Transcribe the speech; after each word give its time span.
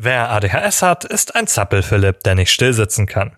Wer 0.00 0.30
ADHS 0.30 0.82
hat, 0.82 1.04
ist 1.04 1.34
ein 1.34 1.48
Zappel-Philipp, 1.48 2.20
der 2.20 2.36
nicht 2.36 2.52
stillsitzen 2.52 3.06
kann. 3.06 3.36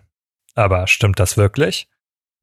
Aber 0.53 0.85
stimmt 0.85 1.19
das 1.19 1.35
wirklich? 1.35 1.87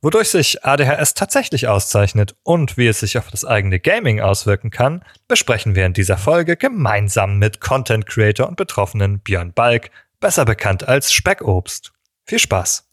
Wodurch 0.02 0.30
sich 0.30 0.64
ADHS 0.64 1.14
tatsächlich 1.14 1.68
auszeichnet 1.68 2.34
und 2.42 2.76
wie 2.76 2.88
es 2.88 2.98
sich 2.98 3.16
auf 3.16 3.30
das 3.30 3.44
eigene 3.44 3.78
Gaming 3.78 4.20
auswirken 4.20 4.70
kann, 4.70 5.04
besprechen 5.28 5.76
wir 5.76 5.86
in 5.86 5.92
dieser 5.92 6.18
Folge 6.18 6.56
gemeinsam 6.56 7.38
mit 7.38 7.60
Content 7.60 8.06
Creator 8.06 8.48
und 8.48 8.56
Betroffenen 8.56 9.20
Björn 9.20 9.52
Balk, 9.52 9.92
besser 10.18 10.44
bekannt 10.44 10.88
als 10.88 11.12
Speckobst. 11.12 11.92
Viel 12.26 12.40
Spaß! 12.40 12.88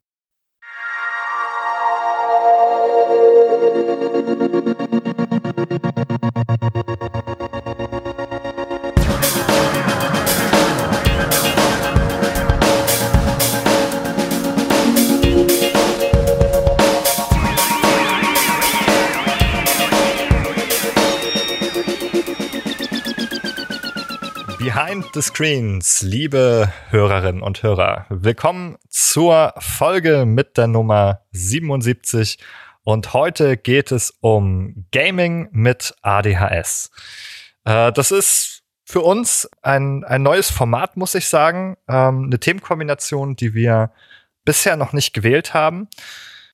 Behind 24.66 25.06
the 25.14 25.22
Screens, 25.22 26.02
liebe 26.02 26.74
Hörerinnen 26.90 27.44
und 27.44 27.62
Hörer, 27.62 28.08
willkommen 28.10 28.78
zur 28.90 29.54
Folge 29.60 30.26
mit 30.26 30.58
der 30.58 30.66
Nummer 30.66 31.22
77 31.34 32.40
und 32.84 33.14
heute 33.14 33.58
geht 33.58 33.92
es 33.92 34.18
um 34.22 34.88
Gaming 34.92 35.50
mit 35.52 35.94
ADHS. 36.02 36.90
Äh, 37.64 37.92
das 37.92 38.10
ist 38.10 38.64
für 38.86 39.02
uns 39.02 39.48
ein, 39.62 40.04
ein 40.04 40.24
neues 40.24 40.50
Format, 40.50 40.98
muss 40.98 41.14
ich 41.14 41.30
sagen, 41.30 41.78
ähm, 41.88 42.24
eine 42.24 42.40
Themenkombination, 42.40 43.36
die 43.36 43.54
wir 43.54 43.92
bisher 44.46 44.78
noch 44.78 44.94
nicht 44.94 45.14
gewählt 45.14 45.54
haben. 45.54 45.90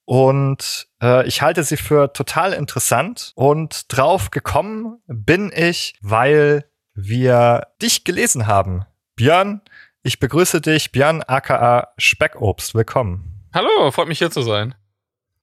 Und 0.04 0.90
äh, 1.02 1.26
ich 1.28 1.42
halte 1.42 1.64
sie 1.64 1.78
für 1.78 2.12
total 2.12 2.52
interessant. 2.52 3.32
Und 3.36 3.86
drauf 3.88 4.32
gekommen 4.32 4.98
bin 5.08 5.54
ich, 5.56 5.94
weil 6.02 6.66
wir 6.94 7.68
dich 7.82 8.04
gelesen 8.04 8.48
haben. 8.48 8.86
Björn, 9.16 9.62
ich 10.04 10.20
begrüße 10.20 10.62
dich, 10.62 10.92
Björn 10.92 11.24
aka 11.24 11.90
Speckobst. 11.98 12.76
Willkommen. 12.76 13.48
Hallo, 13.54 13.92
freut 13.92 14.08
mich 14.08 14.20
hier 14.20 14.32
zu 14.32 14.42
sein. 14.42 14.76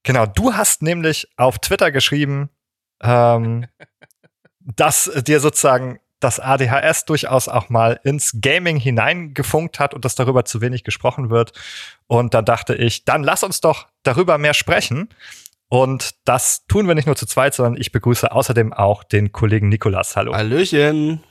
Genau, 0.02 0.26
du 0.26 0.54
hast 0.54 0.82
nämlich 0.82 1.28
auf 1.36 1.58
Twitter 1.58 1.92
geschrieben, 1.92 2.50
ähm, 3.02 3.66
dass 4.60 5.10
dir 5.24 5.40
sozusagen 5.40 6.00
das 6.20 6.40
ADHS 6.40 7.04
durchaus 7.04 7.48
auch 7.48 7.68
mal 7.68 8.00
ins 8.02 8.38
Gaming 8.40 8.76
hineingefunkt 8.76 9.78
hat 9.78 9.94
und 9.94 10.04
dass 10.04 10.16
darüber 10.16 10.44
zu 10.44 10.60
wenig 10.60 10.82
gesprochen 10.82 11.30
wird. 11.30 11.52
Und 12.06 12.34
da 12.34 12.42
dachte 12.42 12.74
ich, 12.74 13.04
dann 13.04 13.22
lass 13.22 13.44
uns 13.44 13.60
doch 13.60 13.86
darüber 14.02 14.36
mehr 14.38 14.54
sprechen. 14.54 15.08
Und 15.68 16.14
das 16.24 16.66
tun 16.66 16.88
wir 16.88 16.94
nicht 16.94 17.06
nur 17.06 17.16
zu 17.16 17.26
zweit, 17.26 17.54
sondern 17.54 17.80
ich 17.80 17.92
begrüße 17.92 18.32
außerdem 18.32 18.72
auch 18.72 19.04
den 19.04 19.32
Kollegen 19.32 19.68
Nikolas. 19.68 20.16
Hallo. 20.16 20.34
Hallöchen. 20.34 21.22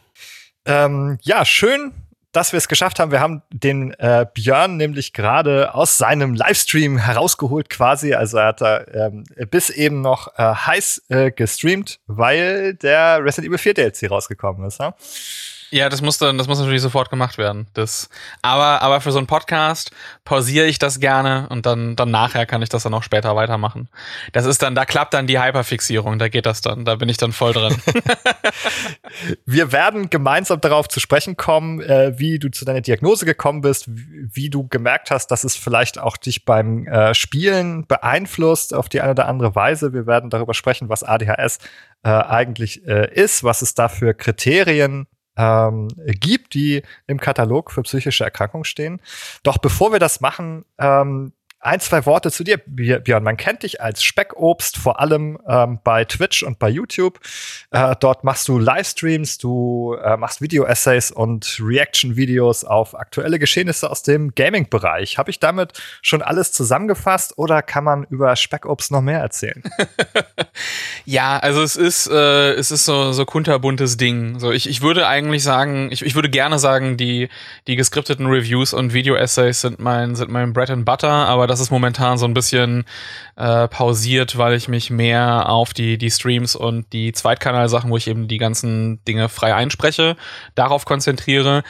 Ähm, 0.68 1.18
ja, 1.22 1.46
schön, 1.46 1.94
dass 2.34 2.52
wir 2.52 2.58
es 2.58 2.68
geschafft 2.68 3.00
haben. 3.00 3.12
Wir 3.12 3.20
haben 3.20 3.42
den 3.50 3.94
äh, 3.94 4.26
Björn 4.32 4.78
nämlich 4.78 5.14
gerade 5.14 5.74
aus 5.74 5.98
seinem 5.98 6.36
Livestream 6.36 6.98
herausgeholt 6.98 7.70
quasi. 7.70 8.14
Also 8.14 8.38
er 8.38 8.48
hat 8.48 8.62
da 8.62 8.86
ähm, 8.94 9.24
bis 9.50 9.70
eben 9.70 10.02
noch 10.02 10.38
äh, 10.38 10.44
heiß 10.44 11.04
äh, 11.10 11.32
gestreamt, 11.32 12.00
weil 12.06 12.76
der 12.76 13.24
Resident 13.24 13.48
Evil 13.48 13.58
4 13.58 13.74
DLC 13.74 14.12
rausgekommen 14.12 14.68
ist. 14.68 14.80
Ja? 14.80 14.94
Ja, 15.70 15.90
das 15.90 16.02
muss 16.02 16.18
dann, 16.18 16.38
das 16.38 16.48
muss 16.48 16.60
natürlich 16.60 16.82
sofort 16.82 17.10
gemacht 17.10 17.38
werden. 17.38 17.68
Das, 17.74 18.10
aber, 18.42 18.82
aber 18.82 19.02
für 19.02 19.12
so 19.12 19.18
einen 19.18 19.28
Podcast 19.28 19.92
pausiere 20.24 20.66
ich 20.66 20.80
das 20.80 21.02
gerne 21.02 21.48
und 21.50 21.66
dann, 21.66 21.98
dann 21.98 22.10
nachher 22.10 22.46
kann 22.46 22.62
ich 22.62 22.70
das 22.70 22.84
dann 22.84 22.94
auch 22.94 23.04
später 23.04 23.36
weitermachen. 23.36 23.90
Das 24.32 24.46
ist 24.46 24.62
dann, 24.62 24.76
da 24.76 24.86
klappt 24.86 25.14
dann 25.14 25.28
die 25.28 25.42
Hyperfixierung, 25.42 26.20
da 26.20 26.30
geht 26.30 26.46
das 26.46 26.62
dann, 26.62 26.86
da 26.86 26.96
bin 26.96 27.10
ich 27.10 27.18
dann 27.18 27.34
voll 27.34 27.52
drin. 27.52 27.76
Wir 29.46 29.74
werden 29.74 30.10
gemeinsam 30.10 30.62
darauf 30.62 30.88
zu 30.88 31.02
sprechen 31.02 31.36
kommen, 31.36 31.82
äh, 31.82 32.18
wie 32.18 32.40
du 32.40 32.50
zu 32.50 32.64
deiner 32.64 32.82
Diagnose 32.82 33.26
gekommen 33.26 33.60
bist, 33.60 33.88
wie, 33.90 34.30
wie, 34.32 34.50
du 34.50 34.70
gemerkt 34.70 35.12
hast, 35.12 35.28
dass 35.28 35.44
es 35.44 35.58
vielleicht 35.58 36.00
auch 36.00 36.16
dich 36.16 36.46
beim 36.46 36.88
äh, 36.88 37.14
Spielen 37.14 37.86
beeinflusst 37.86 38.74
auf 38.74 38.88
die 38.88 39.02
eine 39.02 39.12
oder 39.12 39.28
andere 39.28 39.54
Weise. 39.56 39.92
Wir 39.92 40.08
werden 40.08 40.30
darüber 40.30 40.54
sprechen, 40.54 40.88
was 40.88 41.04
ADHS 41.04 41.60
äh, 42.04 42.10
eigentlich 42.10 42.88
äh, 42.88 43.14
ist, 43.14 43.44
was 43.44 43.62
es 43.62 43.74
da 43.74 43.90
für 43.90 44.14
Kriterien 44.14 45.08
ähm, 45.38 45.88
gibt, 46.06 46.54
die 46.54 46.82
im 47.06 47.20
Katalog 47.20 47.72
für 47.72 47.84
psychische 47.84 48.24
Erkrankungen 48.24 48.66
stehen. 48.66 49.02
Doch 49.44 49.58
bevor 49.58 49.92
wir 49.92 50.00
das 50.00 50.22
machen, 50.22 50.66
ähm, 50.80 51.34
ein, 51.68 51.82
zwei 51.82 52.06
Worte 52.06 52.32
zu 52.32 52.46
dir, 52.46 52.58
Björn. 52.66 53.24
Man 53.24 53.36
kennt 53.36 53.64
dich 53.64 53.82
als 53.82 54.02
Speckobst, 54.02 54.78
vor 54.78 55.02
allem 55.02 55.38
ähm, 55.48 55.80
bei 55.84 56.06
Twitch 56.06 56.44
und 56.44 56.60
bei 56.60 56.70
YouTube. 56.70 57.20
Äh, 57.72 57.96
dort 58.00 58.24
machst 58.24 58.48
du 58.48 58.58
Livestreams, 58.58 59.38
du 59.38 59.98
äh, 60.02 60.16
machst 60.16 60.42
Video-Essays 60.42 61.12
und 61.12 61.60
Reaction-Videos 61.62 62.64
auf 62.64 62.98
aktuelle 62.98 63.38
Geschehnisse 63.38 63.92
aus 63.92 64.02
dem 64.02 64.34
Gaming-Bereich. 64.34 65.18
Habe 65.18 65.30
ich 65.30 65.40
damit 65.40 65.74
schon 66.02 66.22
alles 66.22 66.54
zusammengefasst 66.54 67.38
oder 67.38 67.62
kann 67.62 67.84
man 67.84 68.06
über 68.10 68.36
Speckobst 68.38 68.92
noch 68.92 69.02
mehr 69.02 69.20
erzählen? 69.20 69.62
ja, 71.06 71.38
also 71.38 71.62
es 71.62 71.76
ist, 71.76 72.08
äh, 72.10 72.54
es 72.54 72.72
ist 72.72 72.86
so, 72.86 73.12
so 73.12 73.26
kunterbuntes 73.26 73.98
Ding. 73.98 74.40
So, 74.40 74.54
ich, 74.54 74.70
ich 74.70 74.82
würde 74.82 75.06
eigentlich 75.06 75.44
sagen, 75.44 75.90
ich, 75.92 76.06
ich 76.06 76.16
würde 76.16 76.30
gerne 76.30 76.60
sagen, 76.60 76.96
die, 76.96 77.28
die 77.68 77.76
geskripteten 77.76 78.28
Reviews 78.28 78.74
und 78.74 78.94
Video-Essays 78.94 79.60
sind 79.60 79.80
mein, 79.80 80.16
sind 80.16 80.32
mein 80.32 80.54
Bread 80.54 80.70
and 80.70 80.86
Butter, 80.86 81.10
aber 81.10 81.46
das 81.46 81.57
ist 81.60 81.72
momentan 81.72 82.18
so 82.18 82.26
ein 82.26 82.34
bisschen 82.34 82.86
äh, 83.36 83.68
pausiert, 83.68 84.38
weil 84.38 84.54
ich 84.54 84.68
mich 84.68 84.90
mehr 84.90 85.50
auf 85.50 85.74
die, 85.74 85.98
die 85.98 86.12
Streams 86.12 86.56
und 86.56 86.92
die 86.94 87.14
Zweitkanal-Sachen, 87.14 87.90
wo 87.90 87.98
ich 87.98 88.08
eben 88.08 88.28
die 88.28 88.38
ganzen 88.38 89.04
Dinge 89.06 89.30
frei 89.30 89.54
einspreche, 89.56 90.16
darauf 90.56 90.86
konzentriere. 90.86 91.64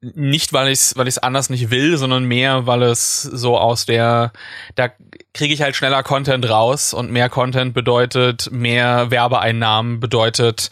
Nicht, 0.00 0.52
weil 0.52 0.68
ich 0.68 0.78
es 0.78 0.96
weil 0.96 1.08
ich's 1.08 1.18
anders 1.18 1.50
nicht 1.50 1.70
will, 1.70 1.96
sondern 1.96 2.22
mehr, 2.24 2.66
weil 2.66 2.84
es 2.84 3.22
so 3.22 3.58
aus 3.58 3.84
der, 3.84 4.32
da 4.76 4.90
kriege 5.34 5.52
ich 5.52 5.60
halt 5.60 5.74
schneller 5.74 6.04
Content 6.04 6.48
raus 6.48 6.94
und 6.94 7.10
mehr 7.10 7.28
Content 7.28 7.74
bedeutet 7.74 8.48
mehr 8.52 9.10
Werbeeinnahmen, 9.10 9.98
bedeutet 9.98 10.70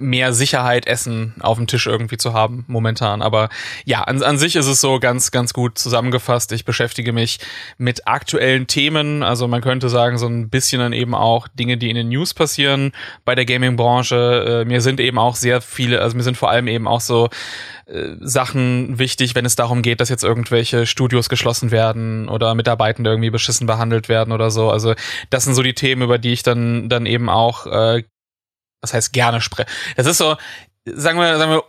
mehr 0.00 0.32
Sicherheit 0.32 0.86
Essen 0.86 1.34
auf 1.40 1.58
dem 1.58 1.66
Tisch 1.66 1.86
irgendwie 1.86 2.16
zu 2.16 2.32
haben 2.32 2.64
momentan. 2.68 3.22
Aber 3.22 3.48
ja, 3.84 4.02
an, 4.02 4.22
an 4.22 4.38
sich 4.38 4.56
ist 4.56 4.66
es 4.66 4.80
so 4.80 4.98
ganz, 4.98 5.30
ganz 5.30 5.52
gut 5.52 5.78
zusammengefasst. 5.78 6.52
Ich 6.52 6.64
beschäftige 6.64 7.12
mich 7.12 7.38
mit 7.78 8.06
aktuellen 8.06 8.66
Themen. 8.66 9.22
Also 9.22 9.48
man 9.48 9.60
könnte 9.60 9.88
sagen, 9.88 10.18
so 10.18 10.26
ein 10.26 10.48
bisschen 10.48 10.80
dann 10.80 10.92
eben 10.92 11.14
auch 11.14 11.48
Dinge, 11.48 11.76
die 11.76 11.90
in 11.90 11.96
den 11.96 12.08
News 12.08 12.34
passieren 12.34 12.92
bei 13.24 13.34
der 13.34 13.44
Gaming-Branche. 13.44 14.62
Äh, 14.62 14.68
mir 14.68 14.80
sind 14.80 15.00
eben 15.00 15.18
auch 15.18 15.36
sehr 15.36 15.60
viele, 15.60 16.00
also 16.00 16.16
mir 16.16 16.22
sind 16.22 16.36
vor 16.36 16.50
allem 16.50 16.68
eben 16.68 16.86
auch 16.88 17.00
so 17.00 17.28
äh, 17.86 18.14
Sachen 18.20 18.98
wichtig, 18.98 19.34
wenn 19.34 19.44
es 19.44 19.56
darum 19.56 19.82
geht, 19.82 20.00
dass 20.00 20.08
jetzt 20.08 20.24
irgendwelche 20.24 20.86
Studios 20.86 21.28
geschlossen 21.28 21.70
werden 21.70 22.28
oder 22.28 22.54
Mitarbeitende 22.54 23.10
irgendwie 23.10 23.30
beschissen 23.30 23.66
behandelt 23.66 24.08
werden 24.08 24.32
oder 24.32 24.50
so. 24.50 24.70
Also 24.70 24.94
das 25.30 25.44
sind 25.44 25.54
so 25.54 25.62
die 25.62 25.74
Themen, 25.74 26.02
über 26.02 26.18
die 26.18 26.32
ich 26.32 26.42
dann 26.42 26.88
dann 26.88 27.06
eben 27.06 27.28
auch 27.28 27.66
äh, 27.66 28.02
was 28.86 28.94
heißt 28.94 29.12
gerne 29.12 29.40
sprechen. 29.40 29.68
Das 29.96 30.06
ist 30.06 30.18
so, 30.18 30.36
sagen 30.94 31.18
wir, 31.18 31.36
sagen 31.36 31.50
wir, 31.50 31.64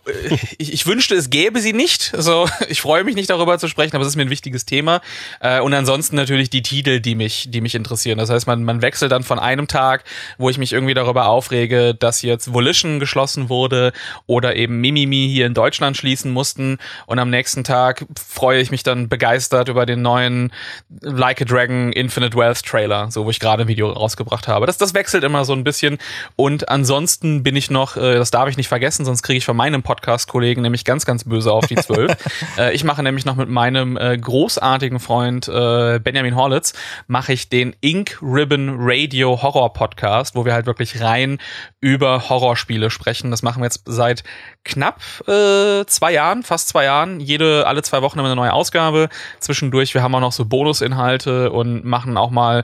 ich, 0.58 0.72
ich 0.72 0.86
wünschte, 0.86 1.14
es 1.16 1.28
gäbe 1.28 1.60
sie 1.60 1.72
nicht. 1.72 2.12
Also 2.14 2.48
ich 2.68 2.80
freue 2.80 3.04
mich 3.04 3.16
nicht 3.16 3.30
darüber 3.30 3.58
zu 3.58 3.68
sprechen, 3.68 3.96
aber 3.96 4.02
es 4.02 4.08
ist 4.08 4.16
mir 4.16 4.22
ein 4.22 4.30
wichtiges 4.30 4.64
Thema. 4.64 5.00
Äh, 5.40 5.60
und 5.60 5.74
ansonsten 5.74 6.16
natürlich 6.16 6.50
die 6.50 6.62
Titel, 6.62 7.00
die 7.00 7.14
mich, 7.14 7.50
die 7.50 7.60
mich 7.60 7.74
interessieren. 7.74 8.18
Das 8.18 8.30
heißt, 8.30 8.46
man, 8.46 8.62
man 8.62 8.80
wechselt 8.80 9.10
dann 9.10 9.24
von 9.24 9.38
einem 9.38 9.66
Tag, 9.66 10.04
wo 10.38 10.50
ich 10.50 10.58
mich 10.58 10.72
irgendwie 10.72 10.94
darüber 10.94 11.26
aufrege, 11.26 11.94
dass 11.94 12.22
jetzt 12.22 12.52
Volition 12.52 13.00
geschlossen 13.00 13.48
wurde 13.48 13.92
oder 14.26 14.54
eben 14.56 14.80
Mimimi 14.80 15.28
hier 15.32 15.46
in 15.46 15.54
Deutschland 15.54 15.96
schließen 15.96 16.30
mussten. 16.30 16.78
Und 17.06 17.18
am 17.18 17.30
nächsten 17.30 17.64
Tag 17.64 18.06
freue 18.16 18.60
ich 18.60 18.70
mich 18.70 18.84
dann 18.84 19.08
begeistert 19.08 19.68
über 19.68 19.84
den 19.84 20.00
neuen 20.00 20.52
Like 21.00 21.42
a 21.42 21.44
Dragon 21.44 21.92
Infinite 21.92 22.36
Wealth 22.36 22.64
Trailer, 22.64 23.10
so 23.10 23.24
wo 23.24 23.30
ich 23.30 23.40
gerade 23.40 23.62
ein 23.62 23.68
Video 23.68 23.90
rausgebracht 23.90 24.46
habe. 24.46 24.66
Das, 24.66 24.78
das 24.78 24.94
wechselt 24.94 25.24
immer 25.24 25.44
so 25.44 25.54
ein 25.54 25.64
bisschen. 25.64 25.98
Und 26.36 26.68
ansonsten 26.68 27.42
bin 27.42 27.56
ich 27.56 27.70
noch, 27.70 27.96
äh, 27.96 28.14
das 28.14 28.30
darf 28.30 28.48
ich 28.48 28.56
nicht 28.56 28.68
vergessen, 28.68 29.07
sonst 29.08 29.22
kriege 29.22 29.38
ich 29.38 29.44
von 29.44 29.56
meinem 29.56 29.82
Podcast-Kollegen 29.82 30.62
nämlich 30.62 30.84
ganz, 30.84 31.06
ganz 31.06 31.24
böse 31.24 31.50
auf 31.50 31.66
die 31.66 31.76
Zwölf. 31.76 32.14
äh, 32.58 32.74
ich 32.74 32.84
mache 32.84 33.02
nämlich 33.02 33.24
noch 33.24 33.36
mit 33.36 33.48
meinem 33.48 33.96
äh, 33.96 34.16
großartigen 34.16 35.00
Freund 35.00 35.48
äh, 35.48 35.98
Benjamin 35.98 36.36
Horlitz, 36.36 36.74
mache 37.06 37.32
ich 37.32 37.48
den 37.48 37.74
Ink 37.80 38.18
Ribbon 38.20 38.76
Radio 38.78 39.42
Horror 39.42 39.72
Podcast, 39.72 40.34
wo 40.34 40.44
wir 40.44 40.52
halt 40.52 40.66
wirklich 40.66 41.00
rein 41.00 41.38
über 41.80 42.28
Horrorspiele 42.28 42.90
sprechen. 42.90 43.30
Das 43.30 43.42
machen 43.42 43.62
wir 43.62 43.66
jetzt 43.66 43.82
seit 43.86 44.24
knapp 44.64 45.00
äh, 45.26 45.86
zwei 45.86 46.12
Jahren, 46.12 46.42
fast 46.42 46.68
zwei 46.68 46.84
Jahren. 46.84 47.20
Jede, 47.20 47.66
alle 47.66 47.82
zwei 47.82 48.02
Wochen 48.02 48.18
haben 48.18 48.26
wir 48.26 48.32
eine 48.32 48.40
neue 48.40 48.52
Ausgabe. 48.52 49.08
Zwischendurch, 49.40 49.94
wir 49.94 50.02
haben 50.02 50.14
auch 50.14 50.20
noch 50.20 50.32
so 50.32 50.44
Bonusinhalte 50.44 51.50
und 51.50 51.84
machen 51.84 52.16
auch 52.18 52.30
mal 52.30 52.62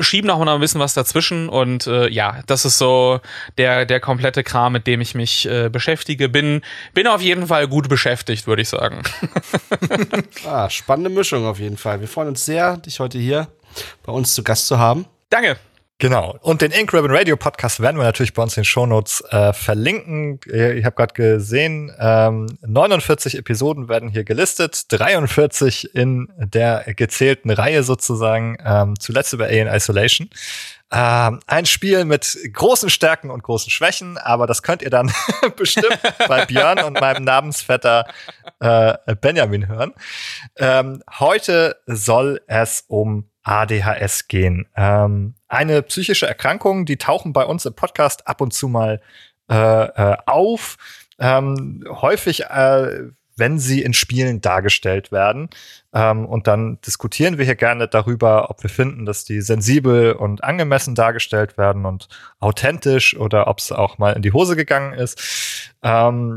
schieben 0.00 0.30
auch 0.30 0.44
noch 0.44 0.54
ein 0.54 0.60
bisschen 0.60 0.80
was 0.80 0.94
dazwischen 0.94 1.48
und 1.48 1.86
äh, 1.86 2.08
ja, 2.08 2.40
das 2.46 2.64
ist 2.64 2.78
so 2.78 3.20
der 3.58 3.86
der 3.86 4.00
komplette 4.00 4.42
Kram, 4.42 4.72
mit 4.72 4.86
dem 4.86 5.00
ich 5.00 5.14
mich 5.14 5.48
äh, 5.48 5.68
beschäftige. 5.68 6.28
Bin 6.28 6.62
bin 6.94 7.06
auf 7.06 7.20
jeden 7.20 7.46
Fall 7.46 7.68
gut 7.68 7.88
beschäftigt, 7.88 8.46
würde 8.46 8.62
ich 8.62 8.68
sagen. 8.68 9.02
ah, 10.46 10.68
spannende 10.70 11.10
Mischung 11.10 11.46
auf 11.46 11.58
jeden 11.58 11.76
Fall. 11.76 12.00
Wir 12.00 12.08
freuen 12.08 12.28
uns 12.28 12.44
sehr, 12.44 12.76
dich 12.78 13.00
heute 13.00 13.18
hier 13.18 13.48
bei 14.04 14.12
uns 14.12 14.34
zu 14.34 14.42
Gast 14.42 14.66
zu 14.66 14.78
haben. 14.78 15.06
Danke. 15.30 15.56
Genau. 15.98 16.36
Und 16.40 16.60
den 16.60 16.72
Ink 16.72 16.92
Ribbon 16.92 17.12
Radio 17.12 17.36
Podcast 17.36 17.78
werden 17.80 17.96
wir 17.98 18.04
natürlich 18.04 18.34
bei 18.34 18.42
uns 18.42 18.56
in 18.56 18.62
den 18.62 18.64
Shownotes 18.66 19.22
äh, 19.30 19.52
verlinken. 19.52 20.40
Ich 20.44 20.84
habe 20.84 20.96
gerade 20.96 21.14
gesehen, 21.14 21.94
ähm, 22.00 22.46
49 22.66 23.38
Episoden 23.38 23.88
werden 23.88 24.08
hier 24.08 24.24
gelistet, 24.24 24.86
43 24.88 25.94
in 25.94 26.32
der 26.36 26.84
gezählten 26.96 27.50
Reihe 27.50 27.84
sozusagen, 27.84 28.58
ähm, 28.64 28.98
zuletzt 28.98 29.32
über 29.34 29.44
Alien 29.44 29.68
Isolation. 29.68 30.28
Ähm, 30.90 31.40
ein 31.46 31.64
Spiel 31.64 32.04
mit 32.04 32.38
großen 32.52 32.90
Stärken 32.90 33.30
und 33.30 33.44
großen 33.44 33.70
Schwächen, 33.70 34.18
aber 34.18 34.48
das 34.48 34.64
könnt 34.64 34.82
ihr 34.82 34.90
dann 34.90 35.12
bestimmt 35.56 36.00
bei 36.28 36.44
Björn 36.44 36.80
und 36.80 37.00
meinem 37.00 37.24
Namensvetter 37.24 38.06
äh, 38.58 38.94
Benjamin 39.20 39.68
hören. 39.68 39.94
Ähm, 40.56 41.02
heute 41.18 41.76
soll 41.86 42.40
es 42.48 42.84
um 42.88 43.30
ADHS 43.44 44.28
gehen. 44.28 44.66
Ähm, 44.76 45.34
eine 45.54 45.82
psychische 45.82 46.26
Erkrankung, 46.26 46.84
die 46.84 46.96
tauchen 46.96 47.32
bei 47.32 47.44
uns 47.44 47.64
im 47.64 47.74
Podcast 47.74 48.26
ab 48.26 48.40
und 48.40 48.52
zu 48.52 48.68
mal 48.68 49.00
äh, 49.50 49.54
äh, 49.54 50.16
auf. 50.26 50.76
Ähm, 51.18 51.84
häufig, 51.88 52.44
äh, 52.44 53.10
wenn 53.36 53.58
sie 53.58 53.82
in 53.82 53.94
Spielen 53.94 54.40
dargestellt 54.40 55.12
werden. 55.12 55.48
Ähm, 55.92 56.26
und 56.26 56.46
dann 56.46 56.78
diskutieren 56.86 57.38
wir 57.38 57.44
hier 57.44 57.56
gerne 57.56 57.88
darüber, 57.88 58.50
ob 58.50 58.62
wir 58.62 58.70
finden, 58.70 59.06
dass 59.06 59.24
die 59.24 59.40
sensibel 59.40 60.12
und 60.12 60.44
angemessen 60.44 60.94
dargestellt 60.94 61.58
werden 61.58 61.84
und 61.84 62.08
authentisch 62.38 63.16
oder 63.16 63.48
ob 63.48 63.58
es 63.58 63.72
auch 63.72 63.98
mal 63.98 64.12
in 64.12 64.22
die 64.22 64.32
Hose 64.32 64.56
gegangen 64.56 64.92
ist. 64.92 65.72
Ähm, 65.82 66.36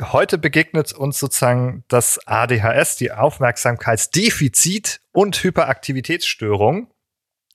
heute 0.00 0.38
begegnet 0.38 0.92
uns 0.92 1.18
sozusagen 1.18 1.84
das 1.88 2.20
ADHS, 2.26 2.96
die 2.96 3.12
Aufmerksamkeitsdefizit 3.12 5.00
und 5.12 5.42
Hyperaktivitätsstörung. 5.42 6.88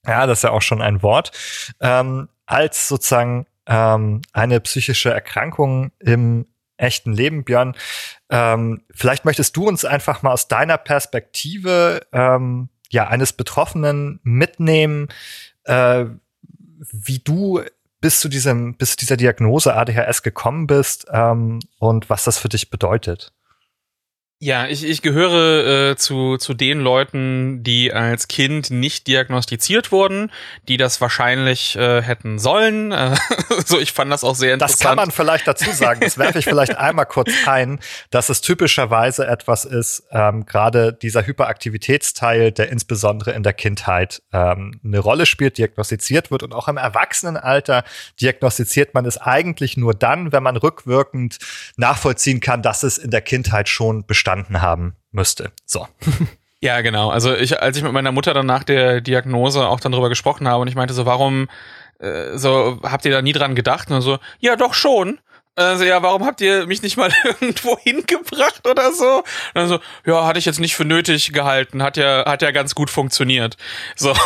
Ja, 0.06 0.26
das 0.26 0.38
ist 0.38 0.42
ja 0.42 0.50
auch 0.50 0.62
schon 0.62 0.82
ein 0.82 1.02
Wort. 1.02 1.32
Ähm, 1.80 2.28
als 2.46 2.88
sozusagen 2.88 3.46
ähm, 3.66 4.22
eine 4.32 4.60
psychische 4.60 5.10
Erkrankung 5.10 5.92
im 6.00 6.46
echten 6.76 7.12
Leben, 7.12 7.44
Björn. 7.44 7.74
Ähm, 8.28 8.82
vielleicht 8.92 9.24
möchtest 9.24 9.56
du 9.56 9.68
uns 9.68 9.84
einfach 9.84 10.22
mal 10.22 10.32
aus 10.32 10.48
deiner 10.48 10.78
Perspektive 10.78 12.00
ähm, 12.12 12.68
ja 12.90 13.06
eines 13.06 13.32
Betroffenen 13.32 14.20
mitnehmen, 14.24 15.08
äh, 15.64 16.06
wie 16.90 17.20
du 17.20 17.62
bis 18.00 18.18
zu 18.18 18.28
diesem, 18.28 18.74
bis 18.74 18.90
zu 18.90 18.96
dieser 18.96 19.16
Diagnose 19.16 19.74
ADHS 19.74 20.22
gekommen 20.22 20.66
bist 20.66 21.06
ähm, 21.12 21.60
und 21.78 22.10
was 22.10 22.24
das 22.24 22.38
für 22.38 22.48
dich 22.48 22.68
bedeutet. 22.68 23.32
Ja, 24.44 24.66
ich, 24.66 24.82
ich 24.82 25.02
gehöre 25.02 25.90
äh, 25.90 25.96
zu, 25.96 26.36
zu 26.36 26.52
den 26.52 26.80
Leuten, 26.80 27.62
die 27.62 27.92
als 27.92 28.26
Kind 28.26 28.70
nicht 28.70 29.06
diagnostiziert 29.06 29.92
wurden, 29.92 30.32
die 30.66 30.76
das 30.76 31.00
wahrscheinlich 31.00 31.76
äh, 31.76 32.02
hätten 32.02 32.40
sollen. 32.40 32.90
Äh, 32.90 33.14
so, 33.64 33.78
ich 33.78 33.92
fand 33.92 34.10
das 34.10 34.24
auch 34.24 34.34
sehr 34.34 34.54
interessant. 34.54 34.80
Das 34.80 34.84
kann 34.84 34.96
man 34.96 35.12
vielleicht 35.12 35.46
dazu 35.46 35.70
sagen. 35.70 36.00
Das 36.00 36.18
werfe 36.18 36.40
ich 36.40 36.46
vielleicht 36.46 36.76
einmal 36.76 37.06
kurz 37.06 37.30
ein, 37.46 37.78
dass 38.10 38.30
es 38.30 38.40
typischerweise 38.40 39.28
etwas 39.28 39.64
ist, 39.64 40.08
ähm, 40.10 40.44
gerade 40.44 40.92
dieser 40.92 41.24
Hyperaktivitätsteil, 41.24 42.50
der 42.50 42.68
insbesondere 42.68 43.30
in 43.30 43.44
der 43.44 43.52
Kindheit 43.52 44.24
ähm, 44.32 44.80
eine 44.84 44.98
Rolle 44.98 45.26
spielt, 45.26 45.56
diagnostiziert 45.56 46.32
wird 46.32 46.42
und 46.42 46.52
auch 46.52 46.66
im 46.66 46.78
Erwachsenenalter 46.78 47.84
diagnostiziert 48.20 48.92
man 48.92 49.06
es 49.06 49.18
eigentlich 49.18 49.76
nur 49.76 49.94
dann, 49.94 50.32
wenn 50.32 50.42
man 50.42 50.56
rückwirkend 50.56 51.38
nachvollziehen 51.76 52.40
kann, 52.40 52.62
dass 52.62 52.82
es 52.82 52.98
in 52.98 53.12
der 53.12 53.22
Kindheit 53.22 53.68
schon 53.68 54.04
bestand 54.04 54.31
verstanden 54.32 54.62
haben 54.62 54.96
müsste. 55.10 55.52
So. 55.66 55.86
Ja, 56.64 56.80
genau. 56.80 57.10
Also 57.10 57.34
ich, 57.34 57.60
als 57.60 57.76
ich 57.76 57.82
mit 57.82 57.92
meiner 57.92 58.12
Mutter 58.12 58.34
dann 58.34 58.46
nach 58.46 58.62
der 58.62 59.00
Diagnose 59.00 59.66
auch 59.66 59.80
dann 59.80 59.90
drüber 59.90 60.08
gesprochen 60.08 60.46
habe 60.46 60.62
und 60.62 60.68
ich 60.68 60.76
meinte 60.76 60.94
so, 60.94 61.06
warum, 61.06 61.48
äh, 61.98 62.38
so, 62.38 62.78
habt 62.84 63.04
ihr 63.04 63.10
da 63.10 63.20
nie 63.20 63.32
dran 63.32 63.56
gedacht? 63.56 63.90
Und 63.90 64.00
so, 64.00 64.20
ja, 64.38 64.54
doch 64.54 64.72
schon. 64.72 65.18
Also 65.56 65.82
ja, 65.82 66.00
warum 66.04 66.24
habt 66.24 66.40
ihr 66.40 66.68
mich 66.68 66.80
nicht 66.80 66.96
mal 66.96 67.10
irgendwo 67.24 67.76
hingebracht 67.80 68.68
oder 68.68 68.92
so? 68.92 69.16
Und 69.16 69.24
dann 69.54 69.66
so, 69.66 69.80
ja, 70.06 70.24
hatte 70.24 70.38
ich 70.38 70.44
jetzt 70.44 70.60
nicht 70.60 70.76
für 70.76 70.84
nötig 70.84 71.32
gehalten, 71.32 71.82
hat 71.82 71.96
ja, 71.96 72.26
hat 72.26 72.42
ja 72.42 72.52
ganz 72.52 72.76
gut 72.76 72.90
funktioniert. 72.90 73.56
So. 73.96 74.14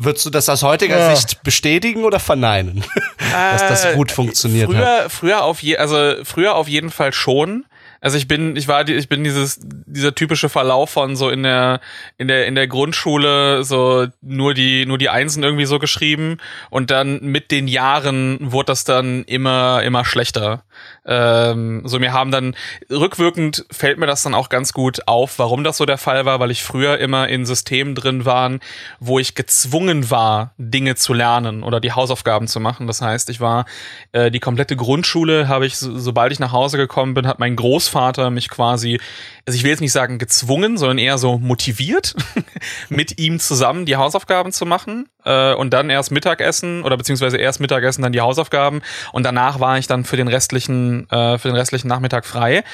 Würdest 0.00 0.26
du 0.26 0.30
das 0.30 0.48
aus 0.48 0.64
heutiger 0.64 0.98
ja. 0.98 1.14
Sicht 1.14 1.44
bestätigen 1.44 2.02
oder 2.02 2.18
verneinen, 2.18 2.84
dass 3.30 3.62
das 3.68 3.84
äh, 3.84 3.94
gut 3.94 4.12
funktioniert 4.12 4.70
früher, 4.70 5.04
hat? 5.04 5.12
Früher 5.12 5.44
auf 5.44 5.62
je, 5.62 5.76
also 5.76 6.24
früher 6.24 6.54
auf 6.54 6.68
jeden 6.68 6.90
Fall 6.90 7.12
schon. 7.12 7.64
Also 8.02 8.16
ich 8.16 8.26
bin, 8.26 8.56
ich 8.56 8.66
war, 8.66 8.88
ich 8.88 9.08
bin 9.10 9.24
dieses, 9.24 9.60
dieser 9.62 10.14
typische 10.14 10.48
Verlauf 10.48 10.88
von 10.88 11.16
so 11.16 11.28
in 11.28 11.42
der, 11.42 11.80
in 12.16 12.28
der, 12.28 12.46
in 12.46 12.54
der 12.54 12.66
Grundschule 12.66 13.62
so 13.62 14.06
nur 14.22 14.54
die, 14.54 14.86
nur 14.86 14.96
die 14.96 15.10
Einsen 15.10 15.42
irgendwie 15.42 15.66
so 15.66 15.78
geschrieben 15.78 16.38
und 16.70 16.90
dann 16.90 17.20
mit 17.20 17.50
den 17.50 17.68
Jahren 17.68 18.38
wurde 18.40 18.66
das 18.66 18.84
dann 18.84 19.24
immer, 19.24 19.82
immer 19.82 20.06
schlechter. 20.06 20.62
Ähm, 21.04 21.82
so 21.84 21.98
mir 21.98 22.14
haben 22.14 22.30
dann 22.30 22.56
rückwirkend 22.90 23.66
fällt 23.70 23.98
mir 23.98 24.06
das 24.06 24.22
dann 24.22 24.34
auch 24.34 24.48
ganz 24.48 24.72
gut 24.72 25.06
auf, 25.06 25.38
warum 25.38 25.62
das 25.62 25.76
so 25.76 25.84
der 25.84 25.98
Fall 25.98 26.24
war, 26.24 26.40
weil 26.40 26.50
ich 26.50 26.62
früher 26.62 26.96
immer 26.98 27.28
in 27.28 27.44
Systemen 27.44 27.94
drin 27.94 28.24
waren, 28.24 28.60
wo 28.98 29.18
ich 29.18 29.34
gezwungen 29.34 30.10
war, 30.10 30.54
Dinge 30.56 30.94
zu 30.94 31.12
lernen 31.12 31.62
oder 31.62 31.80
die 31.80 31.92
Hausaufgaben 31.92 32.48
zu 32.48 32.60
machen. 32.60 32.86
Das 32.86 33.02
heißt, 33.02 33.28
ich 33.28 33.40
war 33.40 33.66
äh, 34.12 34.30
die 34.30 34.40
komplette 34.40 34.74
Grundschule 34.76 35.48
habe 35.48 35.66
ich, 35.66 35.76
so, 35.76 35.98
sobald 35.98 36.32
ich 36.32 36.38
nach 36.38 36.52
Hause 36.52 36.78
gekommen 36.78 37.12
bin, 37.12 37.26
hat 37.26 37.38
mein 37.38 37.56
Großvater 37.56 37.89
mich 38.30 38.48
quasi, 38.48 39.00
also 39.46 39.56
ich 39.56 39.62
will 39.62 39.70
jetzt 39.70 39.80
nicht 39.80 39.92
sagen 39.92 40.18
gezwungen, 40.18 40.78
sondern 40.78 40.98
eher 40.98 41.18
so 41.18 41.38
motiviert, 41.38 42.14
mit 42.88 43.18
ihm 43.18 43.38
zusammen 43.40 43.86
die 43.86 43.96
Hausaufgaben 43.96 44.52
zu 44.52 44.66
machen 44.66 45.08
äh, 45.24 45.54
und 45.54 45.70
dann 45.70 45.90
erst 45.90 46.10
Mittagessen 46.10 46.82
oder 46.82 46.96
beziehungsweise 46.96 47.36
erst 47.36 47.60
Mittagessen, 47.60 48.02
dann 48.02 48.12
die 48.12 48.20
Hausaufgaben 48.20 48.82
und 49.12 49.24
danach 49.24 49.60
war 49.60 49.78
ich 49.78 49.86
dann 49.86 50.04
für 50.04 50.16
den 50.16 50.28
restlichen, 50.28 51.08
äh, 51.10 51.38
für 51.38 51.48
den 51.48 51.56
restlichen 51.56 51.88
Nachmittag 51.88 52.26
frei. 52.26 52.64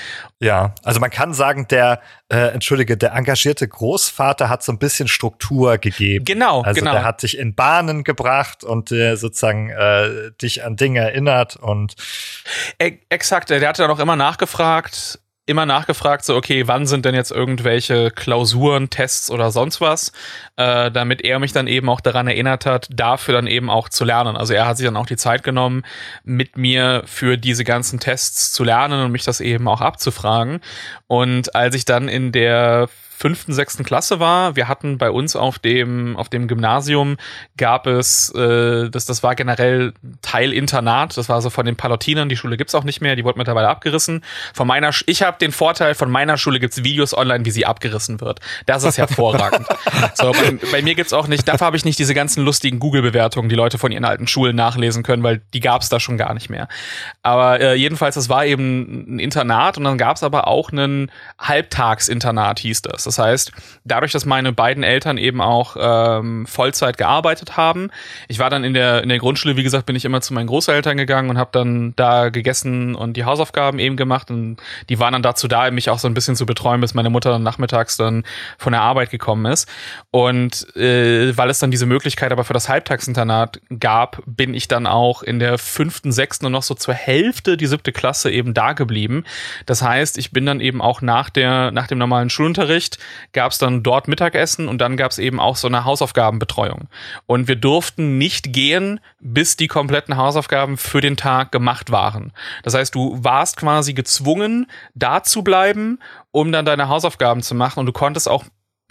Ja, 0.41 0.75
also 0.85 1.01
man 1.01 1.11
kann 1.11 1.35
sagen, 1.35 1.67
der, 1.69 2.01
äh, 2.29 2.49
entschuldige, 2.49 2.97
der 2.97 3.13
engagierte 3.13 3.67
Großvater 3.67 4.49
hat 4.49 4.63
so 4.63 4.73
ein 4.73 4.79
bisschen 4.79 5.09
Struktur 5.09 5.79
gegeben. 5.79 6.25
Genau, 6.25 6.63
also 6.63 6.79
genau. 6.79 6.93
der 6.93 7.05
hat 7.05 7.23
dich 7.23 7.39
in 7.39 7.55
Bahnen 7.55 8.05
gebracht 8.05 8.65
und 8.65 8.93
äh, 8.93 9.17
sozusagen 9.17 9.71
äh, 9.71 10.31
dich 10.43 10.65
an 10.65 10.77
Dinge 10.77 11.01
erinnert 11.01 11.57
und 11.57 11.95
e 12.79 12.99
exakt, 13.09 13.51
der 13.51 13.67
hatte 13.67 13.83
dann 13.83 13.91
auch 13.91 13.99
immer 13.99 14.17
nachgefragt, 14.17 15.21
immer 15.47 15.65
nachgefragt, 15.65 16.25
so, 16.25 16.35
okay, 16.35 16.67
wann 16.67 16.87
sind 16.87 17.05
denn 17.05 17.15
jetzt 17.15 17.31
irgendwelche 17.31 18.11
Klausuren, 18.11 18.91
Tests 18.91 19.31
oder 19.31 19.53
sonst 19.53 19.81
was, 19.81 20.13
äh, 20.57 20.91
damit 20.91 21.23
er 21.23 21.39
mich 21.39 21.53
dann 21.53 21.69
eben 21.69 21.89
auch 21.89 22.01
daran 22.01 22.27
erinnert 22.27 22.67
hat, 22.67 22.89
dafür 22.91 23.35
dann 23.35 23.47
eben 23.47 23.71
auch 23.71 23.89
zu 23.89 24.05
lernen. 24.05 24.37
Also 24.37 24.55
er 24.55 24.67
hat 24.67 24.77
sich 24.77 24.87
dann 24.87 24.97
auch 24.97 25.07
die 25.07 25.17
Zeit 25.17 25.45
genommen, 25.45 25.85
mit 26.25 26.57
mir 26.57 27.05
für 27.07 27.39
diese 27.39 27.63
ganzen 27.65 28.01
Tests 28.01 28.53
zu 28.53 28.65
lernen 28.65 29.05
und 29.05 29.13
mich 29.13 29.25
das 29.25 29.41
eben 29.41 29.69
auch 29.69 29.81
abzufragen. 29.81 30.61
Und 31.07 31.55
als 31.55 31.77
ich 31.77 31.85
dann 31.85 32.09
in 32.09 32.33
der 32.33 32.89
fünften, 33.17 33.55
sechsten 33.55 33.83
Klasse 33.83 34.21
war. 34.21 34.57
Wir 34.57 34.69
hatten 34.69 34.99
bei 34.99 35.11
uns 35.11 35.37
auf 35.37 35.59
dem, 35.59 36.17
auf 36.19 36.29
dem 36.29 36.49
Gymnasium 36.49 37.17
gab 37.57 37.87
es, 37.87 38.29
äh, 38.35 38.91
das, 38.91 39.07
das 39.07 39.23
war 39.23 39.35
generell 39.35 39.95
Teil 40.21 40.53
Internat, 40.53 41.17
das 41.17 41.31
war 41.31 41.41
so 41.41 41.49
von 41.49 41.65
den 41.65 41.77
Palotinern, 41.77 42.29
die 42.29 42.37
Schule 42.37 42.59
gibt's 42.59 42.75
auch 42.75 42.85
nicht 42.85 43.01
mehr, 43.01 43.17
die 43.17 43.25
wurde 43.25 43.39
mittlerweile 43.39 43.69
abgerissen. 43.69 44.23
Von 44.53 44.67
meiner, 44.67 44.91
ich 45.07 45.23
habe 45.23 45.39
den 45.39 45.51
Vorteil, 45.53 45.95
von 45.95 46.11
meiner 46.11 46.37
Schule 46.37 46.61
gibt's 46.61 46.85
Videos 46.85 47.17
online, 47.17 47.47
wie 47.47 47.51
sie 47.51 47.65
abgerissen 47.65 48.21
wird. 48.21 48.41
Das 48.67 48.85
ist 48.85 48.99
hervorragend. 48.99 49.67
so, 50.15 50.33
bei, 50.33 50.59
bei, 50.71 50.83
mir 50.83 50.95
gibt's 50.95 51.15
auch 51.15 51.27
nicht, 51.27 51.49
dafür 51.49 51.69
habe 51.69 51.79
ich 51.79 51.87
nicht 51.87 51.99
diese 51.99 52.13
ganzen 52.13 52.45
lustigen 52.45 52.79
Google-Bewertungen, 52.79 53.49
die 53.49 53.55
Leute 53.55 53.79
von 53.79 53.93
ihren 53.93 54.05
alten 54.05 54.27
Schulen 54.27 54.55
nachlesen 54.55 55.03
können, 55.03 55.23
weil 55.23 55.41
die 55.55 55.61
gab's 55.61 55.89
da 55.89 56.01
schon 56.01 56.19
gar 56.19 56.35
nicht 56.35 56.51
mehr. 56.51 56.69
Aber 57.23 57.61
äh, 57.61 57.75
jedenfalls, 57.77 58.17
das 58.17 58.29
war 58.29 58.45
eben 58.45 59.17
ein 59.17 59.19
Internat 59.21 59.79
und 59.79 59.85
dann 59.85 59.97
gab's 59.97 60.23
aber 60.23 60.49
auch 60.49 60.71
einen 60.71 61.11
Halbtagsinternat, 61.39 62.59
hieß 62.59 62.83
das. 62.83 63.06
Das 63.07 63.19
heißt, 63.19 63.53
dadurch, 63.85 64.13
dass 64.13 64.27
meine 64.27 64.53
beiden 64.53 64.83
Eltern 64.83 65.19
eben 65.19 65.41
auch 65.41 65.77
ähm, 65.79 66.47
Vollzeit 66.47 66.99
gearbeitet 66.99 67.57
haben, 67.57 67.91
ich 68.29 68.39
war 68.39 68.51
dann 68.51 68.65
in 68.65 68.75
der 68.75 69.03
in 69.03 69.09
der 69.09 69.19
Grundschule, 69.19 69.57
wie 69.57 69.63
gesagt, 69.63 69.87
bin 69.87 69.97
ich 69.97 70.05
immer 70.05 70.21
zu 70.21 70.35
meinen 70.35 70.47
Großeltern 70.47 70.97
gegangen 70.97 71.31
und 71.31 71.39
habe 71.39 71.51
dann 71.53 71.95
da 71.97 72.29
gegessen 72.29 72.95
und 72.95 73.17
die 73.17 73.25
Hausaufgaben 73.25 73.79
eben 73.79 73.97
gemacht 73.97 74.31
und 74.31 74.57
die 74.89 74.99
waren 74.99 75.13
dann 75.13 75.23
dazu 75.23 75.49
da, 75.49 75.71
mich 75.71 75.91
auch 75.91 75.99
so 75.99 76.09
ein 76.09 76.15
bisschen 76.15 76.37
zu 76.37 76.47
betreuen, 76.47 76.81
bis 76.81 76.95
meine 76.95 77.11
Mutter 77.11 77.31
dann 77.31 77.43
nachmittags 77.43 77.97
dann 77.97 78.25
von 78.59 78.73
der 78.73 78.83
Arbeit 78.83 79.11
gekommen 79.11 79.47
ist. 79.47 79.69
Und 80.11 80.75
äh, 80.77 81.37
weil 81.37 81.51
es 81.51 81.59
dann 81.59 81.71
diese 81.71 81.87
Möglichkeit 81.87 82.33
aber 82.33 82.45
für 82.45 82.53
das 82.53 82.69
Halbtagsinternat 82.69 83.61
gab, 83.79 84.23
bin 84.27 84.55
ich 84.55 84.69
dann 84.69 84.87
auch 84.87 85.23
in 85.23 85.39
der 85.39 85.59
fünften, 85.59 86.13
sechsten 86.13 86.47
und 86.47 86.53
noch 86.53 86.63
so 86.63 86.75
zur 86.75 86.95
Hälfte 86.95 87.57
die 87.57 87.67
siebte 87.67 87.93
Klasse 87.93 88.31
eben 88.31 88.55
da 88.55 88.73
geblieben. 88.73 89.25
Das 89.67 89.83
heißt, 89.83 90.19
ich 90.19 90.33
bin 90.33 90.47
dann 90.47 90.61
eben 90.61 90.81
auch 90.81 91.01
nach 91.03 91.31
der 91.31 91.71
nach 91.71 91.87
dem 91.87 91.99
normalen 91.99 92.31
Schulunterricht 92.31 92.96
Unterricht 92.97 93.33
gab 93.33 93.53
es 93.53 93.59
dann 93.59 93.83
dort 93.83 94.09
Mittagessen 94.09 94.69
und 94.69 94.79
dann 94.79 94.97
gab 94.97 95.11
es 95.11 95.19
eben 95.19 95.41
auch 95.41 95.57
so 95.57 95.69
eine 95.69 95.85
Hausaufgabenbetreuung. 95.85 96.89
Und 97.27 97.49
wir 97.49 97.57
durften 97.57 98.19
nicht 98.19 98.53
gehen, 98.53 99.01
bis 99.21 99.57
die 99.57 99.69
kompletten 99.69 100.17
Hausaufgaben 100.17 100.77
für 100.77 101.01
den 101.01 101.17
Tag 101.17 101.53
gemacht 101.53 101.91
waren. 101.91 102.33
Das 102.63 102.75
heißt, 102.75 102.95
du 102.95 103.19
warst 103.23 103.57
quasi 103.57 103.93
gezwungen, 103.95 104.67
da 104.95 105.23
zu 105.23 105.43
bleiben, 105.43 105.99
um 106.33 106.53
dann 106.53 106.65
deine 106.65 106.89
Hausaufgaben 106.89 107.43
zu 107.43 107.55
machen 107.55 107.81
und 107.81 107.87
du 107.87 107.93
konntest 107.93 108.29
auch 108.29 108.45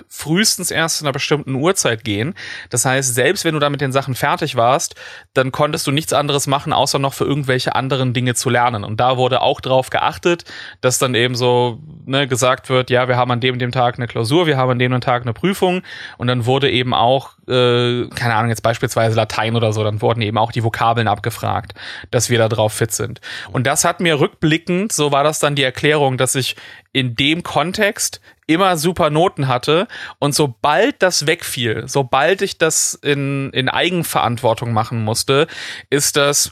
frühestens 0.09 0.71
erst 0.71 1.01
in 1.01 1.07
einer 1.07 1.13
bestimmten 1.13 1.55
Uhrzeit 1.55 2.03
gehen. 2.03 2.33
Das 2.69 2.85
heißt, 2.85 3.15
selbst 3.15 3.45
wenn 3.45 3.53
du 3.53 3.59
da 3.59 3.69
mit 3.69 3.81
den 3.81 3.91
Sachen 3.91 4.15
fertig 4.15 4.55
warst, 4.55 4.95
dann 5.33 5.51
konntest 5.51 5.87
du 5.87 5.91
nichts 5.91 6.13
anderes 6.13 6.47
machen, 6.47 6.73
außer 6.73 6.99
noch 6.99 7.13
für 7.13 7.25
irgendwelche 7.25 7.75
anderen 7.75 8.13
Dinge 8.13 8.35
zu 8.35 8.49
lernen. 8.49 8.83
Und 8.83 8.99
da 8.99 9.17
wurde 9.17 9.41
auch 9.41 9.61
drauf 9.61 9.89
geachtet, 9.89 10.43
dass 10.81 10.99
dann 10.99 11.15
eben 11.15 11.35
so 11.35 11.79
ne, 12.05 12.27
gesagt 12.27 12.69
wird, 12.69 12.89
ja, 12.89 13.07
wir 13.07 13.17
haben 13.17 13.31
an 13.31 13.39
dem 13.39 13.57
dem 13.57 13.71
Tag 13.71 13.95
eine 13.95 14.07
Klausur, 14.07 14.47
wir 14.47 14.57
haben 14.57 14.71
an 14.71 14.79
dem 14.79 14.91
dem 14.91 15.01
Tag 15.01 15.23
eine 15.23 15.33
Prüfung. 15.33 15.81
Und 16.17 16.27
dann 16.27 16.45
wurde 16.45 16.69
eben 16.69 16.93
auch, 16.93 17.31
äh, 17.47 18.07
keine 18.09 18.35
Ahnung, 18.35 18.49
jetzt 18.49 18.63
beispielsweise 18.63 19.15
Latein 19.15 19.55
oder 19.55 19.71
so, 19.73 19.83
dann 19.83 20.01
wurden 20.01 20.21
eben 20.21 20.37
auch 20.37 20.51
die 20.51 20.63
Vokabeln 20.63 21.07
abgefragt, 21.07 21.73
dass 22.11 22.29
wir 22.29 22.37
da 22.37 22.49
drauf 22.49 22.73
fit 22.73 22.91
sind. 22.91 23.21
Und 23.51 23.65
das 23.65 23.85
hat 23.85 23.99
mir 24.01 24.19
rückblickend, 24.19 24.91
so 24.91 25.11
war 25.11 25.23
das 25.23 25.39
dann 25.39 25.55
die 25.55 25.63
Erklärung, 25.63 26.17
dass 26.17 26.35
ich 26.35 26.55
in 26.95 27.13
dem 27.17 27.43
Kontext 27.43 28.21
immer 28.47 28.77
super 28.77 29.09
Noten 29.09 29.49
hatte. 29.49 29.89
Und 30.17 30.33
sobald 30.33 31.01
das 31.01 31.27
wegfiel, 31.27 31.83
sobald 31.87 32.41
ich 32.41 32.57
das 32.57 32.93
in, 32.93 33.49
in 33.51 33.67
Eigenverantwortung 33.67 34.71
machen 34.71 35.03
musste, 35.03 35.47
ist 35.89 36.15
das 36.15 36.51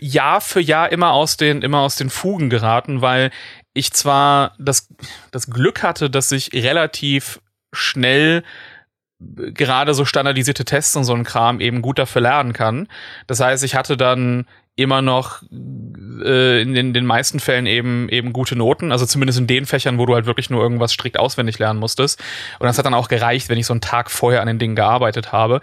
Jahr 0.00 0.42
für 0.42 0.60
Jahr 0.60 0.92
immer 0.92 1.12
aus 1.12 1.38
den, 1.38 1.62
immer 1.62 1.80
aus 1.80 1.96
den 1.96 2.10
Fugen 2.10 2.50
geraten, 2.50 3.00
weil 3.00 3.30
ich 3.72 3.90
zwar 3.94 4.54
das, 4.58 4.88
das 5.30 5.48
Glück 5.48 5.82
hatte, 5.82 6.10
dass 6.10 6.30
ich 6.30 6.52
relativ 6.52 7.40
schnell 7.72 8.42
gerade 9.18 9.94
so 9.94 10.04
standardisierte 10.04 10.66
Tests 10.66 10.94
und 10.94 11.04
so 11.04 11.14
ein 11.14 11.24
Kram 11.24 11.60
eben 11.60 11.80
gut 11.80 11.98
dafür 11.98 12.20
lernen 12.20 12.52
kann. 12.52 12.86
Das 13.26 13.40
heißt, 13.40 13.64
ich 13.64 13.74
hatte 13.74 13.96
dann 13.96 14.46
immer 14.78 15.02
noch 15.02 15.42
äh, 16.24 16.62
in 16.62 16.72
den, 16.72 16.94
den 16.94 17.04
meisten 17.04 17.40
Fällen 17.40 17.66
eben 17.66 18.08
eben 18.10 18.32
gute 18.32 18.54
Noten, 18.54 18.92
also 18.92 19.06
zumindest 19.06 19.40
in 19.40 19.48
den 19.48 19.66
Fächern, 19.66 19.98
wo 19.98 20.06
du 20.06 20.14
halt 20.14 20.26
wirklich 20.26 20.50
nur 20.50 20.62
irgendwas 20.62 20.92
strikt 20.92 21.18
auswendig 21.18 21.58
lernen 21.58 21.80
musstest. 21.80 22.22
Und 22.60 22.66
das 22.66 22.78
hat 22.78 22.86
dann 22.86 22.94
auch 22.94 23.08
gereicht, 23.08 23.48
wenn 23.48 23.58
ich 23.58 23.66
so 23.66 23.72
einen 23.72 23.80
Tag 23.80 24.08
vorher 24.08 24.40
an 24.40 24.46
den 24.46 24.60
Dingen 24.60 24.76
gearbeitet 24.76 25.32
habe. 25.32 25.60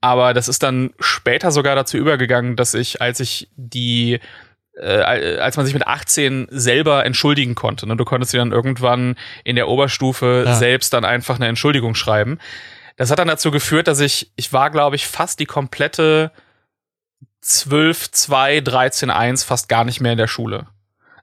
Aber 0.00 0.34
das 0.34 0.48
ist 0.48 0.64
dann 0.64 0.90
später 0.98 1.52
sogar 1.52 1.76
dazu 1.76 1.96
übergegangen, 1.96 2.56
dass 2.56 2.74
ich, 2.74 3.00
als 3.00 3.20
ich 3.20 3.48
die 3.54 4.18
äh, 4.76 5.38
als 5.38 5.56
man 5.56 5.64
sich 5.64 5.74
mit 5.74 5.86
18 5.86 6.48
selber 6.50 7.06
entschuldigen 7.06 7.54
konnte. 7.54 7.86
Ne? 7.86 7.96
Du 7.96 8.04
konntest 8.04 8.32
dir 8.32 8.38
dann 8.38 8.52
irgendwann 8.52 9.14
in 9.44 9.54
der 9.54 9.68
Oberstufe 9.68 10.42
ja. 10.44 10.54
selbst 10.56 10.92
dann 10.92 11.04
einfach 11.04 11.36
eine 11.36 11.46
Entschuldigung 11.46 11.94
schreiben. 11.94 12.38
Das 12.96 13.12
hat 13.12 13.20
dann 13.20 13.28
dazu 13.28 13.52
geführt, 13.52 13.86
dass 13.86 14.00
ich, 14.00 14.32
ich 14.34 14.52
war, 14.52 14.70
glaube 14.70 14.96
ich, 14.96 15.06
fast 15.06 15.38
die 15.38 15.46
komplette 15.46 16.32
12, 17.46 18.10
2, 18.10 18.60
13, 18.60 19.10
1 19.10 19.44
fast 19.44 19.68
gar 19.68 19.84
nicht 19.84 20.00
mehr 20.00 20.12
in 20.12 20.18
der 20.18 20.26
Schule. 20.26 20.66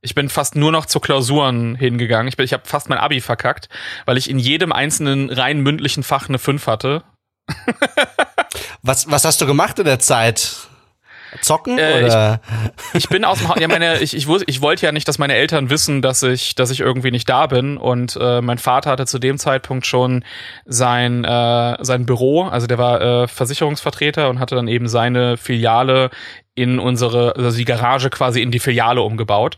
Ich 0.01 0.15
bin 0.15 0.29
fast 0.29 0.55
nur 0.55 0.71
noch 0.71 0.85
zu 0.85 0.99
Klausuren 0.99 1.75
hingegangen. 1.75 2.27
Ich, 2.27 2.37
bin, 2.37 2.45
ich 2.45 2.53
habe 2.53 2.65
fast 2.65 2.89
mein 2.89 2.97
Abi 2.97 3.21
verkackt, 3.21 3.69
weil 4.05 4.17
ich 4.17 4.29
in 4.29 4.39
jedem 4.39 4.71
einzelnen 4.71 5.29
rein 5.29 5.59
mündlichen 5.61 6.03
Fach 6.03 6.27
eine 6.27 6.39
5 6.39 6.67
hatte. 6.67 7.03
was, 8.81 9.09
was 9.09 9.25
hast 9.25 9.41
du 9.41 9.45
gemacht 9.45 9.79
in 9.79 9.85
der 9.85 9.99
Zeit? 9.99 10.67
Zocken 11.41 11.77
äh, 11.77 12.03
oder? 12.03 12.41
Ich, 12.93 13.03
ich, 13.05 13.09
bin 13.09 13.25
aus 13.25 13.39
dem 13.39 13.49
Haus. 13.49 13.59
Ja, 13.59 13.67
meine, 13.67 13.99
ich, 13.99 14.15
ich, 14.15 14.27
ich 14.27 14.61
wollte 14.61 14.85
ja 14.85 14.91
nicht, 14.91 15.07
dass 15.07 15.17
meine 15.17 15.35
Eltern 15.35 15.69
wissen, 15.69 16.01
dass 16.01 16.23
ich, 16.23 16.55
dass 16.55 16.71
ich 16.71 16.79
irgendwie 16.79 17.11
nicht 17.11 17.27
da 17.29 17.47
bin. 17.47 17.77
Und 17.77 18.17
äh, 18.19 18.41
mein 18.41 18.57
Vater 18.57 18.91
hatte 18.91 19.05
zu 19.05 19.19
dem 19.19 19.37
Zeitpunkt 19.37 19.85
schon 19.85 20.23
sein, 20.65 21.23
äh, 21.23 21.77
sein 21.81 22.05
Büro, 22.05 22.43
also 22.43 22.67
der 22.67 22.77
war 22.77 23.01
äh, 23.01 23.27
Versicherungsvertreter 23.27 24.29
und 24.29 24.39
hatte 24.39 24.55
dann 24.55 24.67
eben 24.67 24.87
seine 24.87 25.37
Filiale 25.37 26.09
in 26.55 26.77
unsere, 26.77 27.35
also 27.35 27.57
die 27.57 27.65
Garage 27.65 28.09
quasi 28.09 28.41
in 28.41 28.51
die 28.51 28.59
Filiale 28.59 29.01
umgebaut. 29.01 29.57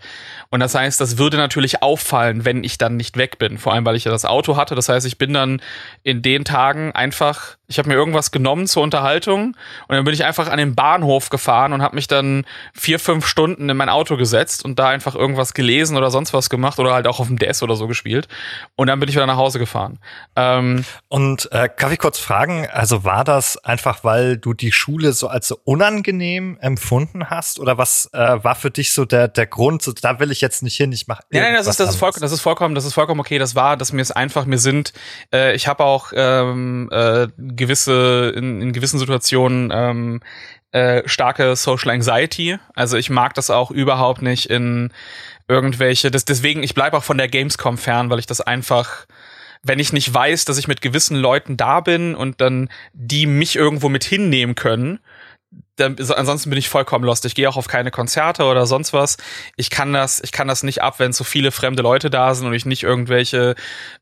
Und 0.56 0.62
das 0.62 0.74
heißt, 0.74 1.02
das 1.02 1.18
würde 1.18 1.36
natürlich 1.36 1.84
auffallen, 1.84 2.46
wenn 2.46 2.64
ich 2.64 2.78
dann 2.78 2.96
nicht 2.96 3.18
weg 3.18 3.40
bin. 3.40 3.58
Vor 3.58 3.74
allem, 3.74 3.86
weil 3.86 3.98
ich 3.98 4.06
ja 4.06 4.12
das 4.12 4.24
Auto 4.24 4.56
hatte. 4.56 4.74
Das 4.74 4.88
heißt, 4.88 5.06
ich 5.06 5.18
bin 5.18 5.34
dann 5.34 5.62
in 6.02 6.22
den 6.22 6.46
Tagen 6.46 6.94
einfach, 6.94 7.58
ich 7.68 7.78
habe 7.78 7.90
mir 7.90 7.96
irgendwas 7.96 8.32
genommen 8.32 8.66
zur 8.66 8.82
Unterhaltung 8.82 9.58
und 9.88 9.96
dann 9.96 10.06
bin 10.06 10.14
ich 10.14 10.24
einfach 10.24 10.48
an 10.48 10.58
den 10.58 10.74
Bahnhof 10.74 11.28
gefahren 11.28 11.74
und 11.74 11.82
habe 11.82 11.96
mich 11.96 12.08
dann 12.08 12.46
vier, 12.74 13.00
fünf 13.00 13.28
Stunden 13.28 13.68
in 13.68 13.76
mein 13.76 13.90
Auto 13.90 14.16
gesetzt 14.16 14.64
und 14.64 14.80
da 14.80 14.88
einfach 14.88 15.14
irgendwas 15.14 15.54
gelesen 15.54 15.98
oder 15.98 16.10
sonst 16.10 16.34
was 16.34 16.50
gemacht 16.50 16.80
oder 16.80 16.94
halt 16.94 17.08
auch 17.08 17.20
auf 17.20 17.28
dem 17.28 17.38
DS 17.38 17.62
oder 17.62 17.76
so 17.76 17.88
gespielt. 17.88 18.30
Und 18.78 18.88
dann 18.88 19.02
bin 19.02 19.10
ich 19.10 19.16
wieder 19.16 19.26
nach 19.26 19.36
Hause 19.36 19.60
gefahren. 19.60 20.00
Ähm, 20.38 20.86
und 21.10 21.52
äh, 21.52 21.68
kann 21.68 21.92
ich 21.92 22.00
kurz 22.00 22.18
fragen, 22.18 22.66
also 22.72 23.04
war 23.04 23.26
das 23.26 23.58
einfach, 23.58 24.06
weil 24.06 24.38
du 24.38 24.54
die 24.54 24.72
Schule 24.72 25.12
so 25.12 25.28
als 25.28 25.50
so 25.50 25.60
unangenehm 25.66 26.58
empfunden 26.62 27.30
hast? 27.30 27.60
Oder 27.60 27.78
was 27.78 28.10
äh, 28.14 28.42
war 28.42 28.56
für 28.56 28.72
dich 28.72 28.94
so 28.94 29.04
der, 29.04 29.28
der 29.28 29.48
Grund, 29.48 29.82
so, 29.82 29.92
da 29.92 30.22
will 30.22 30.32
ich 30.32 30.45
jetzt 30.46 30.64
nicht 30.64 30.78
hin, 30.78 30.92
ich 30.92 31.08
mache 31.08 31.24
Nein, 31.32 31.42
nein, 31.42 31.54
das 31.56 31.68
ist, 31.68 31.80
das, 31.80 31.90
ist 31.90 31.96
voll, 31.96 32.12
das 32.20 32.32
ist 32.32 32.42
vollkommen, 32.42 32.76
das 32.76 32.86
ist 32.86 32.94
vollkommen 32.94 33.20
okay. 33.20 33.38
Das 33.38 33.56
war, 33.56 33.76
dass 33.78 33.92
mir 33.92 34.02
es 34.02 34.12
einfach, 34.12 34.46
mir 34.46 34.60
sind, 34.60 34.94
äh, 35.34 35.56
ich 35.56 35.68
habe 35.68 35.84
auch 35.84 36.14
ähm, 36.16 36.90
äh, 36.92 37.28
gewisse, 37.38 38.34
in, 38.36 38.62
in 38.62 38.74
gewissen 38.74 39.00
Situationen 39.00 39.72
ähm, 39.74 40.22
äh, 40.72 41.04
starke 41.06 41.56
Social 41.56 41.92
Anxiety. 41.92 42.58
Also 42.76 42.98
ich 42.98 43.10
mag 43.10 43.34
das 43.34 43.50
auch 43.50 43.72
überhaupt 43.72 44.22
nicht 44.22 44.50
in 44.50 44.92
irgendwelche, 45.48 46.12
das, 46.12 46.26
deswegen, 46.26 46.64
ich 46.64 46.74
bleibe 46.74 46.98
auch 46.98 47.04
von 47.04 47.18
der 47.18 47.28
Gamescom 47.28 47.78
fern, 47.78 48.10
weil 48.10 48.20
ich 48.20 48.28
das 48.28 48.42
einfach 48.42 49.06
wenn 49.68 49.80
ich 49.80 49.94
nicht 49.94 50.14
weiß, 50.14 50.46
dass 50.46 50.60
ich 50.60 50.68
mit 50.68 50.82
gewissen 50.82 51.18
Leuten 51.18 51.58
da 51.58 51.80
bin 51.80 52.14
und 52.14 52.40
dann 52.40 52.70
die 52.94 53.26
mich 53.26 53.56
irgendwo 53.56 53.90
mit 53.90 54.04
hinnehmen 54.04 54.54
können 54.54 55.00
dann, 55.76 55.96
ansonsten 56.00 56.50
bin 56.50 56.60
ich 56.60 56.70
vollkommen 56.70 57.06
lost. 57.06 57.26
Ich 57.26 57.36
gehe 57.36 57.50
auch 57.50 57.58
auf 57.58 57.68
keine 57.68 57.92
Konzerte 57.92 58.44
oder 58.46 58.66
sonst 58.66 58.94
was. 58.94 59.18
Ich 59.56 59.70
kann 59.70 59.94
das, 59.94 60.22
ich 60.24 60.32
kann 60.32 60.48
das 60.48 60.64
nicht 60.64 60.82
ab, 60.82 61.00
wenn 61.00 61.14
so 61.14 61.24
viele 61.24 61.52
fremde 61.52 61.84
Leute 61.84 62.10
da 62.10 62.34
sind 62.34 62.48
und 62.48 62.54
ich 62.54 62.66
nicht 62.66 62.84
irgendwelche 62.84 63.56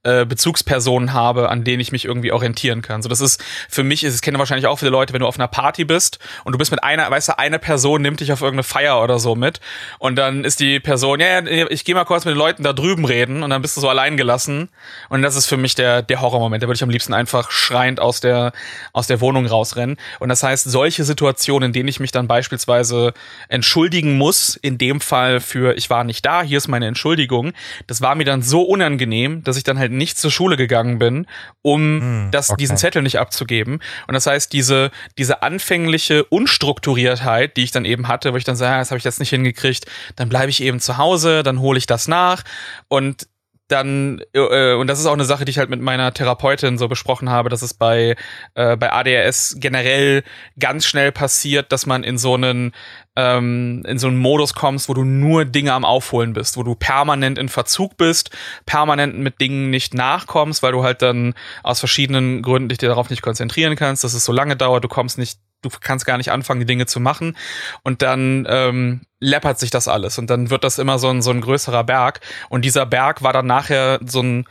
äh, 0.03 0.25
Bezugspersonen 0.25 1.13
habe, 1.13 1.49
an 1.49 1.63
denen 1.63 1.79
ich 1.79 1.91
mich 1.91 2.05
irgendwie 2.05 2.31
orientieren 2.31 2.81
kann. 2.81 3.01
So, 3.01 3.09
das 3.09 3.21
ist 3.21 3.43
für 3.69 3.83
mich 3.83 4.03
es 4.03 4.21
kennen 4.21 4.37
wahrscheinlich 4.37 4.67
auch 4.67 4.79
viele 4.79 4.91
Leute, 4.91 5.13
wenn 5.13 5.21
du 5.21 5.27
auf 5.27 5.37
einer 5.37 5.47
Party 5.47 5.85
bist 5.85 6.19
und 6.43 6.53
du 6.53 6.57
bist 6.57 6.71
mit 6.71 6.83
einer, 6.83 7.09
weißt 7.09 7.29
du, 7.29 7.39
eine 7.39 7.59
Person 7.59 8.01
nimmt 8.01 8.19
dich 8.19 8.31
auf 8.31 8.41
irgendeine 8.41 8.63
Feier 8.63 9.01
oder 9.01 9.19
so 9.19 9.35
mit 9.35 9.59
und 9.99 10.15
dann 10.15 10.43
ist 10.43 10.59
die 10.59 10.79
Person, 10.79 11.19
ja, 11.19 11.39
ja 11.41 11.67
ich 11.69 11.85
gehe 11.85 11.95
mal 11.95 12.05
kurz 12.05 12.25
mit 12.25 12.35
den 12.35 12.39
Leuten 12.39 12.63
da 12.63 12.73
drüben 12.73 13.05
reden 13.05 13.43
und 13.43 13.49
dann 13.49 13.61
bist 13.61 13.77
du 13.77 13.81
so 13.81 13.89
allein 13.89 14.17
gelassen 14.17 14.69
und 15.09 15.21
das 15.21 15.35
ist 15.35 15.47
für 15.47 15.57
mich 15.57 15.75
der 15.75 16.01
der 16.01 16.21
Horrormoment. 16.21 16.61
Da 16.61 16.67
würde 16.67 16.75
ich 16.75 16.83
am 16.83 16.89
liebsten 16.89 17.13
einfach 17.13 17.51
schreiend 17.51 17.99
aus 17.99 18.19
der 18.19 18.51
aus 18.91 19.07
der 19.07 19.21
Wohnung 19.21 19.45
rausrennen. 19.45 19.97
Und 20.19 20.29
das 20.29 20.43
heißt, 20.43 20.69
solche 20.69 21.03
Situationen 21.03 21.62
Situationen, 21.63 21.69
in 21.69 21.73
denen 21.73 21.89
ich 21.89 21.99
mich 21.99 22.11
dann 22.11 22.27
beispielsweise 22.27 23.13
entschuldigen 23.47 24.17
muss, 24.17 24.55
in 24.55 24.77
dem 24.77 25.01
Fall 25.01 25.39
für 25.39 25.75
ich 25.77 25.89
war 25.89 26.03
nicht 26.03 26.25
da, 26.25 26.43
hier 26.43 26.57
ist 26.57 26.67
meine 26.67 26.87
Entschuldigung, 26.87 27.53
das 27.87 28.01
war 28.01 28.15
mir 28.15 28.25
dann 28.25 28.41
so 28.41 28.63
unangenehm, 28.63 29.43
dass 29.43 29.57
ich 29.57 29.63
dann 29.63 29.79
halt 29.79 29.91
nicht 29.91 30.17
zur 30.17 30.31
Schule 30.31 30.57
gegangen 30.57 30.99
bin, 30.99 31.27
um 31.61 31.81
hm, 31.81 32.27
das, 32.31 32.49
okay. 32.49 32.57
diesen 32.59 32.77
Zettel 32.77 33.01
nicht 33.01 33.19
abzugeben. 33.19 33.79
Und 34.07 34.13
das 34.13 34.27
heißt, 34.27 34.51
diese, 34.53 34.91
diese 35.17 35.41
anfängliche 35.41 36.23
Unstrukturiertheit, 36.25 37.57
die 37.57 37.63
ich 37.63 37.71
dann 37.71 37.85
eben 37.85 38.07
hatte, 38.07 38.33
wo 38.33 38.37
ich 38.37 38.43
dann 38.43 38.55
sage, 38.55 38.75
ah, 38.75 38.79
das 38.79 38.91
habe 38.91 38.97
ich 38.97 39.05
jetzt 39.05 39.19
nicht 39.19 39.29
hingekriegt, 39.29 39.85
dann 40.15 40.29
bleibe 40.29 40.49
ich 40.49 40.61
eben 40.61 40.79
zu 40.79 40.97
Hause, 40.97 41.43
dann 41.43 41.59
hole 41.59 41.77
ich 41.77 41.85
das 41.85 42.07
nach 42.07 42.43
und 42.87 43.27
dann, 43.73 44.21
äh, 44.33 44.73
und 44.73 44.87
das 44.87 44.99
ist 44.99 45.07
auch 45.07 45.13
eine 45.13 45.25
Sache, 45.25 45.45
die 45.45 45.49
ich 45.49 45.57
halt 45.57 45.69
mit 45.71 45.81
meiner 45.81 46.13
Therapeutin 46.13 46.77
so 46.77 46.87
besprochen 46.87 47.29
habe, 47.29 47.49
dass 47.49 47.63
es 47.63 47.73
bei, 47.73 48.15
äh, 48.53 48.77
bei 48.77 48.93
ADHS 48.93 49.57
generell 49.59 50.23
ganz 50.59 50.85
schnell 50.85 51.11
passiert, 51.11 51.71
dass 51.71 51.87
man 51.87 52.03
in 52.03 52.19
so 52.19 52.35
einen, 52.35 52.71
ähm, 53.15 53.83
in 53.87 53.97
so 53.97 54.07
einen 54.07 54.17
Modus 54.17 54.53
kommst, 54.53 54.89
wo 54.89 54.93
du 54.93 55.03
nur 55.03 55.45
Dinge 55.45 55.73
am 55.73 55.85
Aufholen 55.85 56.33
bist, 56.33 56.55
wo 56.55 56.63
du 56.63 56.75
permanent 56.75 57.39
in 57.39 57.49
Verzug 57.49 57.97
bist, 57.97 58.29
permanent 58.67 59.17
mit 59.17 59.41
Dingen 59.41 59.71
nicht 59.71 59.95
nachkommst, 59.95 60.61
weil 60.61 60.71
du 60.71 60.83
halt 60.83 61.01
dann 61.01 61.33
aus 61.63 61.79
verschiedenen 61.79 62.43
Gründen 62.43 62.69
dich 62.69 62.77
darauf 62.77 63.09
nicht 63.09 63.23
konzentrieren 63.23 63.75
kannst, 63.75 64.03
dass 64.03 64.13
es 64.13 64.23
so 64.23 64.31
lange 64.31 64.55
dauert, 64.55 64.83
du 64.83 64.87
kommst 64.87 65.17
nicht 65.17 65.39
du 65.63 65.69
kannst 65.79 66.05
gar 66.05 66.17
nicht 66.17 66.31
anfangen, 66.31 66.59
die 66.59 66.65
Dinge 66.65 66.85
zu 66.85 66.99
machen. 66.99 67.35
Und 67.83 68.01
dann 68.01 68.45
ähm, 68.49 69.01
läppert 69.19 69.59
sich 69.59 69.71
das 69.71 69.87
alles. 69.87 70.19
Und 70.19 70.29
dann 70.29 70.49
wird 70.49 70.63
das 70.63 70.79
immer 70.79 70.99
so 70.99 71.09
ein, 71.09 71.21
so 71.21 71.31
ein 71.31 71.41
größerer 71.41 71.83
Berg. 71.83 72.19
Und 72.49 72.63
dieser 72.65 72.85
Berg 72.85 73.23
war 73.23 73.33
dann 73.33 73.47
nachher 73.47 73.99
so 74.05 74.21
ein 74.21 74.45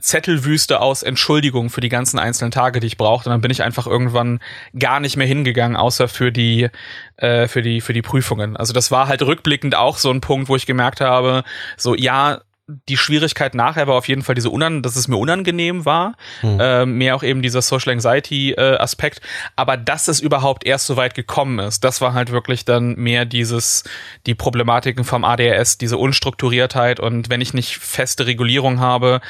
Zettelwüste 0.00 0.80
aus 0.80 1.04
Entschuldigung 1.04 1.70
für 1.70 1.80
die 1.80 1.88
ganzen 1.88 2.18
einzelnen 2.18 2.50
Tage, 2.50 2.80
die 2.80 2.88
ich 2.88 2.96
brauchte. 2.96 3.28
Und 3.28 3.34
dann 3.34 3.40
bin 3.40 3.52
ich 3.52 3.62
einfach 3.62 3.86
irgendwann 3.86 4.40
gar 4.76 4.98
nicht 4.98 5.16
mehr 5.16 5.26
hingegangen, 5.26 5.76
außer 5.76 6.08
für 6.08 6.32
die, 6.32 6.68
äh, 7.16 7.46
für 7.46 7.62
die, 7.62 7.80
für 7.80 7.92
die 7.92 8.02
Prüfungen. 8.02 8.56
Also 8.56 8.72
das 8.72 8.90
war 8.90 9.06
halt 9.06 9.22
rückblickend 9.22 9.76
auch 9.76 9.98
so 9.98 10.10
ein 10.10 10.20
Punkt, 10.20 10.48
wo 10.48 10.56
ich 10.56 10.66
gemerkt 10.66 11.00
habe, 11.00 11.44
so 11.76 11.94
ja, 11.94 12.40
die 12.68 12.96
Schwierigkeit 12.96 13.54
nachher 13.54 13.86
war 13.86 13.94
auf 13.94 14.08
jeden 14.08 14.22
Fall 14.22 14.34
diese 14.34 14.50
unan, 14.50 14.82
dass 14.82 14.96
es 14.96 15.06
mir 15.06 15.16
unangenehm 15.16 15.84
war, 15.84 16.16
mhm. 16.42 16.58
äh, 16.60 16.86
mehr 16.86 17.14
auch 17.14 17.22
eben 17.22 17.40
dieser 17.40 17.62
Social 17.62 17.92
Anxiety 17.92 18.52
äh, 18.52 18.76
Aspekt, 18.78 19.20
aber 19.54 19.76
dass 19.76 20.08
es 20.08 20.20
überhaupt 20.20 20.66
erst 20.66 20.86
so 20.86 20.96
weit 20.96 21.14
gekommen 21.14 21.60
ist, 21.60 21.84
das 21.84 22.00
war 22.00 22.12
halt 22.12 22.32
wirklich 22.32 22.64
dann 22.64 22.96
mehr 22.96 23.24
dieses 23.24 23.84
die 24.26 24.34
Problematiken 24.34 25.04
vom 25.04 25.24
ADHS, 25.24 25.78
diese 25.78 25.96
Unstrukturiertheit 25.96 26.98
und 26.98 27.30
wenn 27.30 27.40
ich 27.40 27.54
nicht 27.54 27.78
feste 27.78 28.26
Regulierung 28.26 28.80
habe, 28.80 29.20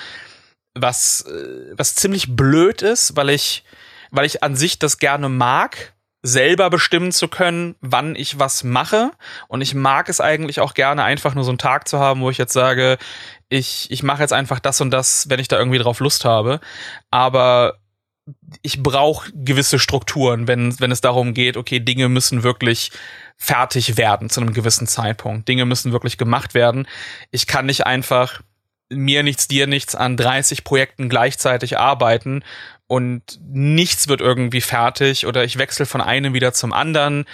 was, 0.75 1.23
äh, 1.23 1.75
was 1.77 1.95
ziemlich 1.95 2.37
blöd 2.37 2.81
ist, 2.81 3.17
weil 3.17 3.31
ich, 3.31 3.65
weil 4.11 4.25
ich 4.25 4.43
an 4.43 4.57
sich 4.57 4.79
das 4.79 4.99
gerne 4.99 5.29
mag, 5.29 5.95
selber 6.27 6.71
bestimmen 6.71 7.13
zu 7.13 7.29
können, 7.29 7.77
wann 7.81 8.17
ich 8.17 8.39
was 8.39 8.65
mache. 8.65 9.13
Und 9.49 9.61
ich 9.61 9.75
mag 9.75 10.09
es 10.09 10.21
eigentlich 10.21 10.61
auch 10.61 10.75
gerne, 10.75 11.05
einfach 11.05 11.35
nur 11.35 11.45
so 11.45 11.51
einen 11.51 11.59
Tag 11.59 11.87
zu 11.89 11.99
haben, 11.99 12.21
wo 12.21 12.31
ich 12.31 12.39
jetzt 12.39 12.53
sage, 12.53 12.99
ich, 13.49 13.91
ich 13.91 14.03
mache 14.03 14.23
jetzt 14.23 14.33
einfach 14.33 14.59
das 14.59 14.81
und 14.81 14.91
das, 14.91 15.31
wenn 15.31 15.41
ich 15.41 15.49
da 15.49 15.59
irgendwie 15.59 15.79
drauf 15.79 16.01
Lust 16.01 16.25
habe. 16.25 16.61
Aber 17.11 17.79
ich 18.63 18.83
brauche 18.83 19.31
gewisse 19.33 19.79
Strukturen, 19.79 20.49
wenn, 20.49 20.79
wenn 20.81 20.91
es 20.91 21.01
darum 21.01 21.33
geht, 21.33 21.57
okay, 21.57 21.79
Dinge 21.79 22.09
müssen 22.09 22.43
wirklich 22.43 22.91
fertig 23.37 23.97
werden 23.97 24.29
zu 24.29 24.41
einem 24.41 24.53
gewissen 24.53 24.89
Zeitpunkt. 24.89 25.47
Dinge 25.47 25.65
müssen 25.65 25.93
wirklich 25.93 26.19
gemacht 26.19 26.55
werden. 26.55 26.89
Ich 27.31 27.47
kann 27.47 27.67
nicht 27.67 27.87
einfach 27.87 28.43
mir 28.89 29.23
nichts, 29.23 29.47
dir 29.47 29.67
nichts 29.67 29.95
an 29.95 30.17
30 30.17 30.65
Projekten 30.65 31.09
gleichzeitig 31.09 31.79
arbeiten 31.79 32.43
und 32.87 33.23
nichts 33.49 34.09
wird 34.09 34.21
irgendwie 34.21 34.61
fertig 34.61 35.27
oder 35.27 35.45
ich 35.45 35.59
wechsle 35.59 35.87
von 35.87 36.01
einem 36.01 36.35
wieder 36.35 36.53
zum 36.53 36.73
anderen, 36.73 37.25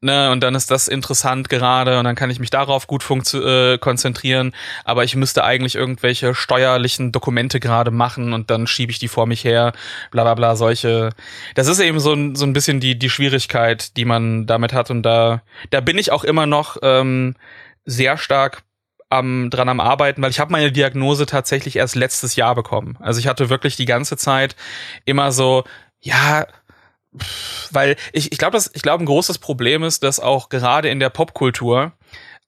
ne, 0.00 0.30
und 0.30 0.40
dann 0.40 0.54
ist 0.54 0.70
das 0.70 0.88
interessant 0.88 1.48
gerade 1.48 1.98
und 1.98 2.04
dann 2.04 2.14
kann 2.14 2.30
ich 2.30 2.38
mich 2.40 2.50
darauf 2.50 2.86
gut 2.86 3.04
äh, 3.34 3.78
konzentrieren, 3.78 4.54
aber 4.84 5.04
ich 5.04 5.16
müsste 5.16 5.44
eigentlich 5.44 5.74
irgendwelche 5.74 6.34
steuerlichen 6.34 7.12
Dokumente 7.12 7.60
gerade 7.60 7.90
machen 7.90 8.32
und 8.32 8.50
dann 8.50 8.66
schiebe 8.66 8.92
ich 8.92 8.98
die 8.98 9.08
vor 9.08 9.26
mich 9.26 9.44
her, 9.44 9.72
bla 10.10 10.22
bla 10.24 10.34
bla, 10.34 10.56
solche. 10.56 11.10
Das 11.54 11.66
ist 11.68 11.80
eben 11.80 12.00
so 12.00 12.12
ein, 12.12 12.34
so 12.34 12.44
ein 12.46 12.52
bisschen 12.52 12.80
die, 12.80 12.98
die 12.98 13.10
Schwierigkeit, 13.10 13.96
die 13.96 14.04
man 14.04 14.46
damit 14.46 14.72
hat 14.72 14.90
und 14.90 15.02
da, 15.02 15.42
da 15.70 15.80
bin 15.80 15.98
ich 15.98 16.12
auch 16.12 16.24
immer 16.24 16.46
noch 16.46 16.78
ähm, 16.82 17.34
sehr 17.84 18.16
stark 18.16 18.62
am, 19.08 19.50
dran 19.50 19.68
am 19.68 19.80
Arbeiten, 19.80 20.22
weil 20.22 20.30
ich 20.30 20.40
habe 20.40 20.52
meine 20.52 20.72
Diagnose 20.72 21.26
tatsächlich 21.26 21.76
erst 21.76 21.94
letztes 21.94 22.36
Jahr 22.36 22.54
bekommen. 22.54 22.96
Also 23.00 23.20
ich 23.20 23.28
hatte 23.28 23.48
wirklich 23.48 23.76
die 23.76 23.84
ganze 23.84 24.16
Zeit 24.16 24.56
immer 25.04 25.32
so, 25.32 25.64
ja, 26.00 26.46
weil 27.70 27.96
ich, 28.12 28.32
ich 28.32 28.38
glaube, 28.38 28.58
ich 28.72 28.82
glaube, 28.82 29.04
ein 29.04 29.06
großes 29.06 29.38
Problem 29.38 29.82
ist, 29.82 30.02
dass 30.02 30.20
auch 30.20 30.48
gerade 30.48 30.88
in 30.88 31.00
der 31.00 31.10
Popkultur 31.10 31.92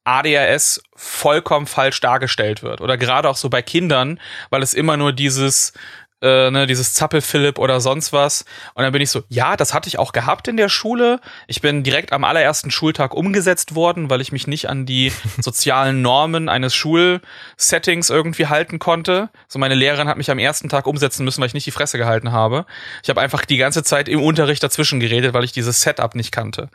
ADHS 0.05 0.83
vollkommen 0.97 1.67
falsch 1.67 2.00
dargestellt 2.00 2.62
wird. 2.62 2.81
Oder 2.81 2.97
gerade 2.97 3.29
auch 3.29 3.37
so 3.37 3.50
bei 3.50 3.62
Kindern, 3.62 4.19
weil 4.50 4.62
es 4.62 4.75
immer 4.75 4.97
nur 4.97 5.12
dieses, 5.12 5.75
äh, 6.21 6.51
ne, 6.51 6.67
dieses 6.67 6.95
Zappel-Philipp 6.95 7.59
oder 7.59 7.81
sonst 7.81 8.13
was. 8.13 8.45
Und 8.75 8.83
dann 8.83 8.93
bin 8.93 9.03
ich 9.03 9.11
so, 9.11 9.23
ja, 9.29 9.57
das 9.57 9.75
hatte 9.75 9.89
ich 9.89 9.99
auch 9.99 10.13
gehabt 10.13 10.49
in 10.49 10.57
der 10.57 10.69
Schule. 10.69 11.21
Ich 11.47 11.61
bin 11.61 11.83
direkt 11.83 12.13
am 12.13 12.25
allerersten 12.25 12.71
Schultag 12.71 13.15
umgesetzt 13.15 13.75
worden, 13.75 14.11
weil 14.11 14.21
ich 14.21 14.33
mich 14.33 14.47
nicht 14.47 14.69
an 14.69 14.87
die 14.87 15.13
sozialen 15.41 16.03
Normen 16.03 16.49
eines 16.49 16.75
Schulsettings 16.75 18.11
irgendwie 18.11 18.47
halten 18.47 18.79
konnte. 18.79 19.31
So 19.47 19.59
meine 19.59 19.75
Lehrerin 19.75 20.09
hat 20.09 20.17
mich 20.17 20.31
am 20.31 20.39
ersten 20.39 20.69
Tag 20.69 20.87
umsetzen 20.87 21.25
müssen, 21.25 21.41
weil 21.41 21.49
ich 21.49 21.55
nicht 21.55 21.67
die 21.67 21.73
Fresse 21.73 21.99
gehalten 21.99 22.33
habe. 22.33 22.67
Ich 23.03 23.11
habe 23.11 23.21
einfach 23.21 23.45
die 23.45 23.57
ganze 23.57 23.83
Zeit 23.83 24.09
im 24.09 24.23
Unterricht 24.23 24.63
dazwischen 24.63 25.01
geredet, 25.01 25.35
weil 25.35 25.45
ich 25.45 25.53
dieses 25.53 25.83
Setup 25.83 26.15
nicht 26.15 26.33
kannte. 26.33 26.69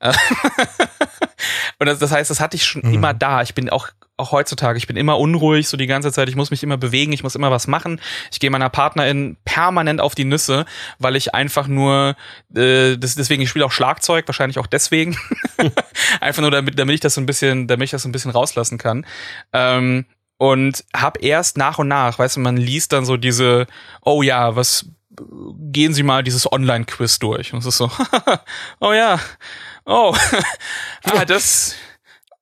Und 1.78 1.86
das, 1.86 1.98
das 1.98 2.12
heißt, 2.12 2.30
das 2.30 2.40
hatte 2.40 2.56
ich 2.56 2.64
schon 2.64 2.82
mhm. 2.82 2.94
immer 2.94 3.14
da. 3.14 3.42
Ich 3.42 3.54
bin 3.54 3.68
auch 3.68 3.88
auch 4.16 4.32
heutzutage, 4.32 4.78
ich 4.78 4.86
bin 4.86 4.96
immer 4.96 5.18
unruhig, 5.18 5.68
so 5.68 5.76
die 5.76 5.86
ganze 5.86 6.10
Zeit, 6.10 6.28
ich 6.28 6.36
muss 6.36 6.50
mich 6.50 6.62
immer 6.62 6.76
bewegen, 6.76 7.12
ich 7.12 7.22
muss 7.22 7.34
immer 7.34 7.50
was 7.50 7.66
machen. 7.66 8.00
Ich 8.30 8.40
gehe 8.40 8.50
meiner 8.50 8.70
Partnerin 8.70 9.36
permanent 9.44 10.00
auf 10.00 10.14
die 10.14 10.24
Nüsse, 10.24 10.64
weil 10.98 11.16
ich 11.16 11.34
einfach 11.34 11.68
nur, 11.68 12.16
äh, 12.54 12.96
das, 12.96 13.14
deswegen, 13.14 13.42
ich 13.42 13.50
spiele 13.50 13.66
auch 13.66 13.72
Schlagzeug, 13.72 14.26
wahrscheinlich 14.26 14.58
auch 14.58 14.66
deswegen. 14.66 15.18
einfach 16.20 16.40
nur 16.40 16.50
damit, 16.50 16.78
damit 16.78 16.94
ich 16.94 17.00
das 17.00 17.14
so 17.14 17.20
ein 17.20 17.26
bisschen, 17.26 17.66
damit 17.66 17.86
ich 17.86 17.90
das 17.90 18.02
so 18.02 18.08
ein 18.08 18.12
bisschen 18.12 18.30
rauslassen 18.30 18.78
kann. 18.78 19.04
Ähm, 19.52 20.06
und 20.38 20.84
hab 20.94 21.22
erst 21.22 21.56
nach 21.56 21.78
und 21.78 21.88
nach, 21.88 22.18
weißt 22.18 22.36
du, 22.36 22.40
man 22.40 22.56
liest 22.56 22.92
dann 22.92 23.04
so 23.04 23.16
diese, 23.16 23.66
oh 24.02 24.22
ja, 24.22 24.56
was 24.56 24.86
gehen 25.72 25.94
Sie 25.94 26.02
mal 26.02 26.22
dieses 26.22 26.50
Online-Quiz 26.50 27.18
durch. 27.18 27.52
Und 27.52 27.60
es 27.60 27.66
ist 27.66 27.78
so, 27.78 27.90
oh 28.80 28.92
ja, 28.92 29.18
oh, 29.84 30.14
ah, 31.04 31.24
das 31.24 31.74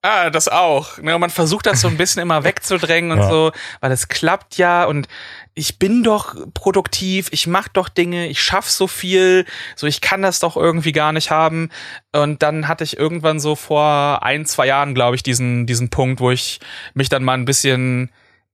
Ah, 0.06 0.28
das 0.28 0.48
auch. 0.48 0.98
Ne, 0.98 1.18
man 1.18 1.30
versucht 1.30 1.64
das 1.64 1.80
so 1.80 1.88
ein 1.88 1.96
bisschen 1.96 2.20
immer 2.20 2.44
wegzudrängen 2.44 3.10
und 3.10 3.20
ja. 3.20 3.28
so, 3.30 3.52
weil 3.80 3.90
es 3.90 4.08
klappt 4.08 4.58
ja 4.58 4.84
und 4.84 5.08
ich 5.54 5.78
bin 5.78 6.02
doch 6.02 6.36
produktiv, 6.52 7.28
ich 7.30 7.46
mach 7.46 7.68
doch 7.68 7.88
Dinge, 7.88 8.26
ich 8.26 8.42
schaff 8.42 8.68
so 8.68 8.86
viel, 8.86 9.46
so 9.76 9.86
ich 9.86 10.02
kann 10.02 10.20
das 10.20 10.40
doch 10.40 10.58
irgendwie 10.58 10.92
gar 10.92 11.12
nicht 11.12 11.30
haben. 11.30 11.70
Und 12.12 12.42
dann 12.42 12.68
hatte 12.68 12.84
ich 12.84 12.98
irgendwann 12.98 13.40
so 13.40 13.56
vor 13.56 14.22
ein, 14.22 14.44
zwei 14.44 14.66
Jahren, 14.66 14.94
glaube 14.94 15.16
ich, 15.16 15.22
diesen, 15.22 15.64
diesen 15.64 15.88
Punkt, 15.88 16.20
wo 16.20 16.30
ich 16.30 16.60
mich 16.92 17.08
dann 17.08 17.24
mal 17.24 17.38
ein 17.38 17.46
bisschen 17.46 18.10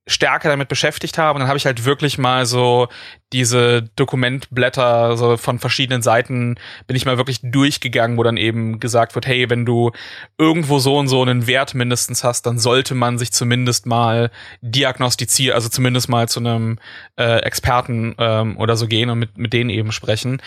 stärker 0.07 0.49
damit 0.49 0.69
beschäftigt 0.69 1.19
habe. 1.19 1.37
Und 1.37 1.41
dann 1.41 1.49
habe 1.49 1.59
ich 1.59 1.67
halt 1.67 1.85
wirklich 1.85 2.19
mal 2.19 2.47
so 2.47 2.89
diese 3.33 3.83
Dokumentblätter 3.95 5.17
so 5.17 5.37
von 5.37 5.61
verschiedenen 5.61 6.03
Seiten 6.03 6.57
bin 6.87 6.97
ich 6.97 7.07
mal 7.07 7.17
wirklich 7.17 7.41
durchgegangen, 7.43 8.17
wo 8.19 8.23
dann 8.25 8.37
eben 8.37 8.81
gesagt 8.81 9.15
wird, 9.15 9.27
hey, 9.27 9.49
wenn 9.51 9.65
du 9.65 9.93
irgendwo 10.37 10.81
so 10.81 10.97
und 10.97 11.07
so 11.07 11.23
einen 11.23 11.47
Wert 11.47 11.75
mindestens 11.75 12.25
hast, 12.25 12.47
dann 12.47 12.59
sollte 12.59 12.95
man 12.95 13.19
sich 13.19 13.31
zumindest 13.31 13.87
mal 13.87 14.31
diagnostizieren, 14.63 15.55
also 15.55 15.69
zumindest 15.69 16.09
mal 16.09 16.29
zu 16.29 16.41
einem 16.41 16.79
äh, 17.17 17.39
Experten 17.43 18.17
ähm, 18.19 18.57
oder 18.57 18.77
so 18.77 18.89
gehen 18.89 19.11
und 19.11 19.19
mit, 19.21 19.39
mit 19.39 19.53
denen 19.53 19.71
eben 19.71 19.93
sprechen. 19.93 20.43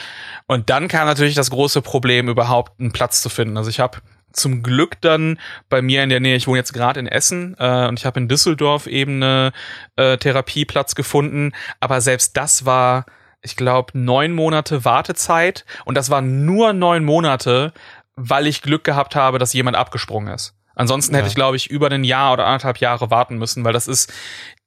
Und 0.48 0.70
dann 0.70 0.90
kam 0.90 1.08
natürlich 1.08 1.36
das 1.36 1.52
große 1.52 1.82
Problem, 1.82 2.28
überhaupt 2.28 2.80
einen 2.82 2.92
Platz 2.92 3.22
zu 3.22 3.30
finden. 3.30 3.56
Also 3.56 3.70
ich 3.70 3.80
habe 3.80 4.00
zum 4.34 4.64
Glück 4.64 5.00
dann 5.02 5.40
bei 5.70 5.82
mir 5.82 6.04
in 6.04 6.10
der 6.10 6.20
Nähe, 6.20 6.36
ich 6.36 6.48
wohne 6.48 6.58
jetzt 6.58 6.74
gerade 6.74 7.00
in 7.00 7.08
Essen 7.08 7.56
äh, 7.60 7.88
und 7.88 8.00
ich 8.00 8.06
habe 8.06 8.20
in 8.20 8.28
Düsseldorf 8.28 8.88
eben 8.88 9.24
einen 9.24 9.52
äh, 9.96 10.18
Therapieplatz 10.18 10.96
gefunden, 10.96 11.54
aber 11.80 12.02
selbst 12.02 12.36
das 12.36 12.66
war, 12.66 13.06
ich 13.42 13.56
glaube, 13.56 13.98
neun 13.98 14.34
Monate 14.34 14.86
Wartezeit 14.86 15.66
und 15.86 15.96
das 15.96 16.10
waren 16.10 16.46
nur 16.46 16.74
neun 16.74 17.04
Monate, 17.04 17.74
weil 18.16 18.48
ich 18.48 18.62
Glück 18.62 18.84
gehabt 18.84 19.16
habe, 19.16 19.40
dass 19.40 19.54
jemand 19.54 19.78
abgesprungen 19.78 20.34
ist. 20.34 20.56
Ansonsten 20.76 21.14
hätte 21.14 21.26
ja. 21.26 21.30
ich, 21.30 21.36
glaube 21.36 21.56
ich, 21.56 21.70
über 21.70 21.92
ein 21.92 22.04
Jahr 22.04 22.34
oder 22.34 22.46
anderthalb 22.46 22.78
Jahre 22.78 23.12
warten 23.12 23.38
müssen, 23.38 23.64
weil 23.64 23.74
das 23.74 23.88
ist, 23.88 24.12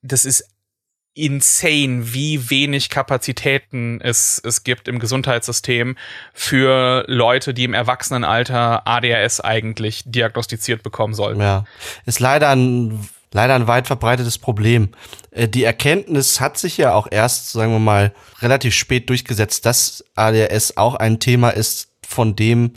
das 0.02 0.24
ist 0.24 0.55
insane, 1.16 2.12
wie 2.12 2.50
wenig 2.50 2.90
Kapazitäten 2.90 4.00
es, 4.02 4.40
es 4.44 4.64
gibt 4.64 4.86
im 4.86 4.98
Gesundheitssystem 4.98 5.96
für 6.34 7.04
Leute, 7.08 7.54
die 7.54 7.64
im 7.64 7.74
Erwachsenenalter 7.74 8.86
ADHS 8.86 9.40
eigentlich 9.40 10.02
diagnostiziert 10.04 10.82
bekommen 10.82 11.14
sollten. 11.14 11.40
Ja, 11.40 11.64
ist 12.04 12.20
leider 12.20 12.50
ein 12.50 13.08
leider 13.32 13.54
ein 13.54 13.66
weit 13.66 13.86
verbreitetes 13.86 14.38
Problem. 14.38 14.90
Äh, 15.30 15.48
die 15.48 15.64
Erkenntnis 15.64 16.40
hat 16.40 16.58
sich 16.58 16.76
ja 16.76 16.94
auch 16.94 17.06
erst, 17.10 17.52
sagen 17.52 17.72
wir 17.72 17.78
mal, 17.78 18.12
relativ 18.40 18.74
spät 18.74 19.08
durchgesetzt, 19.10 19.66
dass 19.66 20.04
ADHS 20.14 20.76
auch 20.76 20.94
ein 20.94 21.18
Thema 21.18 21.50
ist, 21.50 21.88
von 22.06 22.36
dem 22.36 22.72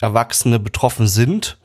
Erwachsene 0.00 0.58
betroffen 0.58 1.06
sind. 1.06 1.58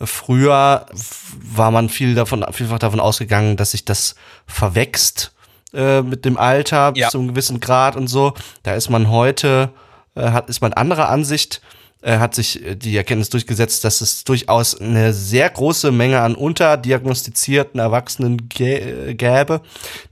Früher 0.00 0.86
war 0.92 1.70
man 1.70 1.88
viel 1.88 2.14
davon, 2.14 2.44
vielfach 2.52 2.78
davon 2.78 3.00
ausgegangen, 3.00 3.56
dass 3.56 3.72
sich 3.72 3.84
das 3.84 4.14
verwächst 4.46 5.32
äh, 5.72 6.02
mit 6.02 6.24
dem 6.24 6.36
Alter 6.36 6.92
bis 6.92 7.08
zu 7.08 7.18
einem 7.18 7.28
gewissen 7.28 7.60
Grad 7.60 7.96
und 7.96 8.08
so. 8.08 8.34
Da 8.62 8.74
ist 8.74 8.90
man 8.90 9.10
heute, 9.10 9.70
äh, 10.14 10.30
hat, 10.30 10.48
ist 10.48 10.60
man 10.60 10.72
anderer 10.72 11.08
Ansicht, 11.08 11.60
äh, 12.00 12.18
hat 12.18 12.34
sich 12.34 12.64
äh, 12.64 12.76
die 12.76 12.96
Erkenntnis 12.96 13.28
durchgesetzt, 13.28 13.84
dass 13.84 14.00
es 14.00 14.22
durchaus 14.22 14.80
eine 14.80 15.12
sehr 15.12 15.50
große 15.50 15.90
Menge 15.90 16.20
an 16.20 16.36
unterdiagnostizierten 16.36 17.80
Erwachsenen 17.80 18.48
gä 18.48 19.14
gäbe, 19.14 19.62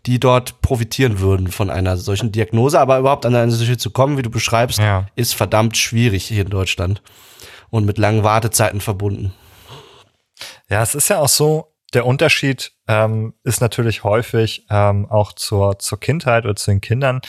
die 0.04 0.18
dort 0.18 0.60
profitieren 0.62 1.20
würden 1.20 1.48
von 1.48 1.70
einer 1.70 1.96
solchen 1.96 2.32
Diagnose. 2.32 2.80
Aber 2.80 2.98
überhaupt 2.98 3.24
an 3.24 3.36
eine 3.36 3.52
solche 3.52 3.76
zu 3.76 3.90
kommen, 3.90 4.18
wie 4.18 4.22
du 4.22 4.30
beschreibst, 4.30 4.78
ja. 4.78 5.06
ist 5.14 5.34
verdammt 5.34 5.76
schwierig 5.76 6.26
hier 6.26 6.42
in 6.42 6.50
Deutschland 6.50 7.02
und 7.70 7.84
mit 7.84 7.98
langen 7.98 8.24
Wartezeiten 8.24 8.80
verbunden. 8.80 9.32
Ja, 10.68 10.82
es 10.82 10.94
ist 10.96 11.08
ja 11.08 11.20
auch 11.20 11.28
so, 11.28 11.72
der 11.94 12.06
Unterschied 12.06 12.72
ähm, 12.88 13.34
ist 13.44 13.60
natürlich 13.60 14.04
häufig 14.04 14.66
ähm, 14.70 15.06
auch 15.06 15.32
zur, 15.32 15.78
zur 15.78 16.00
Kindheit 16.00 16.44
oder 16.44 16.56
zu 16.56 16.70
den 16.70 16.80
Kindern. 16.80 17.20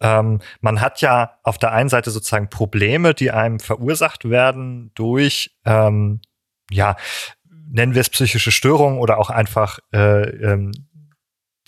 Ähm, 0.00 0.40
man 0.60 0.80
hat 0.80 1.00
ja 1.00 1.38
auf 1.42 1.58
der 1.58 1.72
einen 1.72 1.88
Seite 1.88 2.10
sozusagen 2.10 2.48
Probleme, 2.48 3.14
die 3.14 3.30
einem 3.30 3.58
verursacht 3.58 4.28
werden 4.28 4.92
durch, 4.94 5.56
ähm, 5.64 6.20
ja, 6.70 6.96
nennen 7.68 7.94
wir 7.94 8.00
es 8.00 8.10
psychische 8.10 8.52
Störungen 8.52 8.98
oder 8.98 9.18
auch 9.18 9.30
einfach 9.30 9.78
äh, 9.92 10.28
ähm, 10.28 10.72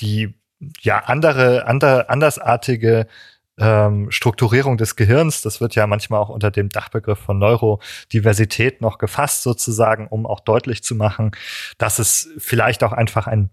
die 0.01 0.35
ja 0.81 0.99
andere, 1.01 1.67
andere 1.67 2.09
andersartige 2.09 3.07
ähm, 3.59 4.11
Strukturierung 4.11 4.77
des 4.77 4.97
Gehirns. 4.97 5.43
Das 5.43 5.61
wird 5.61 5.75
ja 5.75 5.87
manchmal 5.87 6.21
auch 6.21 6.29
unter 6.29 6.51
dem 6.51 6.69
Dachbegriff 6.69 7.19
von 7.19 7.39
Neurodiversität 7.39 8.81
noch 8.81 8.99
gefasst, 8.99 9.43
sozusagen, 9.43 10.07
um 10.09 10.27
auch 10.27 10.41
deutlich 10.41 10.83
zu 10.83 10.95
machen, 10.95 11.33
dass 11.79 11.99
es 11.99 12.29
vielleicht 12.39 12.85
auch 12.85 12.93
einfach 12.93 13.27
ein 13.27 13.51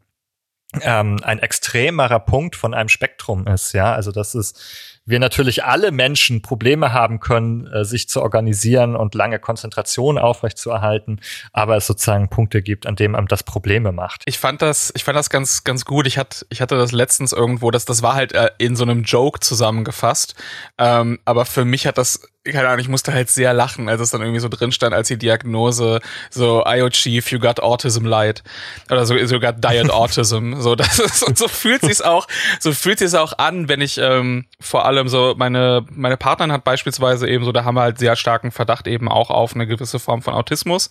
ähm, 0.81 1.17
ein 1.23 1.39
extremerer 1.39 2.19
Punkt 2.19 2.55
von 2.55 2.73
einem 2.73 2.89
Spektrum 2.89 3.47
ist, 3.47 3.73
ja. 3.73 3.93
Also 3.93 4.11
das 4.11 4.35
ist 4.35 4.94
wir 5.05 5.19
natürlich 5.19 5.63
alle 5.63 5.91
Menschen 5.91 6.41
Probleme 6.41 6.91
haben 6.91 7.19
können, 7.19 7.67
äh, 7.67 7.85
sich 7.85 8.09
zu 8.09 8.21
organisieren 8.21 8.95
und 8.95 9.13
lange 9.13 9.39
Konzentration 9.39 10.17
aufrechtzuerhalten, 10.17 11.21
aber 11.53 11.77
es 11.77 11.85
sozusagen 11.87 12.29
Punkte 12.29 12.61
gibt, 12.61 12.87
an 12.87 12.95
denen 12.95 13.15
einem 13.15 13.27
das 13.27 13.43
Probleme 13.43 13.91
macht. 13.91 14.23
Ich 14.25 14.39
fand 14.39 14.61
das, 14.61 14.91
ich 14.95 15.03
fand 15.03 15.17
das 15.17 15.29
ganz, 15.29 15.63
ganz 15.63 15.85
gut. 15.85 16.07
Ich 16.07 16.17
hatte, 16.17 16.45
ich 16.49 16.61
hatte 16.61 16.77
das 16.77 16.91
letztens 16.91 17.33
irgendwo, 17.33 17.69
das, 17.71 17.85
das 17.85 18.01
war 18.01 18.15
halt 18.15 18.33
äh, 18.33 18.49
in 18.57 18.75
so 18.75 18.83
einem 18.83 19.03
Joke 19.03 19.39
zusammengefasst. 19.39 20.35
Ähm, 20.77 21.19
aber 21.25 21.45
für 21.45 21.65
mich 21.65 21.85
hat 21.85 21.97
das 21.97 22.21
keine 22.51 22.67
Ahnung, 22.67 22.79
ich 22.79 22.89
musste 22.89 23.13
halt 23.13 23.29
sehr 23.29 23.53
lachen, 23.53 23.89
als 23.89 24.01
es 24.01 24.11
dann 24.11 24.21
irgendwie 24.21 24.39
so 24.39 24.49
drin 24.49 24.71
stand, 24.71 24.93
als 24.93 25.07
die 25.07 25.17
Diagnose 25.17 25.99
so 26.29 26.63
IO 26.65 26.89
Chief, 26.89 27.31
you 27.31 27.39
got 27.39 27.59
autism 27.59 28.05
light 28.05 28.43
oder 28.89 29.05
so, 29.05 29.15
you 29.15 29.39
got 29.39 29.63
diet 29.63 29.89
autism. 29.91 30.59
so 30.59 30.75
das 30.75 30.99
ist 30.99 31.23
und 31.23 31.37
so 31.37 31.47
fühlt 31.47 31.81
sich's 31.81 32.01
auch, 32.01 32.27
so 32.59 32.71
fühlt 32.71 32.99
sich's 32.99 33.15
auch 33.15 33.37
an, 33.37 33.67
wenn 33.67 33.81
ich 33.81 33.97
ähm, 33.97 34.45
vor 34.59 34.85
allem 34.85 34.94
so 35.07 35.35
meine 35.37 35.85
meine 35.91 36.17
Partnerin 36.17 36.51
hat 36.51 36.63
beispielsweise 36.63 37.27
eben 37.27 37.43
so, 37.43 37.51
da 37.51 37.63
haben 37.63 37.75
wir 37.75 37.81
halt 37.81 37.99
sehr 37.99 38.15
starken 38.15 38.51
Verdacht 38.51 38.87
eben 38.87 39.09
auch 39.09 39.29
auf 39.29 39.55
eine 39.55 39.67
gewisse 39.67 39.99
Form 39.99 40.21
von 40.21 40.33
Autismus 40.33 40.89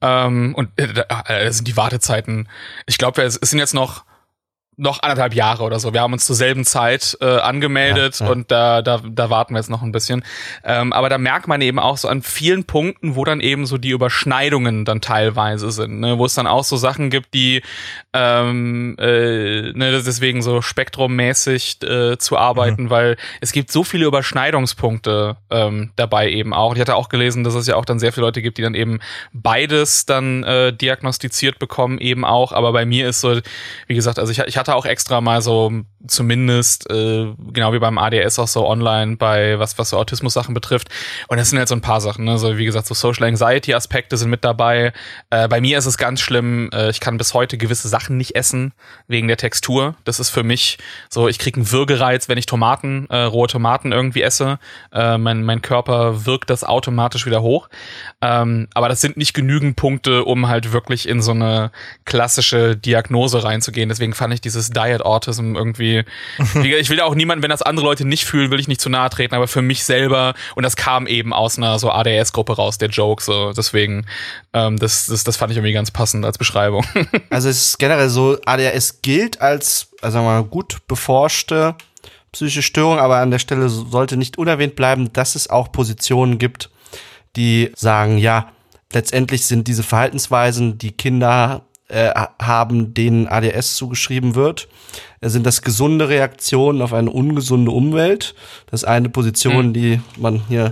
ähm, 0.00 0.54
und 0.54 0.70
äh, 0.76 1.04
äh, 1.26 1.50
sind 1.50 1.68
die 1.68 1.76
Wartezeiten. 1.76 2.48
Ich 2.86 2.98
glaube, 2.98 3.22
es 3.22 3.34
sind 3.34 3.58
jetzt 3.58 3.74
noch 3.74 4.04
noch 4.78 5.02
anderthalb 5.02 5.34
Jahre 5.34 5.64
oder 5.64 5.80
so. 5.80 5.92
Wir 5.92 6.00
haben 6.00 6.12
uns 6.12 6.24
zur 6.24 6.36
selben 6.36 6.64
Zeit 6.64 7.18
äh, 7.20 7.26
angemeldet 7.26 8.20
ja, 8.20 8.26
ja. 8.26 8.32
und 8.32 8.50
da, 8.50 8.80
da, 8.80 9.02
da 9.04 9.28
warten 9.28 9.54
wir 9.54 9.58
jetzt 9.58 9.70
noch 9.70 9.82
ein 9.82 9.90
bisschen. 9.90 10.24
Ähm, 10.64 10.92
aber 10.92 11.08
da 11.08 11.18
merkt 11.18 11.48
man 11.48 11.60
eben 11.60 11.80
auch 11.80 11.96
so 11.96 12.06
an 12.08 12.22
vielen 12.22 12.64
Punkten, 12.64 13.16
wo 13.16 13.24
dann 13.24 13.40
eben 13.40 13.66
so 13.66 13.76
die 13.76 13.90
Überschneidungen 13.90 14.84
dann 14.84 15.00
teilweise 15.00 15.72
sind, 15.72 15.98
ne? 15.98 16.18
wo 16.18 16.24
es 16.24 16.34
dann 16.34 16.46
auch 16.46 16.62
so 16.62 16.76
Sachen 16.76 17.10
gibt, 17.10 17.34
die 17.34 17.62
ähm, 18.12 18.96
äh, 18.98 19.72
ne, 19.72 20.02
deswegen 20.04 20.42
so 20.42 20.62
spektrummäßig 20.62 21.82
äh, 21.82 22.16
zu 22.18 22.38
arbeiten, 22.38 22.84
mhm. 22.84 22.90
weil 22.90 23.16
es 23.40 23.50
gibt 23.50 23.72
so 23.72 23.82
viele 23.82 24.06
Überschneidungspunkte 24.06 25.36
ähm, 25.50 25.90
dabei 25.96 26.30
eben 26.30 26.54
auch. 26.54 26.74
Ich 26.74 26.80
hatte 26.80 26.94
auch 26.94 27.08
gelesen, 27.08 27.42
dass 27.42 27.54
es 27.54 27.66
ja 27.66 27.74
auch 27.74 27.84
dann 27.84 27.98
sehr 27.98 28.12
viele 28.12 28.26
Leute 28.26 28.42
gibt, 28.42 28.58
die 28.58 28.62
dann 28.62 28.74
eben 28.74 29.00
beides 29.32 30.06
dann 30.06 30.44
äh, 30.44 30.72
diagnostiziert 30.72 31.58
bekommen, 31.58 31.98
eben 31.98 32.24
auch. 32.24 32.52
Aber 32.52 32.72
bei 32.72 32.86
mir 32.86 33.08
ist 33.08 33.20
so, 33.20 33.40
wie 33.88 33.94
gesagt, 33.94 34.20
also 34.20 34.30
ich, 34.30 34.38
ich 34.38 34.56
hatte 34.56 34.67
hatte 34.68 34.76
auch 34.76 34.86
extra 34.86 35.20
mal 35.20 35.40
so 35.42 35.72
zumindest 36.06 36.88
äh, 36.90 37.26
genau 37.52 37.72
wie 37.72 37.78
beim 37.78 37.98
ADS 37.98 38.38
auch 38.38 38.46
so 38.46 38.66
online 38.66 39.16
bei 39.16 39.58
was 39.58 39.78
was 39.78 39.90
so 39.90 39.96
Autismus 39.96 40.34
Sachen 40.34 40.54
betrifft. 40.54 40.88
Und 41.26 41.38
das 41.38 41.50
sind 41.50 41.58
halt 41.58 41.68
so 41.68 41.74
ein 41.74 41.80
paar 41.80 42.00
Sachen 42.00 42.24
ne? 42.24 42.38
So 42.38 42.56
wie 42.56 42.64
gesagt 42.64 42.86
so 42.86 42.94
Social 42.94 43.26
Anxiety 43.26 43.74
Aspekte 43.74 44.16
sind 44.16 44.30
mit 44.30 44.44
dabei. 44.44 44.92
Äh, 45.30 45.48
bei 45.48 45.60
mir 45.60 45.76
ist 45.78 45.86
es 45.86 45.98
ganz 45.98 46.20
schlimm 46.20 46.70
äh, 46.72 46.90
ich 46.90 47.00
kann 47.00 47.18
bis 47.18 47.34
heute 47.34 47.58
gewisse 47.58 47.88
Sachen 47.88 48.16
nicht 48.16 48.36
essen 48.36 48.72
wegen 49.08 49.26
der 49.26 49.36
Textur. 49.36 49.96
Das 50.04 50.20
ist 50.20 50.30
für 50.30 50.44
mich 50.44 50.78
so 51.08 51.26
ich 51.26 51.38
kriege 51.38 51.56
einen 51.56 51.72
Würgereiz 51.72 52.28
wenn 52.28 52.38
ich 52.38 52.46
Tomaten 52.46 53.06
äh, 53.10 53.22
rohe 53.22 53.48
Tomaten 53.48 53.92
irgendwie 53.92 54.22
esse. 54.22 54.58
Äh, 54.92 55.18
mein 55.18 55.42
mein 55.42 55.62
Körper 55.62 56.26
wirkt 56.26 56.50
das 56.50 56.62
automatisch 56.62 57.26
wieder 57.26 57.42
hoch. 57.42 57.68
Ähm, 58.22 58.68
aber 58.74 58.88
das 58.88 59.00
sind 59.00 59.16
nicht 59.16 59.34
genügend 59.34 59.76
Punkte 59.76 60.24
um 60.24 60.48
halt 60.48 60.72
wirklich 60.72 61.08
in 61.08 61.22
so 61.22 61.32
eine 61.32 61.72
klassische 62.04 62.76
Diagnose 62.76 63.42
reinzugehen. 63.42 63.88
Deswegen 63.88 64.14
fand 64.14 64.32
ich 64.32 64.40
dieses 64.58 64.70
Diet 64.70 65.02
Autism 65.02 65.56
irgendwie 65.56 66.04
ich 66.62 66.90
will 66.90 66.96
da 66.96 67.04
auch 67.04 67.14
niemanden, 67.14 67.42
wenn 67.42 67.50
das 67.50 67.62
andere 67.62 67.86
Leute 67.86 68.04
nicht 68.04 68.24
fühlen, 68.24 68.50
will 68.50 68.60
ich 68.60 68.68
nicht 68.68 68.80
zu 68.80 68.88
nahe 68.88 69.10
treten, 69.10 69.34
aber 69.34 69.48
für 69.48 69.62
mich 69.62 69.84
selber, 69.84 70.34
und 70.54 70.62
das 70.62 70.76
kam 70.76 71.06
eben 71.06 71.32
aus 71.32 71.56
einer 71.56 71.78
so 71.78 71.90
ADS-Gruppe 71.90 72.56
raus, 72.56 72.78
der 72.78 72.88
Joke, 72.88 73.22
so 73.22 73.52
deswegen, 73.52 74.06
ähm, 74.52 74.76
das, 74.78 75.06
das, 75.06 75.24
das 75.24 75.36
fand 75.36 75.52
ich 75.52 75.58
irgendwie 75.58 75.72
ganz 75.72 75.90
passend 75.90 76.24
als 76.24 76.38
Beschreibung. 76.38 76.84
also 77.30 77.48
es 77.48 77.68
ist 77.68 77.78
generell 77.78 78.08
so, 78.08 78.38
ADHS 78.44 79.02
gilt 79.02 79.40
als, 79.40 79.90
also 80.02 80.22
mal, 80.22 80.44
gut 80.44 80.78
beforschte 80.86 81.74
psychische 82.32 82.62
Störung, 82.62 82.98
aber 82.98 83.16
an 83.18 83.30
der 83.30 83.38
Stelle 83.38 83.68
sollte 83.68 84.16
nicht 84.16 84.38
unerwähnt 84.38 84.76
bleiben, 84.76 85.12
dass 85.12 85.34
es 85.34 85.48
auch 85.48 85.72
Positionen 85.72 86.38
gibt, 86.38 86.70
die 87.36 87.72
sagen, 87.74 88.18
ja, 88.18 88.52
letztendlich 88.92 89.46
sind 89.46 89.68
diese 89.68 89.82
Verhaltensweisen, 89.82 90.78
die 90.78 90.92
Kinder 90.92 91.62
äh, 91.88 92.12
haben, 92.40 92.94
denen 92.94 93.28
ADS 93.28 93.76
zugeschrieben 93.76 94.34
wird, 94.34 94.68
sind 95.22 95.46
das 95.46 95.62
gesunde 95.62 96.08
Reaktionen 96.08 96.82
auf 96.82 96.92
eine 96.92 97.10
ungesunde 97.10 97.70
Umwelt. 97.70 98.34
Das 98.70 98.82
ist 98.82 98.88
eine 98.88 99.08
Position, 99.08 99.68
mhm. 99.68 99.72
die 99.72 100.00
man 100.16 100.42
hier 100.48 100.70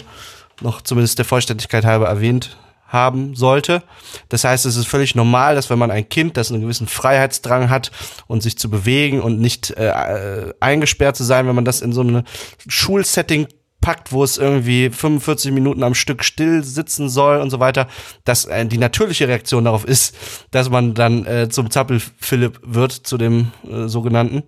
noch 0.61 0.83
zumindest 0.83 1.19
der 1.19 1.25
Vollständigkeit 1.25 1.85
halber 1.85 2.07
erwähnt 2.07 2.57
haben 2.89 3.35
sollte. 3.35 3.83
Das 4.29 4.45
heißt, 4.45 4.65
es 4.65 4.77
ist 4.77 4.87
völlig 4.87 5.15
normal, 5.15 5.55
dass 5.55 5.71
wenn 5.71 5.79
man 5.79 5.91
ein 5.91 6.09
Kind, 6.09 6.37
das 6.37 6.53
einen 6.53 6.63
gewissen 6.63 6.87
Freiheitsdrang 6.87 7.69
hat 7.69 7.91
und 8.27 8.43
sich 8.43 8.59
zu 8.59 8.71
bewegen 8.71 9.21
und 9.21 9.41
nicht 9.41 9.71
äh, 9.71 10.53
eingesperrt 10.61 11.17
zu 11.17 11.25
sein, 11.25 11.49
wenn 11.49 11.55
man 11.57 11.65
das 11.65 11.81
in 11.81 11.93
so 11.93 12.03
einem 12.03 12.23
Schulsetting 12.69 13.49
packt, 13.81 14.13
wo 14.13 14.25
es 14.25 14.39
irgendwie 14.39 14.91
45 14.91 15.53
Minuten 15.53 15.83
am 15.83 15.95
Stück 15.95 16.25
still 16.25 16.65
sitzen 16.65 17.09
soll 17.09 17.41
und 17.41 17.51
so 17.51 17.61
weiter, 17.61 17.89
dass 18.25 18.45
äh, 18.45 18.67
die 18.67 18.79
natürliche 18.79 19.29
Reaktion 19.29 19.65
darauf 19.65 19.85
ist, 19.85 20.17
dass 20.51 20.71
man 20.71 20.95
dann 20.95 21.25
äh, 21.27 21.49
zum 21.49 21.71
Zappel-Philipp 21.71 22.61
wird, 22.63 22.93
zu 22.93 23.17
dem 23.19 23.53
äh, 23.71 23.87
sogenannten, 23.89 24.45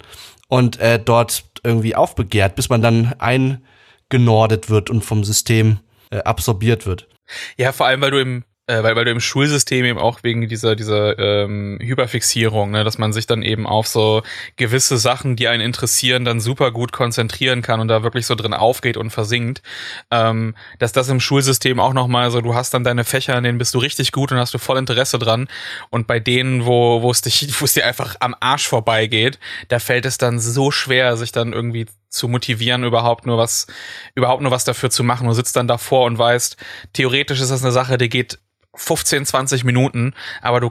und 0.48 0.80
äh, 0.80 0.98
dort 0.98 1.44
irgendwie 1.62 1.94
aufbegehrt, 1.94 2.56
bis 2.56 2.68
man 2.68 2.82
dann 2.82 3.14
eingenordet 3.18 4.70
wird 4.70 4.90
und 4.90 5.04
vom 5.04 5.24
System 5.24 5.78
äh, 6.10 6.18
absorbiert 6.18 6.86
wird. 6.86 7.08
Ja, 7.56 7.72
vor 7.72 7.86
allem, 7.86 8.00
weil 8.00 8.10
du 8.10 8.20
im 8.20 8.44
äh, 8.68 8.82
weil, 8.82 8.94
weil 8.96 9.06
du 9.06 9.10
im 9.10 9.20
Schulsystem 9.20 9.84
eben 9.84 9.98
auch 9.98 10.22
wegen 10.22 10.46
dieser, 10.46 10.76
dieser 10.76 11.18
ähm, 11.18 11.78
Hyperfixierung, 11.80 12.70
ne, 12.70 12.84
dass 12.84 12.98
man 12.98 13.14
sich 13.14 13.26
dann 13.26 13.42
eben 13.42 13.66
auf 13.66 13.88
so 13.88 14.22
gewisse 14.56 14.98
Sachen, 14.98 15.36
die 15.36 15.48
einen 15.48 15.62
interessieren, 15.62 16.26
dann 16.26 16.38
super 16.38 16.70
gut 16.70 16.92
konzentrieren 16.92 17.62
kann 17.62 17.80
und 17.80 17.88
da 17.88 18.02
wirklich 18.02 18.26
so 18.26 18.34
drin 18.34 18.52
aufgeht 18.52 18.98
und 18.98 19.10
versinkt, 19.10 19.62
ähm, 20.10 20.54
dass 20.78 20.92
das 20.92 21.08
im 21.08 21.18
Schulsystem 21.18 21.80
auch 21.80 21.94
nochmal 21.94 22.30
so, 22.30 22.42
du 22.42 22.54
hast 22.54 22.74
dann 22.74 22.84
deine 22.84 23.04
Fächer, 23.04 23.36
in 23.38 23.44
denen 23.44 23.58
bist 23.58 23.72
du 23.74 23.78
richtig 23.78 24.12
gut 24.12 24.32
und 24.32 24.38
hast 24.38 24.52
du 24.52 24.58
voll 24.58 24.76
Interesse 24.76 25.18
dran 25.18 25.48
und 25.88 26.06
bei 26.06 26.20
denen, 26.20 26.66
wo, 26.66 27.00
wo 27.00 27.10
es 27.10 27.22
dich, 27.22 27.48
wo 27.60 27.64
es 27.64 27.72
dir 27.72 27.86
einfach 27.86 28.16
am 28.20 28.36
Arsch 28.38 28.68
vorbeigeht, 28.68 29.38
da 29.68 29.78
fällt 29.78 30.04
es 30.04 30.18
dann 30.18 30.38
so 30.38 30.70
schwer, 30.70 31.16
sich 31.16 31.32
dann 31.32 31.54
irgendwie 31.54 31.86
zu 32.10 32.28
motivieren, 32.28 32.84
überhaupt 32.84 33.24
nur 33.24 33.38
was, 33.38 33.66
überhaupt 34.14 34.42
nur 34.42 34.50
was 34.50 34.64
dafür 34.64 34.90
zu 34.90 35.04
machen. 35.04 35.26
Du 35.26 35.32
sitzt 35.32 35.56
dann 35.56 35.68
davor 35.68 36.04
und 36.04 36.18
weißt, 36.18 36.56
theoretisch 36.92 37.40
ist 37.40 37.50
das 37.50 37.62
eine 37.62 37.72
Sache, 37.72 37.98
die 37.98 38.08
geht 38.08 38.38
15, 38.74 39.26
20 39.26 39.64
Minuten, 39.64 40.14
aber 40.42 40.60
du 40.60 40.70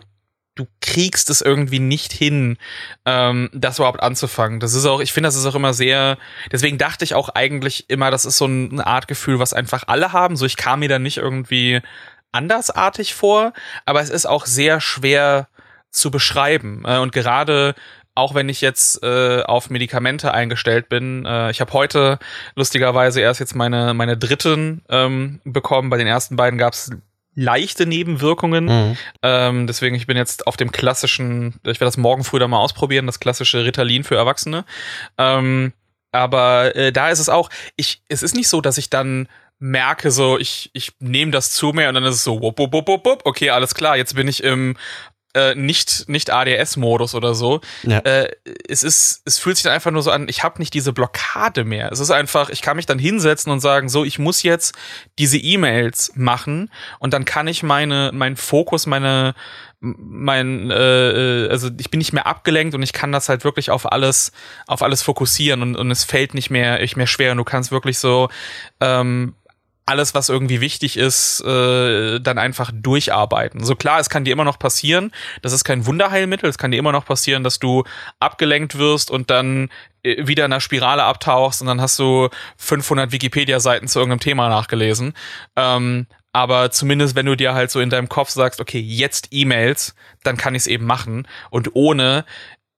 du 0.58 0.68
kriegst 0.82 1.30
es 1.30 1.42
irgendwie 1.42 1.80
nicht 1.80 2.12
hin, 2.12 2.58
ähm, 3.06 3.50
das 3.54 3.80
überhaupt 3.80 4.02
anzufangen. 4.02 4.60
Das 4.60 4.74
ist 4.74 4.86
auch, 4.86 5.00
ich 5.00 5.14
finde, 5.14 5.28
das 5.28 5.36
ist 5.36 5.46
auch 5.46 5.56
immer 5.56 5.74
sehr, 5.74 6.18
deswegen 6.52 6.78
dachte 6.78 7.06
ich 7.06 7.14
auch 7.14 7.30
eigentlich 7.30 7.90
immer, 7.90 8.12
das 8.12 8.26
ist 8.26 8.38
so 8.38 8.46
eine 8.46 8.86
Art 8.86 9.08
Gefühl, 9.08 9.40
was 9.40 9.54
einfach 9.54 9.84
alle 9.88 10.14
haben. 10.14 10.36
So, 10.36 10.46
ich 10.46 10.58
kam 10.58 10.80
mir 10.80 10.90
da 10.90 11.00
nicht 11.00 11.18
irgendwie 11.18 11.82
andersartig 12.32 13.14
vor, 13.14 13.54
aber 13.86 14.02
es 14.02 14.10
ist 14.10 14.26
auch 14.26 14.46
sehr 14.46 14.82
schwer 14.82 15.48
zu 15.92 16.12
beschreiben. 16.12 16.84
Äh, 16.86 16.98
und 16.98 17.12
gerade 17.12 17.76
auch 18.16 18.34
wenn 18.34 18.50
ich 18.50 18.62
jetzt 18.62 19.04
äh, 19.04 19.44
auf 19.44 19.70
Medikamente 19.70 20.34
eingestellt 20.34 20.90
bin, 20.90 21.24
äh, 21.26 21.52
ich 21.52 21.62
habe 21.62 21.74
heute 21.74 22.18
lustigerweise 22.56 23.22
erst 23.22 23.40
jetzt 23.40 23.54
meine 23.54 23.94
meine 23.94 24.18
dritten 24.18 24.82
ähm, 24.90 25.40
bekommen. 25.44 25.92
Bei 25.92 25.98
den 25.98 26.08
ersten 26.08 26.36
beiden 26.36 26.58
gab 26.58 26.74
es 26.74 26.90
leichte 27.38 27.86
Nebenwirkungen. 27.86 28.66
Mhm. 28.66 28.98
Ähm, 29.22 29.68
deswegen, 29.68 29.96
ich 29.96 30.08
bin 30.08 30.18
jetzt 30.18 30.48
auf 30.48 30.58
dem 30.58 30.72
klassischen, 30.72 31.54
ich 31.60 31.80
werde 31.80 31.86
das 31.86 31.98
morgen 31.98 32.24
früh 32.24 32.40
da 32.40 32.48
mal 32.48 32.60
ausprobieren, 32.60 33.06
das 33.06 33.20
klassische 33.20 33.64
Ritalin 33.64 34.04
für 34.04 34.16
Erwachsene. 34.16 34.66
Ähm, 35.20 35.72
aber 36.12 36.76
äh, 36.76 36.92
da 36.92 37.10
ist 37.10 37.20
es 37.20 37.30
auch, 37.30 37.50
ich, 37.76 38.02
es 38.10 38.24
ist 38.24 38.36
nicht 38.36 38.48
so, 38.48 38.60
dass 38.60 38.80
ich 38.80 38.90
dann 38.90 39.30
merke 39.60 40.10
so, 40.10 40.40
ich, 40.40 40.72
ich 40.74 40.94
nehme 41.00 41.32
das 41.32 41.52
zu 41.52 41.74
mir 41.74 41.90
und 41.90 41.96
dann 41.96 42.04
ist 42.06 42.16
es 42.16 42.24
so, 42.24 42.42
wupp, 42.42 42.58
wupp, 42.58 42.74
wupp, 42.74 43.06
wupp, 43.06 43.22
okay, 43.24 43.52
alles 43.52 43.76
klar, 43.76 43.98
jetzt 43.98 44.16
bin 44.16 44.28
ich 44.28 44.44
im 44.44 44.76
äh, 45.34 45.56
nicht, 45.56 46.10
nicht 46.10 46.32
ADS-Modus 46.32 47.14
oder 47.16 47.36
so. 47.36 47.62
Ja. 47.84 48.00
Äh, 48.00 48.32
es 48.68 48.84
ist, 48.84 49.22
es 49.26 49.38
fühlt 49.38 49.58
sich 49.58 49.64
dann 49.64 49.74
einfach 49.74 49.92
nur 49.92 50.02
so 50.02 50.12
an, 50.12 50.28
ich 50.30 50.44
habe 50.44 50.60
nicht 50.60 50.74
diese 50.74 50.94
Blockade 50.94 51.64
mehr. 51.64 51.92
Es 51.92 52.00
ist 52.00 52.12
einfach, 52.12 52.50
ich 52.50 52.62
kann 52.62 52.78
mich 52.78 52.86
dann 52.86 53.00
hinsetzen 53.00 53.52
und 53.52 53.60
sagen, 53.60 53.90
so, 53.90 54.04
ich 54.04 54.20
muss 54.20 54.44
jetzt 54.44 54.76
diese 55.20 55.38
E-Mails 55.38 56.14
machen 56.16 56.72
und 57.00 57.14
dann 57.14 57.26
kann 57.26 57.48
ich 57.48 57.64
meine, 57.64 58.12
mein 58.14 58.36
Fokus, 58.36 58.86
meine, 58.88 59.36
mein, 59.80 60.72
äh, 60.72 61.46
äh, 61.46 61.50
also 61.50 61.70
ich 61.78 61.92
bin 61.92 62.00
nicht 62.00 62.14
mehr 62.14 62.26
abgelenkt 62.26 62.74
und 62.74 62.82
ich 62.82 62.94
kann 62.94 63.12
das 63.12 63.30
halt 63.30 63.44
wirklich 63.44 63.70
auf 63.70 63.92
alles, 63.92 64.32
auf 64.66 64.82
alles 64.82 65.04
fokussieren 65.04 65.62
und, 65.62 65.76
und 65.76 65.92
es 65.92 66.04
fällt 66.04 66.34
nicht 66.34 66.50
mehr, 66.50 66.80
nicht 66.80 66.98
mehr 66.98 67.08
schwer 67.08 67.32
und 67.32 67.38
du 67.38 67.44
kannst 67.44 67.72
wirklich 67.72 68.00
so 68.00 68.30
ähm, 68.80 69.36
alles, 69.88 70.14
was 70.14 70.28
irgendwie 70.28 70.60
wichtig 70.60 70.98
ist, 70.98 71.40
äh, 71.42 72.20
dann 72.20 72.38
einfach 72.38 72.72
durcharbeiten. 72.74 73.64
So 73.64 73.76
klar, 73.76 74.00
es 74.00 74.10
kann 74.10 74.26
dir 74.26 74.34
immer 74.34 74.44
noch 74.44 74.60
passieren, 74.60 75.12
das 75.42 75.54
ist 75.54 75.64
kein 75.64 75.86
Wunderheilmittel, 75.86 76.50
es 76.50 76.58
kann 76.58 76.72
dir 76.72 76.78
immer 76.78 76.92
noch 76.92 77.06
passieren, 77.06 77.44
dass 77.44 77.58
du 77.60 77.86
abgelenkt 78.20 78.78
wirst 78.78 79.10
und 79.10 79.30
dann 79.30 79.70
äh, 80.04 80.28
wieder 80.28 80.44
in 80.44 80.52
einer 80.52 80.60
Spirale 80.60 81.06
abtauchst 81.06 81.62
und 81.62 81.68
dann 81.68 81.80
hast 81.80 81.98
du 82.00 82.28
500 82.58 83.14
Wikipedia-Seiten 83.14 83.88
zu 83.88 84.00
irgendeinem 84.00 84.20
Thema 84.20 84.50
nachgelesen. 84.50 85.14
Ähm, 85.56 86.08
aber 86.34 86.70
zumindest, 86.70 87.16
wenn 87.16 87.26
du 87.26 87.38
dir 87.38 87.54
halt 87.54 87.72
so 87.72 87.80
in 87.80 87.90
deinem 87.90 88.10
Kopf 88.10 88.30
sagst, 88.30 88.60
okay, 88.60 88.80
jetzt 88.80 89.30
E-Mails, 89.32 89.96
dann 90.24 90.36
kann 90.36 90.54
ich 90.54 90.64
es 90.64 90.68
eben 90.68 90.86
machen 90.86 91.30
und 91.50 91.76
ohne 91.76 92.26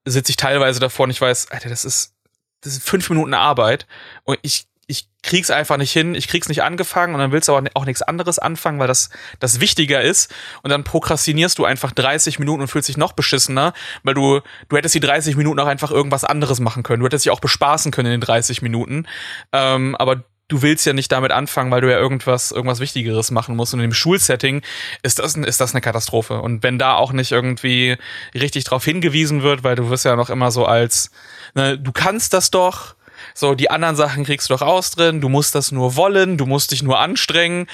sitze 0.04 0.30
ich 0.30 0.36
teilweise 0.36 0.78
davor 0.78 1.04
und 1.04 1.10
ich 1.10 1.20
weiß, 1.20 1.50
Alter, 1.50 1.68
das 1.68 1.84
ist, 1.84 2.14
das 2.60 2.74
ist 2.74 2.88
fünf 2.88 3.10
Minuten 3.10 3.34
Arbeit 3.34 3.88
und 4.22 4.38
ich 4.42 4.69
ich 4.90 5.08
krieg's 5.22 5.50
einfach 5.50 5.76
nicht 5.76 5.92
hin, 5.92 6.14
ich 6.16 6.26
krieg's 6.26 6.48
nicht 6.48 6.62
angefangen 6.62 7.14
und 7.14 7.20
dann 7.20 7.30
willst 7.30 7.48
du 7.48 7.54
aber 7.54 7.70
auch 7.74 7.84
nichts 7.84 8.02
anderes 8.02 8.38
anfangen, 8.40 8.80
weil 8.80 8.88
das 8.88 9.10
das 9.38 9.60
wichtiger 9.60 10.02
ist. 10.02 10.34
Und 10.62 10.70
dann 10.70 10.82
prokrastinierst 10.82 11.58
du 11.58 11.64
einfach 11.64 11.92
30 11.92 12.40
Minuten 12.40 12.62
und 12.62 12.68
fühlst 12.68 12.88
dich 12.88 12.96
noch 12.96 13.12
beschissener, 13.12 13.72
weil 14.02 14.14
du 14.14 14.40
du 14.68 14.76
hättest 14.76 14.94
die 14.94 15.00
30 15.00 15.36
Minuten 15.36 15.60
auch 15.60 15.66
einfach 15.66 15.92
irgendwas 15.92 16.24
anderes 16.24 16.58
machen 16.58 16.82
können. 16.82 17.00
Du 17.00 17.06
hättest 17.06 17.24
dich 17.24 17.30
auch 17.30 17.40
bespaßen 17.40 17.92
können 17.92 18.06
in 18.06 18.20
den 18.20 18.26
30 18.26 18.62
Minuten, 18.62 19.06
ähm, 19.52 19.94
aber 19.96 20.24
du 20.48 20.62
willst 20.62 20.84
ja 20.84 20.92
nicht 20.92 21.12
damit 21.12 21.30
anfangen, 21.30 21.70
weil 21.70 21.80
du 21.80 21.90
ja 21.90 21.98
irgendwas 21.98 22.50
irgendwas 22.50 22.80
Wichtigeres 22.80 23.30
machen 23.30 23.54
musst. 23.54 23.72
Und 23.72 23.80
im 23.80 23.94
Schulsetting 23.94 24.62
ist 25.04 25.20
das 25.20 25.36
ist 25.36 25.60
das 25.60 25.72
eine 25.72 25.80
Katastrophe. 25.80 26.40
Und 26.40 26.64
wenn 26.64 26.78
da 26.78 26.94
auch 26.94 27.12
nicht 27.12 27.30
irgendwie 27.30 27.96
richtig 28.34 28.64
drauf 28.64 28.84
hingewiesen 28.84 29.42
wird, 29.42 29.62
weil 29.62 29.76
du 29.76 29.88
wirst 29.88 30.04
ja 30.04 30.16
noch 30.16 30.30
immer 30.30 30.50
so 30.50 30.66
als 30.66 31.12
ne, 31.54 31.78
du 31.78 31.92
kannst 31.92 32.32
das 32.32 32.50
doch 32.50 32.96
so, 33.34 33.54
die 33.54 33.70
anderen 33.70 33.96
Sachen 33.96 34.24
kriegst 34.24 34.50
du 34.50 34.54
doch 34.54 34.62
aus 34.62 34.90
drin, 34.92 35.20
du 35.20 35.28
musst 35.28 35.54
das 35.54 35.72
nur 35.72 35.96
wollen, 35.96 36.38
du 36.38 36.46
musst 36.46 36.72
dich 36.72 36.82
nur 36.82 36.98
anstrengen. 36.98 37.66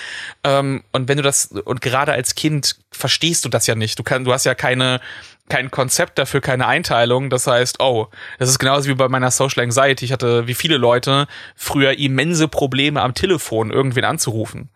Ähm, 0.44 0.82
und 0.92 1.08
wenn 1.08 1.16
du 1.16 1.22
das, 1.22 1.46
und 1.46 1.80
gerade 1.80 2.12
als 2.12 2.34
Kind 2.34 2.76
verstehst 2.90 3.44
du 3.44 3.48
das 3.48 3.66
ja 3.66 3.74
nicht. 3.74 3.98
Du, 3.98 4.02
kann, 4.02 4.24
du 4.24 4.32
hast 4.32 4.44
ja 4.44 4.54
keine, 4.54 5.00
kein 5.48 5.70
Konzept 5.70 6.18
dafür, 6.18 6.40
keine 6.40 6.66
Einteilung. 6.66 7.30
Das 7.30 7.46
heißt, 7.46 7.80
oh, 7.80 8.08
das 8.38 8.48
ist 8.48 8.58
genauso 8.58 8.88
wie 8.88 8.94
bei 8.94 9.08
meiner 9.08 9.30
Social 9.30 9.62
Anxiety. 9.62 10.04
Ich 10.04 10.12
hatte, 10.12 10.46
wie 10.46 10.54
viele 10.54 10.76
Leute, 10.76 11.26
früher 11.54 11.98
immense 11.98 12.48
Probleme 12.48 13.00
am 13.02 13.14
Telefon, 13.14 13.70
irgendwen 13.70 14.04
anzurufen. 14.04 14.70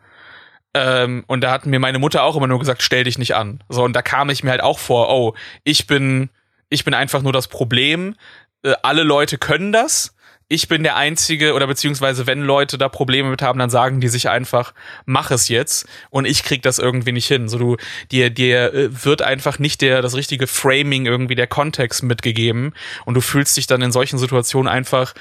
Ähm, 0.72 1.24
und 1.26 1.40
da 1.40 1.50
hat 1.50 1.66
mir 1.66 1.80
meine 1.80 1.98
Mutter 1.98 2.22
auch 2.22 2.36
immer 2.36 2.46
nur 2.46 2.60
gesagt, 2.60 2.82
stell 2.82 3.04
dich 3.04 3.18
nicht 3.18 3.34
an. 3.34 3.62
So, 3.68 3.82
und 3.82 3.94
da 3.94 4.02
kam 4.02 4.30
ich 4.30 4.44
mir 4.44 4.50
halt 4.50 4.62
auch 4.62 4.78
vor, 4.78 5.10
oh, 5.10 5.34
ich 5.64 5.86
bin, 5.86 6.30
ich 6.68 6.84
bin 6.84 6.94
einfach 6.94 7.22
nur 7.22 7.32
das 7.32 7.48
Problem. 7.48 8.14
Äh, 8.62 8.74
alle 8.82 9.02
Leute 9.02 9.36
können 9.38 9.72
das 9.72 10.14
ich 10.52 10.66
bin 10.66 10.82
der 10.82 10.96
Einzige, 10.96 11.54
oder 11.54 11.68
beziehungsweise 11.68 12.26
wenn 12.26 12.42
Leute 12.42 12.76
da 12.76 12.88
Probleme 12.88 13.30
mit 13.30 13.40
haben, 13.40 13.60
dann 13.60 13.70
sagen 13.70 14.00
die 14.00 14.08
sich 14.08 14.28
einfach, 14.28 14.74
mach 15.06 15.30
es 15.30 15.48
jetzt 15.48 15.86
und 16.10 16.24
ich 16.24 16.42
krieg 16.42 16.60
das 16.62 16.80
irgendwie 16.80 17.12
nicht 17.12 17.28
hin. 17.28 17.48
So 17.48 17.56
du, 17.56 17.76
dir, 18.10 18.30
dir 18.30 18.74
äh, 18.74 19.04
wird 19.04 19.22
einfach 19.22 19.60
nicht 19.60 19.80
der, 19.80 20.02
das 20.02 20.16
richtige 20.16 20.48
Framing 20.48 21.06
irgendwie 21.06 21.36
der 21.36 21.46
Kontext 21.46 22.02
mitgegeben 22.02 22.74
und 23.04 23.14
du 23.14 23.20
fühlst 23.20 23.56
dich 23.56 23.68
dann 23.68 23.80
in 23.80 23.92
solchen 23.92 24.18
Situationen 24.18 24.68
einfach 24.68 25.14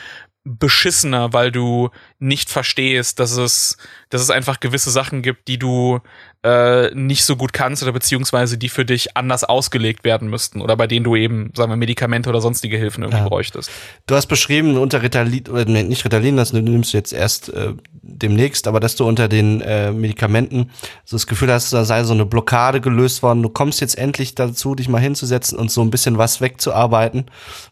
beschissener, 0.45 1.31
weil 1.31 1.51
du 1.51 1.91
nicht 2.17 2.49
verstehst, 2.49 3.19
dass 3.19 3.37
es, 3.37 3.77
dass 4.09 4.21
es 4.23 4.31
einfach 4.31 4.59
gewisse 4.59 4.89
Sachen 4.89 5.21
gibt, 5.21 5.47
die 5.47 5.59
du 5.59 5.99
äh, 6.43 6.93
nicht 6.95 7.25
so 7.25 7.35
gut 7.35 7.51
kannst 7.51 7.83
oder 7.83 7.91
beziehungsweise 7.91 8.57
die 8.57 8.69
für 8.69 8.85
dich 8.85 9.17
anders 9.17 9.43
ausgelegt 9.43 10.05
werden 10.05 10.29
müssten 10.29 10.61
oder 10.61 10.77
bei 10.77 10.87
denen 10.87 11.03
du 11.03 11.17
eben, 11.17 11.51
sagen 11.53 11.69
wir, 11.69 11.75
Medikamente 11.75 12.29
oder 12.29 12.39
sonstige 12.39 12.77
Hilfen 12.77 13.03
irgendwie 13.03 13.23
ja. 13.23 13.27
bräuchtest. 13.27 13.69
Du 14.07 14.15
hast 14.15 14.27
beschrieben, 14.27 14.77
unter 14.77 15.01
Ritalin, 15.01 15.47
oder 15.49 15.65
nee, 15.65 15.83
nicht 15.83 16.05
Ritalin, 16.05 16.37
das 16.37 16.53
nimmst 16.53 16.93
du 16.93 16.97
jetzt 16.97 17.11
erst 17.11 17.49
äh, 17.49 17.73
demnächst, 17.91 18.67
aber 18.67 18.79
dass 18.79 18.95
du 18.95 19.05
unter 19.05 19.27
den 19.27 19.59
äh, 19.59 19.91
Medikamenten 19.91 20.71
so 21.03 21.17
das 21.17 21.27
Gefühl 21.27 21.51
hast, 21.51 21.73
da 21.73 21.83
sei 21.83 22.05
so 22.05 22.13
eine 22.13 22.25
Blockade 22.25 22.79
gelöst 22.79 23.21
worden. 23.21 23.43
Du 23.43 23.49
kommst 23.49 23.81
jetzt 23.81 23.97
endlich 23.97 24.33
dazu, 24.33 24.75
dich 24.75 24.87
mal 24.87 25.01
hinzusetzen 25.01 25.57
und 25.57 25.71
so 25.71 25.81
ein 25.81 25.91
bisschen 25.91 26.17
was 26.17 26.39
wegzuarbeiten, 26.39 27.25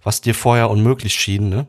was 0.03 0.19
dir 0.19 0.35
vorher 0.35 0.69
unmöglich 0.69 1.13
schien, 1.13 1.47
ne? 1.47 1.67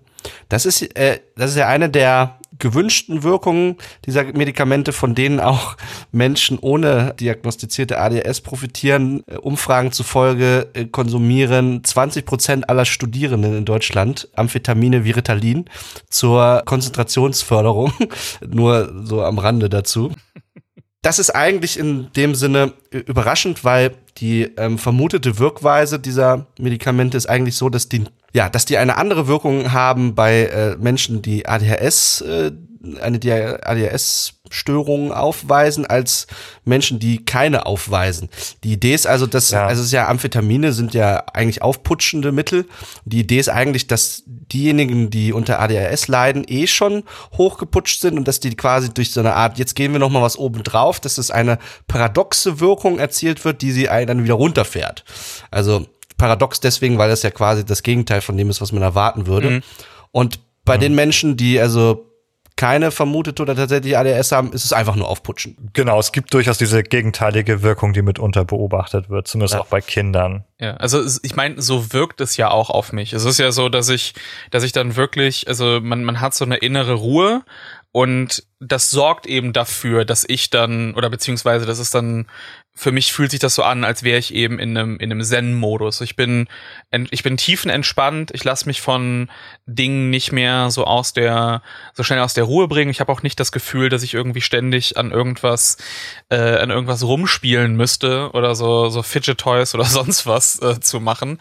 Das 0.49 0.67
ist, 0.67 0.83
äh, 0.97 1.21
das 1.37 1.51
ist 1.53 1.57
ja 1.57 1.69
eine 1.69 1.89
der 1.89 2.38
gewünschten 2.59 3.23
Wirkungen 3.23 3.77
dieser 4.05 4.25
Medikamente, 4.25 4.93
von 4.93 5.15
denen 5.15 5.41
auch 5.41 5.77
Menschen 6.13 6.59
ohne 6.59 7.15
diagnostizierte 7.19 7.99
ADHS 7.99 8.41
profitieren. 8.41 9.23
Äh, 9.27 9.37
Umfragen 9.37 9.93
zufolge 9.93 10.69
äh, 10.75 10.87
konsumieren 10.87 11.85
20 11.85 12.25
Prozent 12.25 12.69
aller 12.69 12.85
Studierenden 12.85 13.57
in 13.57 13.65
Deutschland 13.65 14.29
Amphetamine 14.35 15.05
wie 15.05 15.13
Ritalin 15.13 15.67
zur 16.11 16.63
Konzentrationsförderung. 16.65 17.93
Nur 18.47 18.93
so 19.05 19.23
am 19.23 19.39
Rande 19.39 19.69
dazu. 19.69 20.13
Das 21.03 21.19
ist 21.19 21.31
eigentlich 21.31 21.79
in 21.79 22.11
dem 22.17 22.35
Sinne 22.35 22.73
äh, 22.91 22.99
überraschend, 22.99 23.65
weil 23.65 23.95
die 24.19 24.43
ähm, 24.57 24.79
vermutete 24.79 25.39
Wirkweise 25.39 25.99
dieser 26.01 26.47
Medikamente 26.59 27.17
ist 27.17 27.29
eigentlich 27.29 27.57
so, 27.57 27.69
dass 27.69 27.89
die 27.89 28.05
ja, 28.33 28.49
dass 28.49 28.65
die 28.65 28.79
eine 28.79 28.97
andere 28.97 29.27
Wirkung 29.27 29.73
haben 29.73 30.15
bei 30.15 30.45
äh, 30.45 30.77
Menschen, 30.77 31.23
die 31.23 31.47
ADHS, 31.47 32.21
äh, 32.23 32.53
eine 33.01 33.19
ADHS-Störung 33.65 35.13
aufweisen, 35.13 35.87
als 35.87 36.27
Menschen, 36.65 36.99
die 36.99 37.25
keine 37.25 37.67
aufweisen. 37.67 38.29
Die 38.65 38.73
Idee 38.73 38.95
ist 38.95 39.07
also, 39.07 39.27
dass, 39.27 39.51
ja. 39.51 39.67
also 39.67 39.81
es 39.81 39.89
ist 39.89 39.93
ja 39.93 40.09
Amphetamine 40.09 40.73
sind 40.73 40.95
ja 40.95 41.25
eigentlich 41.33 41.63
aufputschende 41.63 42.31
Mittel. 42.31 42.67
Die 43.05 43.21
Idee 43.21 43.39
ist 43.39 43.49
eigentlich, 43.49 43.89
dass 43.89 44.23
diejenigen, 44.27 45.11
die 45.11 45.33
unter 45.33 45.61
ADHS 45.61 46.09
leiden, 46.09 46.45
eh 46.47 46.67
schon 46.67 47.03
hochgeputscht 47.37 48.01
sind 48.01 48.17
und 48.17 48.29
dass 48.29 48.41
die 48.41 48.55
quasi 48.55 48.93
durch 48.93 49.11
so 49.11 49.21
eine 49.21 49.35
Art, 49.35 49.59
jetzt 49.59 49.75
gehen 49.75 49.93
wir 49.93 49.99
noch 49.99 50.11
mal 50.11 50.23
was 50.23 50.39
oben 50.39 50.63
drauf, 50.63 51.01
dass 51.01 51.19
es 51.19 51.31
eine 51.31 51.59
paradoxe 51.89 52.61
Wirkung 52.61 52.99
erzielt 52.99 53.45
wird, 53.45 53.63
die 53.63 53.73
sie 53.73 53.85
dann 53.85 54.23
wieder 54.23 54.35
runterfährt. 54.35 55.05
Also 55.51 55.87
paradox 56.19 56.61
deswegen, 56.61 56.99
weil 56.99 57.09
das 57.09 57.23
ja 57.23 57.31
quasi 57.31 57.65
das 57.65 57.83
Gegenteil 57.83 58.21
von 58.21 58.37
dem 58.37 58.51
ist, 58.51 58.61
was 58.61 58.73
man 58.73 58.83
erwarten 58.83 59.27
würde. 59.27 59.51
Mhm. 59.51 59.63
Und 60.13 60.41
bei 60.65 60.77
mhm. 60.77 60.81
den 60.83 60.95
Menschen, 60.95 61.37
die 61.37 61.59
also 61.59 62.05
keine 62.59 62.91
vermutete 62.91 63.41
oder 63.41 63.55
tatsächlich 63.55 63.97
ADS 63.97 64.33
haben, 64.33 64.53
ist 64.53 64.65
es 64.65 64.73
einfach 64.73 64.97
nur 64.97 65.07
aufputschen. 65.07 65.71
Genau, 65.75 66.01
es 66.01 66.11
gibt 66.11 66.35
durchaus 66.35 66.59
diese 66.59 66.83
gegenteilige 66.83 67.63
Wirkung, 67.63 67.93
die 67.93 68.03
mitunter 68.03 68.45
beobachtet 68.45 69.09
wird, 69.09 69.29
zumindest 69.29 69.55
ja. 69.55 69.61
auch 69.61 69.67
bei 69.67 69.81
Kindern. 69.81 70.45
Ja, 70.59 70.75
also 70.75 71.01
ich 71.23 71.37
meine, 71.37 71.63
so 71.63 71.93
wirkt 71.93 72.21
es 72.21 72.37
ja 72.37 72.51
auch 72.51 72.69
auf 72.69 72.93
mich. 72.93 73.13
Es 73.13 73.25
ist 73.25 73.39
ja 73.39 73.53
so, 73.53 73.69
dass 73.69 73.89
ich, 73.89 74.15
dass 74.51 74.65
ich 74.65 74.73
dann 74.73 74.97
wirklich, 74.97 75.47
also 75.47 75.79
man, 75.81 76.03
man 76.03 76.21
hat 76.21 76.35
so 76.35 76.45
eine 76.45 76.57
innere 76.57 76.95
Ruhe 76.95 77.45
und 77.93 78.43
das 78.59 78.91
sorgt 78.91 79.27
eben 79.27 79.53
dafür, 79.53 80.05
dass 80.05 80.25
ich 80.27 80.51
dann, 80.51 80.95
oder 80.95 81.11
beziehungsweise 81.11 81.65
das 81.65 81.79
ist 81.79 81.95
dann 81.95 82.27
für 82.79 82.93
mich 82.93 83.13
fühlt 83.13 83.33
sich 83.33 83.41
das 83.41 83.57
so 83.57 83.65
an, 83.65 83.83
als 83.83 84.05
wäre 84.05 84.21
ich 84.21 84.33
eben 84.33 84.61
in 84.61 84.79
einem 84.79 84.99
in 84.99 85.11
einem 85.11 85.21
Zen-Modus. 85.21 86.01
Ich 86.01 86.15
bin 86.15 86.47
ich 87.11 87.25
bin 87.25 87.37
tiefenentspannt. 87.37 88.31
Ich 88.33 88.45
lasse 88.45 88.67
mich 88.67 88.81
von 88.81 89.29
Dingen 89.67 90.11
nicht 90.11 90.31
mehr 90.31 90.71
so 90.71 90.85
aus 90.85 91.13
der 91.13 91.63
so 91.93 92.05
schnell 92.05 92.21
aus 92.21 92.35
der 92.35 92.45
Ruhe 92.45 92.69
bringen. 92.69 92.93
Ich 92.93 93.01
habe 93.01 93.11
auch 93.11 93.25
nicht 93.25 93.41
das 93.41 93.51
Gefühl, 93.51 93.89
dass 93.89 94.05
ich 94.05 94.15
irgendwie 94.15 94.41
ständig 94.41 94.97
an 94.97 95.11
irgendwas 95.11 95.77
äh, 96.31 96.37
an 96.37 96.71
irgendwas 96.71 97.03
rumspielen 97.03 97.75
müsste 97.75 98.31
oder 98.31 98.55
so 98.55 98.91
so 98.91 99.03
Fidget 99.03 99.39
Toys 99.39 99.75
oder 99.75 99.85
sonst 99.87 100.27
was 100.27 100.63
äh, 100.63 100.79
zu 100.79 101.01
machen. 101.01 101.41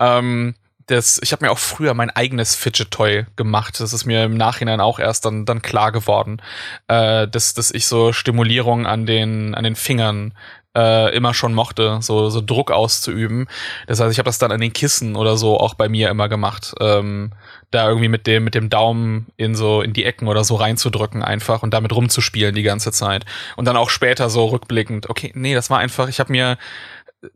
Ähm, 0.00 0.54
das, 0.90 1.20
ich 1.22 1.32
habe 1.32 1.44
mir 1.44 1.50
auch 1.50 1.58
früher 1.58 1.94
mein 1.94 2.10
eigenes 2.10 2.54
Fidget 2.54 2.90
Toy 2.90 3.26
gemacht. 3.36 3.78
Das 3.78 3.92
ist 3.92 4.06
mir 4.06 4.24
im 4.24 4.36
Nachhinein 4.36 4.80
auch 4.80 4.98
erst 4.98 5.24
dann, 5.24 5.44
dann 5.44 5.62
klar 5.62 5.92
geworden, 5.92 6.40
äh, 6.88 7.28
dass, 7.28 7.54
dass 7.54 7.70
ich 7.70 7.86
so 7.86 8.12
Stimulierung 8.12 8.86
an 8.86 9.06
den, 9.06 9.54
an 9.54 9.64
den 9.64 9.76
Fingern 9.76 10.34
äh, 10.76 11.14
immer 11.14 11.34
schon 11.34 11.54
mochte, 11.54 11.98
so, 12.00 12.30
so 12.30 12.40
Druck 12.40 12.70
auszuüben. 12.70 13.48
Das 13.86 14.00
heißt, 14.00 14.12
ich 14.12 14.18
habe 14.18 14.28
das 14.28 14.38
dann 14.38 14.52
an 14.52 14.60
den 14.60 14.72
Kissen 14.72 15.16
oder 15.16 15.36
so 15.36 15.58
auch 15.58 15.74
bei 15.74 15.88
mir 15.88 16.10
immer 16.10 16.28
gemacht. 16.28 16.74
Ähm, 16.80 17.32
da 17.70 17.88
irgendwie 17.88 18.08
mit 18.08 18.26
dem, 18.26 18.44
mit 18.44 18.54
dem 18.54 18.70
Daumen 18.70 19.26
in 19.36 19.54
so, 19.54 19.82
in 19.82 19.92
die 19.92 20.04
Ecken 20.04 20.28
oder 20.28 20.44
so 20.44 20.56
reinzudrücken 20.56 21.22
einfach 21.22 21.62
und 21.62 21.74
damit 21.74 21.92
rumzuspielen 21.92 22.54
die 22.54 22.62
ganze 22.62 22.92
Zeit. 22.92 23.24
Und 23.56 23.64
dann 23.66 23.76
auch 23.76 23.90
später 23.90 24.30
so 24.30 24.46
rückblickend, 24.46 25.10
okay, 25.10 25.32
nee, 25.34 25.54
das 25.54 25.70
war 25.70 25.78
einfach, 25.78 26.08
ich 26.08 26.20
habe 26.20 26.32
mir 26.32 26.58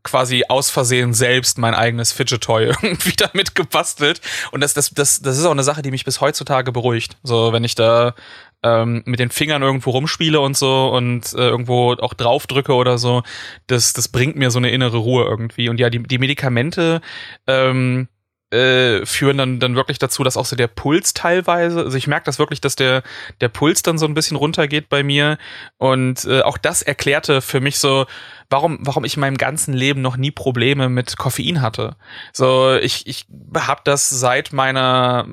quasi 0.04 0.44
aus 0.48 0.70
Versehen 0.70 1.12
selbst 1.12 1.58
mein 1.58 1.74
eigenes 1.74 2.12
Fidget 2.12 2.42
Toy 2.42 2.66
irgendwie 2.82 3.12
damit 3.16 3.54
gebastelt. 3.54 4.20
Und 4.52 4.60
das, 4.60 4.74
das, 4.74 4.90
das, 4.90 5.20
das 5.20 5.38
ist 5.38 5.44
auch 5.44 5.50
eine 5.50 5.64
Sache, 5.64 5.82
die 5.82 5.90
mich 5.90 6.04
bis 6.04 6.20
heutzutage 6.20 6.72
beruhigt. 6.72 7.16
So, 7.22 7.52
wenn 7.52 7.64
ich 7.64 7.74
da 7.74 8.14
ähm, 8.62 9.02
mit 9.04 9.20
den 9.20 9.30
Fingern 9.30 9.62
irgendwo 9.62 9.90
rumspiele 9.90 10.40
und 10.40 10.56
so 10.56 10.88
und 10.88 11.32
äh, 11.34 11.48
irgendwo 11.48 11.92
auch 11.94 12.14
draufdrücke 12.14 12.72
oder 12.74 12.98
so, 12.98 13.22
das, 13.66 13.92
das 13.92 14.08
bringt 14.08 14.36
mir 14.36 14.50
so 14.50 14.58
eine 14.58 14.70
innere 14.70 14.98
Ruhe 14.98 15.24
irgendwie. 15.24 15.68
Und 15.68 15.80
ja, 15.80 15.90
die, 15.90 16.02
die 16.02 16.18
Medikamente 16.18 17.00
ähm, 17.46 18.08
äh, 18.52 19.06
führen 19.06 19.38
dann, 19.38 19.60
dann 19.60 19.76
wirklich 19.76 19.98
dazu, 19.98 20.22
dass 20.22 20.36
auch 20.36 20.44
so 20.44 20.56
der 20.56 20.66
Puls 20.66 21.14
teilweise, 21.14 21.84
also 21.84 21.96
ich 21.96 22.06
merke 22.06 22.26
das 22.26 22.38
wirklich, 22.38 22.60
dass 22.60 22.76
der, 22.76 23.02
der 23.40 23.48
Puls 23.48 23.82
dann 23.82 23.96
so 23.96 24.06
ein 24.06 24.14
bisschen 24.14 24.36
runtergeht 24.36 24.88
bei 24.88 25.02
mir. 25.02 25.38
Und 25.78 26.24
äh, 26.26 26.42
auch 26.42 26.58
das 26.58 26.82
erklärte 26.82 27.40
für 27.40 27.60
mich 27.60 27.78
so, 27.78 28.06
warum, 28.52 28.78
warum 28.82 29.04
ich 29.04 29.16
in 29.16 29.20
meinem 29.20 29.38
ganzen 29.38 29.74
Leben 29.74 30.02
noch 30.02 30.16
nie 30.16 30.30
Probleme 30.30 30.88
mit 30.88 31.16
Koffein 31.16 31.60
hatte. 31.60 31.96
So, 32.32 32.76
ich, 32.76 33.06
ich 33.06 33.26
habe 33.56 33.80
das 33.84 34.08
seit 34.08 34.52
meiner, 34.52 35.26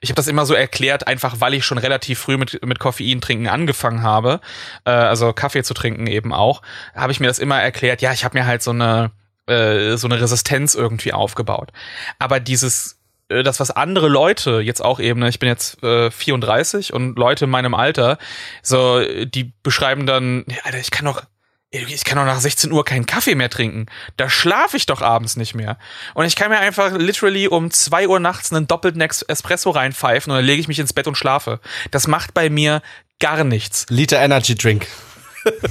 ich 0.00 0.10
habe 0.10 0.16
das 0.16 0.28
immer 0.28 0.46
so 0.46 0.54
erklärt, 0.54 1.06
einfach 1.06 1.40
weil 1.40 1.54
ich 1.54 1.64
schon 1.64 1.78
relativ 1.78 2.20
früh 2.20 2.36
mit, 2.36 2.64
mit 2.64 2.78
Koffein 2.78 3.20
trinken 3.20 3.48
angefangen 3.48 4.02
habe, 4.02 4.40
äh, 4.84 4.90
also 4.90 5.32
Kaffee 5.32 5.64
zu 5.64 5.74
trinken 5.74 6.06
eben 6.06 6.32
auch, 6.32 6.62
habe 6.94 7.10
ich 7.10 7.18
mir 7.18 7.26
das 7.26 7.38
immer 7.38 7.60
erklärt, 7.60 8.02
ja, 8.02 8.12
ich 8.12 8.24
habe 8.24 8.38
mir 8.38 8.46
halt 8.46 8.62
so 8.62 8.70
eine, 8.70 9.10
äh, 9.46 9.96
so 9.96 10.06
eine 10.06 10.20
Resistenz 10.20 10.74
irgendwie 10.74 11.12
aufgebaut. 11.12 11.72
Aber 12.18 12.38
dieses 12.38 12.98
äh, 13.28 13.42
das, 13.42 13.60
was 13.60 13.70
andere 13.70 14.08
Leute 14.08 14.60
jetzt 14.60 14.84
auch 14.84 15.00
eben, 15.00 15.20
ne, 15.20 15.28
ich 15.28 15.38
bin 15.38 15.48
jetzt 15.48 15.82
äh, 15.82 16.10
34 16.10 16.92
und 16.92 17.18
Leute 17.18 17.46
in 17.46 17.50
meinem 17.50 17.74
Alter, 17.74 18.18
so, 18.62 19.02
die 19.24 19.52
beschreiben 19.62 20.06
dann, 20.06 20.44
Alter, 20.64 20.78
ich 20.78 20.90
kann 20.90 21.06
doch, 21.06 21.22
ich 21.70 22.04
kann 22.04 22.16
doch 22.16 22.24
nach 22.24 22.40
16 22.40 22.72
Uhr 22.72 22.84
keinen 22.84 23.04
Kaffee 23.04 23.34
mehr 23.34 23.50
trinken. 23.50 23.86
Da 24.16 24.30
schlafe 24.30 24.76
ich 24.76 24.86
doch 24.86 25.02
abends 25.02 25.36
nicht 25.36 25.54
mehr. 25.54 25.78
Und 26.14 26.24
ich 26.24 26.34
kann 26.34 26.50
mir 26.50 26.58
einfach 26.58 26.92
literally 26.92 27.46
um 27.46 27.70
2 27.70 28.08
Uhr 28.08 28.20
nachts 28.20 28.52
einen 28.52 28.66
doppelten 28.66 29.02
Espresso 29.02 29.70
reinpfeifen 29.70 30.30
und 30.30 30.38
dann 30.38 30.46
lege 30.46 30.60
ich 30.60 30.68
mich 30.68 30.78
ins 30.78 30.94
Bett 30.94 31.06
und 31.06 31.16
schlafe. 31.16 31.60
Das 31.90 32.06
macht 32.06 32.32
bei 32.32 32.48
mir 32.48 32.80
gar 33.20 33.44
nichts. 33.44 33.84
Liter 33.90 34.18
Energy 34.18 34.54
Drink. 34.54 34.86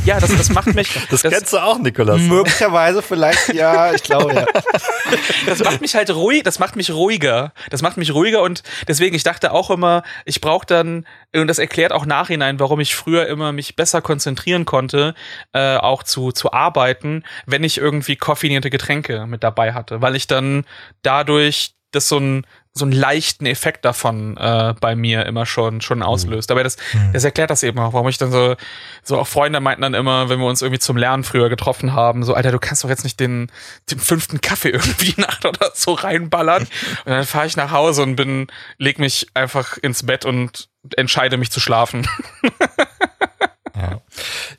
Ja, 0.05 0.19
das, 0.19 0.35
das 0.35 0.49
macht 0.49 0.73
mich. 0.73 0.87
Das, 1.09 1.21
das 1.21 1.31
kennst 1.31 1.53
du 1.53 1.57
auch, 1.57 1.79
Nikolas. 1.79 2.19
Möglicherweise 2.21 3.01
vielleicht, 3.01 3.53
ja, 3.53 3.93
ich 3.93 4.03
glaube 4.03 4.33
ja. 4.33 4.45
Das 5.45 5.63
macht 5.63 5.79
mich 5.79 5.95
halt 5.95 6.09
ruhig, 6.09 6.43
das 6.43 6.59
macht 6.59 6.75
mich 6.75 6.91
ruhiger. 6.91 7.53
Das 7.69 7.81
macht 7.81 7.97
mich 7.97 8.13
ruhiger 8.13 8.41
und 8.41 8.63
deswegen, 8.87 9.15
ich 9.15 9.23
dachte 9.23 9.51
auch 9.51 9.69
immer, 9.69 10.03
ich 10.25 10.41
brauche 10.41 10.65
dann, 10.65 11.05
und 11.33 11.47
das 11.47 11.59
erklärt 11.59 11.93
auch 11.93 12.05
nachhinein, 12.05 12.59
warum 12.59 12.79
ich 12.79 12.95
früher 12.95 13.27
immer 13.27 13.51
mich 13.51 13.75
besser 13.75 14.01
konzentrieren 14.01 14.65
konnte, 14.65 15.15
äh, 15.53 15.77
auch 15.77 16.03
zu, 16.03 16.31
zu 16.31 16.51
arbeiten, 16.51 17.23
wenn 17.45 17.63
ich 17.63 17.77
irgendwie 17.77 18.15
koffeinierte 18.15 18.69
Getränke 18.69 19.25
mit 19.27 19.43
dabei 19.43 19.73
hatte, 19.73 20.01
weil 20.01 20.15
ich 20.15 20.27
dann 20.27 20.65
dadurch 21.03 21.73
das 21.91 22.09
so 22.09 22.17
ein 22.17 22.45
so 22.77 22.85
einen 22.85 22.91
leichten 22.91 23.45
Effekt 23.45 23.85
davon 23.85 24.37
äh, 24.37 24.73
bei 24.79 24.95
mir 24.95 25.25
immer 25.25 25.45
schon 25.45 25.81
schon 25.81 26.03
auslöst. 26.03 26.51
Aber 26.51 26.63
das, 26.63 26.77
mhm. 26.93 27.13
das 27.13 27.23
erklärt 27.23 27.49
das 27.49 27.63
eben 27.63 27.79
auch, 27.79 27.93
warum 27.93 28.07
ich 28.07 28.17
dann 28.17 28.31
so 28.31 28.55
so 29.03 29.17
auch 29.17 29.27
Freunde 29.27 29.59
meinten 29.59 29.81
dann 29.81 29.93
immer, 29.93 30.29
wenn 30.29 30.39
wir 30.39 30.47
uns 30.47 30.61
irgendwie 30.61 30.79
zum 30.79 30.97
Lernen 30.97 31.23
früher 31.23 31.49
getroffen 31.49 31.93
haben, 31.93 32.23
so 32.23 32.33
Alter, 32.33 32.51
du 32.51 32.59
kannst 32.59 32.83
doch 32.83 32.89
jetzt 32.89 33.03
nicht 33.03 33.19
den 33.19 33.51
den 33.89 33.99
fünften 33.99 34.41
Kaffee 34.41 34.69
irgendwie 34.73 35.07
die 35.15 35.21
Nacht 35.21 35.45
oder 35.45 35.71
so 35.73 35.93
reinballern. 35.93 36.63
Und 36.63 37.11
dann 37.11 37.25
fahre 37.25 37.47
ich 37.47 37.57
nach 37.57 37.71
Hause 37.71 38.03
und 38.03 38.15
bin 38.15 38.47
leg 38.77 38.99
mich 38.99 39.27
einfach 39.33 39.77
ins 39.77 40.05
Bett 40.05 40.25
und 40.25 40.69
entscheide 40.95 41.37
mich 41.37 41.51
zu 41.51 41.59
schlafen. 41.59 42.07
ja, 43.75 44.01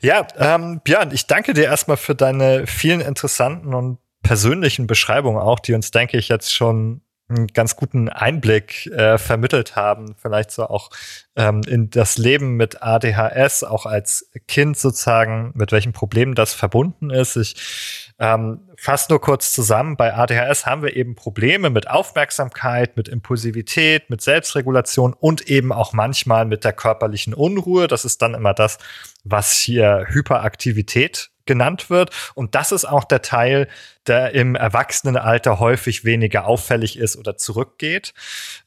ja 0.01 0.27
ähm, 0.37 0.81
Björn, 0.83 1.11
ich 1.11 1.27
danke 1.27 1.53
dir 1.53 1.65
erstmal 1.65 1.97
für 1.97 2.15
deine 2.15 2.67
vielen 2.67 3.01
interessanten 3.01 3.73
und 3.73 3.99
persönlichen 4.21 4.87
Beschreibungen 4.87 5.39
auch, 5.39 5.59
die 5.59 5.73
uns, 5.73 5.91
denke 5.91 6.17
ich, 6.17 6.29
jetzt 6.29 6.53
schon 6.53 7.01
einen 7.29 7.47
ganz 7.47 7.75
guten 7.75 8.09
Einblick 8.09 8.87
äh, 8.87 9.17
vermittelt 9.17 9.75
haben, 9.75 10.15
vielleicht 10.17 10.51
so 10.51 10.65
auch 10.65 10.89
ähm, 11.35 11.61
in 11.67 11.89
das 11.89 12.17
Leben 12.17 12.57
mit 12.57 12.81
ADHS, 12.81 13.63
auch 13.63 13.85
als 13.85 14.29
Kind 14.47 14.77
sozusagen, 14.77 15.51
mit 15.53 15.71
welchen 15.71 15.93
Problemen 15.93 16.33
das 16.33 16.53
verbunden 16.53 17.11
ist. 17.11 17.35
Ich 17.35 18.13
ähm, 18.17 18.61
fasse 18.77 19.11
nur 19.11 19.21
kurz 19.21 19.53
zusammen. 19.53 19.95
Bei 19.95 20.15
ADHS 20.15 20.65
haben 20.65 20.81
wir 20.81 20.95
eben 20.95 21.15
Probleme 21.15 21.69
mit 21.69 21.89
Aufmerksamkeit, 21.89 22.97
mit 22.97 23.07
Impulsivität, 23.07 24.09
mit 24.09 24.21
Selbstregulation 24.21 25.13
und 25.13 25.47
eben 25.47 25.71
auch 25.71 25.93
manchmal 25.93 26.45
mit 26.45 26.63
der 26.63 26.73
körperlichen 26.73 27.33
Unruhe. 27.33 27.87
Das 27.87 28.05
ist 28.05 28.21
dann 28.21 28.33
immer 28.33 28.53
das, 28.53 28.79
was 29.23 29.53
hier 29.53 30.05
Hyperaktivität 30.09 31.29
genannt 31.49 31.89
wird. 31.89 32.11
Und 32.35 32.53
das 32.53 32.71
ist 32.71 32.85
auch 32.85 33.03
der 33.03 33.23
Teil, 33.23 33.67
der 34.05 34.35
im 34.35 34.55
Erwachsenenalter 34.55 35.59
häufig 35.59 36.05
weniger 36.05 36.45
auffällig 36.45 36.97
ist 36.97 37.17
oder 37.17 37.37
zurückgeht, 37.37 38.13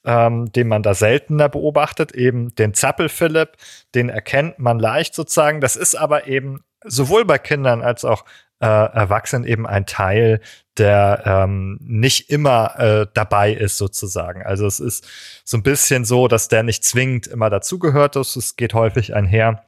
ähm, 0.04 0.50
den 0.50 0.66
man 0.66 0.82
da 0.82 0.94
seltener 0.94 1.48
beobachtet. 1.48 2.12
Eben 2.12 2.54
den 2.56 2.74
Zappel-Philipp, 2.74 3.52
den 3.94 4.08
erkennt 4.08 4.58
man 4.58 4.80
leicht 4.80 5.14
sozusagen. 5.14 5.60
Das 5.60 5.76
ist 5.76 5.94
aber 5.94 6.26
eben 6.26 6.64
sowohl 6.84 7.24
bei 7.24 7.38
Kindern 7.38 7.82
als 7.82 8.04
auch 8.04 8.24
äh, 8.58 8.66
Erwachsenen 8.66 9.44
eben 9.44 9.64
ein 9.66 9.86
Teil, 9.86 10.40
der 10.76 11.22
ähm, 11.24 11.78
nicht 11.80 12.30
immer 12.30 12.78
äh, 12.78 13.06
dabei 13.14 13.52
ist 13.52 13.76
sozusagen. 13.76 14.42
Also 14.42 14.66
es 14.66 14.80
ist 14.80 15.06
so 15.44 15.56
ein 15.56 15.62
bisschen 15.62 16.04
so, 16.04 16.26
dass 16.26 16.48
der 16.48 16.64
nicht 16.64 16.82
zwingend 16.82 17.28
immer 17.28 17.48
dazugehört. 17.48 18.16
Es 18.16 18.56
geht 18.56 18.74
häufig 18.74 19.14
einher 19.14 19.64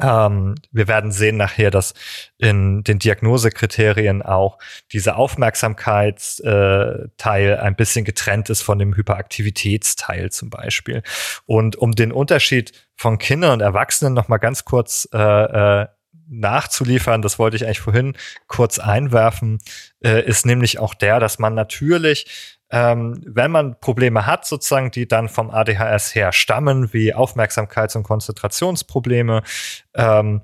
ähm, 0.00 0.54
wir 0.70 0.86
werden 0.86 1.10
sehen 1.10 1.36
nachher, 1.36 1.70
dass 1.70 1.94
in 2.38 2.84
den 2.84 2.98
Diagnosekriterien 2.98 4.22
auch 4.22 4.58
dieser 4.92 5.16
Aufmerksamkeitsteil 5.16 7.58
ein 7.58 7.76
bisschen 7.76 8.04
getrennt 8.04 8.50
ist 8.50 8.62
von 8.62 8.78
dem 8.78 8.94
Hyperaktivitätsteil 8.94 10.30
zum 10.30 10.50
Beispiel. 10.50 11.02
Und 11.46 11.76
um 11.76 11.92
den 11.92 12.12
Unterschied 12.12 12.72
von 12.94 13.18
Kindern 13.18 13.54
und 13.54 13.60
Erwachsenen 13.60 14.14
noch 14.14 14.28
mal 14.28 14.38
ganz 14.38 14.64
kurz 14.64 15.08
äh, 15.12 15.18
äh, 15.18 15.86
nachzuliefern, 16.30 17.22
das 17.22 17.38
wollte 17.38 17.56
ich 17.56 17.64
eigentlich 17.64 17.80
vorhin 17.80 18.16
kurz 18.46 18.78
einwerfen, 18.78 19.58
äh, 20.04 20.24
ist 20.24 20.46
nämlich 20.46 20.78
auch 20.78 20.94
der, 20.94 21.20
dass 21.20 21.38
man 21.38 21.54
natürlich 21.54 22.57
ähm, 22.70 23.20
wenn 23.24 23.50
man 23.50 23.78
Probleme 23.80 24.26
hat, 24.26 24.46
sozusagen, 24.46 24.90
die 24.90 25.08
dann 25.08 25.28
vom 25.28 25.50
ADHS 25.50 26.14
her 26.14 26.32
stammen, 26.32 26.92
wie 26.92 27.14
Aufmerksamkeits- 27.14 27.96
und 27.96 28.02
Konzentrationsprobleme, 28.02 29.42
ähm, 29.94 30.42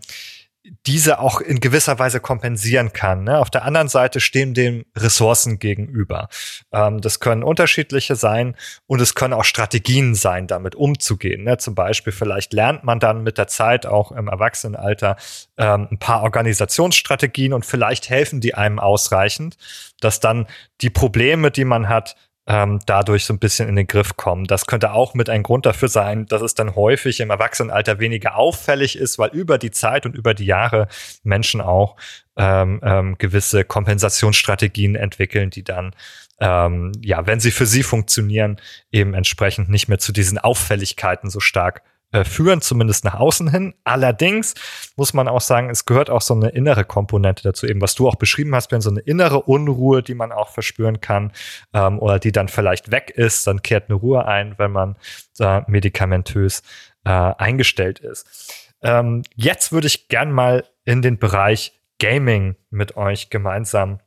diese 0.87 1.19
auch 1.19 1.41
in 1.41 1.61
gewisser 1.61 1.99
Weise 1.99 2.21
kompensieren 2.21 2.93
kann. 2.93 3.25
Ne? 3.25 3.39
Auf 3.39 3.51
der 3.51 3.65
anderen 3.65 3.89
Seite 3.89 4.21
stehen 4.21 4.55
dem 4.55 4.85
Ressourcen 4.97 5.59
gegenüber. 5.59 6.29
Ähm, 6.73 7.01
das 7.01 7.21
können 7.21 7.43
unterschiedliche 7.43 8.17
sein 8.17 8.57
und 8.87 9.01
es 9.01 9.15
können 9.15 9.35
auch 9.35 9.45
Strategien 9.45 10.15
sein, 10.15 10.47
damit 10.47 10.75
umzugehen. 10.75 11.45
Ne? 11.45 11.59
Zum 11.59 11.75
Beispiel 11.75 12.13
vielleicht 12.13 12.55
lernt 12.55 12.83
man 12.83 12.99
dann 12.99 13.23
mit 13.23 13.37
der 13.37 13.47
Zeit 13.47 13.85
auch 13.85 14.11
im 14.13 14.29
Erwachsenenalter 14.29 15.17
ähm, 15.59 15.89
ein 15.91 15.99
paar 15.99 16.23
Organisationsstrategien 16.23 17.53
und 17.53 17.67
vielleicht 17.67 18.09
helfen 18.09 18.41
die 18.41 18.55
einem 18.55 18.79
ausreichend, 18.79 19.57
dass 20.01 20.21
dann 20.21 20.47
die 20.81 20.91
Probleme, 20.91 21.51
die 21.51 21.65
man 21.65 21.89
hat, 21.91 22.17
ähm, 22.47 22.81
dadurch 22.87 23.25
so 23.25 23.33
ein 23.33 23.39
bisschen 23.39 23.69
in 23.69 23.77
den 23.77 23.87
Griff 23.87 24.17
kommen. 24.17 24.45
Das 24.45 24.67
könnte 24.67 24.93
auch 24.93 25.15
mit 25.15 25.31
ein 25.31 25.43
Grund 25.43 25.67
dafür 25.67 25.89
sein, 25.89 26.27
dass 26.27 26.43
es 26.43 26.55
dann 26.55 26.75
häufig 26.75 27.21
im 27.21 27.31
Erwachsenenalter 27.31 27.99
weniger 27.99 28.37
auffällig 28.37 28.97
ist, 28.97 29.19
weil 29.19 29.31
über 29.31 29.59
die 29.59 29.71
Zeit 29.71 30.05
und 30.05 30.15
über 30.15 30.35
die 30.35 30.45
Jahre 30.45 30.89
Menschen 31.23 31.61
auch 31.61 31.97
ähm, 32.37 32.81
ähm, 32.83 33.17
gewisse 33.19 33.65
Kompensationsstrategien 33.65 34.95
entwickeln, 34.95 35.51
die 35.51 35.65
dann 35.65 35.95
ähm, 36.41 36.93
ja, 37.01 37.27
wenn 37.27 37.41
sie 37.41 37.53
für 37.53 37.67
sie 37.67 37.83
funktionieren, 37.83 38.61
eben 38.91 39.15
entsprechend 39.15 39.69
nicht 39.69 39.89
mehr 39.89 39.99
zu 39.99 40.13
diesen 40.13 40.39
Auffälligkeiten 40.39 41.31
so 41.31 41.41
stark 41.41 41.83
äh, 42.13 42.25
führen, 42.25 42.61
zumindest 42.61 43.05
nach 43.05 43.15
außen 43.15 43.51
hin. 43.51 43.75
Allerdings 43.85 44.55
muss 44.97 45.15
man 45.15 45.29
auch 45.29 45.41
sagen, 45.41 45.71
es 45.71 45.85
gehört 45.85 46.11
auch 46.11 46.23
so 46.23 46.35
eine 46.35 46.51
innere 46.51 46.85
Komponente 46.85 47.43
dazu, 47.43 47.67
eben 47.67 47.81
was 47.81 47.95
du 47.95 48.09
auch 48.09 48.17
beschrieben 48.17 48.55
hast, 48.55 48.73
wenn 48.73 48.81
so 48.81 48.91
eine 48.91 49.01
innere 49.01 49.43
Unruhe, 49.43 50.03
die 50.03 50.15
man 50.15 50.33
auch 50.33 50.51
verspüren 50.51 51.01
kann 51.01 51.33
ähm, 51.73 51.99
oder 51.99 52.19
die 52.19 52.33
dann 52.33 52.49
vielleicht 52.49 52.91
weg 52.91 53.11
ist, 53.11 53.47
dann 53.47 53.63
kehrt 53.63 53.89
eine 53.89 53.99
Ruhe 53.99 54.27
ein, 54.27 54.55
wenn 54.59 54.73
man 54.73 54.97
äh, 55.41 55.63
medikamentös 55.67 56.63
äh, 57.05 57.11
eingestellt 57.11 57.99
ist. 57.99 58.71
Ähm, 58.83 59.23
jetzt 59.35 59.73
würde 59.73 59.87
ich 59.87 60.09
gern 60.09 60.31
mal 60.31 60.65
in 60.85 61.03
den 61.03 61.19
Bereich 61.19 61.81
Gaming 61.99 62.57
mit 62.71 62.97
euch 62.97 63.31
gemeinsam 63.31 64.01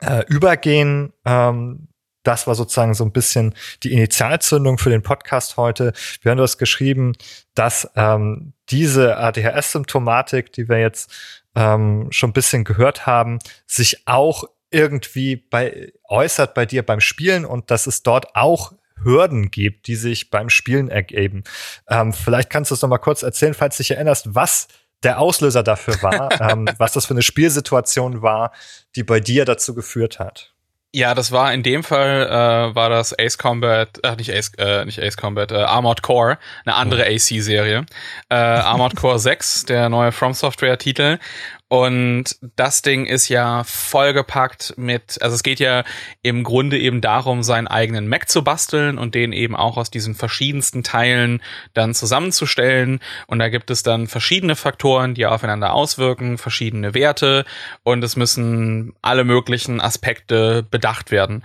äh, 0.00 0.24
übergehen. 0.26 1.12
Ähm, 1.24 1.88
das 2.26 2.46
war 2.46 2.54
sozusagen 2.54 2.94
so 2.94 3.04
ein 3.04 3.12
bisschen 3.12 3.54
die 3.82 3.92
Initialzündung 3.92 4.78
für 4.78 4.90
den 4.90 5.02
Podcast 5.02 5.56
heute. 5.56 5.92
Wir 6.22 6.30
haben 6.30 6.38
das 6.38 6.58
geschrieben, 6.58 7.12
dass 7.54 7.90
ähm, 7.94 8.52
diese 8.68 9.16
ADHS-Symptomatik, 9.16 10.52
die 10.52 10.68
wir 10.68 10.80
jetzt 10.80 11.12
ähm, 11.54 12.08
schon 12.10 12.30
ein 12.30 12.34
bisschen 12.34 12.64
gehört 12.64 13.06
haben, 13.06 13.38
sich 13.66 14.06
auch 14.06 14.44
irgendwie 14.70 15.36
bei, 15.36 15.92
äußert 16.08 16.54
bei 16.54 16.66
dir 16.66 16.84
beim 16.84 17.00
Spielen 17.00 17.44
und 17.44 17.70
dass 17.70 17.86
es 17.86 18.02
dort 18.02 18.34
auch 18.34 18.72
Hürden 19.02 19.50
gibt, 19.50 19.86
die 19.86 19.94
sich 19.94 20.30
beim 20.30 20.48
Spielen 20.48 20.88
ergeben. 20.88 21.44
Ähm, 21.88 22.12
vielleicht 22.12 22.50
kannst 22.50 22.70
du 22.70 22.74
es 22.74 22.82
noch 22.82 22.88
mal 22.88 22.98
kurz 22.98 23.22
erzählen, 23.22 23.54
falls 23.54 23.76
du 23.76 23.82
dich 23.82 23.92
erinnerst, 23.92 24.34
was 24.34 24.68
der 25.02 25.20
Auslöser 25.20 25.62
dafür 25.62 26.02
war, 26.02 26.40
ähm, 26.50 26.68
was 26.78 26.92
das 26.92 27.06
für 27.06 27.14
eine 27.14 27.22
Spielsituation 27.22 28.22
war, 28.22 28.52
die 28.96 29.04
bei 29.04 29.20
dir 29.20 29.44
dazu 29.44 29.74
geführt 29.74 30.18
hat. 30.18 30.55
Ja, 30.96 31.14
das 31.14 31.30
war 31.30 31.52
in 31.52 31.62
dem 31.62 31.84
Fall 31.84 32.26
äh, 32.26 32.74
war 32.74 32.88
das 32.88 33.14
Ace 33.18 33.36
Combat, 33.36 34.00
ach 34.02 34.16
nicht 34.16 34.32
Ace, 34.32 34.52
äh, 34.56 34.82
nicht 34.86 34.98
Ace 34.98 35.18
Combat, 35.18 35.52
äh, 35.52 35.56
Armored 35.56 36.00
Core, 36.00 36.38
eine 36.64 36.74
andere 36.74 37.04
AC-Serie. 37.04 37.84
Äh, 38.30 38.34
Armored 38.34 38.96
Core 38.96 39.18
6, 39.18 39.66
der 39.66 39.90
neue 39.90 40.10
From 40.10 40.32
Software 40.32 40.78
Titel. 40.78 41.18
Und 41.68 42.36
das 42.54 42.82
Ding 42.82 43.06
ist 43.06 43.28
ja 43.28 43.64
vollgepackt 43.64 44.74
mit, 44.76 45.20
also 45.20 45.34
es 45.34 45.42
geht 45.42 45.58
ja 45.58 45.82
im 46.22 46.44
Grunde 46.44 46.78
eben 46.78 47.00
darum, 47.00 47.42
seinen 47.42 47.66
eigenen 47.66 48.06
Mac 48.08 48.28
zu 48.28 48.44
basteln 48.44 48.98
und 48.98 49.16
den 49.16 49.32
eben 49.32 49.56
auch 49.56 49.76
aus 49.76 49.90
diesen 49.90 50.14
verschiedensten 50.14 50.84
Teilen 50.84 51.42
dann 51.74 51.92
zusammenzustellen. 51.92 53.00
Und 53.26 53.40
da 53.40 53.48
gibt 53.48 53.72
es 53.72 53.82
dann 53.82 54.06
verschiedene 54.06 54.54
Faktoren, 54.54 55.14
die 55.14 55.26
aufeinander 55.26 55.72
auswirken, 55.72 56.38
verschiedene 56.38 56.94
Werte 56.94 57.44
und 57.82 58.04
es 58.04 58.14
müssen 58.14 58.94
alle 59.02 59.24
möglichen 59.24 59.80
Aspekte 59.80 60.64
bedacht 60.70 61.10
werden. 61.10 61.42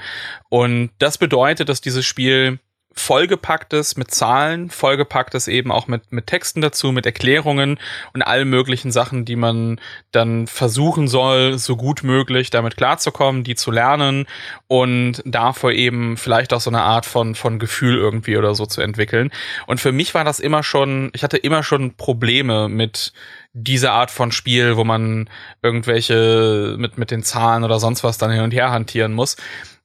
Und 0.49 0.91
das 0.99 1.17
bedeutet, 1.17 1.67
dass 1.67 1.81
dieses 1.81 2.05
Spiel 2.05 2.59
vollgepacktes 2.93 3.95
mit 3.95 4.11
Zahlen, 4.11 4.69
vollgepacktes 4.69 5.47
eben 5.47 5.71
auch 5.71 5.87
mit, 5.87 6.11
mit 6.11 6.27
Texten 6.27 6.61
dazu, 6.61 6.91
mit 6.91 7.05
Erklärungen 7.05 7.79
und 8.13 8.21
allen 8.21 8.49
möglichen 8.49 8.91
Sachen, 8.91 9.23
die 9.23 9.37
man 9.37 9.79
dann 10.11 10.47
versuchen 10.47 11.07
soll, 11.07 11.57
so 11.57 11.77
gut 11.77 12.03
möglich 12.03 12.49
damit 12.49 12.75
klarzukommen, 12.75 13.43
die 13.43 13.55
zu 13.55 13.71
lernen 13.71 14.25
und 14.67 15.21
davor 15.25 15.71
eben 15.71 16.17
vielleicht 16.17 16.53
auch 16.53 16.61
so 16.61 16.69
eine 16.69 16.81
Art 16.81 17.05
von, 17.05 17.35
von 17.35 17.59
Gefühl 17.59 17.97
irgendwie 17.97 18.37
oder 18.37 18.55
so 18.55 18.65
zu 18.65 18.81
entwickeln. 18.81 19.31
Und 19.67 19.79
für 19.79 19.91
mich 19.91 20.13
war 20.13 20.25
das 20.25 20.39
immer 20.39 20.63
schon, 20.63 21.11
ich 21.13 21.23
hatte 21.23 21.37
immer 21.37 21.63
schon 21.63 21.95
Probleme 21.95 22.67
mit 22.67 23.13
dieser 23.53 23.93
Art 23.93 24.11
von 24.11 24.31
Spiel, 24.31 24.77
wo 24.77 24.83
man 24.83 25.29
irgendwelche 25.61 26.75
mit, 26.77 26.97
mit 26.97 27.11
den 27.11 27.23
Zahlen 27.23 27.63
oder 27.63 27.79
sonst 27.79 28.03
was 28.03 28.17
dann 28.17 28.31
hin 28.31 28.41
und 28.41 28.53
her 28.53 28.71
hantieren 28.71 29.13
muss 29.13 29.37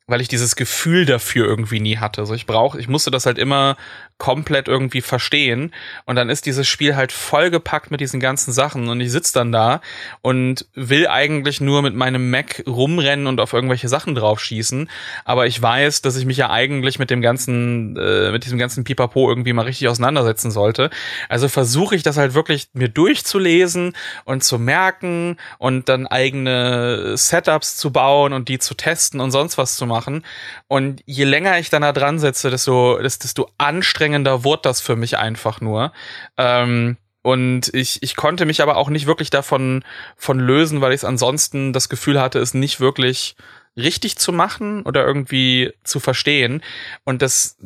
weil 0.07 0.20
ich 0.20 0.28
dieses 0.28 0.54
Gefühl 0.57 1.04
dafür 1.04 1.46
irgendwie 1.46 1.80
nie 1.80 1.98
hatte. 1.98 2.20
Also 2.20 2.34
ich 2.34 2.46
brauche, 2.46 2.78
ich 2.78 2.88
musste 2.88 3.11
das 3.11 3.26
halt 3.26 3.38
immer 3.38 3.76
komplett 4.18 4.66
irgendwie 4.66 5.02
verstehen. 5.02 5.72
Und 6.06 6.16
dann 6.16 6.30
ist 6.30 6.46
dieses 6.46 6.66
Spiel 6.66 6.96
halt 6.96 7.12
vollgepackt 7.12 7.90
mit 7.90 8.00
diesen 8.00 8.18
ganzen 8.18 8.52
Sachen. 8.52 8.88
Und 8.88 9.00
ich 9.00 9.12
sitze 9.12 9.34
dann 9.34 9.52
da 9.52 9.80
und 10.22 10.66
will 10.74 11.06
eigentlich 11.06 11.60
nur 11.60 11.82
mit 11.82 11.94
meinem 11.94 12.30
Mac 12.30 12.62
rumrennen 12.66 13.26
und 13.26 13.40
auf 13.40 13.52
irgendwelche 13.52 13.88
Sachen 13.88 14.14
draufschießen. 14.14 14.88
Aber 15.24 15.46
ich 15.46 15.60
weiß, 15.60 16.00
dass 16.00 16.16
ich 16.16 16.24
mich 16.24 16.38
ja 16.38 16.50
eigentlich 16.50 16.98
mit 16.98 17.10
dem 17.10 17.20
ganzen, 17.20 17.96
äh, 17.96 18.30
mit 18.32 18.44
diesem 18.44 18.58
ganzen 18.58 18.84
Pipapo 18.84 19.28
irgendwie 19.28 19.52
mal 19.52 19.62
richtig 19.62 19.88
auseinandersetzen 19.88 20.50
sollte. 20.50 20.88
Also 21.28 21.48
versuche 21.48 21.94
ich 21.94 22.02
das 22.02 22.16
halt 22.16 22.32
wirklich 22.32 22.68
mir 22.72 22.88
durchzulesen 22.88 23.94
und 24.24 24.44
zu 24.44 24.58
merken 24.58 25.36
und 25.58 25.90
dann 25.90 26.06
eigene 26.06 27.18
Setups 27.18 27.76
zu 27.76 27.92
bauen 27.92 28.32
und 28.32 28.48
die 28.48 28.58
zu 28.58 28.74
testen 28.74 29.20
und 29.20 29.30
sonst 29.30 29.58
was 29.58 29.76
zu 29.76 29.84
machen. 29.84 30.24
Und 30.68 31.02
je 31.04 31.24
länger 31.24 31.58
ich 31.58 31.68
dann 31.68 31.82
da 31.82 31.92
dran 31.92 32.18
sitze, 32.18 32.50
desto, 32.50 32.98
desto 33.02 33.50
anstrengender 33.58 34.05
anstrengender 34.07 34.44
wurde 34.44 34.62
das 34.62 34.80
für 34.80 34.96
mich 34.96 35.18
einfach 35.18 35.61
nur. 35.61 35.92
Ähm, 36.36 36.96
und 37.22 37.74
ich, 37.74 38.02
ich 38.02 38.14
konnte 38.14 38.46
mich 38.46 38.62
aber 38.62 38.76
auch 38.76 38.88
nicht 38.88 39.07
wirklich 39.07 39.30
davon 39.30 39.84
von 40.16 40.38
lösen, 40.38 40.80
weil 40.80 40.92
ich 40.92 41.00
es 41.00 41.04
ansonsten 41.04 41.72
das 41.72 41.88
Gefühl 41.88 42.20
hatte, 42.20 42.38
es 42.38 42.54
nicht 42.54 42.78
wirklich 42.78 43.34
richtig 43.76 44.16
zu 44.16 44.32
machen 44.32 44.82
oder 44.82 45.04
irgendwie 45.04 45.72
zu 45.82 45.98
verstehen. 45.98 46.62
Und 47.04 47.20
das, 47.22 47.59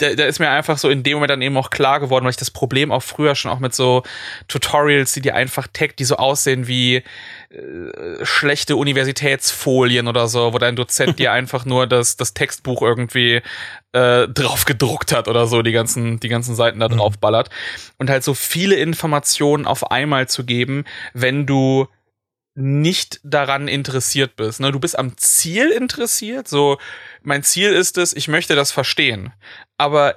da, 0.00 0.14
da 0.14 0.24
ist 0.24 0.40
mir 0.40 0.50
einfach 0.50 0.78
so 0.78 0.88
in 0.88 1.02
dem 1.02 1.14
Moment 1.14 1.30
dann 1.30 1.42
eben 1.42 1.56
auch 1.56 1.70
klar 1.70 2.00
geworden, 2.00 2.24
weil 2.24 2.30
ich 2.30 2.36
das 2.36 2.50
Problem 2.50 2.90
auch 2.90 3.02
früher 3.02 3.34
schon 3.34 3.50
auch 3.50 3.58
mit 3.58 3.74
so 3.74 4.02
Tutorials, 4.48 5.12
die 5.12 5.20
dir 5.20 5.34
einfach 5.34 5.68
tag, 5.72 5.96
die 5.96 6.04
so 6.04 6.16
aussehen 6.16 6.66
wie 6.66 6.96
äh, 7.50 8.24
schlechte 8.24 8.76
Universitätsfolien 8.76 10.08
oder 10.08 10.26
so, 10.26 10.52
wo 10.52 10.58
dein 10.58 10.76
Dozent 10.76 11.18
dir 11.18 11.32
einfach 11.40 11.64
nur 11.64 11.86
das, 11.86 12.16
das 12.16 12.34
Textbuch 12.34 12.82
irgendwie 12.82 13.42
äh, 13.92 14.26
drauf 14.28 14.64
gedruckt 14.64 15.12
hat 15.12 15.28
oder 15.28 15.46
so, 15.46 15.62
die 15.62 15.72
ganzen, 15.72 16.18
die 16.18 16.28
ganzen 16.28 16.54
Seiten 16.54 16.80
da 16.80 16.88
mhm. 16.88 16.96
drauf 16.96 17.18
ballert. 17.18 17.50
Und 17.98 18.08
halt 18.08 18.24
so 18.24 18.34
viele 18.34 18.76
Informationen 18.76 19.66
auf 19.66 19.90
einmal 19.90 20.28
zu 20.28 20.44
geben, 20.44 20.84
wenn 21.12 21.46
du 21.46 21.88
nicht 22.54 23.20
daran 23.22 23.68
interessiert 23.68 24.36
bist. 24.36 24.60
Ne? 24.60 24.72
Du 24.72 24.80
bist 24.80 24.98
am 24.98 25.16
Ziel 25.16 25.70
interessiert, 25.70 26.48
so 26.48 26.78
mein 27.22 27.42
Ziel 27.42 27.72
ist 27.72 27.98
es, 27.98 28.14
ich 28.14 28.28
möchte 28.28 28.54
das 28.54 28.72
verstehen. 28.72 29.32
Aber 29.78 30.16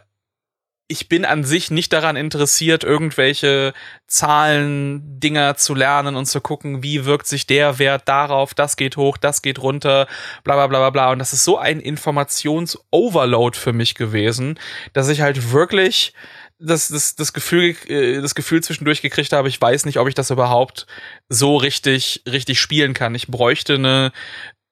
ich 0.88 1.08
bin 1.08 1.26
an 1.26 1.44
sich 1.44 1.72
nicht 1.72 1.94
daran 1.94 2.16
interessiert, 2.16 2.84
irgendwelche 2.84 3.74
Zahlen, 4.06 5.20
Dinger 5.20 5.56
zu 5.56 5.74
lernen 5.74 6.16
und 6.16 6.26
zu 6.26 6.42
gucken, 6.42 6.84
wie 6.84 7.06
wirkt 7.06 7.26
sich 7.26 7.48
der 7.48 7.80
Wert 7.80 8.08
darauf, 8.08 8.54
das 8.54 8.76
geht 8.76 8.98
hoch, 8.98 9.18
das 9.18 9.42
geht 9.42 9.60
runter, 9.60 10.08
bla 10.44 10.56
bla 10.56 10.68
bla 10.68 10.80
bla 10.80 10.90
bla. 10.90 11.12
Und 11.12 11.20
das 11.20 11.34
ist 11.34 11.46
so 11.46 11.58
ein 11.58 11.80
Informations-Overload 11.80 13.58
für 13.58 13.74
mich 13.74 13.96
gewesen, 13.96 14.60
dass 14.92 15.10
ich 15.10 15.22
halt 15.22 15.52
wirklich 15.52 16.14
das, 16.60 16.88
das, 16.88 17.16
das 17.16 17.34
Gefühl, 17.34 17.76
äh, 17.88 18.22
das 18.22 18.36
Gefühl 18.36 18.62
zwischendurch 18.64 19.02
gekriegt 19.02 19.34
habe, 19.34 19.50
ich 19.50 19.60
weiß 19.60 19.86
nicht, 19.86 19.98
ob 20.00 20.08
ich 20.08 20.16
das 20.16 20.32
überhaupt 20.32 20.86
so 21.30 21.58
richtig, 21.58 22.24
richtig 22.30 22.60
spielen 22.60 22.94
kann. 22.94 23.16
Ich 23.16 23.28
bräuchte 23.28 23.76
eine, 23.76 24.12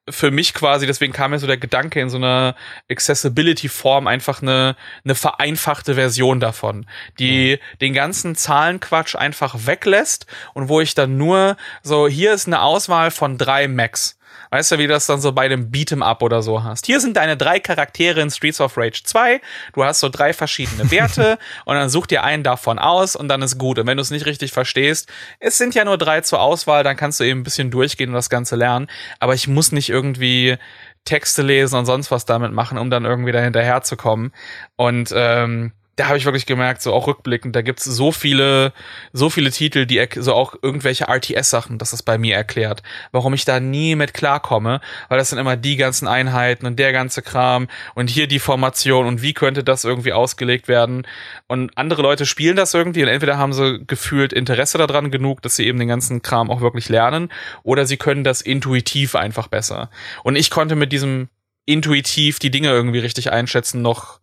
für 0.08 0.30
mich 0.30 0.52
quasi, 0.52 0.86
deswegen 0.86 1.12
kam 1.12 1.30
mir 1.30 1.38
so 1.38 1.46
der 1.46 1.58
Gedanke 1.58 2.00
in 2.00 2.10
so 2.10 2.16
einer 2.16 2.56
Accessibility-Form 2.90 4.06
einfach 4.06 4.42
eine, 4.42 4.76
eine 5.04 5.14
vereinfachte 5.14 5.94
Version 5.94 6.40
davon, 6.40 6.86
die 7.18 7.58
mhm. 7.60 7.78
den 7.78 7.94
ganzen 7.94 8.34
Zahlenquatsch 8.34 9.14
einfach 9.14 9.66
weglässt 9.66 10.26
und 10.54 10.68
wo 10.68 10.80
ich 10.80 10.94
dann 10.94 11.16
nur 11.16 11.56
so, 11.82 12.08
hier 12.08 12.34
ist 12.34 12.48
eine 12.48 12.62
Auswahl 12.62 13.10
von 13.10 13.38
drei 13.38 13.68
Macs. 13.68 14.18
Weißt 14.52 14.70
du, 14.70 14.76
wie 14.76 14.86
du 14.86 14.92
das 14.92 15.06
dann 15.06 15.18
so 15.18 15.32
bei 15.32 15.46
einem 15.46 15.70
Beat'em 15.70 16.02
Up 16.02 16.20
oder 16.20 16.42
so 16.42 16.62
hast? 16.62 16.84
Hier 16.84 17.00
sind 17.00 17.16
deine 17.16 17.38
drei 17.38 17.58
Charaktere 17.58 18.20
in 18.20 18.30
Streets 18.30 18.60
of 18.60 18.76
Rage 18.76 19.00
2. 19.02 19.40
Du 19.72 19.82
hast 19.82 20.00
so 20.00 20.10
drei 20.10 20.34
verschiedene 20.34 20.90
Werte 20.90 21.38
und 21.64 21.74
dann 21.74 21.88
such 21.88 22.06
dir 22.06 22.22
einen 22.22 22.42
davon 22.42 22.78
aus 22.78 23.16
und 23.16 23.28
dann 23.28 23.40
ist 23.40 23.56
gut. 23.56 23.78
Und 23.78 23.86
wenn 23.86 23.96
du 23.96 24.02
es 24.02 24.10
nicht 24.10 24.26
richtig 24.26 24.52
verstehst, 24.52 25.10
es 25.40 25.56
sind 25.56 25.74
ja 25.74 25.86
nur 25.86 25.96
drei 25.96 26.20
zur 26.20 26.42
Auswahl, 26.42 26.84
dann 26.84 26.98
kannst 26.98 27.18
du 27.18 27.24
eben 27.24 27.40
ein 27.40 27.44
bisschen 27.44 27.70
durchgehen 27.70 28.10
und 28.10 28.14
das 28.14 28.28
Ganze 28.28 28.56
lernen. 28.56 28.88
Aber 29.20 29.32
ich 29.32 29.48
muss 29.48 29.72
nicht 29.72 29.88
irgendwie 29.88 30.58
Texte 31.06 31.40
lesen 31.40 31.78
und 31.78 31.86
sonst 31.86 32.10
was 32.10 32.26
damit 32.26 32.52
machen, 32.52 32.76
um 32.76 32.90
dann 32.90 33.06
irgendwie 33.06 33.32
da 33.32 33.40
hinterher 33.40 33.80
zu 33.80 33.96
kommen. 33.96 34.32
Und 34.76 35.14
ähm, 35.16 35.72
da 35.96 36.06
habe 36.06 36.16
ich 36.16 36.24
wirklich 36.24 36.46
gemerkt, 36.46 36.80
so 36.80 36.92
auch 36.94 37.06
rückblickend, 37.06 37.54
da 37.54 37.60
gibt's 37.60 37.84
so 37.84 38.12
viele, 38.12 38.72
so 39.12 39.28
viele 39.28 39.50
Titel, 39.50 39.84
die 39.84 40.06
so 40.16 40.32
auch 40.32 40.54
irgendwelche 40.62 41.06
RTS-Sachen, 41.08 41.76
dass 41.78 41.90
das 41.90 42.02
bei 42.02 42.16
mir 42.16 42.34
erklärt, 42.34 42.82
warum 43.10 43.34
ich 43.34 43.44
da 43.44 43.60
nie 43.60 43.94
mit 43.94 44.14
klarkomme, 44.14 44.80
weil 45.10 45.18
das 45.18 45.30
sind 45.30 45.38
immer 45.38 45.56
die 45.56 45.76
ganzen 45.76 46.08
Einheiten 46.08 46.64
und 46.64 46.78
der 46.78 46.92
ganze 46.92 47.20
Kram 47.20 47.68
und 47.94 48.08
hier 48.08 48.26
die 48.26 48.38
Formation 48.38 49.06
und 49.06 49.20
wie 49.20 49.34
könnte 49.34 49.62
das 49.62 49.84
irgendwie 49.84 50.14
ausgelegt 50.14 50.66
werden. 50.66 51.06
Und 51.46 51.76
andere 51.76 52.00
Leute 52.00 52.24
spielen 52.24 52.56
das 52.56 52.72
irgendwie 52.72 53.02
und 53.02 53.08
entweder 53.08 53.36
haben 53.36 53.52
sie 53.52 53.84
gefühlt 53.86 54.32
Interesse 54.32 54.78
daran 54.78 55.10
genug, 55.10 55.42
dass 55.42 55.56
sie 55.56 55.66
eben 55.66 55.78
den 55.78 55.88
ganzen 55.88 56.22
Kram 56.22 56.50
auch 56.50 56.62
wirklich 56.62 56.88
lernen, 56.88 57.28
oder 57.64 57.84
sie 57.84 57.98
können 57.98 58.24
das 58.24 58.40
intuitiv 58.40 59.14
einfach 59.14 59.48
besser. 59.48 59.90
Und 60.22 60.36
ich 60.36 60.50
konnte 60.50 60.74
mit 60.74 60.90
diesem 60.92 61.28
intuitiv 61.66 62.38
die 62.38 62.50
Dinge 62.50 62.70
irgendwie 62.70 62.98
richtig 62.98 63.30
einschätzen 63.30 63.82
noch 63.82 64.20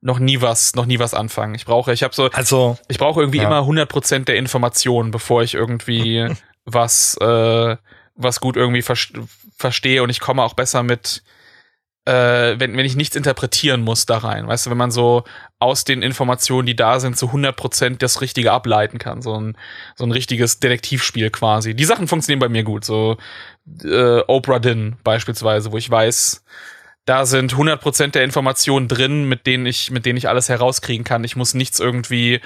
noch 0.00 0.18
nie 0.18 0.40
was, 0.40 0.74
noch 0.74 0.86
nie 0.86 0.98
was 0.98 1.14
anfangen. 1.14 1.54
Ich 1.54 1.66
brauche, 1.66 1.92
ich 1.92 2.02
habe 2.02 2.14
so, 2.14 2.30
also 2.30 2.78
ich 2.88 2.98
brauche 2.98 3.20
irgendwie 3.20 3.38
ja. 3.38 3.44
immer 3.44 3.60
100% 3.60 4.24
der 4.24 4.36
Informationen, 4.36 5.10
bevor 5.10 5.42
ich 5.42 5.54
irgendwie 5.54 6.28
was, 6.64 7.16
äh, 7.20 7.76
was 8.14 8.40
gut 8.40 8.56
irgendwie 8.56 8.82
ver 8.82 8.96
verstehe 9.56 10.02
und 10.02 10.08
ich 10.08 10.20
komme 10.20 10.42
auch 10.42 10.54
besser 10.54 10.82
mit, 10.82 11.22
äh, 12.06 12.58
wenn, 12.58 12.74
wenn 12.78 12.86
ich 12.86 12.96
nichts 12.96 13.14
interpretieren 13.14 13.82
muss 13.82 14.06
da 14.06 14.16
rein. 14.16 14.48
Weißt 14.48 14.64
du, 14.64 14.70
wenn 14.70 14.78
man 14.78 14.90
so 14.90 15.24
aus 15.58 15.84
den 15.84 16.00
Informationen, 16.00 16.64
die 16.64 16.76
da 16.76 16.98
sind, 16.98 17.18
zu 17.18 17.26
100% 17.26 17.98
das 17.98 18.22
Richtige 18.22 18.52
ableiten 18.52 18.96
kann. 18.98 19.20
So 19.20 19.38
ein, 19.38 19.58
so 19.96 20.04
ein 20.04 20.12
richtiges 20.12 20.60
Detektivspiel 20.60 21.28
quasi. 21.28 21.74
Die 21.74 21.84
Sachen 21.84 22.08
funktionieren 22.08 22.40
bei 22.40 22.48
mir 22.48 22.62
gut. 22.62 22.86
So 22.86 23.18
äh, 23.84 24.22
Oprah 24.26 24.60
Din 24.60 24.96
beispielsweise, 25.04 25.72
wo 25.72 25.76
ich 25.76 25.90
weiß, 25.90 26.42
da 27.04 27.26
sind 27.26 27.54
100% 27.54 28.12
der 28.12 28.24
Informationen 28.24 28.88
drin, 28.88 29.24
mit 29.24 29.46
denen 29.46 29.66
ich, 29.66 29.90
mit 29.90 30.06
denen 30.06 30.16
ich 30.16 30.28
alles 30.28 30.48
herauskriegen 30.48 31.04
kann. 31.04 31.24
Ich 31.24 31.36
muss 31.36 31.54
nichts 31.54 31.80
irgendwie 31.80 32.40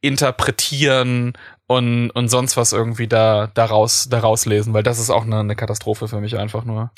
interpretieren 0.00 1.32
und, 1.66 2.10
und 2.10 2.28
sonst 2.28 2.56
was 2.56 2.72
irgendwie 2.72 3.08
da, 3.08 3.48
daraus, 3.54 4.08
daraus 4.08 4.46
lesen, 4.46 4.72
weil 4.72 4.82
das 4.82 4.98
ist 4.98 5.10
auch 5.10 5.24
eine, 5.24 5.40
eine 5.40 5.56
Katastrophe 5.56 6.08
für 6.08 6.20
mich 6.20 6.36
einfach 6.36 6.64
nur. 6.64 6.92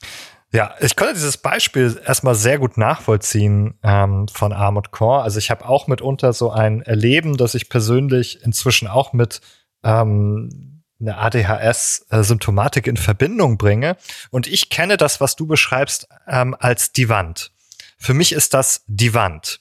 Ja, 0.51 0.75
ich 0.81 0.97
konnte 0.97 1.15
dieses 1.15 1.37
Beispiel 1.37 2.01
erstmal 2.07 2.35
sehr 2.35 2.59
gut 2.59 2.79
nachvollziehen 2.79 3.79
ähm, 3.83 4.29
von 4.29 4.53
Armored 4.53 4.93
Core. 4.93 5.23
Also 5.23 5.39
ich 5.39 5.51
habe 5.51 5.69
auch 5.69 5.89
mitunter 5.89 6.33
so 6.33 6.51
ein 6.51 6.81
Erleben, 6.81 7.37
dass 7.37 7.55
ich 7.55 7.69
persönlich 7.69 8.43
inzwischen 8.43 8.89
auch 8.89 9.13
mit 9.13 9.43
ähm, 9.85 10.78
eine 11.01 11.19
ADHS-Symptomatik 11.19 12.87
in 12.87 12.97
Verbindung 12.97 13.59
bringe. 13.59 13.97
Und 14.31 14.47
ich 14.47 14.71
kenne 14.71 14.97
das, 14.97 15.21
was 15.21 15.37
du 15.37 15.47
beschreibst, 15.47 16.09
ähm, 16.27 16.57
als 16.59 16.93
die 16.93 17.09
Wand. 17.09 17.53
Für 17.99 18.15
mich 18.15 18.33
ist 18.33 18.55
das 18.55 18.83
die 18.87 19.15
Wand. 19.15 19.61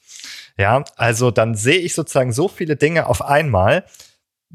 Ja, 0.56 0.84
also 0.96 1.30
dann 1.30 1.54
sehe 1.54 1.78
ich 1.78 1.94
sozusagen 1.94 2.32
so 2.32 2.48
viele 2.48 2.76
Dinge 2.76 3.06
auf 3.06 3.22
einmal, 3.22 3.84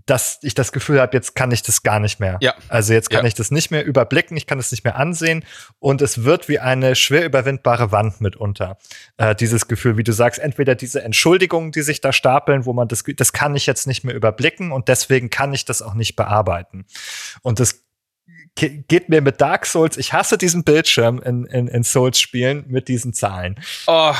dass 0.05 0.39
ich 0.41 0.53
das 0.53 0.71
Gefühl 0.71 0.99
habe, 0.99 1.15
jetzt 1.15 1.35
kann 1.35 1.51
ich 1.51 1.61
das 1.61 1.83
gar 1.83 1.99
nicht 1.99 2.19
mehr. 2.19 2.37
Ja. 2.41 2.55
Also 2.67 2.93
jetzt 2.93 3.09
kann 3.09 3.21
ja. 3.21 3.27
ich 3.27 3.35
das 3.35 3.51
nicht 3.51 3.71
mehr 3.71 3.85
überblicken, 3.85 4.35
ich 4.35 4.47
kann 4.47 4.59
es 4.59 4.71
nicht 4.71 4.83
mehr 4.83 4.97
ansehen 4.97 5.45
und 5.79 6.01
es 6.01 6.23
wird 6.23 6.49
wie 6.49 6.59
eine 6.59 6.95
schwer 6.95 7.25
überwindbare 7.25 7.91
Wand 7.91 8.19
mitunter. 8.19 8.77
Äh, 9.17 9.35
dieses 9.35 9.67
Gefühl, 9.67 9.97
wie 9.97 10.03
du 10.03 10.11
sagst, 10.11 10.39
entweder 10.39 10.75
diese 10.75 11.03
Entschuldigungen, 11.03 11.71
die 11.71 11.83
sich 11.83 12.01
da 12.01 12.11
stapeln, 12.11 12.65
wo 12.65 12.73
man 12.73 12.87
das, 12.87 13.03
das 13.15 13.33
kann 13.33 13.55
ich 13.55 13.65
jetzt 13.65 13.87
nicht 13.87 14.03
mehr 14.03 14.15
überblicken 14.15 14.71
und 14.71 14.87
deswegen 14.87 15.29
kann 15.29 15.53
ich 15.53 15.65
das 15.65 15.81
auch 15.81 15.93
nicht 15.93 16.15
bearbeiten. 16.15 16.85
Und 17.41 17.59
das 17.59 17.83
geht 18.55 19.09
mir 19.09 19.21
mit 19.21 19.41
Dark 19.41 19.65
Souls, 19.65 19.97
ich 19.97 20.13
hasse 20.13 20.37
diesen 20.37 20.63
Bildschirm 20.63 21.21
in, 21.21 21.45
in, 21.45 21.67
in 21.67 21.83
Souls-Spielen 21.83 22.65
mit 22.67 22.87
diesen 22.87 23.13
Zahlen. 23.13 23.59
Oh, 23.87 24.13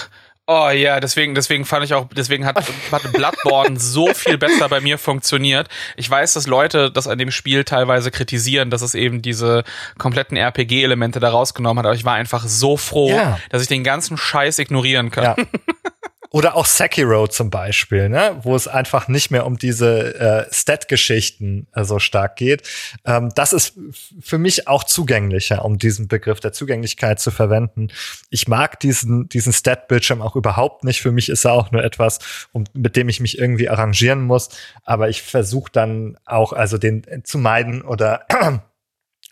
Oh 0.45 0.69
ja, 0.69 0.99
deswegen, 0.99 1.35
deswegen 1.35 1.63
fand 1.63 1.85
ich 1.85 1.93
auch, 1.93 2.07
deswegen 2.13 2.45
hat, 2.45 2.57
hat 2.91 3.13
Bloodborne 3.13 3.79
so 3.79 4.13
viel 4.13 4.37
besser 4.37 4.67
bei 4.67 4.81
mir 4.81 4.97
funktioniert. 4.97 5.69
Ich 5.95 6.09
weiß, 6.09 6.33
dass 6.33 6.47
Leute 6.47 6.91
das 6.91 7.07
an 7.07 7.17
dem 7.17 7.31
Spiel 7.31 7.63
teilweise 7.63 8.11
kritisieren, 8.11 8.69
dass 8.69 8.81
es 8.81 8.93
eben 8.93 9.21
diese 9.21 9.63
kompletten 9.97 10.35
RPG-Elemente 10.35 11.21
da 11.21 11.29
rausgenommen 11.29 11.79
hat, 11.79 11.85
aber 11.85 11.95
ich 11.95 12.03
war 12.03 12.15
einfach 12.15 12.45
so 12.45 12.75
froh, 12.75 13.11
ja. 13.11 13.39
dass 13.51 13.61
ich 13.61 13.69
den 13.69 13.85
ganzen 13.85 14.17
Scheiß 14.17 14.59
ignorieren 14.59 15.11
kann. 15.11 15.23
Ja. 15.23 15.35
Oder 16.34 16.55
auch 16.55 16.65
Sekiro 16.65 17.27
zum 17.27 17.51
Beispiel, 17.51 18.09
ne? 18.09 18.39
wo 18.41 18.55
es 18.55 18.67
einfach 18.67 19.07
nicht 19.07 19.29
mehr 19.29 19.45
um 19.45 19.59
diese 19.59 20.15
äh, 20.15 20.45
Stat-Geschichten 20.51 21.67
äh, 21.73 21.84
so 21.84 21.99
stark 21.99 22.38
geht. 22.38 22.67
Ähm, 23.05 23.29
das 23.36 23.53
ist 23.53 23.77
für 24.19 24.39
mich 24.39 24.67
auch 24.67 24.84
zugänglicher, 24.84 25.63
um 25.63 25.77
diesen 25.77 26.07
Begriff 26.07 26.39
der 26.39 26.51
Zugänglichkeit 26.51 27.19
zu 27.19 27.29
verwenden. 27.29 27.89
Ich 28.31 28.47
mag 28.47 28.79
diesen, 28.79 29.29
diesen 29.29 29.53
Stat-Bildschirm 29.53 30.23
auch 30.23 30.36
überhaupt 30.36 30.84
nicht. 30.84 31.03
Für 31.03 31.11
mich 31.11 31.29
ist 31.29 31.45
er 31.45 31.53
auch 31.53 31.69
nur 31.69 31.84
etwas, 31.84 32.17
um, 32.51 32.63
mit 32.73 32.95
dem 32.95 33.09
ich 33.09 33.19
mich 33.19 33.38
irgendwie 33.38 33.69
arrangieren 33.69 34.23
muss. 34.23 34.49
Aber 34.84 35.09
ich 35.09 35.21
versuche 35.21 35.71
dann 35.71 36.17
auch, 36.25 36.51
also 36.51 36.79
den 36.79 37.05
zu 37.23 37.38
meiden 37.38 37.84
oder 37.84 38.25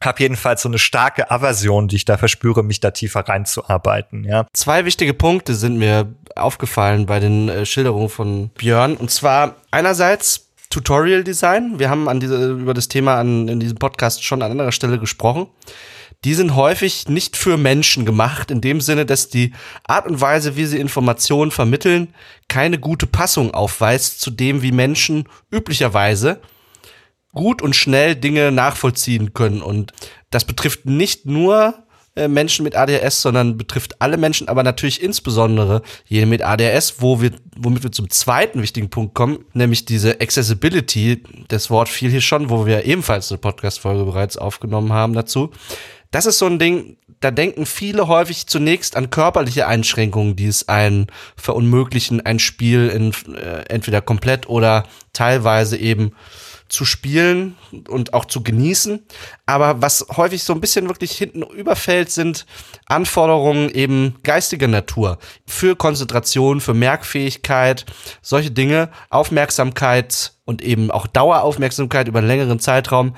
habe 0.05 0.21
jedenfalls 0.21 0.61
so 0.61 0.69
eine 0.69 0.79
starke 0.79 1.31
Aversion, 1.31 1.87
die 1.87 1.97
ich 1.97 2.05
da 2.05 2.17
verspüre, 2.17 2.63
mich 2.63 2.79
da 2.79 2.91
tiefer 2.91 3.21
reinzuarbeiten. 3.21 4.23
Ja. 4.23 4.47
Zwei 4.53 4.85
wichtige 4.85 5.13
Punkte 5.13 5.55
sind 5.55 5.77
mir 5.77 6.13
aufgefallen 6.35 7.05
bei 7.05 7.19
den 7.19 7.49
äh, 7.49 7.65
Schilderungen 7.65 8.09
von 8.09 8.49
Björn. 8.49 8.95
Und 8.97 9.11
zwar 9.11 9.55
einerseits 9.71 10.51
Tutorial 10.69 11.23
Design. 11.23 11.79
Wir 11.79 11.89
haben 11.89 12.07
an 12.07 12.19
diese, 12.19 12.51
über 12.51 12.73
das 12.73 12.87
Thema 12.87 13.19
an, 13.19 13.47
in 13.47 13.59
diesem 13.59 13.77
Podcast 13.77 14.23
schon 14.23 14.41
an 14.41 14.51
anderer 14.51 14.71
Stelle 14.71 14.97
gesprochen. 14.97 15.47
Die 16.23 16.33
sind 16.35 16.55
häufig 16.55 17.09
nicht 17.09 17.35
für 17.35 17.57
Menschen 17.57 18.05
gemacht, 18.05 18.51
in 18.51 18.61
dem 18.61 18.79
Sinne, 18.79 19.05
dass 19.05 19.29
die 19.29 19.53
Art 19.87 20.05
und 20.05 20.21
Weise, 20.21 20.55
wie 20.55 20.65
sie 20.65 20.79
Informationen 20.79 21.49
vermitteln, 21.49 22.13
keine 22.47 22.77
gute 22.77 23.07
Passung 23.07 23.53
aufweist 23.53 24.21
zu 24.21 24.29
dem, 24.29 24.61
wie 24.61 24.71
Menschen 24.71 25.27
üblicherweise 25.51 26.39
gut 27.33 27.61
und 27.61 27.75
schnell 27.75 28.15
Dinge 28.15 28.51
nachvollziehen 28.51 29.33
können. 29.33 29.61
Und 29.61 29.93
das 30.29 30.45
betrifft 30.45 30.85
nicht 30.85 31.25
nur 31.25 31.75
äh, 32.15 32.27
Menschen 32.27 32.63
mit 32.63 32.75
ADHS, 32.75 33.21
sondern 33.21 33.57
betrifft 33.57 34.01
alle 34.01 34.17
Menschen, 34.17 34.49
aber 34.49 34.63
natürlich 34.63 35.01
insbesondere 35.01 35.81
jene 36.05 36.25
mit 36.25 36.41
ADHS, 36.41 36.95
wo 36.99 37.21
wir, 37.21 37.31
womit 37.55 37.83
wir 37.83 37.91
zum 37.93 38.09
zweiten 38.09 38.61
wichtigen 38.61 38.89
Punkt 38.89 39.13
kommen, 39.13 39.45
nämlich 39.53 39.85
diese 39.85 40.19
Accessibility. 40.19 41.23
Das 41.47 41.69
Wort 41.69 41.87
fiel 41.87 42.11
hier 42.11 42.21
schon, 42.21 42.49
wo 42.49 42.65
wir 42.65 42.83
ebenfalls 42.83 43.31
eine 43.31 43.37
Podcast-Folge 43.37 44.03
bereits 44.03 44.37
aufgenommen 44.37 44.91
haben 44.91 45.13
dazu. 45.13 45.51
Das 46.11 46.25
ist 46.25 46.39
so 46.39 46.47
ein 46.47 46.59
Ding, 46.59 46.97
da 47.21 47.31
denken 47.31 47.65
viele 47.65 48.09
häufig 48.09 48.47
zunächst 48.47 48.97
an 48.97 49.09
körperliche 49.09 49.67
Einschränkungen, 49.67 50.35
die 50.35 50.47
es 50.47 50.67
einen 50.67 51.07
verunmöglichen, 51.37 52.19
ein 52.25 52.39
Spiel 52.39 52.89
in, 52.89 53.13
äh, 53.35 53.63
entweder 53.69 54.01
komplett 54.01 54.49
oder 54.49 54.83
teilweise 55.13 55.77
eben 55.77 56.11
zu 56.71 56.85
spielen 56.85 57.57
und 57.89 58.13
auch 58.13 58.23
zu 58.23 58.43
genießen. 58.43 59.05
Aber 59.45 59.81
was 59.81 60.05
häufig 60.15 60.43
so 60.43 60.53
ein 60.53 60.61
bisschen 60.61 60.87
wirklich 60.87 61.11
hinten 61.11 61.43
überfällt, 61.43 62.09
sind 62.09 62.45
Anforderungen 62.85 63.69
eben 63.69 64.15
geistiger 64.23 64.69
Natur 64.69 65.17
für 65.45 65.75
Konzentration, 65.75 66.61
für 66.61 66.73
Merkfähigkeit, 66.73 67.85
solche 68.21 68.51
Dinge, 68.51 68.89
Aufmerksamkeit 69.09 70.33
und 70.45 70.61
eben 70.61 70.91
auch 70.91 71.07
Daueraufmerksamkeit 71.07 72.07
über 72.07 72.19
einen 72.19 72.29
längeren 72.29 72.59
Zeitraum. 72.59 73.15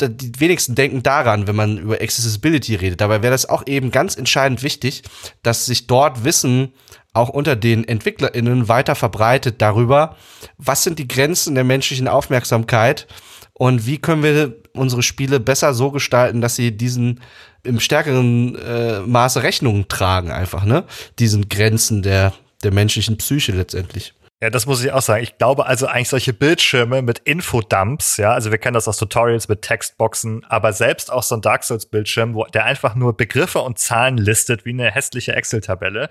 Die 0.00 0.40
wenigsten 0.40 0.74
denken 0.74 1.02
daran, 1.02 1.46
wenn 1.46 1.56
man 1.56 1.76
über 1.76 2.00
Accessibility 2.00 2.74
redet. 2.76 3.02
Dabei 3.02 3.20
wäre 3.20 3.32
das 3.32 3.46
auch 3.46 3.66
eben 3.66 3.90
ganz 3.90 4.16
entscheidend 4.16 4.62
wichtig, 4.62 5.02
dass 5.42 5.66
sich 5.66 5.88
dort 5.88 6.24
Wissen 6.24 6.72
auch 7.12 7.28
unter 7.28 7.56
den 7.56 7.86
EntwicklerInnen 7.86 8.68
weiter 8.68 8.94
verbreitet 8.94 9.60
darüber, 9.60 10.16
was 10.56 10.84
sind 10.84 10.98
die 10.98 11.08
Grenzen 11.08 11.54
der 11.54 11.64
menschlichen 11.64 12.08
Aufmerksamkeit 12.08 13.06
und 13.54 13.86
wie 13.86 13.98
können 13.98 14.22
wir 14.22 14.56
unsere 14.72 15.02
Spiele 15.02 15.40
besser 15.40 15.74
so 15.74 15.90
gestalten, 15.90 16.40
dass 16.40 16.56
sie 16.56 16.76
diesen 16.76 17.20
im 17.64 17.80
stärkeren 17.80 18.54
äh, 18.54 19.00
Maße 19.00 19.42
Rechnungen 19.42 19.88
tragen, 19.88 20.30
einfach, 20.30 20.64
ne? 20.64 20.84
Diesen 21.18 21.48
Grenzen 21.48 22.02
der, 22.02 22.32
der 22.62 22.72
menschlichen 22.72 23.18
Psyche 23.18 23.52
letztendlich. 23.52 24.14
Ja, 24.40 24.50
das 24.50 24.66
muss 24.66 24.84
ich 24.84 24.92
auch 24.92 25.02
sagen. 25.02 25.24
Ich 25.24 25.36
glaube 25.36 25.66
also 25.66 25.88
eigentlich 25.88 26.10
solche 26.10 26.32
Bildschirme 26.32 27.02
mit 27.02 27.18
Infodumps, 27.18 28.18
ja, 28.18 28.32
also 28.32 28.52
wir 28.52 28.58
kennen 28.58 28.74
das 28.74 28.86
aus 28.86 28.96
Tutorials 28.96 29.48
mit 29.48 29.62
Textboxen, 29.62 30.44
aber 30.48 30.72
selbst 30.72 31.10
auch 31.10 31.24
so 31.24 31.34
ein 31.34 31.40
Dark 31.40 31.64
Souls 31.64 31.86
Bildschirm, 31.86 32.34
wo 32.34 32.44
der 32.44 32.64
einfach 32.64 32.94
nur 32.94 33.16
Begriffe 33.16 33.58
und 33.58 33.80
Zahlen 33.80 34.16
listet 34.16 34.64
wie 34.64 34.70
eine 34.70 34.92
hässliche 34.92 35.32
Excel-Tabelle. 35.32 36.08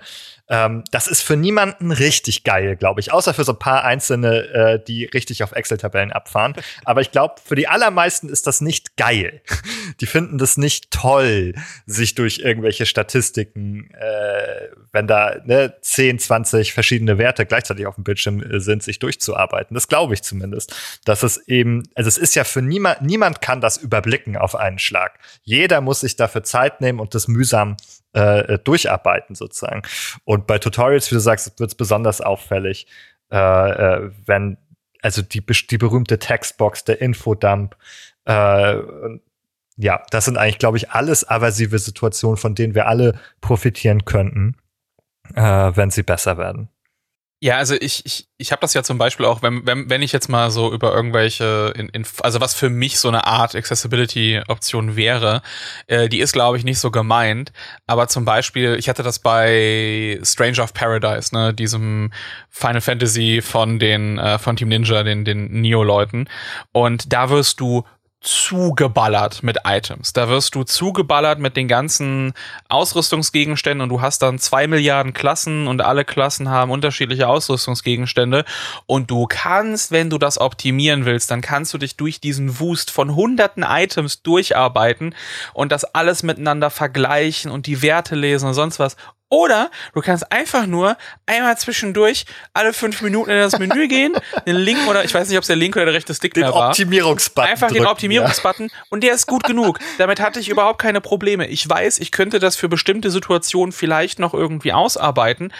Ähm, 0.50 0.84
das 0.90 1.06
ist 1.06 1.22
für 1.22 1.36
niemanden 1.36 1.90
richtig 1.90 2.44
geil, 2.44 2.76
glaube 2.76 3.00
ich, 3.00 3.14
außer 3.14 3.32
für 3.32 3.44
so 3.44 3.52
ein 3.52 3.58
paar 3.58 3.84
einzelne, 3.84 4.44
äh, 4.48 4.84
die 4.86 5.06
richtig 5.06 5.42
auf 5.42 5.52
Excel-Tabellen 5.52 6.12
abfahren. 6.12 6.52
Aber 6.84 7.00
ich 7.00 7.10
glaube, 7.10 7.36
für 7.42 7.54
die 7.54 7.66
allermeisten 7.66 8.28
ist 8.28 8.46
das 8.46 8.60
nicht 8.60 8.98
geil. 8.98 9.40
Die 10.02 10.06
finden 10.06 10.36
das 10.36 10.58
nicht 10.58 10.90
toll, 10.90 11.54
sich 11.86 12.14
durch 12.14 12.40
irgendwelche 12.40 12.84
Statistiken, 12.84 13.90
äh, 13.94 14.68
wenn 14.92 15.06
da 15.06 15.36
ne, 15.46 15.76
10, 15.80 16.18
20 16.18 16.74
verschiedene 16.74 17.16
Werte 17.16 17.46
gleichzeitig 17.46 17.86
auf 17.86 17.94
dem 17.94 18.04
Bildschirm 18.04 18.17
Bildschirm 18.18 18.42
äh, 18.42 18.60
sind, 18.60 18.82
sich 18.82 18.98
durchzuarbeiten. 18.98 19.74
Das 19.74 19.88
glaube 19.88 20.14
ich 20.14 20.22
zumindest. 20.22 20.74
Dass 21.04 21.22
es 21.22 21.48
eben, 21.48 21.84
also 21.94 22.08
es 22.08 22.18
ist 22.18 22.34
ja 22.34 22.44
für 22.44 22.62
niemand, 22.62 23.02
niemand 23.02 23.40
kann 23.40 23.60
das 23.60 23.76
überblicken 23.76 24.36
auf 24.36 24.56
einen 24.56 24.78
Schlag. 24.78 25.18
Jeder 25.42 25.80
muss 25.80 26.00
sich 26.00 26.16
dafür 26.16 26.42
Zeit 26.42 26.80
nehmen 26.80 27.00
und 27.00 27.14
das 27.14 27.28
mühsam 27.28 27.76
äh, 28.14 28.54
äh 28.54 28.58
durcharbeiten 28.58 29.34
sozusagen. 29.34 29.82
Und 30.24 30.46
bei 30.46 30.58
Tutorials, 30.58 31.10
wie 31.10 31.14
du 31.14 31.20
sagst, 31.20 31.58
wird 31.58 31.70
es 31.70 31.76
besonders 31.76 32.20
auffällig, 32.20 32.86
äh, 33.30 33.36
äh, 33.36 34.10
wenn 34.26 34.58
also 35.00 35.22
die, 35.22 35.46
die 35.46 35.78
berühmte 35.78 36.18
Textbox, 36.18 36.82
der 36.82 37.00
Infodump, 37.00 37.76
äh, 38.24 38.76
ja, 39.76 40.02
das 40.10 40.24
sind 40.24 40.36
eigentlich, 40.36 40.58
glaube 40.58 40.76
ich, 40.76 40.90
alles 40.90 41.28
aversive 41.28 41.78
Situationen, 41.78 42.36
von 42.36 42.56
denen 42.56 42.74
wir 42.74 42.88
alle 42.88 43.16
profitieren 43.40 44.04
könnten, 44.04 44.56
äh, 45.36 45.40
wenn 45.40 45.90
sie 45.90 46.02
besser 46.02 46.36
werden. 46.36 46.68
Ja, 47.40 47.56
also 47.56 47.76
ich, 47.76 48.04
ich, 48.04 48.26
ich 48.36 48.50
habe 48.50 48.60
das 48.60 48.74
ja 48.74 48.82
zum 48.82 48.98
Beispiel 48.98 49.24
auch, 49.24 49.42
wenn, 49.42 49.64
wenn, 49.64 49.88
wenn 49.88 50.02
ich 50.02 50.10
jetzt 50.10 50.28
mal 50.28 50.50
so 50.50 50.72
über 50.72 50.92
irgendwelche, 50.92 51.72
in, 51.76 51.88
in, 51.90 52.04
also 52.20 52.40
was 52.40 52.54
für 52.54 52.68
mich 52.68 52.98
so 52.98 53.06
eine 53.06 53.28
Art 53.28 53.54
Accessibility-Option 53.54 54.96
wäre, 54.96 55.42
äh, 55.86 56.08
die 56.08 56.18
ist, 56.18 56.32
glaube 56.32 56.56
ich, 56.56 56.64
nicht 56.64 56.80
so 56.80 56.90
gemeint. 56.90 57.52
Aber 57.86 58.08
zum 58.08 58.24
Beispiel, 58.24 58.74
ich 58.76 58.88
hatte 58.88 59.04
das 59.04 59.20
bei 59.20 60.18
Stranger 60.24 60.64
of 60.64 60.74
Paradise, 60.74 61.32
ne, 61.32 61.54
diesem 61.54 62.12
Final 62.50 62.80
Fantasy 62.80 63.40
von 63.40 63.78
den, 63.78 64.18
äh, 64.18 64.40
von 64.40 64.56
Team 64.56 64.68
Ninja, 64.68 65.04
den, 65.04 65.24
den 65.24 65.60
Neo-Leuten. 65.60 66.28
Und 66.72 67.12
da 67.12 67.30
wirst 67.30 67.60
du 67.60 67.84
zugeballert 68.20 69.44
mit 69.44 69.58
Items. 69.64 70.12
Da 70.12 70.28
wirst 70.28 70.54
du 70.56 70.64
zugeballert 70.64 71.38
mit 71.38 71.56
den 71.56 71.68
ganzen 71.68 72.34
Ausrüstungsgegenständen 72.68 73.82
und 73.82 73.90
du 73.90 74.00
hast 74.00 74.22
dann 74.22 74.40
zwei 74.40 74.66
Milliarden 74.66 75.12
Klassen 75.12 75.68
und 75.68 75.82
alle 75.82 76.04
Klassen 76.04 76.48
haben 76.48 76.72
unterschiedliche 76.72 77.28
Ausrüstungsgegenstände 77.28 78.44
und 78.86 79.10
du 79.10 79.26
kannst, 79.28 79.92
wenn 79.92 80.10
du 80.10 80.18
das 80.18 80.40
optimieren 80.40 81.04
willst, 81.04 81.30
dann 81.30 81.42
kannst 81.42 81.72
du 81.74 81.78
dich 81.78 81.96
durch 81.96 82.20
diesen 82.20 82.58
Wust 82.58 82.90
von 82.90 83.14
hunderten 83.14 83.62
Items 83.62 84.22
durcharbeiten 84.22 85.14
und 85.54 85.70
das 85.70 85.84
alles 85.84 86.24
miteinander 86.24 86.70
vergleichen 86.70 87.52
und 87.52 87.66
die 87.66 87.82
Werte 87.82 88.16
lesen 88.16 88.48
und 88.48 88.54
sonst 88.54 88.80
was 88.80 88.96
oder 89.30 89.70
du 89.94 90.00
kannst 90.00 90.30
einfach 90.32 90.66
nur 90.66 90.96
einmal 91.26 91.56
zwischendurch 91.58 92.24
alle 92.54 92.72
fünf 92.72 93.02
Minuten 93.02 93.30
in 93.30 93.38
das 93.38 93.58
Menü 93.58 93.88
gehen, 93.88 94.14
den 94.46 94.56
Link 94.56 94.86
oder 94.88 95.04
ich 95.04 95.12
weiß 95.12 95.28
nicht, 95.28 95.36
ob 95.36 95.42
es 95.42 95.48
der 95.48 95.56
Link 95.56 95.76
oder 95.76 95.86
der 95.86 95.94
rechte 95.94 96.14
Stick 96.14 96.34
den 96.34 96.44
war. 96.44 96.68
Optimierungsbutton. 96.68 97.50
Einfach 97.50 97.68
drücken, 97.68 97.82
den 97.82 97.90
Optimierungsbutton 97.90 98.66
ja. 98.68 98.74
und 98.90 99.02
der 99.04 99.14
ist 99.14 99.26
gut 99.26 99.44
genug. 99.44 99.78
Damit 99.98 100.20
hatte 100.20 100.40
ich 100.40 100.48
überhaupt 100.48 100.80
keine 100.80 101.00
Probleme. 101.00 101.46
Ich 101.46 101.68
weiß, 101.68 101.98
ich 101.98 102.10
könnte 102.10 102.38
das 102.38 102.56
für 102.56 102.68
bestimmte 102.68 103.10
Situationen 103.10 103.72
vielleicht 103.72 104.18
noch 104.18 104.32
irgendwie 104.32 104.72
ausarbeiten, 104.72 105.52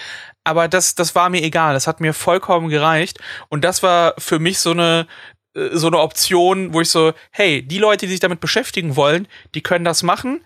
aber 0.45 0.69
das, 0.69 0.95
das 0.95 1.15
war 1.15 1.29
mir 1.29 1.43
egal. 1.43 1.75
Das 1.75 1.87
hat 1.87 2.01
mir 2.01 2.15
vollkommen 2.15 2.69
gereicht 2.69 3.19
und 3.49 3.65
das 3.65 3.83
war 3.83 4.15
für 4.19 4.39
mich 4.39 4.61
so 4.61 4.71
eine 4.71 5.07
äh, 5.55 5.69
so 5.73 5.89
eine 5.89 5.99
Option, 5.99 6.73
wo 6.73 6.81
ich 6.81 6.91
so, 6.91 7.13
hey, 7.31 7.63
die 7.63 7.79
Leute, 7.79 8.07
die 8.07 8.13
sich 8.13 8.21
damit 8.21 8.41
beschäftigen 8.41 8.97
wollen, 8.97 9.29
die 9.55 9.63
können 9.63 9.85
das 9.85 10.03
machen 10.03 10.41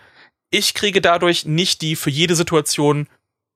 ich 0.53 0.75
kriege 0.75 1.01
dadurch 1.01 1.47
nicht 1.47 1.83
die 1.83 1.97
für 1.97 2.11
jede 2.11 2.37
Situation 2.37 3.09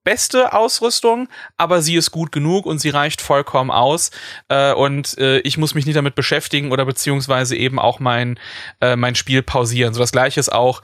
beste 0.06 0.52
Ausrüstung, 0.52 1.28
aber 1.56 1.82
sie 1.82 1.96
ist 1.96 2.12
gut 2.12 2.30
genug 2.30 2.64
und 2.64 2.78
sie 2.78 2.90
reicht 2.90 3.20
vollkommen 3.20 3.72
aus. 3.72 4.12
Äh, 4.48 4.72
und 4.72 5.18
äh, 5.18 5.40
ich 5.40 5.58
muss 5.58 5.74
mich 5.74 5.84
nicht 5.84 5.96
damit 5.96 6.14
beschäftigen 6.14 6.70
oder 6.70 6.86
beziehungsweise 6.86 7.56
eben 7.56 7.80
auch 7.80 7.98
mein, 7.98 8.38
äh, 8.80 8.94
mein 8.94 9.16
Spiel 9.16 9.42
pausieren. 9.42 9.94
So 9.94 10.00
das 10.00 10.12
gleiche 10.12 10.38
ist 10.38 10.52
auch, 10.52 10.80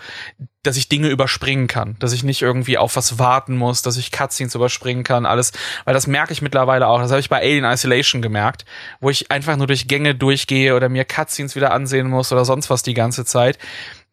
dass 0.65 0.77
ich 0.77 0.89
Dinge 0.89 1.09
überspringen 1.09 1.69
kann, 1.69 1.95
dass 2.01 2.13
ich 2.13 2.25
nicht 2.25 2.43
irgendwie 2.43 2.79
auf 2.79 2.97
was 2.97 3.21
warten 3.21 3.57
muss, 3.57 3.83
dass 3.83 3.97
ich 3.97 4.11
Cutscenes 4.11 4.57
überspringen 4.57 5.05
kann, 5.05 5.25
alles, 5.25 5.53
weil 5.85 5.95
das 5.95 6.09
merke 6.09 6.33
ich 6.33 6.43
mittlerweile 6.43 6.89
auch. 6.89 7.01
Das 7.01 7.13
habe 7.13 7.21
ich 7.21 7.29
bei 7.29 7.41
Alien 7.41 7.65
Isolation 7.65 8.23
gemerkt, 8.23 8.65
wo 9.01 9.09
ich 9.09 9.31
einfach 9.31 9.57
nur 9.57 9.69
durch 9.69 9.87
Gänge 9.87 10.17
durchgehe 10.17 10.75
oder 10.75 10.89
mir 10.89 11.05
Cutscenes 11.05 11.55
wieder 11.55 11.73
ansehen 11.73 12.09
muss 12.09 12.33
oder 12.33 12.45
sonst 12.45 12.71
was 12.71 12.83
die 12.83 12.95
ganze 12.95 13.25
Zeit 13.25 13.59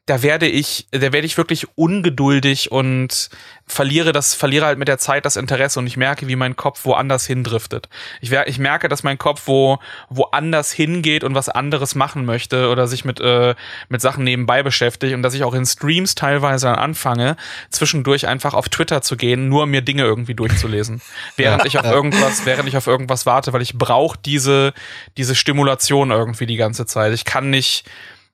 da 0.10 0.24
werde 0.24 0.48
ich, 0.48 0.88
da 0.90 1.14
werde 1.14 1.28
ich 1.28 1.38
wirklich 1.38 1.68
ungeduldig 1.78 2.72
und 2.72 3.30
verliere 3.68 4.12
das, 4.12 4.34
verliere 4.34 4.66
halt 4.66 4.80
mit 4.80 4.88
der 4.88 4.98
Zeit 4.98 5.24
das 5.24 5.36
Interesse 5.36 5.78
und 5.78 5.86
ich 5.86 5.98
merke, 5.98 6.28
wie 6.28 6.36
mein 6.36 6.56
Kopf 6.56 6.84
woanders 6.84 7.28
hindriftet. 7.28 7.90
Ich, 8.20 8.32
ich 8.32 8.58
merke, 8.58 8.90
dass 8.90 9.04
mein 9.04 9.20
Kopf 9.20 9.44
wo, 9.46 9.78
woanders 10.10 10.72
hingeht 10.72 11.24
und 11.24 11.36
was 11.36 11.48
anderes 11.48 11.94
machen 11.94 12.26
möchte 12.26 12.70
oder 12.70 12.88
sich 12.88 13.06
mit, 13.06 13.20
äh, 13.20 13.54
mit 13.88 14.02
Sachen 14.02 14.24
nebenbei 14.24 14.64
beschäftigt 14.64 15.14
und 15.14 15.22
dass 15.22 15.36
ich 15.36 15.44
auch 15.44 15.54
in 15.54 15.68
Streams 15.68 16.16
teilweise 16.16 16.76
anfange, 16.76 17.36
zwischendurch 17.70 18.28
einfach 18.28 18.56
auf 18.56 18.68
Twitter 18.68 19.04
zu 19.04 19.16
gehen, 19.16 19.48
nur 19.48 19.64
um 19.64 19.70
mir 19.70 19.82
Dinge 19.82 20.02
irgendwie 20.02 20.34
durchzulesen. 20.34 21.04
während 21.36 21.66
ich 21.66 21.78
auf 21.78 21.86
irgendwas, 21.86 22.48
während 22.48 22.68
ich 22.68 22.78
auf 22.78 22.88
irgendwas 22.88 23.28
warte, 23.28 23.54
weil 23.54 23.62
ich 23.62 23.78
brauche 23.78 24.18
diese, 24.26 24.74
diese 25.18 25.36
Stimulation 25.36 26.10
irgendwie 26.10 26.48
die 26.48 26.58
ganze 26.58 26.88
Zeit. 26.88 27.14
Ich 27.14 27.26
kann 27.26 27.52
nicht, 27.52 27.86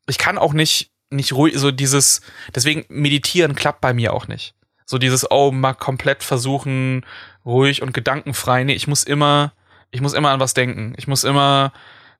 ich 0.08 0.18
kann 0.18 0.38
auch 0.38 0.54
nicht 0.54 0.95
nicht 1.16 1.34
ruhig, 1.34 1.58
so 1.58 1.72
dieses, 1.72 2.22
deswegen 2.54 2.86
meditieren 2.90 3.56
klappt 3.56 3.82
bei 3.82 3.94
mir 3.94 4.14
auch 4.14 4.28
nicht. 4.28 4.54
So 4.86 4.98
dieses, 4.98 5.30
oh, 5.32 5.52
mal 5.52 5.74
komplett 5.74 6.24
versuchen, 6.24 7.06
ruhig 7.46 7.82
und 7.82 7.94
gedankenfrei. 7.94 8.64
Nee, 8.64 8.74
ich 8.74 8.88
muss 8.88 9.04
immer, 9.04 9.54
ich 9.92 10.02
muss 10.02 10.14
immer 10.14 10.30
an 10.30 10.40
was 10.40 10.54
denken. 10.54 10.94
Ich 10.98 11.08
muss 11.08 11.24
immer, 11.24 11.74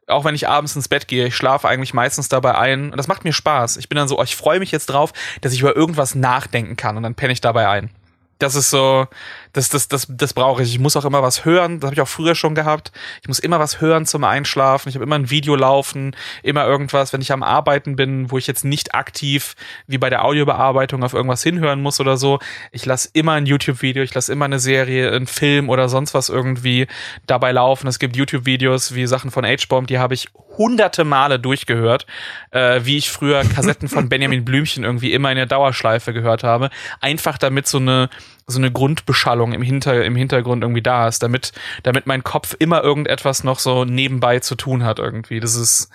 auch 0.08 0.26
wenn 0.26 0.36
ich 0.36 0.48
abends 0.48 0.76
ins 0.76 0.88
Bett 0.88 1.08
gehe, 1.08 1.28
ich 1.28 1.36
schlafe 1.36 1.68
eigentlich 1.68 1.94
meistens 1.94 2.28
dabei 2.28 2.58
ein. 2.58 2.92
Und 2.92 2.98
das 2.98 3.08
macht 3.08 3.24
mir 3.24 3.34
Spaß. 3.34 3.78
Ich 3.78 3.90
bin 3.90 3.98
dann 3.98 4.08
so, 4.08 4.20
oh, 4.20 4.24
ich 4.24 4.36
freue 4.36 4.60
mich 4.60 4.72
jetzt 4.72 4.88
drauf, 4.88 5.14
dass 5.42 5.54
ich 5.54 5.62
über 5.62 5.76
irgendwas 5.76 6.16
nachdenken 6.16 6.76
kann 6.76 6.98
und 6.98 7.04
dann 7.04 7.16
penne 7.16 7.34
ich 7.34 7.42
dabei 7.42 7.70
ein. 7.70 7.92
Das 8.40 8.56
ist 8.56 8.70
so, 8.70 9.08
das, 9.56 9.70
das, 9.70 9.88
das, 9.88 10.08
das 10.10 10.34
brauche 10.34 10.64
ich. 10.64 10.74
Ich 10.74 10.80
muss 10.80 10.98
auch 10.98 11.06
immer 11.06 11.24
was 11.24 11.46
hören. 11.46 11.80
Das 11.80 11.88
habe 11.88 11.96
ich 11.96 12.02
auch 12.02 12.10
früher 12.10 12.36
schon 12.36 12.56
gehabt. 12.56 12.92
Ich 13.22 13.30
muss 13.30 13.40
immer 13.40 13.58
was 13.58 13.80
hören 13.80 14.06
zum 14.06 14.26
Einschlafen. 14.26 14.90
Ich 14.90 14.96
habe 14.96 15.06
immer 15.06 15.16
ein 15.16 15.30
Video 15.30 15.56
laufen, 15.56 16.14
immer 16.44 16.66
irgendwas, 16.66 17.14
wenn 17.14 17.22
ich 17.22 17.32
am 17.32 17.42
Arbeiten 17.42 17.96
bin, 17.96 18.32
wo 18.32 18.38
ich 18.38 18.48
jetzt 18.48 18.66
nicht 18.66 18.94
aktiv 18.96 19.56
wie 19.88 19.98
bei 19.98 20.10
der 20.10 20.26
Audiobearbeitung 20.26 21.04
auf 21.04 21.14
irgendwas 21.14 21.42
hinhören 21.42 21.82
muss 21.82 22.02
oder 22.02 22.18
so. 22.18 22.40
Ich 22.74 22.86
lasse 22.86 23.10
immer 23.14 23.32
ein 23.32 23.46
YouTube-Video, 23.46 24.04
ich 24.04 24.14
lasse 24.14 24.34
immer 24.34 24.44
eine 24.44 24.60
Serie, 24.60 25.10
einen 25.14 25.26
Film 25.26 25.70
oder 25.70 25.88
sonst 25.88 26.14
was 26.14 26.28
irgendwie 26.28 26.88
dabei 27.26 27.54
laufen. 27.54 27.88
Es 27.88 27.98
gibt 27.98 28.18
YouTube-Videos 28.18 28.94
wie 28.94 29.08
Sachen 29.08 29.32
von 29.32 29.46
H-Bomb, 29.46 29.88
die 29.88 30.00
habe 30.00 30.16
ich 30.16 30.28
hunderte 30.58 31.06
Male 31.06 31.40
durchgehört, 31.40 32.06
äh, 32.52 32.82
wie 32.84 32.98
ich 32.98 33.10
früher 33.10 33.44
Kassetten 33.44 33.88
von 33.88 34.10
Benjamin 34.10 34.44
Blümchen 34.44 34.84
irgendwie 34.84 35.14
immer 35.14 35.32
in 35.32 35.38
der 35.38 35.46
Dauerschleife 35.46 36.12
gehört 36.12 36.44
habe. 36.44 36.70
Einfach 37.00 37.38
damit 37.38 37.68
so 37.68 37.78
eine 37.78 38.10
so 38.48 38.60
eine 38.60 38.72
Grundbeschallung 38.72 39.54
im, 39.54 39.62
Hinter, 39.62 40.06
im 40.06 40.16
Hintergrund 40.16 40.64
irgendwie 40.64 40.82
da 40.82 41.08
ist, 41.08 41.24
damit, 41.24 41.52
damit 41.84 42.06
mein 42.06 42.24
Kopf 42.24 42.56
immer 42.60 42.84
irgendetwas 42.84 43.44
noch 43.44 43.60
so 43.60 43.86
nebenbei 43.86 44.40
zu 44.40 44.56
tun 44.56 44.84
hat 44.84 45.00
irgendwie. 45.00 45.40
Das 45.40 45.56
ist, 45.56 45.90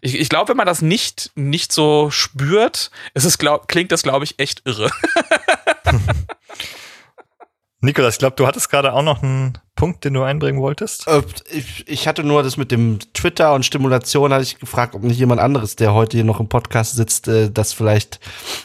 ich, 0.00 0.18
ich 0.18 0.28
glaube, 0.28 0.50
wenn 0.50 0.56
man 0.56 0.66
das 0.66 0.82
nicht, 0.82 1.32
nicht 1.34 1.72
so 1.72 2.10
spürt, 2.10 2.90
ist 3.14 3.24
es, 3.24 3.38
glaub, 3.38 3.68
klingt 3.68 3.90
das, 3.90 4.02
glaube 4.02 4.24
ich, 4.24 4.38
echt 4.38 4.62
irre. 4.64 4.90
Nikolas, 7.80 8.14
ich 8.14 8.18
glaube, 8.18 8.36
du 8.36 8.46
hattest 8.46 8.70
gerade 8.70 8.92
auch 8.92 9.02
noch 9.02 9.22
einen 9.22 9.58
Punkt, 9.78 10.04
den 10.04 10.14
du 10.14 10.24
einbringen 10.24 10.60
wolltest? 10.60 11.06
Äh, 11.06 11.22
ich, 11.52 11.86
ich 11.86 12.08
hatte 12.08 12.24
nur 12.24 12.42
das 12.42 12.56
mit 12.56 12.72
dem 12.72 12.98
Twitter 13.14 13.54
und 13.54 13.64
Stimulation, 13.64 14.32
hatte 14.32 14.42
ich 14.42 14.58
gefragt, 14.58 14.96
ob 14.96 15.04
nicht 15.04 15.20
jemand 15.20 15.40
anderes, 15.40 15.76
der 15.76 15.94
heute 15.94 16.16
hier 16.16 16.24
noch 16.24 16.40
im 16.40 16.48
Podcast 16.48 16.96
sitzt, 16.96 17.28
äh, 17.28 17.48
das 17.48 17.74
vielleicht 17.74 18.18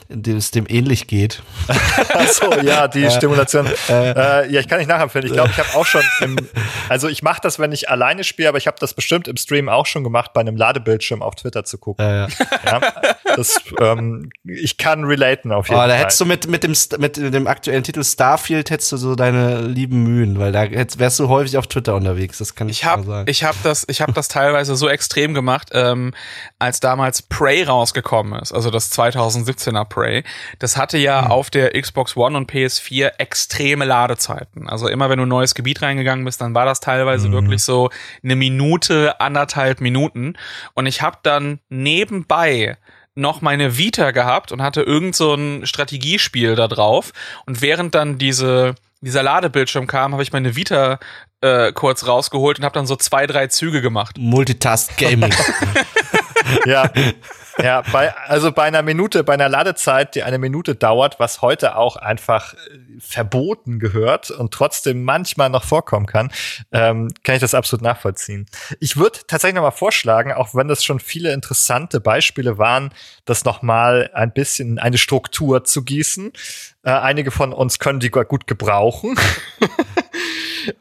das 0.09 0.49
dem 0.49 0.65
ähnlich 0.67 1.05
geht. 1.05 1.43
Achso, 2.13 2.59
ja, 2.61 2.87
die 2.87 3.11
Stimulation. 3.11 3.67
Äh, 3.89 4.51
ja, 4.51 4.59
ich 4.59 4.67
kann 4.67 4.79
nicht 4.79 4.87
nachempfinden. 4.87 5.29
Ich 5.29 5.35
glaube, 5.35 5.51
ich 5.51 5.57
habe 5.59 5.69
auch 5.75 5.85
schon 5.85 6.01
im, 6.21 6.35
also 6.89 7.07
ich 7.07 7.21
mache 7.21 7.41
das, 7.43 7.59
wenn 7.59 7.71
ich 7.73 7.91
alleine 7.91 8.23
spiele, 8.23 8.49
aber 8.49 8.57
ich 8.57 8.65
habe 8.65 8.77
das 8.79 8.95
bestimmt 8.95 9.27
im 9.27 9.37
Stream 9.37 9.69
auch 9.69 9.85
schon 9.85 10.03
gemacht, 10.03 10.33
bei 10.33 10.41
einem 10.41 10.57
Ladebildschirm 10.57 11.21
auf 11.21 11.35
Twitter 11.35 11.63
zu 11.63 11.77
gucken. 11.77 12.03
Ja, 12.03 12.27
ja. 12.65 12.81
das, 13.35 13.61
ähm, 13.79 14.31
ich 14.43 14.79
kann 14.79 15.03
relaten 15.03 15.51
auf 15.51 15.67
jeden 15.67 15.75
oh, 15.75 15.81
Fall. 15.81 15.89
Da 15.89 15.93
hättest 15.93 16.19
du 16.19 16.25
mit, 16.25 16.47
mit, 16.47 16.63
dem, 16.63 16.73
mit 16.97 17.17
dem 17.17 17.45
aktuellen 17.45 17.83
Titel 17.83 18.03
Starfield 18.03 18.71
hättest 18.71 18.91
du 18.93 18.97
so 18.97 19.13
deine 19.13 19.61
lieben 19.61 20.01
Mühen, 20.01 20.39
weil 20.39 20.51
da 20.51 20.63
hättest 20.63 21.02
wärst 21.03 21.19
du 21.19 21.27
häufig 21.27 21.57
auf 21.57 21.67
Twitter 21.67 21.95
unterwegs, 21.95 22.37
das 22.37 22.55
kann 22.55 22.69
ich, 22.69 22.79
ich 22.79 22.85
hab, 22.85 23.03
sagen. 23.03 23.29
Ich 23.29 23.43
habe 23.43 23.57
das, 23.61 23.85
ich 23.89 23.99
habe 23.99 24.13
das 24.13 24.29
teilweise 24.29 24.77
so 24.77 24.87
extrem 24.87 25.33
gemacht, 25.33 25.71
ähm, 25.73 26.13
als 26.59 26.79
damals 26.79 27.21
Prey 27.21 27.63
rausgekommen 27.63 28.39
ist, 28.39 28.53
also 28.53 28.71
das 28.71 28.89
2017er 28.97 29.83
Prey. 29.83 30.23
Das 30.59 30.77
hatte 30.77 30.97
ja 30.97 31.25
hm. 31.25 31.31
auf 31.31 31.49
der 31.49 31.79
Xbox 31.79 32.15
One 32.15 32.37
und 32.37 32.49
PS4 32.49 33.11
extreme 33.17 33.83
Ladezeiten. 33.83 34.69
Also 34.69 34.87
immer 34.87 35.09
wenn 35.09 35.17
du 35.17 35.25
ein 35.25 35.29
neues 35.29 35.55
Gebiet 35.55 35.81
reingegangen 35.81 36.23
bist, 36.23 36.39
dann 36.39 36.55
war 36.55 36.63
das 36.63 36.79
teilweise 36.79 37.25
hm. 37.25 37.33
wirklich 37.33 37.63
so 37.63 37.89
eine 38.23 38.37
Minute, 38.37 39.19
anderthalb 39.19 39.81
Minuten. 39.81 40.35
Und 40.73 40.85
ich 40.85 41.01
habe 41.01 41.17
dann 41.21 41.59
nebenbei 41.67 42.77
noch 43.13 43.41
meine 43.41 43.77
Vita 43.77 44.11
gehabt 44.11 44.53
und 44.53 44.61
hatte 44.61 44.83
irgend 44.83 45.17
so 45.17 45.33
ein 45.33 45.65
Strategiespiel 45.65 46.55
da 46.55 46.69
drauf. 46.69 47.11
Und 47.45 47.61
während 47.61 47.93
dann 47.93 48.17
diese 48.17 48.75
dieser 49.03 49.23
Ladebildschirm 49.23 49.87
kam, 49.87 50.13
habe 50.13 50.23
ich 50.23 50.31
meine 50.31 50.55
Vita 50.55 50.99
äh, 51.41 51.71
kurz 51.73 52.07
rausgeholt 52.07 52.59
und 52.59 52.65
habe 52.65 52.73
dann 52.73 52.87
so 52.87 52.95
zwei, 52.95 53.27
drei 53.27 53.47
Züge 53.47 53.81
gemacht. 53.81 54.17
Multitask 54.17 54.97
Gaming. 54.97 55.33
ja. 56.65 56.89
Ja, 57.61 57.83
bei, 57.91 58.15
also 58.27 58.51
bei 58.51 58.63
einer 58.63 58.81
Minute, 58.81 59.23
bei 59.23 59.33
einer 59.33 59.49
Ladezeit, 59.49 60.15
die 60.15 60.23
eine 60.23 60.39
Minute 60.39 60.75
dauert, 60.75 61.19
was 61.19 61.41
heute 61.41 61.75
auch 61.75 61.95
einfach 61.95 62.53
äh, 62.53 62.57
verboten 62.99 63.79
gehört 63.79 64.31
und 64.31 64.53
trotzdem 64.53 65.03
manchmal 65.03 65.49
noch 65.49 65.63
vorkommen 65.63 66.07
kann, 66.07 66.31
ähm, 66.71 67.13
kann 67.23 67.35
ich 67.35 67.41
das 67.41 67.53
absolut 67.53 67.83
nachvollziehen. 67.83 68.47
Ich 68.79 68.97
würde 68.97 69.19
tatsächlich 69.27 69.55
noch 69.55 69.61
mal 69.61 69.71
vorschlagen, 69.71 70.33
auch 70.33 70.55
wenn 70.55 70.67
das 70.67 70.83
schon 70.83 70.99
viele 70.99 71.31
interessante 71.31 71.99
Beispiele 71.99 72.57
waren, 72.57 72.91
das 73.25 73.45
noch 73.45 73.61
mal 73.61 74.09
ein 74.13 74.33
bisschen 74.33 74.79
eine 74.79 74.97
Struktur 74.97 75.63
zu 75.63 75.83
gießen. 75.83 76.31
Äh, 76.83 76.91
einige 76.91 77.31
von 77.31 77.53
uns 77.53 77.77
können 77.77 77.99
die 77.99 78.09
gut 78.09 78.47
gebrauchen. 78.47 79.15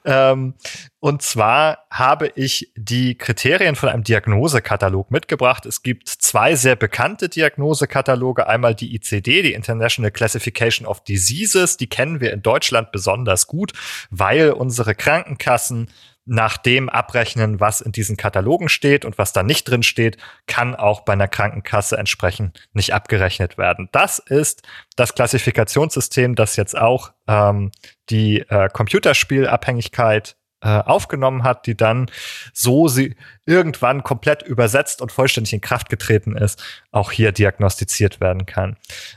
ähm, 0.04 0.54
und 1.00 1.22
zwar 1.22 1.86
habe 1.90 2.32
ich 2.34 2.72
die 2.76 3.16
Kriterien 3.16 3.74
von 3.74 3.88
einem 3.88 4.04
Diagnosekatalog 4.04 5.10
mitgebracht. 5.10 5.66
Es 5.66 5.82
gibt 5.82 6.08
zwei 6.08 6.54
sehr 6.54 6.76
bekannte 6.76 7.28
Diagnosekataloge. 7.28 8.46
Einmal 8.46 8.74
die 8.74 8.94
ICD, 8.94 9.42
die 9.42 9.52
International 9.52 10.10
Classification 10.10 10.86
of 10.86 11.02
Diseases. 11.04 11.76
Die 11.76 11.88
kennen 11.88 12.20
wir 12.20 12.32
in 12.32 12.42
Deutschland 12.42 12.92
besonders 12.92 13.46
gut, 13.46 13.72
weil 14.10 14.50
unsere 14.52 14.94
Krankenkassen 14.94 15.88
nach 16.24 16.56
dem 16.56 16.88
abrechnen, 16.88 17.58
was 17.58 17.80
in 17.80 17.92
diesen 17.92 18.16
Katalogen 18.16 18.68
steht 18.68 19.04
und 19.04 19.18
was 19.18 19.32
da 19.32 19.42
nicht 19.42 19.64
drin 19.64 19.82
steht, 19.82 20.18
kann 20.46 20.74
auch 20.74 21.00
bei 21.00 21.14
einer 21.14 21.28
Krankenkasse 21.28 21.96
entsprechend 21.96 22.68
nicht 22.72 22.94
abgerechnet 22.94 23.58
werden. 23.58 23.88
Das 23.92 24.18
ist 24.18 24.62
das 24.96 25.14
Klassifikationssystem, 25.14 26.34
das 26.34 26.56
jetzt 26.56 26.78
auch 26.78 27.12
ähm, 27.26 27.72
die 28.08 28.40
äh, 28.40 28.68
Computerspielabhängigkeit 28.68 30.36
äh, 30.60 30.68
aufgenommen 30.68 31.42
hat, 31.42 31.66
die 31.66 31.76
dann 31.76 32.08
so 32.52 32.86
sie 32.86 33.16
irgendwann 33.44 34.04
komplett 34.04 34.42
übersetzt 34.42 35.02
und 35.02 35.10
vollständig 35.10 35.52
in 35.52 35.60
Kraft 35.60 35.88
getreten 35.88 36.36
ist, 36.36 36.62
auch 36.92 37.10
hier 37.10 37.32
diagnostiziert 37.32 38.20
werden 38.20 38.46
kann. 38.46 38.76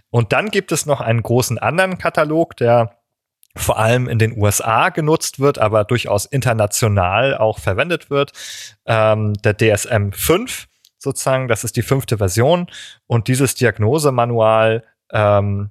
Und 0.10 0.34
dann 0.34 0.50
gibt 0.50 0.72
es 0.72 0.88
noch 0.88 1.02
einen 1.02 1.22
großen 1.22 1.60
anderen 1.60 2.00
Katalog, 2.00 2.58
der 2.58 2.98
vor 3.56 3.80
allem 3.80 4.08
in 4.08 4.20
den 4.20 4.38
USA 4.38 4.90
genutzt 4.90 5.40
wird, 5.40 5.60
aber 5.60 5.86
durchaus 5.86 6.26
international 6.26 7.38
auch 7.38 7.60
verwendet 7.60 8.10
wird. 8.10 8.32
Ähm, 8.86 9.34
der 9.44 9.56
DSM 9.56 10.12
5 10.12 10.68
sozusagen, 10.98 11.48
das 11.48 11.64
ist 11.64 11.78
die 11.78 11.82
fünfte 11.82 12.18
Version. 12.18 12.68
Und 13.08 13.28
dieses 13.28 13.56
Diagnosemanual 13.56 14.84
ähm, 15.12 15.70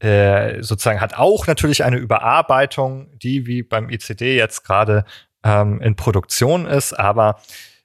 äh, 0.00 0.62
sozusagen 0.62 1.00
hat 1.00 1.18
auch 1.18 1.46
natürlich 1.46 1.84
eine 1.84 1.96
Überarbeitung, 1.96 3.18
die 3.18 3.46
wie 3.46 3.62
beim 3.62 3.90
ICD 3.90 4.36
jetzt 4.36 4.64
gerade 4.64 5.04
ähm, 5.44 5.80
in 5.80 5.96
Produktion 5.96 6.66
ist. 6.66 6.92
Aber 6.92 7.40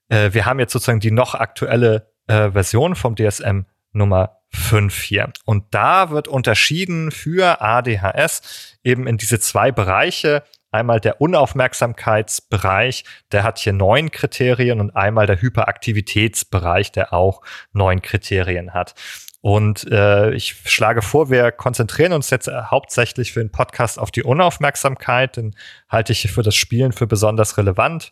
äh, 0.10 0.32
wir 0.32 0.46
haben 0.46 0.60
jetzt 0.60 0.74
sozusagen 0.74 1.00
die 1.00 1.12
noch 1.12 1.36
aktuelle 1.36 2.08
äh, 2.28 2.52
Version 2.52 2.96
vom 2.96 3.16
DSM 3.16 3.66
Nummer 3.94 4.38
5 4.52 5.02
hier. 5.02 5.32
Und 5.46 5.66
da 5.72 6.10
wird 6.12 6.28
unterschieden 6.28 7.12
für 7.12 7.62
ADHS 7.62 8.78
eben 8.84 9.08
in 9.08 9.18
diese 9.18 9.40
zwei 9.40 9.72
Bereiche. 9.72 10.44
Einmal 10.72 11.00
der 11.00 11.22
Unaufmerksamkeitsbereich, 11.22 13.06
der 13.32 13.44
hat 13.44 13.60
hier 13.60 13.74
neun 13.74 14.10
Kriterien 14.12 14.80
und 14.80 14.96
einmal 14.96 15.28
der 15.28 15.42
Hyperaktivitätsbereich, 15.42 16.92
der 16.92 17.14
auch 17.14 17.42
neun 17.74 18.02
Kriterien 18.02 18.74
hat. 18.74 18.96
Und 19.42 19.92
äh, 19.92 20.32
ich 20.32 20.56
schlage 20.66 21.02
vor, 21.02 21.30
wir 21.30 21.52
konzentrieren 21.52 22.14
uns 22.14 22.30
jetzt 22.30 22.48
hauptsächlich 22.48 23.34
für 23.34 23.42
den 23.42 23.52
Podcast 23.52 24.00
auf 24.00 24.10
die 24.10 24.24
Unaufmerksamkeit, 24.24 25.36
den 25.36 25.54
halte 25.90 26.14
ich 26.14 26.32
für 26.32 26.44
das 26.44 26.56
Spielen 26.56 26.94
für 26.94 27.08
besonders 27.08 27.58
relevant. 27.58 28.12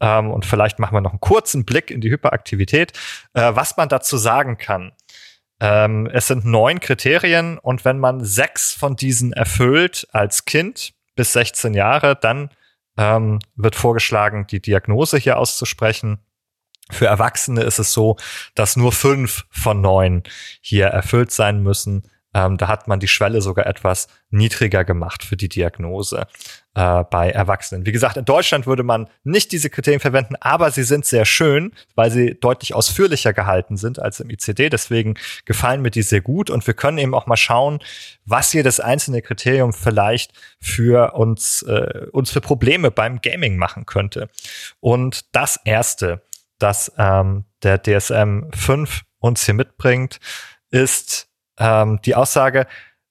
Ähm, 0.00 0.32
und 0.32 0.44
vielleicht 0.44 0.80
machen 0.80 0.94
wir 0.94 1.00
noch 1.00 1.12
einen 1.12 1.20
kurzen 1.20 1.64
Blick 1.64 1.92
in 1.92 2.00
die 2.00 2.10
Hyperaktivität. 2.10 2.92
Äh, 3.34 3.52
was 3.54 3.76
man 3.76 3.88
dazu 3.88 4.16
sagen 4.16 4.58
kann, 4.58 4.92
ähm, 5.64 6.10
es 6.12 6.26
sind 6.26 6.44
neun 6.44 6.78
Kriterien 6.78 7.56
und 7.56 7.86
wenn 7.86 7.98
man 7.98 8.22
sechs 8.22 8.74
von 8.74 8.96
diesen 8.96 9.32
erfüllt 9.32 10.06
als 10.12 10.44
Kind 10.44 10.92
bis 11.16 11.32
16 11.32 11.72
Jahre, 11.72 12.16
dann 12.16 12.50
ähm, 12.98 13.38
wird 13.56 13.74
vorgeschlagen, 13.74 14.46
die 14.46 14.60
Diagnose 14.60 15.16
hier 15.16 15.38
auszusprechen. 15.38 16.18
Für 16.90 17.06
Erwachsene 17.06 17.62
ist 17.62 17.78
es 17.78 17.94
so, 17.94 18.18
dass 18.54 18.76
nur 18.76 18.92
fünf 18.92 19.46
von 19.48 19.80
neun 19.80 20.24
hier 20.60 20.88
erfüllt 20.88 21.30
sein 21.30 21.62
müssen. 21.62 22.10
Ähm, 22.34 22.56
da 22.56 22.68
hat 22.68 22.88
man 22.88 23.00
die 23.00 23.08
Schwelle 23.08 23.40
sogar 23.40 23.66
etwas 23.66 24.08
niedriger 24.30 24.84
gemacht 24.84 25.22
für 25.22 25.36
die 25.36 25.48
Diagnose 25.48 26.26
äh, 26.74 27.04
bei 27.04 27.30
Erwachsenen. 27.30 27.86
Wie 27.86 27.92
gesagt, 27.92 28.16
in 28.16 28.24
Deutschland 28.24 28.66
würde 28.66 28.82
man 28.82 29.08
nicht 29.22 29.52
diese 29.52 29.70
Kriterien 29.70 30.00
verwenden, 30.00 30.34
aber 30.40 30.70
sie 30.72 30.82
sind 30.82 31.06
sehr 31.06 31.24
schön, 31.24 31.72
weil 31.94 32.10
sie 32.10 32.34
deutlich 32.34 32.74
ausführlicher 32.74 33.32
gehalten 33.32 33.76
sind 33.76 34.00
als 34.00 34.20
im 34.20 34.30
ICD. 34.30 34.68
Deswegen 34.68 35.14
gefallen 35.44 35.82
mir 35.82 35.90
die 35.90 36.02
sehr 36.02 36.20
gut 36.20 36.50
und 36.50 36.66
wir 36.66 36.74
können 36.74 36.98
eben 36.98 37.14
auch 37.14 37.26
mal 37.26 37.36
schauen, 37.36 37.78
was 38.24 38.52
jedes 38.52 38.80
einzelne 38.80 39.22
Kriterium 39.22 39.72
vielleicht 39.72 40.32
für 40.60 41.14
uns, 41.14 41.62
äh, 41.62 42.06
uns 42.10 42.30
für 42.30 42.40
Probleme 42.40 42.90
beim 42.90 43.20
Gaming 43.20 43.56
machen 43.56 43.86
könnte. 43.86 44.28
Und 44.80 45.34
das 45.34 45.60
erste, 45.64 46.22
das 46.58 46.92
ähm, 46.98 47.44
der 47.62 47.80
DSM 47.82 48.50
5 48.52 49.02
uns 49.20 49.44
hier 49.44 49.54
mitbringt, 49.54 50.18
ist 50.70 51.28
ähm, 51.58 52.00
die 52.04 52.14
Aussage, 52.14 52.66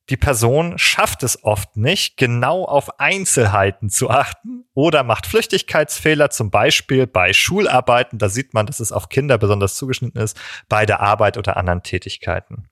die 0.09 0.17
Person 0.17 0.77
schafft 0.77 1.23
es 1.23 1.45
oft 1.45 1.77
nicht, 1.77 2.17
genau 2.17 2.65
auf 2.65 2.99
Einzelheiten 2.99 3.89
zu 3.89 4.09
achten 4.09 4.65
oder 4.73 5.03
macht 5.03 5.25
Flüchtigkeitsfehler, 5.25 6.29
zum 6.29 6.51
Beispiel 6.51 7.07
bei 7.07 7.31
Schularbeiten. 7.31 8.19
Da 8.19 8.27
sieht 8.27 8.53
man, 8.53 8.65
dass 8.65 8.81
es 8.81 8.91
auf 8.91 9.07
Kinder 9.07 9.37
besonders 9.37 9.75
zugeschnitten 9.75 10.21
ist, 10.21 10.37
bei 10.67 10.85
der 10.85 10.99
Arbeit 10.99 11.37
oder 11.37 11.55
anderen 11.55 11.83
Tätigkeiten. 11.83 12.67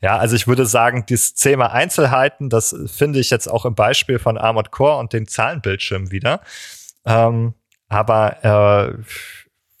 Ja, 0.00 0.16
also 0.16 0.34
ich 0.34 0.46
würde 0.46 0.64
sagen, 0.64 1.04
dieses 1.06 1.34
Thema 1.34 1.72
Einzelheiten, 1.72 2.48
das 2.48 2.74
finde 2.86 3.18
ich 3.20 3.28
jetzt 3.28 3.48
auch 3.48 3.66
im 3.66 3.74
Beispiel 3.74 4.18
von 4.18 4.38
Armored 4.38 4.70
Core 4.70 4.96
und 4.96 5.12
dem 5.12 5.28
Zahlenbildschirm 5.28 6.10
wieder. 6.10 6.40
Ähm, 7.04 7.52
aber 7.90 8.94
äh, 8.98 9.02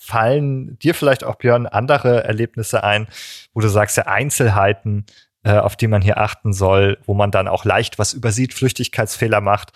fallen 0.02 0.78
dir 0.80 0.94
vielleicht 0.94 1.22
auch, 1.22 1.36
Björn, 1.36 1.66
andere 1.66 2.24
Erlebnisse 2.24 2.82
ein, 2.82 3.06
wo 3.54 3.60
du 3.60 3.68
sagst, 3.68 3.96
ja, 3.96 4.06
Einzelheiten, 4.06 5.06
äh, 5.44 5.58
auf 5.58 5.76
die 5.76 5.86
man 5.86 6.02
hier 6.02 6.18
achten 6.18 6.52
soll, 6.52 6.98
wo 7.04 7.14
man 7.14 7.30
dann 7.30 7.46
auch 7.46 7.64
leicht 7.64 8.00
was 8.00 8.12
übersieht, 8.12 8.52
Flüchtigkeitsfehler 8.52 9.40
macht. 9.40 9.72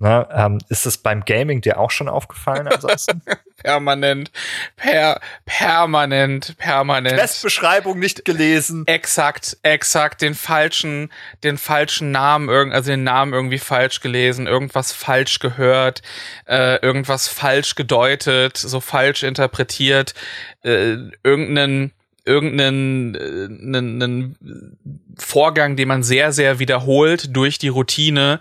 Ne, 0.00 0.28
ähm, 0.32 0.58
ist 0.68 0.86
das 0.86 0.96
beim 0.98 1.24
Gaming 1.24 1.60
dir 1.60 1.80
auch 1.80 1.90
schon 1.90 2.08
aufgefallen 2.08 2.68
ansonsten? 2.68 3.20
permanent, 3.56 4.30
per, 4.76 5.20
permanent, 5.44 6.56
permanent. 6.56 7.18
Testbeschreibung 7.18 7.98
nicht 7.98 8.24
gelesen. 8.24 8.86
Exakt, 8.86 9.56
exakt, 9.64 10.22
den 10.22 10.36
falschen, 10.36 11.10
den 11.42 11.58
falschen 11.58 12.12
Namen, 12.12 12.48
also 12.70 12.92
den 12.92 13.02
Namen 13.02 13.32
irgendwie 13.32 13.58
falsch 13.58 13.98
gelesen, 14.00 14.46
irgendwas 14.46 14.92
falsch 14.92 15.40
gehört, 15.40 16.02
äh, 16.46 16.76
irgendwas 16.76 17.26
falsch 17.26 17.74
gedeutet, 17.74 18.56
so 18.56 18.78
falsch 18.78 19.24
interpretiert, 19.24 20.14
äh, 20.62 20.96
irgendeinen 21.24 21.92
irgendeinen 22.28 23.14
äh, 23.14 23.46
einen, 23.46 24.02
einen 24.02 24.78
Vorgang, 25.16 25.74
den 25.76 25.88
man 25.88 26.02
sehr, 26.02 26.32
sehr 26.32 26.58
wiederholt 26.60 27.34
durch 27.34 27.58
die 27.58 27.68
Routine, 27.68 28.38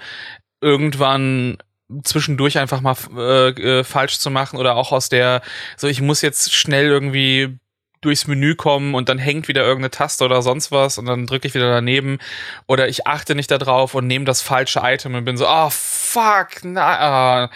irgendwann 0.61 1.57
zwischendurch 2.03 2.57
einfach 2.57 2.81
mal 2.81 2.95
äh, 3.15 3.79
äh, 3.79 3.83
falsch 3.83 4.19
zu 4.19 4.29
machen 4.29 4.57
oder 4.57 4.75
auch 4.75 4.91
aus 4.91 5.09
der, 5.09 5.41
so 5.77 5.87
ich 5.87 6.01
muss 6.01 6.21
jetzt 6.21 6.53
schnell 6.53 6.87
irgendwie 6.87 7.57
durchs 8.01 8.27
Menü 8.27 8.55
kommen 8.55 8.93
und 8.93 9.09
dann 9.09 9.17
hängt 9.17 9.47
wieder 9.47 9.61
irgendeine 9.63 9.89
Taste 9.89 10.23
oder 10.23 10.41
sonst 10.41 10.71
was 10.71 10.97
und 10.97 11.05
dann 11.05 11.25
drücke 11.25 11.47
ich 11.47 11.55
wieder 11.55 11.71
daneben 11.71 12.19
oder 12.67 12.87
ich 12.87 13.07
achte 13.07 13.33
nicht 13.33 13.49
darauf 13.49 13.95
und 13.95 14.05
nehme 14.05 14.25
das 14.25 14.41
falsche 14.41 14.81
Item 14.83 15.15
und 15.15 15.25
bin 15.25 15.37
so, 15.37 15.47
oh 15.47 15.69
fuck, 15.69 16.63
na, 16.63 17.45
uh, 17.45 17.47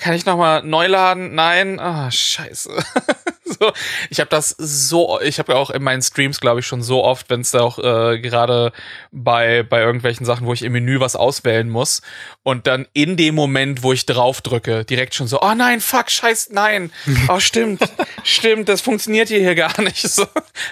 kann 0.00 0.14
ich 0.14 0.26
nochmal 0.26 0.62
neu 0.62 0.86
laden? 0.86 1.34
Nein, 1.34 1.78
ah, 1.78 2.06
oh, 2.06 2.10
scheiße. 2.10 2.70
so, 3.44 3.72
ich 4.08 4.20
habe 4.20 4.30
das 4.30 4.54
so, 4.58 5.20
ich 5.20 5.38
habe 5.38 5.52
ja 5.52 5.58
auch 5.58 5.70
in 5.70 5.82
meinen 5.82 6.02
Streams, 6.02 6.40
glaube 6.40 6.60
ich, 6.60 6.66
schon 6.66 6.82
so 6.82 7.04
oft, 7.04 7.30
wenn 7.30 7.42
es 7.42 7.50
da 7.50 7.60
auch 7.60 7.78
äh, 7.78 8.18
gerade 8.18 8.72
bei 9.12 9.62
bei 9.62 9.80
irgendwelchen 9.80 10.24
Sachen, 10.24 10.46
wo 10.46 10.52
ich 10.52 10.62
im 10.62 10.72
Menü 10.72 11.00
was 11.00 11.16
auswählen 11.16 11.68
muss 11.68 12.02
und 12.42 12.66
dann 12.66 12.86
in 12.92 13.16
dem 13.16 13.34
Moment, 13.34 13.82
wo 13.82 13.92
ich 13.92 14.06
drauf 14.06 14.40
drücke, 14.40 14.84
direkt 14.84 15.14
schon 15.14 15.26
so, 15.26 15.40
oh 15.40 15.54
nein, 15.54 15.80
fuck, 15.80 16.10
scheiß, 16.10 16.50
nein, 16.50 16.90
oh 17.28 17.40
stimmt, 17.40 17.82
stimmt, 18.24 18.68
das 18.68 18.80
funktioniert 18.80 19.28
hier, 19.28 19.40
hier 19.40 19.54
gar 19.54 19.80
nicht. 19.82 20.00
So, 20.00 20.26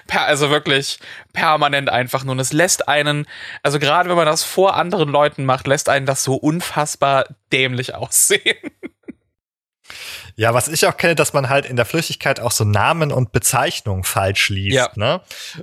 per, 0.06 0.24
also 0.24 0.50
wirklich 0.50 0.98
permanent 1.32 1.90
einfach 1.90 2.24
nur. 2.24 2.32
Und 2.32 2.40
es 2.40 2.52
lässt 2.52 2.88
einen, 2.88 3.26
also 3.62 3.78
gerade 3.78 4.08
wenn 4.08 4.16
man 4.16 4.26
das 4.26 4.42
vor 4.42 4.76
anderen 4.76 5.08
Leuten 5.08 5.44
macht, 5.44 5.66
lässt 5.66 5.88
einen 5.88 6.06
das 6.06 6.24
so 6.24 6.34
unfassbar 6.34 7.26
dämlich 7.52 7.94
aussehen. 7.94 8.56
Ja, 10.38 10.54
was 10.54 10.68
ich 10.68 10.86
auch 10.86 10.96
kenne, 10.96 11.16
dass 11.16 11.32
man 11.32 11.48
halt 11.48 11.66
in 11.66 11.74
der 11.74 11.84
Flüchtigkeit 11.84 12.38
auch 12.38 12.52
so 12.52 12.62
Namen 12.62 13.10
und 13.10 13.32
Bezeichnungen 13.32 14.04
falsch 14.04 14.50
liest. 14.50 14.76
Ja. 14.76 14.88
Ne? 14.94 15.20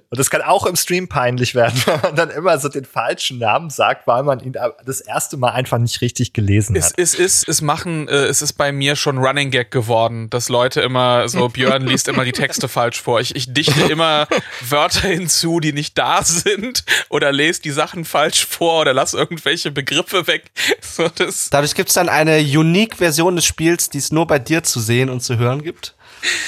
Und 0.09 0.19
das 0.19 0.29
kann 0.29 0.41
auch 0.41 0.65
im 0.65 0.75
Stream 0.75 1.07
peinlich 1.07 1.55
werden, 1.55 1.81
wenn 1.85 2.01
man 2.01 2.15
dann 2.17 2.29
immer 2.29 2.59
so 2.59 2.67
den 2.67 2.83
falschen 2.83 3.39
Namen 3.39 3.69
sagt, 3.69 4.05
weil 4.05 4.23
man 4.23 4.41
ihn 4.41 4.57
das 4.85 4.99
erste 4.99 5.37
Mal 5.37 5.51
einfach 5.51 5.77
nicht 5.77 6.01
richtig 6.01 6.33
gelesen 6.33 6.75
es, 6.75 6.87
hat. 6.87 6.93
Es 6.97 7.15
ist, 7.15 7.47
es 7.47 7.61
machen, 7.61 8.09
äh, 8.09 8.25
es 8.25 8.41
ist 8.41 8.53
bei 8.53 8.73
mir 8.73 8.97
schon 8.97 9.17
Running 9.17 9.49
Gag 9.49 9.71
geworden, 9.71 10.29
dass 10.29 10.49
Leute 10.49 10.81
immer 10.81 11.29
so, 11.29 11.47
Björn 11.55 11.87
liest 11.87 12.09
immer 12.09 12.25
die 12.25 12.33
Texte 12.33 12.67
falsch 12.67 13.01
vor. 13.01 13.21
Ich, 13.21 13.33
ich 13.33 13.53
dichte 13.53 13.79
immer 13.83 14.27
Wörter 14.61 15.07
hinzu, 15.07 15.61
die 15.61 15.71
nicht 15.71 15.97
da 15.97 16.21
sind 16.21 16.83
oder 17.07 17.31
lese 17.31 17.61
die 17.61 17.71
Sachen 17.71 18.03
falsch 18.03 18.45
vor 18.45 18.81
oder 18.81 18.93
lass 18.93 19.13
irgendwelche 19.13 19.71
Begriffe 19.71 20.27
weg. 20.27 20.51
So, 20.81 21.07
das 21.07 21.49
Dadurch 21.49 21.75
gibt 21.75 21.87
es 21.87 21.95
dann 21.95 22.09
eine 22.09 22.39
Unique-Version 22.39 23.37
des 23.37 23.45
Spiels, 23.45 23.89
die 23.89 23.99
es 23.99 24.11
nur 24.11 24.27
bei 24.27 24.37
dir 24.37 24.64
zu 24.65 24.79
sehen 24.79 25.09
und 25.09 25.21
zu 25.21 25.37
hören 25.37 25.63
gibt? 25.63 25.95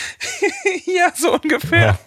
ja, 0.86 1.12
so 1.16 1.34
ungefähr. 1.34 1.80
Ja. 1.80 2.00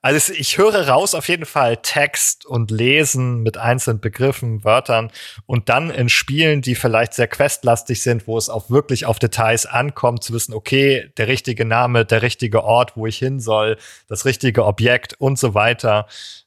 Also 0.00 0.32
ich 0.32 0.58
höre 0.58 0.88
raus 0.88 1.14
auf 1.14 1.28
jeden 1.28 1.44
Fall 1.44 1.78
Text 1.78 2.46
und 2.46 2.70
Lesen 2.70 3.42
mit 3.42 3.58
einzelnen 3.58 3.98
Begriffen, 3.98 4.62
Wörtern 4.62 5.10
und 5.44 5.68
dann 5.68 5.90
in 5.90 6.08
Spielen, 6.08 6.62
die 6.62 6.76
vielleicht 6.76 7.14
sehr 7.14 7.26
questlastig 7.26 8.00
sind, 8.00 8.28
wo 8.28 8.38
es 8.38 8.48
auch 8.48 8.70
wirklich 8.70 9.06
auf 9.06 9.18
Details 9.18 9.66
ankommt, 9.66 10.22
zu 10.22 10.32
wissen, 10.32 10.54
okay, 10.54 11.10
der 11.16 11.26
richtige 11.26 11.64
Name, 11.64 12.04
der 12.04 12.22
richtige 12.22 12.62
Ort, 12.62 12.96
wo 12.96 13.06
ich 13.06 13.18
hin 13.18 13.40
soll, 13.40 13.76
das 14.06 14.24
richtige 14.24 14.64
Objekt 14.66 15.14
und 15.18 15.36
so 15.36 15.54
weiter. 15.54 16.06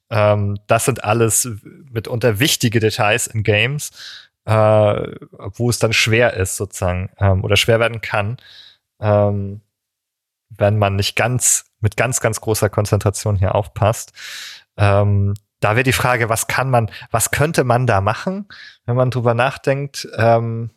Ähm, 0.09 0.57
das 0.68 0.86
sind 0.86 1.03
alles 1.03 1.49
mitunter 1.91 2.39
wichtige 2.39 2.80
Details 2.80 3.28
in 3.28 3.43
Games 3.43 3.91
äh, 4.45 5.15
wo 5.55 5.69
es 5.69 5.79
dann 5.79 5.93
schwer 5.93 6.33
ist 6.33 6.55
sozusagen 6.55 7.11
ähm, 7.19 7.43
oder 7.43 7.55
schwer 7.55 7.79
werden 7.79 8.01
kann, 8.01 8.37
ähm, 8.99 9.61
wenn 10.49 10.77
man 10.77 10.95
nicht 10.95 11.15
ganz 11.15 11.65
mit 11.79 11.97
ganz, 11.97 12.19
ganz 12.21 12.41
großer 12.41 12.69
Konzentration 12.69 13.35
hier 13.35 13.55
aufpasst. 13.55 14.13
Ähm, 14.77 15.33
da 15.59 15.75
wäre 15.75 15.83
die 15.83 15.93
Frage, 15.93 16.29
was 16.29 16.47
kann 16.47 16.69
man, 16.69 16.89
was 17.11 17.31
könnte 17.31 17.63
man 17.63 17.85
da 17.87 18.01
machen, 18.01 18.47
wenn 18.85 18.95
man 18.95 19.11
drüber 19.11 19.33
nachdenkt? 19.33 20.07
Ähm, 20.17 20.71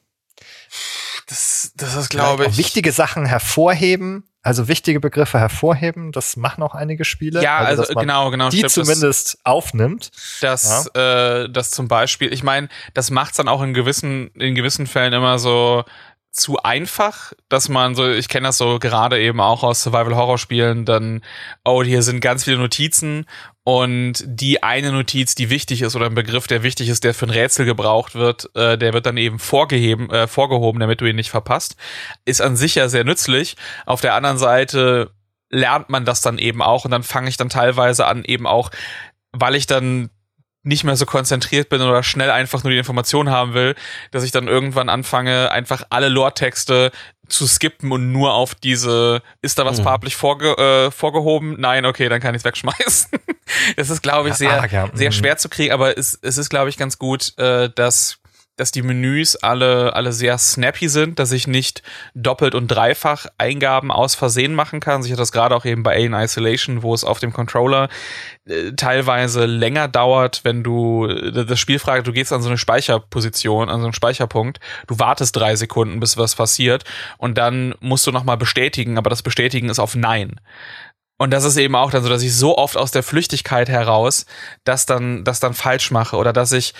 das, 1.26 1.72
das 1.76 1.94
ist, 1.94 2.10
glaube 2.10 2.46
ich. 2.46 2.56
Wichtige 2.58 2.92
Sachen 2.92 3.24
hervorheben, 3.26 4.24
also 4.42 4.68
wichtige 4.68 5.00
Begriffe 5.00 5.38
hervorheben, 5.38 6.12
das 6.12 6.36
machen 6.36 6.62
auch 6.62 6.74
einige 6.74 7.04
Spiele. 7.04 7.42
Ja, 7.42 7.58
also, 7.58 7.82
also 7.82 7.94
genau, 7.94 8.30
genau. 8.30 8.50
Die 8.50 8.58
stimmt, 8.58 8.72
zumindest 8.72 9.34
das, 9.34 9.38
aufnimmt. 9.44 10.10
Das, 10.40 10.90
ja. 10.94 11.44
äh, 11.44 11.50
das 11.50 11.70
zum 11.70 11.88
Beispiel, 11.88 12.32
ich 12.32 12.42
meine, 12.42 12.68
das 12.92 13.10
macht's 13.10 13.38
dann 13.38 13.48
auch 13.48 13.62
in 13.62 13.72
gewissen, 13.72 14.28
in 14.34 14.54
gewissen 14.54 14.86
Fällen 14.86 15.14
immer 15.14 15.38
so 15.38 15.84
zu 16.30 16.58
einfach, 16.58 17.32
dass 17.48 17.68
man 17.68 17.94
so, 17.94 18.10
ich 18.10 18.28
kenne 18.28 18.48
das 18.48 18.58
so 18.58 18.78
gerade 18.80 19.20
eben 19.20 19.40
auch 19.40 19.62
aus 19.62 19.82
Survival-Horror-Spielen, 19.82 20.84
dann, 20.84 21.22
oh, 21.64 21.82
hier 21.84 22.02
sind 22.02 22.20
ganz 22.20 22.44
viele 22.44 22.58
Notizen 22.58 23.26
und 23.64 24.22
die 24.26 24.62
eine 24.62 24.92
Notiz, 24.92 25.34
die 25.34 25.48
wichtig 25.48 25.80
ist 25.80 25.96
oder 25.96 26.06
ein 26.06 26.14
Begriff, 26.14 26.46
der 26.46 26.62
wichtig 26.62 26.90
ist, 26.90 27.02
der 27.02 27.14
für 27.14 27.26
ein 27.26 27.30
Rätsel 27.30 27.64
gebraucht 27.64 28.14
wird, 28.14 28.54
äh, 28.54 28.76
der 28.76 28.92
wird 28.92 29.06
dann 29.06 29.16
eben 29.16 29.38
vorgeheben, 29.38 30.10
äh, 30.10 30.26
vorgehoben, 30.28 30.80
damit 30.80 31.00
du 31.00 31.06
ihn 31.06 31.16
nicht 31.16 31.30
verpasst. 31.30 31.76
Ist 32.26 32.42
an 32.42 32.56
sich 32.56 32.74
ja 32.74 32.88
sehr 32.88 33.04
nützlich. 33.04 33.56
Auf 33.86 34.02
der 34.02 34.14
anderen 34.14 34.36
Seite 34.36 35.12
lernt 35.48 35.88
man 35.88 36.04
das 36.04 36.20
dann 36.20 36.36
eben 36.36 36.60
auch 36.60 36.84
und 36.84 36.90
dann 36.90 37.02
fange 37.02 37.30
ich 37.30 37.38
dann 37.38 37.48
teilweise 37.48 38.06
an, 38.06 38.24
eben 38.24 38.46
auch, 38.46 38.70
weil 39.32 39.54
ich 39.54 39.66
dann 39.66 40.10
nicht 40.64 40.84
mehr 40.84 40.96
so 40.96 41.06
konzentriert 41.06 41.68
bin 41.68 41.80
oder 41.80 42.02
schnell 42.02 42.30
einfach 42.30 42.64
nur 42.64 42.72
die 42.72 42.78
Information 42.78 43.30
haben 43.30 43.54
will, 43.54 43.74
dass 44.10 44.24
ich 44.24 44.32
dann 44.32 44.48
irgendwann 44.48 44.88
anfange, 44.88 45.50
einfach 45.50 45.84
alle 45.90 46.08
Lore-Texte 46.08 46.90
zu 47.28 47.46
skippen 47.46 47.92
und 47.92 48.12
nur 48.12 48.34
auf 48.34 48.54
diese, 48.54 49.22
ist 49.42 49.58
da 49.58 49.64
was 49.64 49.78
mhm. 49.78 49.84
farblich 49.84 50.16
vorge 50.16 50.56
äh, 50.58 50.90
vorgehoben? 50.90 51.56
Nein, 51.58 51.86
okay, 51.86 52.08
dann 52.08 52.20
kann 52.20 52.34
ich 52.34 52.40
es 52.40 52.44
wegschmeißen. 52.44 53.10
Es 53.76 53.90
ist, 53.90 54.02
glaube 54.02 54.30
ich, 54.30 54.36
sehr, 54.36 54.56
ja, 54.56 54.66
ja. 54.66 54.88
sehr 54.94 55.10
mhm. 55.10 55.12
schwer 55.12 55.36
zu 55.36 55.50
kriegen, 55.50 55.72
aber 55.72 55.98
es, 55.98 56.18
es 56.22 56.38
ist, 56.38 56.48
glaube 56.48 56.70
ich, 56.70 56.78
ganz 56.78 56.98
gut, 56.98 57.38
äh, 57.38 57.68
dass 57.68 58.18
dass 58.56 58.70
die 58.70 58.82
Menüs 58.82 59.36
alle, 59.36 59.94
alle 59.94 60.12
sehr 60.12 60.38
snappy 60.38 60.88
sind, 60.88 61.18
dass 61.18 61.32
ich 61.32 61.46
nicht 61.46 61.82
doppelt 62.14 62.54
und 62.54 62.68
dreifach 62.68 63.26
Eingaben 63.36 63.90
aus 63.90 64.14
Versehen 64.14 64.54
machen 64.54 64.80
kann. 64.80 65.02
Ich 65.04 65.10
hatte 65.10 65.22
das 65.22 65.32
gerade 65.32 65.56
auch 65.56 65.64
eben 65.64 65.82
bei 65.82 65.94
Alien 65.94 66.14
Isolation, 66.14 66.82
wo 66.82 66.94
es 66.94 67.04
auf 67.04 67.18
dem 67.18 67.32
Controller 67.32 67.88
äh, 68.46 68.72
teilweise 68.72 69.46
länger 69.46 69.88
dauert, 69.88 70.40
wenn 70.44 70.62
du 70.62 71.06
äh, 71.06 71.44
das 71.44 71.58
Spiel 71.58 71.78
fragt, 71.78 72.06
du 72.06 72.12
gehst 72.12 72.32
an 72.32 72.42
so 72.42 72.48
eine 72.48 72.58
Speicherposition, 72.58 73.68
an 73.68 73.80
so 73.80 73.86
einen 73.86 73.94
Speicherpunkt, 73.94 74.60
du 74.86 74.98
wartest 74.98 75.34
drei 75.34 75.56
Sekunden, 75.56 75.98
bis 75.98 76.16
was 76.16 76.36
passiert 76.36 76.84
und 77.18 77.36
dann 77.38 77.74
musst 77.80 78.06
du 78.06 78.12
nochmal 78.12 78.36
bestätigen, 78.36 78.98
aber 78.98 79.10
das 79.10 79.22
Bestätigen 79.22 79.68
ist 79.68 79.80
auf 79.80 79.96
Nein. 79.96 80.40
Und 81.16 81.30
das 81.30 81.44
ist 81.44 81.56
eben 81.56 81.76
auch 81.76 81.92
dann 81.92 82.02
so, 82.02 82.08
dass 82.08 82.22
ich 82.22 82.34
so 82.34 82.58
oft 82.58 82.76
aus 82.76 82.90
der 82.90 83.04
Flüchtigkeit 83.04 83.68
heraus 83.68 84.26
das 84.64 84.84
dann, 84.84 85.24
das 85.24 85.38
dann 85.38 85.54
falsch 85.54 85.90
mache 85.92 86.16
oder 86.16 86.32
dass 86.32 86.50
ich 86.50 86.74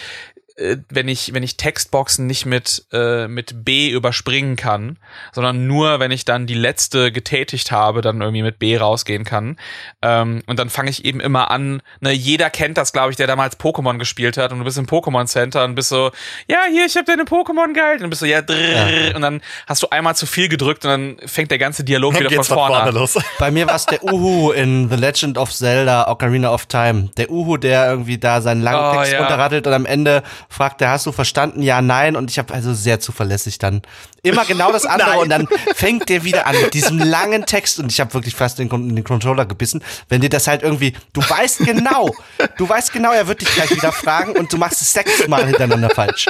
wenn 0.56 1.08
ich 1.08 1.34
wenn 1.34 1.42
ich 1.42 1.56
Textboxen 1.56 2.28
nicht 2.28 2.46
mit 2.46 2.84
äh, 2.92 3.26
mit 3.26 3.64
B 3.64 3.90
überspringen 3.90 4.54
kann, 4.54 4.98
sondern 5.32 5.66
nur 5.66 5.98
wenn 5.98 6.12
ich 6.12 6.24
dann 6.24 6.46
die 6.46 6.54
letzte 6.54 7.10
getätigt 7.10 7.72
habe, 7.72 8.02
dann 8.02 8.20
irgendwie 8.20 8.42
mit 8.42 8.60
B 8.60 8.76
rausgehen 8.76 9.24
kann. 9.24 9.56
Ähm, 10.00 10.44
und 10.46 10.60
dann 10.60 10.70
fange 10.70 10.90
ich 10.90 11.04
eben 11.04 11.18
immer 11.18 11.50
an. 11.50 11.82
Ne, 12.00 12.12
jeder 12.12 12.50
kennt 12.50 12.78
das, 12.78 12.92
glaube 12.92 13.10
ich, 13.10 13.16
der 13.16 13.26
damals 13.26 13.58
Pokémon 13.58 13.98
gespielt 13.98 14.36
hat 14.36 14.52
und 14.52 14.60
du 14.60 14.64
bist 14.64 14.78
im 14.78 14.86
Pokémon 14.86 15.26
Center 15.26 15.64
und 15.64 15.74
bist 15.74 15.88
so, 15.88 16.12
ja 16.46 16.58
hier, 16.70 16.86
ich 16.86 16.94
habe 16.96 17.06
deine 17.06 17.24
Pokémon 17.24 17.74
geil. 17.74 17.94
Und 17.94 18.02
dann 18.02 18.10
bist 18.10 18.22
du 18.22 18.26
ja, 18.26 18.40
drrr, 18.40 19.08
ja, 19.08 19.16
und 19.16 19.22
dann 19.22 19.42
hast 19.66 19.82
du 19.82 19.88
einmal 19.90 20.14
zu 20.14 20.26
viel 20.26 20.48
gedrückt 20.48 20.84
und 20.84 20.90
dann 20.90 21.28
fängt 21.28 21.50
der 21.50 21.58
ganze 21.58 21.82
Dialog 21.82 22.18
wieder 22.20 22.30
von 22.30 22.44
vorne, 22.44 22.74
vorne 22.76 22.90
an. 22.90 22.94
Los. 22.94 23.18
Bei 23.40 23.50
mir 23.50 23.66
war 23.66 23.74
es 23.74 23.86
der 23.86 24.04
Uhu 24.04 24.52
in 24.52 24.88
The 24.88 24.96
Legend 24.96 25.36
of 25.36 25.52
Zelda 25.52 26.06
Ocarina 26.08 26.52
of 26.52 26.66
Time. 26.66 27.10
Der 27.16 27.28
Uhu, 27.28 27.56
der 27.56 27.90
irgendwie 27.90 28.18
da 28.18 28.40
seinen 28.40 28.62
langen 28.62 28.92
oh, 28.92 28.98
Text 28.98 29.14
ja. 29.14 29.18
runterrattelt 29.18 29.66
und 29.66 29.72
am 29.72 29.86
Ende 29.86 30.22
fragt 30.48 30.80
er, 30.82 30.90
hast 30.90 31.06
du 31.06 31.12
verstanden? 31.12 31.62
Ja, 31.62 31.82
nein. 31.82 32.16
Und 32.16 32.30
ich 32.30 32.38
habe 32.38 32.52
also 32.52 32.74
sehr 32.74 33.00
zuverlässig 33.00 33.58
dann 33.58 33.82
immer 34.22 34.44
genau 34.44 34.72
das 34.72 34.84
andere 34.86 35.18
und 35.18 35.28
dann 35.28 35.46
fängt 35.74 36.08
der 36.08 36.24
wieder 36.24 36.46
an 36.46 36.60
mit 36.60 36.74
diesem 36.74 36.98
langen 36.98 37.46
Text 37.46 37.78
und 37.78 37.92
ich 37.92 38.00
habe 38.00 38.12
wirklich 38.14 38.34
fast 38.34 38.58
den, 38.58 38.68
den 38.68 39.04
Controller 39.04 39.46
gebissen, 39.46 39.82
wenn 40.08 40.20
dir 40.20 40.30
das 40.30 40.46
halt 40.46 40.62
irgendwie, 40.62 40.94
du 41.12 41.20
weißt 41.20 41.58
genau, 41.58 42.14
du 42.56 42.68
weißt 42.68 42.92
genau, 42.92 43.12
er 43.12 43.28
wird 43.28 43.42
dich 43.42 43.54
gleich 43.54 43.70
wieder 43.70 43.92
fragen 43.92 44.32
und 44.32 44.52
du 44.52 44.58
machst 44.58 44.80
es 44.80 44.92
sechsmal 44.92 45.46
hintereinander 45.46 45.90
falsch. 45.90 46.26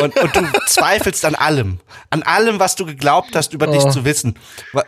Und, 0.00 0.16
und 0.18 0.36
du 0.36 0.42
zweifelst 0.66 1.24
an 1.24 1.34
allem, 1.34 1.80
an 2.10 2.22
allem, 2.22 2.58
was 2.58 2.76
du 2.76 2.86
geglaubt 2.86 3.34
hast, 3.34 3.52
über 3.52 3.68
oh. 3.68 3.72
dich 3.72 3.88
zu 3.88 4.04
wissen. 4.04 4.38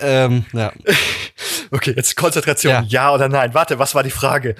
Ähm, 0.00 0.46
ja. 0.52 0.72
Okay, 1.70 1.92
jetzt 1.94 2.16
Konzentration, 2.16 2.72
ja. 2.72 2.82
ja 2.88 3.12
oder 3.12 3.28
nein. 3.28 3.52
Warte, 3.52 3.78
was 3.78 3.94
war 3.94 4.02
die 4.02 4.10
Frage? 4.10 4.56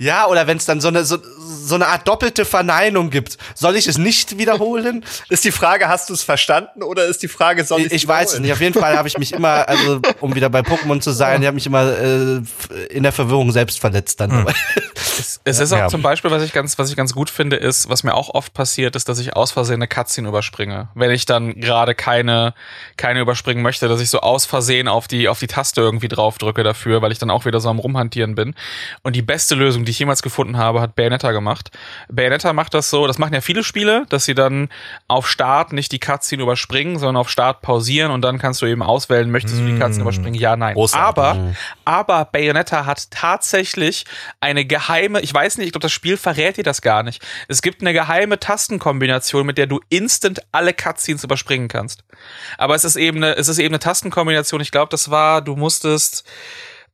Ja, 0.00 0.26
oder 0.28 0.46
wenn 0.46 0.56
es 0.56 0.64
dann 0.64 0.80
so 0.80 0.88
eine 0.88 1.04
so, 1.04 1.18
so 1.38 1.74
eine 1.74 1.88
Art 1.88 2.08
doppelte 2.08 2.46
Verneinung 2.46 3.10
gibt. 3.10 3.36
Soll 3.54 3.76
ich 3.76 3.86
es 3.86 3.98
nicht 3.98 4.38
wiederholen? 4.38 5.04
Ist 5.28 5.44
die 5.44 5.52
Frage, 5.52 5.88
hast 5.88 6.08
du 6.08 6.14
es 6.14 6.22
verstanden 6.22 6.82
oder 6.82 7.04
ist 7.04 7.22
die 7.22 7.28
Frage, 7.28 7.64
soll 7.64 7.80
ich 7.80 7.86
es 7.86 7.92
Ich 7.92 8.08
weiß 8.08 8.32
es 8.32 8.40
nicht. 8.40 8.50
Auf 8.50 8.60
jeden 8.60 8.78
Fall 8.78 8.96
habe 8.96 9.08
ich 9.08 9.18
mich 9.18 9.32
immer, 9.32 9.68
also 9.68 10.00
um 10.20 10.34
wieder 10.34 10.48
bei 10.48 10.60
Pokémon 10.60 11.00
zu 11.00 11.10
sein, 11.10 11.42
ich 11.42 11.46
habe 11.46 11.54
mich 11.54 11.66
immer 11.66 11.92
äh, 11.98 12.40
in 12.88 13.02
der 13.02 13.12
Verwirrung 13.12 13.52
selbst 13.52 13.78
verletzt 13.78 14.20
dann. 14.20 14.30
Hm. 14.30 14.46
Es, 14.94 15.40
es, 15.44 15.58
ist 15.58 15.72
auch 15.72 15.78
ja. 15.78 15.88
zum 15.88 16.02
Beispiel, 16.02 16.30
was 16.30 16.42
ich 16.42 16.52
ganz, 16.52 16.78
was 16.78 16.90
ich 16.90 16.96
ganz 16.96 17.14
gut 17.14 17.30
finde, 17.30 17.56
ist, 17.56 17.88
was 17.88 18.02
mir 18.02 18.14
auch 18.14 18.30
oft 18.34 18.54
passiert, 18.54 18.96
ist, 18.96 19.08
dass 19.08 19.18
ich 19.18 19.36
aus 19.36 19.52
Versehen 19.52 19.76
eine 19.76 19.88
Cutscene 19.88 20.28
überspringe. 20.28 20.88
Wenn 20.94 21.10
ich 21.10 21.26
dann 21.26 21.54
gerade 21.54 21.94
keine, 21.94 22.54
keine 22.96 23.20
überspringen 23.20 23.62
möchte, 23.62 23.88
dass 23.88 24.00
ich 24.00 24.10
so 24.10 24.20
aus 24.20 24.46
Versehen 24.46 24.88
auf 24.88 25.08
die, 25.08 25.28
auf 25.28 25.38
die 25.38 25.46
Taste 25.46 25.80
irgendwie 25.80 26.08
drauf 26.08 26.38
drücke 26.38 26.62
dafür, 26.62 27.02
weil 27.02 27.12
ich 27.12 27.18
dann 27.18 27.30
auch 27.30 27.44
wieder 27.44 27.60
so 27.60 27.68
am 27.68 27.78
rumhantieren 27.78 28.34
bin. 28.34 28.54
Und 29.02 29.16
die 29.16 29.22
beste 29.22 29.54
Lösung, 29.54 29.84
die 29.84 29.90
ich 29.90 29.98
jemals 29.98 30.22
gefunden 30.22 30.56
habe, 30.56 30.80
hat 30.80 30.94
Bayonetta 30.96 31.32
gemacht. 31.32 31.70
Bayonetta 32.08 32.52
macht 32.52 32.74
das 32.74 32.90
so, 32.90 33.06
das 33.06 33.18
machen 33.18 33.34
ja 33.34 33.40
viele 33.40 33.64
Spiele, 33.64 34.06
dass 34.08 34.24
sie 34.24 34.34
dann 34.34 34.68
auf 35.08 35.28
Start 35.28 35.72
nicht 35.72 35.92
die 35.92 36.00
Cutscene 36.00 36.42
überspringen, 36.42 36.98
sondern 36.98 37.16
auf 37.16 37.28
Start 37.28 37.62
pausieren 37.62 38.10
und 38.10 38.22
dann 38.22 38.38
kannst 38.38 38.62
du 38.62 38.66
eben 38.66 38.82
auswählen, 38.82 39.30
möchtest 39.30 39.60
du 39.60 39.66
die 39.66 39.78
Cutscene 39.78 39.98
mm. 39.98 40.02
überspringen? 40.02 40.34
Ja, 40.34 40.56
nein. 40.56 40.74
Großartig. 40.74 41.00
Aber, 41.00 41.34
mm. 41.34 41.56
aber 41.84 42.24
Bayonetta 42.26 42.86
hat 42.86 43.10
tatsächlich 43.10 44.04
eine 44.40 44.64
geheime, 44.64 44.89
ich 44.98 45.34
weiß 45.34 45.58
nicht, 45.58 45.66
ich 45.66 45.72
glaube, 45.72 45.82
das 45.82 45.92
Spiel 45.92 46.16
verrät 46.16 46.56
dir 46.56 46.64
das 46.64 46.82
gar 46.82 47.02
nicht. 47.02 47.22
Es 47.48 47.62
gibt 47.62 47.80
eine 47.80 47.92
geheime 47.92 48.38
Tastenkombination, 48.38 49.46
mit 49.46 49.58
der 49.58 49.66
du 49.66 49.80
instant 49.88 50.40
alle 50.52 50.72
Cutscenes 50.72 51.24
überspringen 51.24 51.68
kannst. 51.68 52.04
Aber 52.58 52.74
es 52.74 52.84
ist 52.84 52.96
eben 52.96 53.18
eine, 53.18 53.36
es 53.36 53.48
ist 53.48 53.58
eben 53.58 53.74
eine 53.74 53.80
Tastenkombination. 53.80 54.60
Ich 54.60 54.70
glaube, 54.70 54.90
das 54.90 55.10
war, 55.10 55.42
du 55.42 55.56
musstest, 55.56 56.24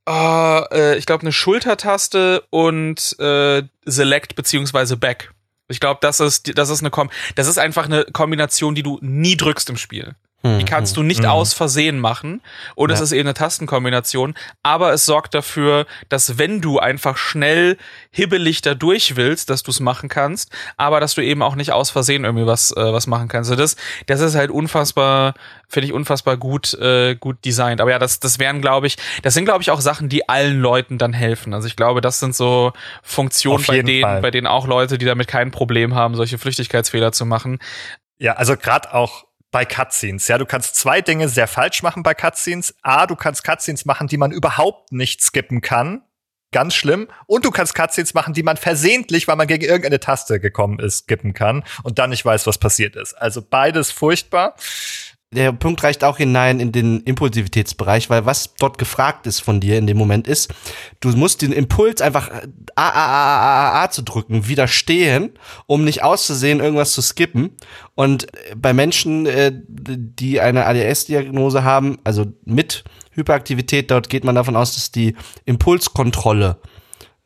Uh, 0.09 0.63
äh, 0.71 0.97
ich 0.99 1.05
glaube, 1.05 1.23
eine 1.23 1.33
Schultertaste 1.33 2.45
und 2.51 3.19
äh, 3.19 3.65
Select 3.87 4.37
beziehungsweise 4.37 4.97
Back. 4.97 5.33
Ich 5.67 5.81
glaube, 5.81 5.99
das 6.01 6.21
ist, 6.21 6.57
das 6.57 6.71
ist 6.71 6.81
eine 6.81 6.91
Kom 6.91 7.11
das 7.35 7.49
ist 7.49 7.59
einfach 7.59 7.87
eine 7.87 8.05
Kombination, 8.05 8.77
die 8.77 8.85
du 8.85 9.01
nie 9.03 9.37
drückst 9.37 9.69
im 9.69 9.77
Spiel. 9.77 10.15
Die 10.45 10.65
kannst 10.65 10.97
du 10.97 11.03
nicht 11.03 11.23
mhm. 11.23 11.29
aus 11.29 11.55
Versehen 11.55 11.99
machen. 11.99 12.41
Und 12.75 12.91
ja. 12.91 12.95
es 12.95 13.01
ist 13.01 13.13
eben 13.13 13.27
eine 13.27 13.35
Tastenkombination. 13.35 14.35
Aber 14.63 14.93
es 14.93 15.05
sorgt 15.05 15.35
dafür, 15.35 15.87
dass 16.09 16.39
wenn 16.39 16.61
du 16.61 16.79
einfach 16.79 17.17
schnell 17.17 17.77
hibbelig 18.11 18.61
da 18.61 18.75
durch 18.75 19.17
willst, 19.17 19.51
dass 19.51 19.63
du 19.63 19.71
es 19.71 19.81
machen 19.81 20.09
kannst, 20.09 20.53
aber 20.77 21.01
dass 21.01 21.15
du 21.15 21.23
eben 21.23 21.43
auch 21.43 21.57
nicht 21.57 21.73
aus 21.73 21.91
Versehen 21.91 22.25
irgendwie 22.25 22.47
was, 22.47 22.71
äh, 22.77 22.93
was 22.93 23.07
machen 23.07 23.29
kannst. 23.29 23.51
Also 23.51 23.61
das, 23.61 23.77
das 24.07 24.21
ist 24.21 24.35
halt 24.35 24.51
unfassbar, 24.51 25.35
finde 25.69 25.89
ich 25.89 25.93
unfassbar 25.93 26.37
gut, 26.37 26.75
äh, 26.75 27.17
gut 27.17 27.45
designt. 27.45 27.81
Aber 27.81 27.91
ja, 27.91 27.99
das, 27.99 28.21
das 28.21 28.39
wären, 28.39 28.61
glaube 28.61 28.87
ich, 28.87 28.97
das 29.23 29.35
sind, 29.35 29.47
glaube 29.47 29.63
ich, 29.63 29.71
auch 29.71 29.81
Sachen, 29.81 30.09
die 30.09 30.29
allen 30.29 30.61
Leuten 30.61 30.99
dann 30.99 31.13
helfen. 31.13 31.55
Also 31.55 31.67
ich 31.67 31.77
glaube, 31.77 32.01
das 32.01 32.21
sind 32.21 32.37
so 32.37 32.73
Funktionen, 33.03 33.65
bei 33.67 33.83
denen, 33.83 34.03
Fall. 34.03 34.21
bei 34.21 34.31
denen 34.31 34.47
auch 34.47 34.67
Leute, 34.67 34.99
die 34.99 35.07
damit 35.07 35.29
kein 35.29 35.51
Problem 35.51 35.95
haben, 35.95 36.15
solche 36.15 36.39
Flüchtigkeitsfehler 36.39 37.13
zu 37.13 37.27
machen. 37.27 37.59
Ja, 38.19 38.35
also 38.35 38.57
gerade 38.57 38.95
auch 38.95 39.26
bei 39.57 39.65
Cutscenes. 39.65 40.29
Ja, 40.29 40.37
du 40.37 40.45
kannst 40.45 40.77
zwei 40.77 41.01
Dinge 41.01 41.31
sehr 41.31 41.47
falsch 41.47 41.83
machen 41.83 42.03
bei 42.03 42.13
Cutscenes. 42.13 42.75
A, 42.83 43.07
du 43.07 43.17
kannst 43.17 43.43
Cutscenes 43.43 43.87
machen, 43.87 44.07
die 44.07 44.19
man 44.19 44.31
überhaupt 44.31 44.93
nicht 44.93 45.23
skippen 45.23 45.63
kann. 45.63 46.03
Ganz 46.53 46.75
schlimm. 46.75 47.09
Und 47.25 47.47
du 47.47 47.51
kannst 47.51 47.75
Cutscenes 47.75 48.13
machen, 48.13 48.35
die 48.35 48.43
man 48.43 48.59
versehentlich, 48.59 49.27
weil 49.29 49.37
man 49.37 49.47
gegen 49.47 49.65
irgendeine 49.65 49.99
Taste 49.99 50.41
gekommen 50.41 50.79
ist, 50.79 51.05
skippen 51.05 51.33
kann 51.33 51.65
und 51.85 51.99
dann 51.99 52.11
nicht 52.11 52.23
weiß, 52.23 52.47
was 52.47 52.59
passiert 52.59 52.97
ist. 52.97 53.15
Also 53.15 53.41
beides 53.41 53.91
furchtbar 53.91 54.57
der 55.33 55.53
Punkt 55.53 55.83
reicht 55.83 56.05
auch 56.05 56.19
hinein 56.19 56.61
in 56.61 56.71
den 56.71 57.01
Impulsivitätsbereich, 57.01 58.09
weil 58.11 58.27
was 58.27 58.55
dort 58.55 58.79
gefragt 58.79 59.27
ist 59.27 59.41
von 59.41 59.61
dir 59.61 59.77
in 59.77 59.87
dem 59.87 59.97
Moment 59.97 60.29
ist, 60.29 60.55
du 61.01 61.09
musst 61.11 61.43
den 61.43 61.53
Impuls 61.53 62.01
einfach 62.01 62.31
A, 62.77 62.89
A, 62.89 63.07
A, 63.07 63.71
A, 63.71 63.85
A 63.85 63.91
zu 63.91 64.03
drücken, 64.03 64.47
widerstehen, 64.47 65.31
um 65.67 65.85
nicht 65.85 66.05
auszusehen, 66.05 66.61
irgendwas 66.61 66.93
zu 66.93 67.03
skippen. 67.03 67.57
Und 67.97 68.29
bei 68.57 68.73
Menschen, 68.73 69.27
äh, 69.27 69.53
die 69.53 70.41
eine 70.41 70.67
ADS-Diagnose 70.67 71.65
haben, 71.65 71.99
also 72.05 72.27
mit 72.45 72.85
Hyperaktivität, 73.11 73.91
dort 73.91 74.09
geht 74.09 74.25
man 74.25 74.37
davon 74.37 74.55
aus, 74.55 74.75
dass 74.77 74.93
die 74.93 75.17
Impulskontrolle 75.45 76.59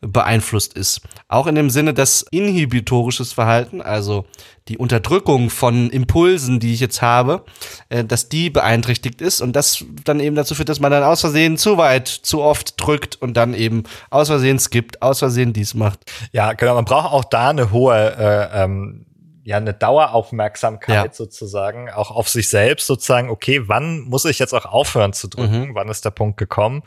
beeinflusst 0.01 0.75
ist. 0.75 1.03
Auch 1.29 1.47
in 1.47 1.55
dem 1.55 1.71
Sinne, 1.71 1.93
dass 1.93 2.25
inhibitorisches 2.31 3.33
Verhalten, 3.33 3.83
also 3.83 4.25
die 4.69 4.79
Unterdrückung 4.79 5.51
von 5.51 5.91
Impulsen, 5.91 6.61
die 6.61 6.73
ich 6.73 6.81
jetzt 6.81 7.03
habe, 7.03 7.45
äh, 7.89 8.05
dass 8.05 8.29
die 8.29 8.51
beeinträchtigt 8.51 9.21
ist 9.21 9.41
und 9.41 9.55
das 9.55 9.85
dann 10.05 10.21
eben 10.21 10.37
dazu 10.37 10.55
führt, 10.55 10.69
dass 10.69 10.81
man 10.81 10.93
dann 10.93 11.03
aus 11.03 11.21
Versehen 11.21 11.59
zu 11.59 11.77
weit, 11.77 12.09
zu 12.09 12.41
oft 12.41 12.75
drückt 12.81 13.17
und 13.21 13.37
dann 13.37 13.53
eben 13.53 13.85
aus 14.11 14.29
Versehen 14.29 14.59
skippt, 14.59 15.03
aus 15.03 15.19
Versehen 15.19 15.53
dies 15.53 15.75
macht. 15.75 16.01
Ja, 16.33 16.53
genau. 16.53 16.75
Man 16.75 16.85
braucht 16.85 17.13
auch 17.13 17.25
da 17.25 17.51
eine 17.51 17.71
hohe 17.71 18.17
äh, 18.17 18.63
ähm 18.65 19.07
ja 19.45 19.57
eine 19.57 19.75
Daueraufmerksamkeit 19.75 21.07
ja. 21.07 21.13
sozusagen, 21.13 21.91
auch 21.91 22.11
auf 22.11 22.29
sich 22.29 22.49
selbst 22.49 22.87
sozusagen, 22.87 23.31
okay, 23.31 23.69
wann 23.69 24.01
muss 24.01 24.25
ich 24.25 24.39
jetzt 24.39 24.55
auch 24.55 24.67
aufhören 24.67 25.13
zu 25.13 25.29
drücken? 25.29 25.69
Mhm. 25.69 25.75
Wann 25.75 25.89
ist 25.89 26.05
der 26.05 26.11
Punkt 26.11 26.37
gekommen? 26.37 26.83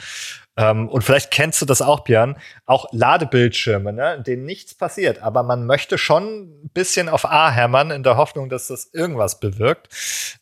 Ähm, 0.56 0.88
und 0.88 1.04
vielleicht 1.04 1.32
kennst 1.32 1.62
du 1.62 1.66
das 1.66 1.82
auch, 1.82 2.02
Björn, 2.02 2.38
auch 2.68 2.86
Ladebildschirme, 2.92 3.92
ne, 3.92 4.16
in 4.16 4.24
denen 4.24 4.46
nichts 4.46 4.76
passiert, 4.76 5.20
aber 5.24 5.42
man 5.42 5.66
möchte 5.66 5.98
schon 5.98 6.64
ein 6.64 6.70
bisschen 6.74 7.10
auf 7.10 7.26
A 7.26 7.50
hämmern 7.50 7.90
in 7.90 8.04
der 8.04 8.18
Hoffnung, 8.18 8.50
dass 8.50 8.68
das 8.68 8.90
irgendwas 8.94 9.40
bewirkt. 9.40 9.88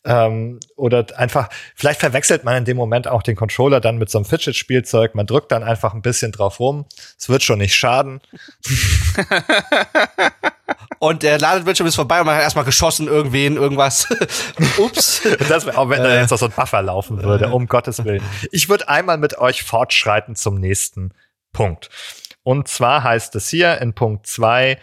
Ähm, 0.03 0.59
oder 0.76 1.05
einfach, 1.16 1.47
vielleicht 1.76 2.01
verwechselt 2.01 2.43
man 2.43 2.57
in 2.57 2.66
dem 2.66 2.76
Moment 2.76 3.07
auch 3.07 3.24
den 3.24 3.38
Controller 3.38 3.80
dann 3.80 3.97
mit 3.97 4.09
so 4.09 4.18
einem 4.18 4.26
Fidget-Spielzeug. 4.26 5.16
Man 5.16 5.28
drückt 5.28 5.51
dann 5.53 5.64
einfach 5.64 5.93
ein 5.93 6.01
bisschen 6.01 6.34
drauf 6.34 6.59
rum. 6.59 6.86
Es 7.18 7.30
wird 7.30 7.43
schon 7.43 7.59
nicht 7.59 7.76
schaden. 7.76 8.20
und 11.02 11.24
der 11.24 11.39
Ladebildschirm 11.39 11.88
ist 11.88 11.95
vorbei 11.95 12.20
und 12.20 12.28
man 12.28 12.36
hat 12.36 12.43
erstmal 12.43 12.64
geschossen, 12.64 13.08
irgendwen, 13.08 13.58
irgendwas. 13.58 14.08
Ups. 14.78 15.28
Das 15.49 15.66
wäre 15.66 15.76
auch, 15.80 15.89
wenn 15.89 16.04
da 16.04 16.22
jetzt 16.22 16.30
noch 16.30 16.38
so 16.38 16.45
ein 16.45 16.52
Buffer 16.52 16.84
laufen 16.84 17.24
würde, 17.24 17.49
um 17.49 17.66
Gottes 17.68 18.06
Willen. 18.06 18.22
Ich 18.52 18.70
würde 18.70 18.88
einmal 18.88 19.18
mit 19.18 19.36
euch 19.39 19.64
fortschreiten 19.64 20.36
zum 20.36 20.60
nächsten 20.60 21.16
Punkt. 21.54 21.89
Und 22.43 22.68
zwar 22.68 23.04
heißt 23.04 23.36
es 23.36 23.49
hier 23.49 23.82
in 23.82 23.95
Punkt 23.95 24.28
zwei 24.28 24.78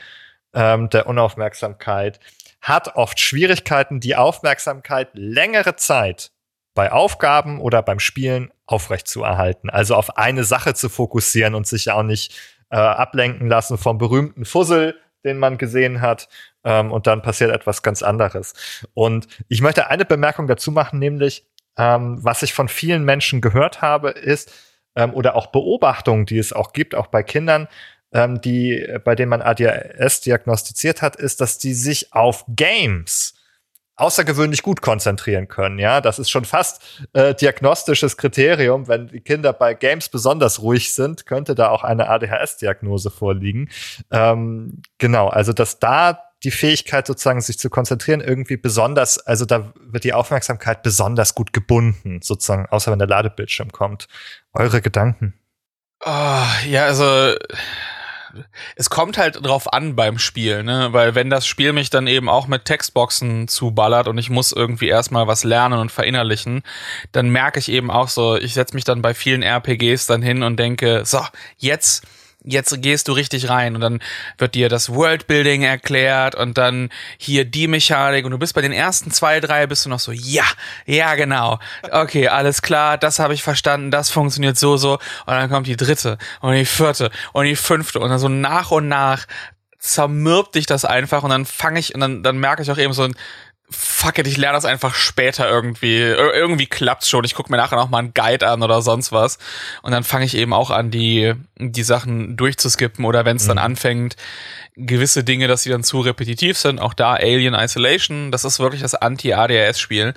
ähm, 0.55 0.91
der 0.91 1.07
Unaufmerksamkeit, 1.07 2.19
hat 2.61 2.97
oft 2.97 3.21
Schwierigkeiten, 3.21 4.01
die 4.01 4.17
Aufmerksamkeit 4.17 5.11
längere 5.13 5.77
Zeit 5.77 6.33
bei 6.75 6.91
Aufgaben 6.91 7.61
oder 7.61 7.81
beim 7.81 8.01
Spielen 8.01 8.51
aufrechtzuerhalten. 8.67 9.71
Also 9.71 9.95
auf 9.95 10.17
eine 10.17 10.43
Sache 10.43 10.75
zu 10.75 10.89
fokussieren 10.89 11.55
und 11.55 11.69
sich 11.69 11.93
auch 11.93 12.03
nicht 12.03 12.37
äh, 12.71 12.77
ablenken 12.77 13.47
lassen 13.47 13.79
vom 13.79 13.99
berühmten 13.99 14.45
Fussel, 14.45 14.97
den 15.29 15.39
man 15.39 15.59
gesehen 15.59 16.01
hat, 16.01 16.29
ähm, 16.65 16.93
und 16.93 17.07
dann 17.07 17.23
passiert 17.23 17.51
etwas 17.51 17.83
ganz 17.83 18.03
anderes. 18.03 18.55
Und 18.95 19.29
ich 19.49 19.61
möchte 19.61 19.89
eine 19.89 20.05
Bemerkung 20.05 20.47
dazu 20.47 20.73
machen, 20.73 20.99
nämlich, 20.99 21.47
ähm, 21.77 22.19
was 22.23 22.43
ich 22.43 22.53
von 22.53 22.69
vielen 22.69 23.05
Menschen 23.05 23.41
gehört 23.41 23.81
habe, 23.81 24.11
ist, 24.11 24.53
ähm, 24.97 25.15
oder 25.15 25.37
auch 25.37 25.47
Beobachtungen, 25.47 26.27
die 26.27 26.39
es 26.39 26.53
auch 26.53 26.73
gibt, 26.73 26.95
auch 26.95 27.07
bei 27.07 27.23
Kindern, 27.23 27.69
ähm, 28.13 28.41
die, 28.41 28.87
bei 29.05 29.15
denen 29.15 29.31
man 29.31 29.43
ADHS 29.43 30.23
diagnostiziert 30.23 31.03
hat, 31.03 31.17
ist, 31.17 31.41
dass 31.41 31.59
die 31.59 31.75
sich 31.75 32.13
auf 32.13 32.45
Games 32.49 33.35
außergewöhnlich 33.99 34.63
gut 34.63 34.81
konzentrieren 34.81 35.49
können. 35.49 35.79
Ja, 35.79 36.01
das 36.01 36.19
ist 36.19 36.31
schon 36.31 36.45
fast 36.45 36.81
äh, 37.13 37.35
diagnostisches 37.35 38.17
Kriterium. 38.17 38.89
Wenn 38.89 39.09
die 39.09 39.21
Kinder 39.21 39.53
bei 39.53 39.75
Games 39.75 40.09
besonders 40.09 40.63
ruhig 40.63 40.95
sind, 40.95 41.27
könnte 41.27 41.55
da 41.55 41.69
auch 41.69 41.85
eine 41.85 42.09
ADHS-Diagnose 42.09 43.11
vorliegen. 43.11 43.69
Ähm, 44.11 44.83
genau, 44.99 45.29
also 45.29 45.53
dass 45.53 45.81
da 45.81 46.23
die 46.45 46.53
Fähigkeit 46.53 47.07
sozusagen 47.07 47.41
sich 47.41 47.59
zu 47.59 47.69
konzentrieren 47.69 48.21
irgendwie 48.21 48.57
besonders, 48.57 49.19
also 49.19 49.45
da 49.45 49.73
wird 49.81 50.05
die 50.05 50.13
Aufmerksamkeit 50.13 50.85
besonders 50.85 51.35
gut 51.35 51.53
gebunden, 51.53 52.21
sozusagen, 52.23 52.67
außer 52.67 52.93
wenn 52.93 53.01
der 53.01 53.09
Ladebildschirm 53.09 53.73
kommt. 53.73 54.07
Eure 54.53 54.81
Gedanken? 54.81 55.35
Oh, 56.05 56.45
ja, 56.69 56.85
also 56.85 57.35
es 58.77 58.91
kommt 58.91 59.19
halt 59.19 59.45
drauf 59.45 59.73
an 59.73 59.97
beim 59.97 60.19
Spiel, 60.19 60.63
ne? 60.63 60.89
Weil 60.93 61.15
wenn 61.15 61.31
das 61.31 61.47
Spiel 61.47 61.73
mich 61.73 61.91
dann 61.91 62.07
eben 62.07 62.29
auch 62.29 62.47
mit 62.47 62.65
Textboxen 62.65 63.49
zuballert 63.49 64.09
und 64.09 64.19
ich 64.19 64.31
muss 64.31 64.53
irgendwie 64.53 64.89
erstmal 64.89 65.27
was 65.27 65.45
lernen 65.45 65.79
und 65.79 65.93
verinnerlichen, 65.93 66.63
dann 67.13 67.31
merke 67.31 67.59
ich 67.59 67.71
eben 67.71 67.91
auch 67.91 68.09
so, 68.09 68.37
ich 68.37 68.55
setze 68.55 68.75
mich 68.75 68.85
dann 68.85 69.03
bei 69.03 69.15
vielen 69.15 69.43
RPGs 69.43 70.07
dann 70.07 70.23
hin 70.23 70.43
und 70.43 70.59
denke, 70.59 71.03
so, 71.05 71.21
jetzt 71.57 72.05
jetzt 72.45 72.81
gehst 72.83 73.09
du 73.09 73.13
richtig 73.13 73.49
rein 73.49 73.75
und 73.75 73.81
dann 73.81 74.01
wird 74.39 74.55
dir 74.55 74.69
das 74.69 74.91
Worldbuilding 74.91 75.63
erklärt 75.63 76.35
und 76.35 76.57
dann 76.57 76.89
hier 77.19 77.45
die 77.45 77.67
Mechanik 77.67 78.25
und 78.25 78.31
du 78.31 78.39
bist 78.39 78.55
bei 78.55 78.61
den 78.61 78.73
ersten 78.73 79.11
zwei, 79.11 79.41
drei 79.41 79.67
bist 79.67 79.85
du 79.85 79.91
noch 79.91 79.99
so, 79.99 80.13
ja, 80.13 80.45
ja, 80.87 81.15
genau. 81.17 81.59
Okay, 81.91 82.29
alles 82.29 82.63
klar, 82.63 82.97
das 82.97 83.19
habe 83.19 83.35
ich 83.35 83.43
verstanden, 83.43 83.91
das 83.91 84.11
funktioniert 84.11 84.57
so, 84.57 84.77
so. 84.77 84.95
Und 84.95 85.35
dann 85.35 85.51
kommt 85.51 85.67
die 85.67 85.77
dritte 85.77 86.19
und 86.41 86.55
die 86.55 86.65
vierte 86.65 87.11
und 87.33 87.45
die 87.45 87.57
fünfte 87.57 87.99
und 88.01 88.09
dann 88.09 88.19
so 88.19 88.29
nach 88.29 88.71
und 88.71 88.89
nach 88.89 89.27
zermürbt 89.79 90.57
dich 90.57 90.67
das 90.67 90.85
einfach 90.85 91.23
und 91.23 91.31
dann 91.31 91.47
fange 91.47 91.79
ich 91.79 91.95
und 91.95 92.01
dann, 92.01 92.23
dann 92.23 92.39
merke 92.39 92.63
ich 92.63 92.71
auch 92.71 92.79
eben 92.79 92.93
so, 92.93 93.09
fuck 93.71 94.19
it, 94.19 94.27
ich 94.27 94.37
lerne 94.37 94.57
das 94.57 94.65
einfach 94.65 94.95
später 94.95 95.49
irgendwie. 95.49 95.99
Ir 95.99 96.35
irgendwie 96.35 96.67
klappt's 96.67 97.09
schon. 97.09 97.25
Ich 97.25 97.35
gucke 97.35 97.51
mir 97.51 97.59
nachher 97.59 97.77
noch 97.77 97.91
mal 97.91 97.99
einen 97.99 98.15
Guide 98.15 98.49
an 98.49 98.63
oder 98.63 98.81
sonst 98.81 99.13
was. 99.13 99.39
Und 99.83 99.93
dann 99.93 100.05
fange 100.05 100.25
ich 100.25 100.37
eben 100.37 100.53
auch 100.53 100.71
an, 100.71 100.91
die, 100.91 101.35
die 101.59 101.83
Sachen 101.83 102.37
durchzuskippen 102.37 103.05
oder 103.05 103.25
wenn 103.25 103.37
es 103.37 103.45
mhm. 103.45 103.49
dann 103.49 103.59
anfängt, 103.59 104.17
gewisse 104.79 105.25
Dinge, 105.25 105.49
dass 105.49 105.65
sie 105.65 105.71
dann 105.71 105.83
zu 105.83 106.01
repetitiv 106.01 106.57
sind. 106.57 106.81
Auch 106.81 106.95
da 106.95 107.15
Alien 107.15 107.55
Isolation, 107.55 108.31
das 108.31 108.45
ist 108.45 108.61
wirklich 108.61 108.81
das 108.81 108.95
Anti-ADHS-Spiel. 108.95 110.15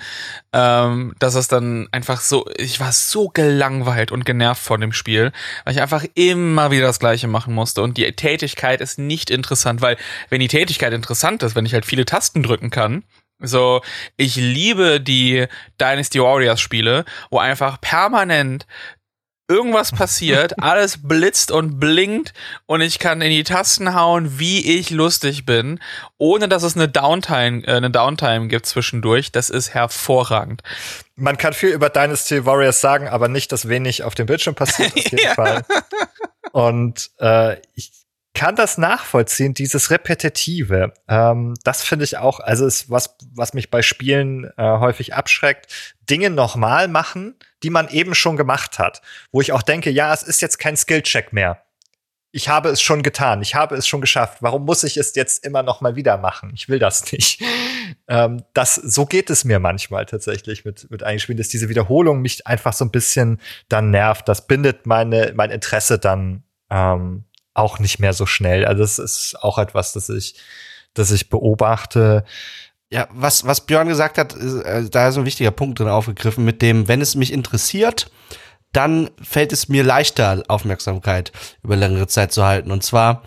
Ähm, 0.52 1.14
das 1.18 1.34
ist 1.34 1.52
dann 1.52 1.88
einfach 1.92 2.20
so, 2.20 2.46
ich 2.56 2.80
war 2.80 2.92
so 2.92 3.28
gelangweilt 3.28 4.12
und 4.12 4.24
genervt 4.24 4.62
von 4.62 4.80
dem 4.80 4.92
Spiel, 4.92 5.32
weil 5.64 5.74
ich 5.74 5.82
einfach 5.82 6.04
immer 6.14 6.70
wieder 6.70 6.86
das 6.86 7.00
Gleiche 7.00 7.28
machen 7.28 7.52
musste. 7.52 7.82
Und 7.82 7.98
die 7.98 8.10
Tätigkeit 8.12 8.80
ist 8.80 8.98
nicht 8.98 9.30
interessant, 9.30 9.82
weil 9.82 9.96
wenn 10.30 10.40
die 10.40 10.48
Tätigkeit 10.48 10.92
interessant 10.92 11.42
ist, 11.42 11.56
wenn 11.56 11.66
ich 11.66 11.74
halt 11.74 11.84
viele 11.84 12.04
Tasten 12.04 12.42
drücken 12.42 12.70
kann, 12.70 13.02
so, 13.42 13.82
ich 14.16 14.36
liebe 14.36 15.00
die 15.00 15.46
Dynasty 15.80 16.20
Warriors 16.20 16.60
Spiele, 16.60 17.04
wo 17.30 17.38
einfach 17.38 17.80
permanent 17.80 18.66
irgendwas 19.48 19.92
passiert, 19.92 20.54
alles 20.62 21.02
blitzt 21.02 21.50
und 21.50 21.78
blinkt 21.78 22.32
und 22.66 22.80
ich 22.80 22.98
kann 22.98 23.20
in 23.20 23.30
die 23.30 23.44
Tasten 23.44 23.94
hauen, 23.94 24.38
wie 24.38 24.78
ich 24.78 24.90
lustig 24.90 25.44
bin, 25.44 25.80
ohne 26.16 26.48
dass 26.48 26.62
es 26.62 26.74
eine 26.74 26.88
Downtime, 26.88 27.66
äh, 27.66 27.72
eine 27.72 27.90
Downtime 27.90 28.48
gibt 28.48 28.66
zwischendurch. 28.66 29.32
Das 29.32 29.50
ist 29.50 29.74
hervorragend. 29.74 30.62
Man 31.16 31.36
kann 31.36 31.52
viel 31.52 31.70
über 31.70 31.90
Dynasty 31.90 32.46
Warriors 32.46 32.80
sagen, 32.80 33.08
aber 33.08 33.28
nicht, 33.28 33.52
dass 33.52 33.68
wenig 33.68 34.04
auf 34.04 34.14
dem 34.14 34.26
Bildschirm 34.26 34.54
passiert, 34.54 34.92
auf 34.96 35.04
jeden 35.10 35.18
ja. 35.18 35.34
Fall. 35.34 35.64
Und 36.52 37.10
äh, 37.18 37.56
ich 37.74 37.90
kann 38.34 38.56
das 38.56 38.78
nachvollziehen, 38.78 39.52
dieses 39.54 39.90
Repetitive. 39.90 40.94
Ähm, 41.08 41.54
das 41.64 41.82
finde 41.82 42.04
ich 42.04 42.16
auch, 42.16 42.40
also 42.40 42.66
ist 42.66 42.90
was, 42.90 43.16
was 43.34 43.52
mich 43.52 43.70
bei 43.70 43.82
Spielen 43.82 44.50
äh, 44.56 44.78
häufig 44.78 45.14
abschreckt. 45.14 45.66
Dinge 46.08 46.30
nochmal 46.30 46.88
machen, 46.88 47.34
die 47.62 47.70
man 47.70 47.88
eben 47.88 48.14
schon 48.14 48.36
gemacht 48.36 48.78
hat. 48.78 49.02
Wo 49.32 49.40
ich 49.40 49.52
auch 49.52 49.62
denke, 49.62 49.90
ja, 49.90 50.12
es 50.14 50.22
ist 50.22 50.40
jetzt 50.40 50.58
kein 50.58 50.76
Skillcheck 50.76 51.32
mehr. 51.32 51.62
Ich 52.34 52.48
habe 52.48 52.70
es 52.70 52.80
schon 52.80 53.02
getan, 53.02 53.42
ich 53.42 53.54
habe 53.54 53.76
es 53.76 53.86
schon 53.86 54.00
geschafft. 54.00 54.38
Warum 54.40 54.64
muss 54.64 54.84
ich 54.84 54.96
es 54.96 55.14
jetzt 55.14 55.44
immer 55.44 55.62
noch 55.62 55.82
mal 55.82 55.96
wieder 55.96 56.16
machen? 56.16 56.52
Ich 56.54 56.70
will 56.70 56.78
das 56.78 57.12
nicht. 57.12 57.42
ähm, 58.08 58.42
das, 58.54 58.76
so 58.76 59.04
geht 59.04 59.28
es 59.28 59.44
mir 59.44 59.58
manchmal 59.58 60.06
tatsächlich 60.06 60.64
mit, 60.64 60.90
mit 60.90 61.02
einigen 61.02 61.20
Spielen, 61.20 61.36
dass 61.36 61.48
diese 61.48 61.68
Wiederholung 61.68 62.22
mich 62.22 62.46
einfach 62.46 62.72
so 62.72 62.86
ein 62.86 62.90
bisschen 62.90 63.38
dann 63.68 63.90
nervt. 63.90 64.26
Das 64.26 64.46
bindet 64.46 64.86
meine, 64.86 65.32
mein 65.36 65.50
Interesse 65.50 65.98
dann 65.98 66.44
ähm, 66.70 67.24
auch 67.54 67.78
nicht 67.78 67.98
mehr 67.98 68.12
so 68.12 68.26
schnell. 68.26 68.64
Also 68.64 68.82
das 68.82 68.98
ist 68.98 69.36
auch 69.42 69.58
etwas, 69.58 69.92
das 69.92 70.08
ich, 70.08 70.34
das 70.94 71.10
ich 71.10 71.28
beobachte. 71.28 72.24
Ja, 72.90 73.08
was, 73.10 73.46
was 73.46 73.66
Björn 73.66 73.88
gesagt 73.88 74.18
hat, 74.18 74.34
äh, 74.36 74.88
da 74.90 75.08
ist 75.08 75.16
ein 75.16 75.24
wichtiger 75.24 75.50
Punkt 75.50 75.78
drin 75.78 75.88
aufgegriffen, 75.88 76.44
mit 76.44 76.62
dem, 76.62 76.88
wenn 76.88 77.00
es 77.00 77.14
mich 77.14 77.32
interessiert, 77.32 78.10
dann 78.72 79.10
fällt 79.22 79.52
es 79.52 79.68
mir 79.68 79.84
leichter, 79.84 80.42
Aufmerksamkeit 80.48 81.32
über 81.62 81.76
längere 81.76 82.06
Zeit 82.06 82.32
zu 82.32 82.44
halten. 82.44 82.70
Und 82.70 82.82
zwar 82.82 83.22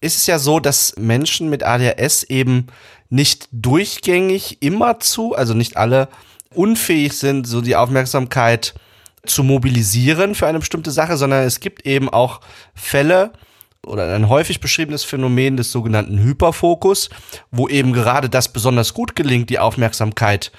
ist 0.00 0.16
es 0.16 0.26
ja 0.26 0.38
so, 0.38 0.60
dass 0.60 0.94
Menschen 0.96 1.50
mit 1.50 1.64
ADHS 1.64 2.24
eben 2.24 2.68
nicht 3.08 3.48
durchgängig 3.50 4.62
immer 4.62 5.00
zu, 5.00 5.34
also 5.34 5.54
nicht 5.54 5.76
alle, 5.76 6.08
unfähig 6.54 7.12
sind, 7.18 7.46
so 7.46 7.60
die 7.60 7.76
Aufmerksamkeit 7.76 8.74
zu 9.26 9.42
mobilisieren 9.42 10.34
für 10.34 10.46
eine 10.46 10.60
bestimmte 10.60 10.90
Sache, 10.90 11.16
sondern 11.16 11.44
es 11.44 11.60
gibt 11.60 11.86
eben 11.86 12.08
auch 12.08 12.40
Fälle, 12.74 13.32
oder 13.86 14.14
ein 14.14 14.28
häufig 14.28 14.60
beschriebenes 14.60 15.04
Phänomen 15.04 15.56
des 15.56 15.72
sogenannten 15.72 16.18
Hyperfokus, 16.18 17.10
wo 17.50 17.68
eben 17.68 17.92
gerade 17.92 18.28
das 18.28 18.52
besonders 18.52 18.94
gut 18.94 19.16
gelingt, 19.16 19.50
die 19.50 19.58
Aufmerksamkeit 19.58 20.52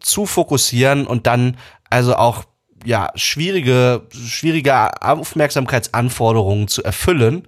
zu 0.00 0.26
fokussieren 0.26 1.06
und 1.06 1.26
dann 1.26 1.56
also 1.90 2.16
auch 2.16 2.44
ja 2.84 3.10
schwierige 3.14 4.02
schwierige 4.12 5.02
Aufmerksamkeitsanforderungen 5.02 6.68
zu 6.68 6.82
erfüllen. 6.82 7.46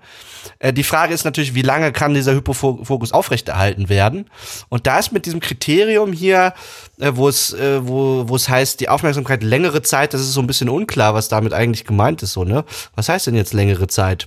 Äh, 0.58 0.72
die 0.72 0.82
Frage 0.82 1.14
ist 1.14 1.24
natürlich, 1.24 1.54
wie 1.54 1.62
lange 1.62 1.92
kann 1.92 2.14
dieser 2.14 2.34
Hyperfokus 2.34 3.12
aufrechterhalten 3.12 3.88
werden? 3.88 4.30
Und 4.68 4.86
da 4.86 4.98
ist 4.98 5.12
mit 5.12 5.26
diesem 5.26 5.40
Kriterium 5.40 6.12
hier, 6.12 6.54
äh, 6.98 7.12
wo 7.14 7.28
es 7.28 7.52
äh, 7.52 7.86
wo 7.86 8.28
wo 8.28 8.36
es 8.36 8.48
heißt, 8.48 8.80
die 8.80 8.88
Aufmerksamkeit 8.88 9.42
längere 9.42 9.82
Zeit, 9.82 10.14
das 10.14 10.20
ist 10.20 10.32
so 10.32 10.40
ein 10.40 10.46
bisschen 10.46 10.68
unklar, 10.68 11.14
was 11.14 11.28
damit 11.28 11.52
eigentlich 11.52 11.84
gemeint 11.84 12.22
ist, 12.22 12.32
so 12.32 12.44
ne? 12.44 12.64
Was 12.94 13.08
heißt 13.08 13.26
denn 13.26 13.34
jetzt 13.34 13.52
längere 13.52 13.86
Zeit? 13.86 14.26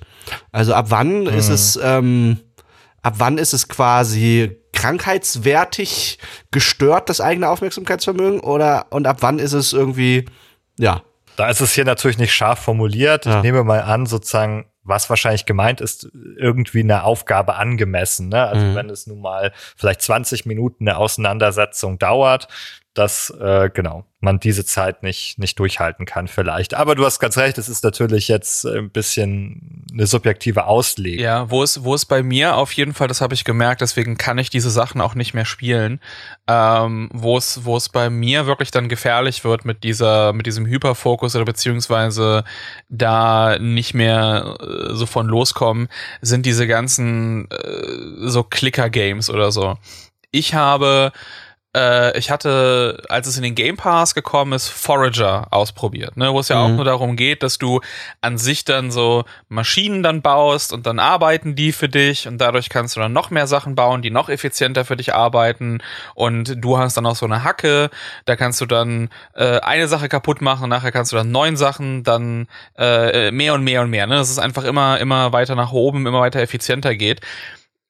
Also 0.52 0.74
ab 0.74 0.88
wann 0.90 1.22
mhm. 1.22 1.28
ist 1.28 1.50
es 1.50 1.80
ähm, 1.82 2.40
ab 3.02 3.16
wann 3.18 3.38
ist 3.38 3.54
es 3.54 3.68
quasi 3.68 4.58
krankheitswertig 4.74 6.20
gestört, 6.52 7.10
das 7.10 7.22
eigene 7.22 7.50
Aufmerksamkeitsvermögen 7.50 8.40
oder 8.40 8.88
und 8.90 9.08
ab 9.08 9.18
wann 9.22 9.40
ist 9.40 9.54
es 9.54 9.74
irgendwie 9.74 10.26
ja. 10.78 11.02
Da 11.36 11.50
ist 11.50 11.60
es 11.60 11.74
hier 11.74 11.84
natürlich 11.84 12.18
nicht 12.18 12.34
scharf 12.34 12.60
formuliert. 12.60 13.26
Ja. 13.26 13.38
Ich 13.38 13.44
nehme 13.44 13.64
mal 13.64 13.82
an, 13.82 14.06
sozusagen, 14.06 14.68
was 14.84 15.10
wahrscheinlich 15.10 15.46
gemeint 15.46 15.82
ist, 15.82 16.10
irgendwie 16.38 16.80
eine 16.80 17.04
Aufgabe 17.04 17.56
angemessen. 17.56 18.30
Ne? 18.30 18.42
Also 18.48 18.66
mhm. 18.66 18.76
wenn 18.76 18.90
es 18.90 19.06
nun 19.06 19.20
mal 19.20 19.52
vielleicht 19.76 20.02
20 20.02 20.46
Minuten 20.46 20.88
eine 20.88 20.98
Auseinandersetzung 20.98 22.00
dauert, 22.00 22.48
dass 22.96 23.30
äh, 23.30 23.70
genau 23.74 24.06
man 24.22 24.40
diese 24.40 24.66
Zeit 24.66 25.04
nicht 25.04 25.38
nicht 25.38 25.60
durchhalten 25.60 26.06
kann 26.06 26.28
vielleicht. 26.28 26.74
Aber 26.74 26.96
du 26.96 27.06
hast 27.06 27.20
ganz 27.20 27.38
recht, 27.38 27.58
es 27.58 27.70
ist 27.70 27.84
natürlich 27.84 28.28
jetzt 28.28 28.66
ein 28.66 28.90
bisschen 28.90 29.86
eine 29.92 30.08
subjektive 30.08 30.66
Auslegung. 30.66 31.24
Ja, 31.24 31.52
wo 31.52 31.62
es 31.62 31.84
wo 31.84 31.94
es 31.94 32.06
bei 32.06 32.24
mir 32.24 32.56
auf 32.56 32.72
jeden 32.72 32.94
Fall, 32.94 33.08
das 33.08 33.22
habe 33.22 33.34
ich 33.34 33.44
gemerkt, 33.44 33.82
deswegen 33.82 34.18
kann 34.18 34.38
ich 34.38 34.50
diese 34.50 34.70
Sachen 34.70 35.02
auch 35.02 35.14
nicht 35.14 35.34
mehr 35.34 35.46
spielen. 35.46 36.00
Ähm, 36.48 37.10
wo 37.14 37.38
es 37.38 37.66
wo 37.66 37.76
es 37.76 37.90
bei 37.90 38.10
mir 38.10 38.48
wirklich 38.48 38.72
dann 38.72 38.90
gefährlich 38.90 39.44
wird 39.44 39.66
mit 39.66 39.84
dieser 39.84 40.34
mit 40.34 40.46
diesem 40.46 40.66
Hyperfokus 40.66 41.36
oder 41.36 41.46
beziehungsweise 41.46 42.46
da 42.90 43.60
nicht 43.60 43.94
mehr 43.94 44.58
äh, 44.60 44.96
so 44.96 45.06
von 45.06 45.28
loskommen, 45.28 45.90
sind 46.22 46.46
diese 46.46 46.66
ganzen 46.66 47.52
äh, 47.52 48.28
so 48.28 48.44
Clicker 48.44 48.90
Games 48.90 49.30
oder 49.30 49.52
so. 49.52 49.78
Ich 50.32 50.54
habe 50.54 51.12
äh, 51.76 52.18
ich 52.18 52.32
hatte, 52.32 53.04
als 53.10 53.28
es 53.28 53.36
in 53.38 53.44
den 53.44 53.54
Game 53.54 53.76
Pass 53.76 54.16
gekommen 54.16 54.54
ist, 54.54 54.70
Forager 54.70 55.48
ausprobiert, 55.52 56.16
ne, 56.16 56.32
wo 56.32 56.40
es 56.40 56.48
ja 56.48 56.56
mhm. 56.56 56.62
auch 56.64 56.76
nur 56.78 56.86
darum 56.86 57.16
geht, 57.18 57.44
dass 57.44 57.58
du 57.58 57.82
an 58.22 58.38
sich 58.38 58.64
dann 58.64 58.92
so 58.92 59.26
Maschinen 59.50 60.02
dann 60.02 60.22
baust 60.22 60.72
und 60.72 60.86
dann 60.86 61.00
arbeiten 61.00 61.56
die 61.56 61.74
für 61.74 61.90
dich 61.90 62.28
und 62.28 62.40
dadurch 62.40 62.70
kannst 62.70 62.96
du 62.96 63.02
dann 63.02 63.12
noch 63.12 63.30
mehr 63.30 63.46
Sachen 63.46 63.76
bauen, 63.76 64.02
die 64.02 64.10
noch 64.10 64.30
effizienter 64.30 64.86
für 64.86 64.96
dich 64.96 65.14
arbeiten 65.14 65.80
und 66.14 66.56
du 66.64 66.78
hast 66.78 66.96
dann 66.96 67.06
auch 67.06 67.16
so 67.16 67.26
eine 67.26 67.44
Hacke, 67.44 67.90
da 68.24 68.36
kannst 68.36 68.62
du 68.62 68.66
dann 68.66 69.10
äh, 69.34 69.60
eine 69.60 69.88
Sache 69.88 70.08
kaputt 70.08 70.42
machen 70.42 70.64
und 70.64 70.70
nachher 70.70 70.94
kannst 70.94 71.12
du 71.12 71.18
dann 71.18 71.32
neun 71.32 71.58
Sachen 71.58 72.04
dann 72.04 72.48
äh, 72.78 73.32
mehr 73.32 73.54
und 73.54 73.64
mehr 73.64 73.82
und 73.82 73.90
mehr, 73.90 74.08
ne, 74.08 74.16
dass 74.16 74.30
es 74.30 74.40
einfach 74.40 74.64
immer 74.64 75.00
immer 75.00 75.34
weiter 75.34 75.56
nach 75.56 75.74
oben, 75.74 76.08
immer 76.08 76.22
weiter 76.22 76.40
effizienter 76.40 76.96
geht. 76.96 77.20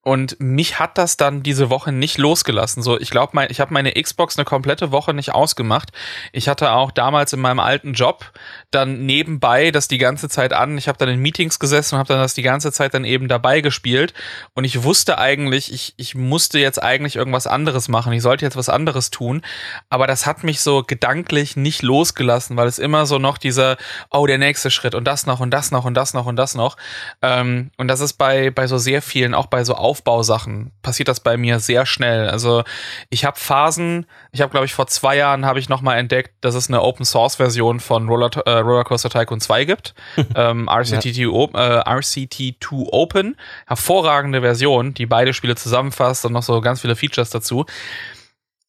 Und 0.08 0.40
mich 0.40 0.78
hat 0.78 1.00
das 1.00 1.18
dann 1.18 1.42
diese 1.42 1.72
Woche 1.72 1.92
nicht 1.92 2.20
losgelassen. 2.20 2.84
So, 2.84 3.00
ich 3.00 3.10
glaube, 3.10 3.32
mein, 3.34 3.50
ich 3.50 3.60
habe 3.60 3.74
meine 3.74 3.92
Xbox 3.92 4.38
eine 4.38 4.46
komplette 4.46 4.92
Woche 4.92 5.16
nicht 5.16 5.34
ausgemacht. 5.34 5.90
Ich 6.32 6.48
hatte 6.48 6.74
auch 6.74 6.92
damals 6.92 7.34
in 7.34 7.40
meinem 7.40 7.60
alten 7.60 7.94
Job 7.94 8.32
dann 8.70 9.08
nebenbei 9.08 9.72
das 9.72 9.88
die 9.88 9.98
ganze 9.98 10.30
Zeit 10.30 10.54
an. 10.54 10.78
Ich 10.78 10.88
habe 10.88 11.00
dann 11.00 11.10
in 11.10 11.20
Meetings 11.20 11.58
gesessen 11.58 11.96
und 11.96 12.00
habe 12.00 12.10
dann 12.10 12.20
das 12.20 12.36
die 12.36 12.44
ganze 12.44 12.72
Zeit 12.72 12.94
dann 12.94 13.04
eben 13.04 13.28
dabei 13.28 13.62
gespielt. 13.62 14.14
Und 14.54 14.64
ich 14.64 14.84
wusste 14.84 15.18
eigentlich, 15.18 15.74
ich, 15.74 15.96
ich 15.98 16.14
musste 16.14 16.60
jetzt 16.60 16.84
eigentlich 16.84 17.16
irgendwas 17.16 17.48
anderes 17.48 17.88
machen. 17.88 18.14
Ich 18.14 18.22
sollte 18.22 18.46
jetzt 18.46 18.58
was 18.58 18.70
anderes 18.70 19.10
tun. 19.10 19.42
Aber 19.90 20.06
das 20.06 20.28
hat 20.28 20.44
mich 20.44 20.62
so 20.62 20.84
gedanklich 20.84 21.56
nicht 21.56 21.82
losgelassen, 21.82 22.58
weil 22.58 22.68
es 22.68 22.78
immer 22.78 23.08
so 23.08 23.18
noch 23.18 23.40
dieser, 23.40 23.78
oh, 24.12 24.28
der 24.28 24.38
nächste 24.38 24.70
Schritt 24.70 24.94
und 24.94 25.06
das 25.06 25.26
noch 25.26 25.40
und 25.40 25.50
das 25.50 25.72
noch 25.72 25.86
und 25.86 25.96
das 25.96 26.14
noch 26.14 26.28
und 26.28 26.36
das 26.36 26.54
noch. 26.54 26.78
Ähm, 27.24 27.72
und 27.78 27.88
das 27.88 28.02
ist 28.02 28.14
bei, 28.14 28.52
bei 28.52 28.68
so 28.68 28.78
sehr 28.78 29.02
vielen, 29.02 29.34
auch 29.34 29.48
bei 29.48 29.64
so 29.64 29.74
Aufbausachen 29.96 30.74
passiert 30.82 31.08
das 31.08 31.22
bei 31.22 31.38
mir 31.38 31.60
sehr 31.60 31.86
schnell. 31.86 32.30
Also 32.30 32.64
ich 33.10 33.24
habe 33.24 33.40
Phasen, 33.40 34.06
ich 34.34 34.42
habe 34.42 34.52
glaube 34.52 34.66
ich 34.66 34.74
vor 34.74 34.88
zwei 34.88 35.16
Jahren 35.16 35.46
habe 35.46 35.60
ich 35.60 35.70
noch 35.70 35.82
mal 35.82 35.96
entdeckt, 35.96 36.32
dass 36.42 36.54
es 36.54 36.68
eine 36.68 36.82
Open 36.82 37.06
Source 37.06 37.38
Version 37.38 37.80
von 37.80 38.10
Roller, 38.10 38.30
äh, 38.46 38.60
Rollercoaster 38.60 39.10
Tycoon 39.10 39.40
2 39.40 39.64
gibt, 39.64 39.96
ähm, 40.36 40.68
RCT2, 40.68 41.54
ja. 41.54 41.80
äh, 41.80 42.00
RCT2 42.00 42.90
Open, 42.92 43.38
hervorragende 43.68 44.42
Version, 44.42 44.94
die 44.94 45.06
beide 45.06 45.34
Spiele 45.34 45.56
zusammenfasst 45.56 46.26
und 46.26 46.34
noch 46.34 46.44
so 46.44 46.60
ganz 46.60 46.82
viele 46.82 46.98
Features 46.98 47.30
dazu. 47.30 47.66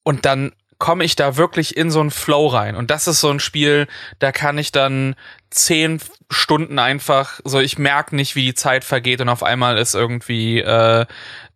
Und 0.05 0.25
dann 0.25 0.53
komme 0.79 1.03
ich 1.03 1.17
da 1.17 1.37
wirklich 1.37 1.77
in 1.77 1.91
so 1.91 2.01
einen 2.01 2.13
Flow 2.13 2.47
rein. 2.47 2.77
Und 2.77 2.91
das 2.93 3.09
ist 3.09 3.21
so 3.21 3.31
ein 3.31 3.41
Spiel, 3.41 3.89
da 4.21 4.31
kann 4.31 4.59
ich 4.59 4.71
dann 4.71 5.17
zehn 5.51 6.01
Stunden 6.31 6.79
einfach, 6.79 7.41
so 7.45 7.61
ich 7.61 7.79
merke 7.79 8.17
nicht, 8.17 8.35
wie 8.35 8.47
die 8.47 8.55
Zeit 8.55 8.85
vergeht 8.85 9.21
und 9.21 9.29
auf 9.29 9.43
einmal 9.43 9.79
ist 9.79 9.95
irgendwie 9.95 10.61
äh, 10.61 11.07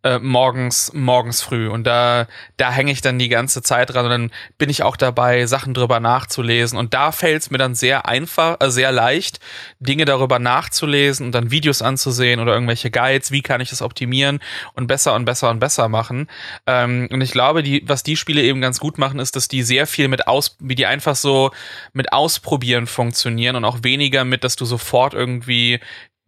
äh, 0.03 0.19
morgens, 0.19 0.93
morgens 0.95 1.43
früh. 1.43 1.69
Und 1.69 1.85
da, 1.85 2.27
da 2.57 2.71
hänge 2.71 2.93
ich 2.93 3.01
dann 3.01 3.19
die 3.19 3.29
ganze 3.29 3.63
Zeit 3.63 3.93
dran 3.93 4.07
und 4.07 4.11
dann 4.11 4.31
bin 4.59 4.71
ich 4.71 4.83
auch 4.83 4.97
dabei, 4.97 5.47
Sachen 5.47 5.75
drüber 5.75 6.01
nachzulesen. 6.01 6.79
Und 6.79 6.95
da 6.95 7.13
fällt 7.13 7.43
es 7.43 7.51
mir 7.51 7.59
dann 7.59 7.75
sehr 7.75 8.07
einfach, 8.07 8.57
äh, 8.61 8.71
sehr 8.71 8.93
leicht, 8.93 9.41
Dinge 9.79 10.05
darüber 10.05 10.39
nachzulesen 10.39 11.27
und 11.27 11.33
dann 11.33 11.51
Videos 11.51 11.83
anzusehen 11.83 12.41
oder 12.41 12.55
irgendwelche 12.55 12.91
Guides, 12.91 13.31
wie 13.31 13.43
kann 13.43 13.61
ich 13.61 13.71
das 13.71 13.83
optimieren 13.83 14.41
und 14.75 14.87
besser 14.87 15.15
und 15.15 15.25
besser 15.25 15.51
und 15.51 15.61
besser 15.61 15.89
machen. 15.89 16.29
Ähm, 16.67 17.09
und 17.11 17.21
ich 17.21 17.33
glaube, 17.33 17.63
die, 17.63 17.83
was 17.87 18.03
die 18.03 18.17
Spiele 18.17 18.43
eben 18.43 18.61
ganz 18.61 18.81
gut 18.81 18.99
machen, 18.99 19.21
ist, 19.21 19.37
dass 19.37 19.49
die 19.49 19.63
sehr 19.63 19.87
viel 19.87 20.09
mit 20.09 20.27
aus, 20.27 20.57
wie 20.61 20.75
die 20.75 20.87
einfach 20.87 21.17
so 21.17 21.51
mit 21.93 22.13
Ausprobieren 22.13 22.87
funktionieren 22.87 23.57
und 23.57 23.65
auch 23.65 23.79
weniger 23.83 24.25
mit, 24.25 24.45
dass 24.45 24.57
du 24.57 24.65
sofort 24.65 25.15
irgendwie 25.15 25.81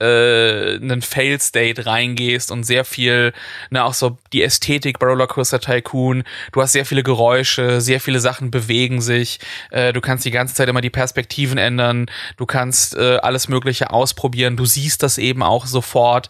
äh, 0.03 0.79
einen 0.81 1.03
Fail-State 1.03 1.87
reingehst 1.87 2.51
und 2.51 2.65
sehr 2.65 2.85
viel, 2.85 3.33
ne, 3.71 3.85
auch 3.85 3.95
so 3.95 4.19
die 4.33 4.43
Ästhetik 4.43 4.99
bei 4.99 5.07
Rollercoaster 5.07 5.61
Tycoon, 5.61 6.25
du 6.53 6.61
hast 6.61 6.73
sehr 6.73 6.85
viele 6.85 7.03
Geräusche, 7.03 7.81
sehr 7.81 8.01
viele 8.01 8.21
Sachen 8.21 8.51
bewegen 8.51 9.01
sich, 9.01 9.39
äh, 9.71 9.93
du 9.93 10.01
kannst 10.01 10.25
die 10.25 10.31
ganze 10.31 10.55
Zeit 10.55 10.69
immer 10.69 10.81
die 10.81 10.91
Perspektiven 10.91 11.59
ändern, 11.59 12.07
du 12.37 12.47
kannst 12.47 12.97
äh, 12.97 13.19
alles 13.23 13.49
Mögliche 13.49 13.91
ausprobieren, 13.91 14.57
du 14.57 14.65
siehst 14.65 15.03
das 15.03 15.19
eben 15.19 15.43
auch 15.43 15.67
sofort. 15.67 16.29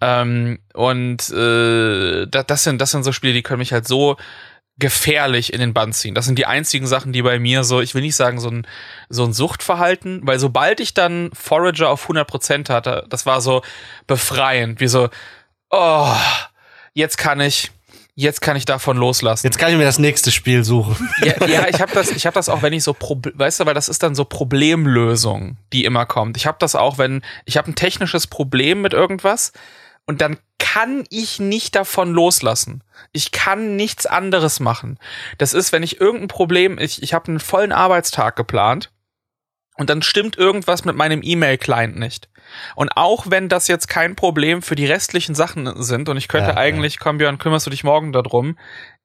Ähm, 0.00 0.58
und 0.74 1.30
äh, 1.30 2.26
das, 2.26 2.46
das, 2.46 2.64
sind, 2.64 2.80
das 2.80 2.90
sind 2.90 3.04
so 3.04 3.12
Spiele, 3.12 3.32
die 3.32 3.42
können 3.42 3.60
mich 3.60 3.72
halt 3.72 3.88
so 3.88 4.16
gefährlich 4.78 5.52
in 5.52 5.60
den 5.60 5.72
Bann 5.72 5.92
ziehen. 5.92 6.14
Das 6.14 6.24
sind 6.24 6.38
die 6.38 6.46
einzigen 6.46 6.86
Sachen, 6.86 7.12
die 7.12 7.22
bei 7.22 7.38
mir 7.38 7.62
so, 7.62 7.80
ich 7.80 7.94
will 7.94 8.02
nicht 8.02 8.16
sagen, 8.16 8.40
so 8.40 8.50
ein, 8.50 8.66
so 9.08 9.24
ein 9.24 9.32
Suchtverhalten, 9.32 10.20
weil 10.24 10.38
sobald 10.38 10.80
ich 10.80 10.94
dann 10.94 11.30
Forager 11.32 11.90
auf 11.90 12.08
100% 12.08 12.68
hatte, 12.70 13.06
das 13.08 13.24
war 13.24 13.40
so 13.40 13.62
befreiend, 14.06 14.80
wie 14.80 14.88
so, 14.88 15.10
oh, 15.70 16.12
jetzt 16.92 17.18
kann 17.18 17.40
ich, 17.40 17.70
jetzt 18.16 18.40
kann 18.40 18.56
ich 18.56 18.64
davon 18.64 18.96
loslassen. 18.96 19.46
Jetzt 19.46 19.58
kann 19.58 19.70
ich 19.70 19.76
mir 19.76 19.84
das 19.84 20.00
nächste 20.00 20.32
Spiel 20.32 20.64
suchen. 20.64 21.08
Ja, 21.24 21.46
ja 21.46 21.68
ich 21.68 21.80
habe 21.80 21.92
das, 21.92 22.10
ich 22.10 22.26
habe 22.26 22.34
das 22.34 22.48
auch, 22.48 22.62
wenn 22.62 22.72
ich 22.72 22.82
so, 22.82 22.96
weißt 22.98 23.60
du, 23.60 23.66
weil 23.66 23.74
das 23.74 23.88
ist 23.88 24.02
dann 24.02 24.16
so 24.16 24.24
Problemlösung, 24.24 25.56
die 25.72 25.84
immer 25.84 26.04
kommt. 26.04 26.36
Ich 26.36 26.46
habe 26.46 26.56
das 26.58 26.74
auch, 26.74 26.98
wenn 26.98 27.22
ich 27.44 27.56
habe 27.56 27.70
ein 27.70 27.76
technisches 27.76 28.26
Problem 28.26 28.82
mit 28.82 28.92
irgendwas 28.92 29.52
und 30.06 30.20
dann 30.20 30.38
kann 30.64 31.04
ich 31.10 31.40
nicht 31.40 31.74
davon 31.74 32.14
loslassen. 32.14 32.82
Ich 33.12 33.32
kann 33.32 33.76
nichts 33.76 34.06
anderes 34.06 34.60
machen. 34.60 34.98
Das 35.36 35.52
ist, 35.52 35.72
wenn 35.72 35.82
ich 35.82 36.00
irgendein 36.00 36.28
Problem, 36.28 36.78
ich, 36.78 37.02
ich 37.02 37.12
habe 37.12 37.28
einen 37.28 37.38
vollen 37.38 37.70
Arbeitstag 37.70 38.34
geplant 38.34 38.90
und 39.76 39.90
dann 39.90 40.00
stimmt 40.00 40.38
irgendwas 40.38 40.86
mit 40.86 40.96
meinem 40.96 41.20
E-Mail-Client 41.22 41.98
nicht. 41.98 42.30
Und 42.76 42.96
auch 42.96 43.26
wenn 43.28 43.50
das 43.50 43.68
jetzt 43.68 43.88
kein 43.88 44.16
Problem 44.16 44.62
für 44.62 44.74
die 44.74 44.86
restlichen 44.86 45.34
Sachen 45.34 45.82
sind 45.82 46.08
und 46.08 46.16
ich 46.16 46.28
könnte 46.28 46.52
ja, 46.52 46.56
eigentlich, 46.56 46.94
ja. 46.94 47.00
komm 47.02 47.18
Björn, 47.18 47.36
kümmerst 47.36 47.66
du 47.66 47.70
dich 47.70 47.84
morgen 47.84 48.14
darum, 48.14 48.56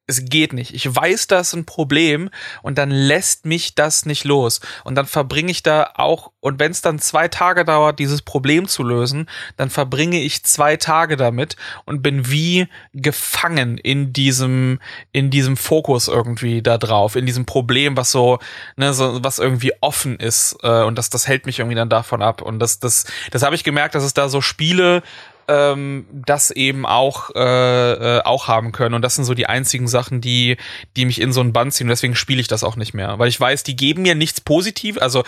es 0.10 0.26
geht 0.26 0.53
nicht. 0.53 0.74
Ich 0.74 0.93
weiß, 0.93 1.28
das 1.28 1.49
ist 1.49 1.53
ein 1.53 1.66
Problem 1.66 2.30
und 2.64 2.78
dann 2.78 2.89
lässt 2.89 3.45
mich 3.45 3.76
das 3.76 4.05
nicht 4.05 4.26
los. 4.26 4.60
Und 4.84 4.95
dann 4.95 5.05
verbringe 5.05 5.51
ich 5.51 5.62
da 5.62 5.91
auch, 5.95 6.32
und 6.39 6.60
wenn 6.60 6.72
es 6.72 6.82
dann 6.82 6.99
zwei 6.99 7.28
Tage 7.28 7.64
dauert, 7.64 7.99
dieses 7.99 8.24
Problem 8.24 8.68
zu 8.68 8.84
lösen, 8.84 9.30
dann 9.55 9.70
verbringe 9.70 10.20
ich 10.20 10.43
zwei 10.43 10.78
Tage 10.78 11.16
damit 11.16 11.55
und 11.86 12.01
bin 12.01 12.30
wie 12.32 12.68
gefangen 12.93 13.78
in 13.78 14.12
diesem, 14.12 14.80
in 15.12 15.30
diesem 15.30 15.55
Fokus 15.55 16.07
irgendwie 16.07 16.62
da 16.64 16.78
drauf, 16.78 17.16
in 17.16 17.28
diesem 17.28 17.45
Problem, 17.45 17.95
was 17.95 18.12
so, 18.12 18.39
ne, 18.78 18.93
so, 18.93 19.24
was 19.24 19.38
irgendwie 19.38 19.74
offen 19.80 20.18
ist. 20.18 20.57
Äh, 20.64 20.84
und 20.84 20.97
das, 20.97 21.12
das 21.12 21.28
hält 21.28 21.45
mich 21.45 21.60
irgendwie 21.60 21.76
dann 21.76 21.89
davon 21.89 22.24
ab. 22.24 22.41
Und 22.41 22.60
das, 22.60 22.80
das, 22.80 23.05
das 23.30 23.43
habe 23.43 23.55
ich 23.55 23.64
gemerkt, 23.64 23.93
dass 23.93 24.03
es 24.03 24.16
da 24.16 24.28
so 24.28 24.41
Spiele 24.41 25.03
ähm, 25.50 26.06
das 26.12 26.52
eben 26.52 26.86
auch, 26.86 27.32
äh, 27.36 27.39
äh, 28.18 28.22
auch 28.24 28.47
haben 28.47 28.72
können. 28.72 28.93
Und 28.93 29.02
das 29.02 29.16
sind 29.16 29.26
so 29.26 29.34
die 29.34 29.47
einzigen 29.47 29.88
Sachen, 29.88 30.22
die, 30.22 30.58
die 30.95 31.06
mich 31.06 31.20
in 31.20 31.34
so 31.34 31.41
einen 31.41 31.54
Band 31.54 31.74
ziehen. 31.74 31.88
Und 31.88 31.89
deswegen 31.89 32.16
spiele 32.16 32.39
ich 32.39 32.47
das 32.47 32.64
auch 32.64 32.76
nicht 32.76 32.93
mehr. 32.93 33.18
Weil 33.18 33.30
ich 33.30 33.39
weiß, 33.39 33.64
die 33.64 33.76
geben 33.76 34.04
mir 34.04 34.14
nichts 34.14 34.41
positiv. 34.41 35.02
Also 35.02 35.24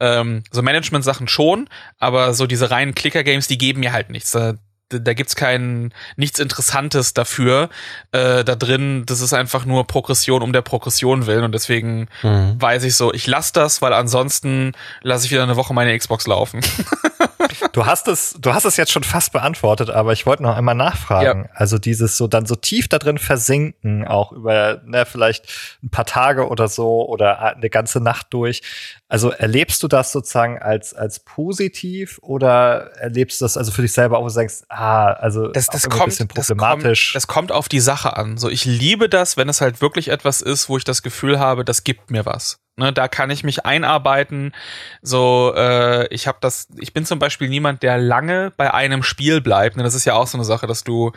ähm, 0.00 0.42
so 0.50 0.62
Management-Sachen 0.62 1.28
schon, 1.28 1.68
aber 1.98 2.32
so 2.32 2.46
diese 2.46 2.70
reinen 2.70 2.94
Clicker-Games, 2.94 3.48
die 3.48 3.58
geben 3.58 3.80
mir 3.80 3.92
halt 3.92 4.08
nichts. 4.08 4.30
Da, 4.30 4.54
da 4.88 5.12
gibt's 5.12 5.36
kein 5.36 5.92
nichts 6.16 6.38
Interessantes 6.38 7.12
dafür 7.12 7.68
äh, 8.12 8.44
da 8.44 8.54
drin. 8.54 9.04
Das 9.04 9.20
ist 9.20 9.34
einfach 9.34 9.66
nur 9.66 9.86
Progression 9.86 10.42
um 10.42 10.54
der 10.54 10.62
Progression 10.62 11.26
willen 11.26 11.44
und 11.44 11.52
deswegen 11.52 12.08
mhm. 12.22 12.56
weiß 12.58 12.84
ich 12.84 12.94
so, 12.94 13.12
ich 13.12 13.26
lasse 13.26 13.52
das, 13.52 13.82
weil 13.82 13.92
ansonsten 13.92 14.72
lasse 15.02 15.26
ich 15.26 15.32
wieder 15.32 15.42
eine 15.42 15.56
Woche 15.56 15.74
meine 15.74 15.96
Xbox 15.98 16.26
laufen. 16.26 16.60
du 17.72 17.86
hast 17.86 18.08
es, 18.08 18.36
du 18.38 18.54
hast 18.54 18.64
es 18.64 18.76
jetzt 18.76 18.92
schon 18.92 19.02
fast 19.02 19.32
beantwortet, 19.32 19.90
aber 19.90 20.12
ich 20.12 20.26
wollte 20.26 20.42
noch 20.42 20.56
einmal 20.56 20.74
nachfragen. 20.74 21.44
Ja. 21.44 21.50
Also 21.54 21.78
dieses 21.78 22.16
so 22.16 22.26
dann 22.26 22.46
so 22.46 22.56
tief 22.56 22.88
da 22.88 22.98
drin 22.98 23.18
versinken, 23.18 24.06
auch 24.06 24.32
über 24.32 24.80
ne, 24.84 25.06
vielleicht 25.06 25.46
ein 25.82 25.90
paar 25.90 26.06
Tage 26.06 26.48
oder 26.48 26.68
so 26.68 27.06
oder 27.06 27.56
eine 27.56 27.70
ganze 27.70 28.00
Nacht 28.00 28.28
durch. 28.30 28.62
Also 29.08 29.30
erlebst 29.30 29.82
du 29.82 29.88
das 29.88 30.12
sozusagen 30.12 30.58
als 30.58 30.94
als 30.94 31.20
positiv 31.20 32.18
oder 32.22 32.92
erlebst 32.96 33.40
du 33.40 33.44
das 33.44 33.56
also 33.56 33.72
für 33.72 33.82
dich 33.82 33.92
selber 33.92 34.18
auch, 34.18 34.24
wo 34.24 34.28
du 34.28 34.34
denkst, 34.34 34.64
ah, 34.68 35.12
also 35.12 35.48
das, 35.48 35.66
das 35.66 35.88
kommt, 35.88 36.02
ein 36.02 36.06
bisschen 36.06 36.28
problematisch. 36.28 37.12
Das 37.12 37.26
kommt, 37.26 37.50
das 37.50 37.50
kommt 37.50 37.52
auf 37.52 37.68
die 37.68 37.80
Sache 37.80 38.16
an. 38.16 38.36
So 38.36 38.48
ich 38.48 38.64
liebe 38.64 39.08
das, 39.08 39.36
wenn 39.36 39.48
es 39.48 39.60
halt 39.60 39.80
wirklich 39.80 40.08
etwas 40.08 40.40
ist, 40.40 40.68
wo 40.68 40.76
ich 40.76 40.84
das 40.84 41.02
Gefühl 41.02 41.38
habe, 41.38 41.64
das 41.64 41.84
gibt 41.84 42.10
mir 42.10 42.26
was. 42.26 42.58
Ne, 42.78 42.92
da 42.92 43.08
kann 43.08 43.30
ich 43.30 43.42
mich 43.42 43.64
einarbeiten. 43.64 44.52
So, 45.00 45.54
äh, 45.56 46.06
ich 46.14 46.26
habe 46.26 46.38
das. 46.42 46.68
Ich 46.78 46.92
bin 46.92 47.06
zum 47.06 47.18
Beispiel 47.18 47.48
niemand, 47.48 47.82
der 47.82 47.96
lange 47.96 48.52
bei 48.58 48.74
einem 48.74 49.02
Spiel 49.02 49.40
bleibt. 49.40 49.76
Ne, 49.76 49.82
das 49.82 49.94
ist 49.94 50.04
ja 50.04 50.14
auch 50.14 50.26
so 50.26 50.36
eine 50.36 50.44
Sache, 50.44 50.66
dass 50.66 50.84
du, 50.84 51.12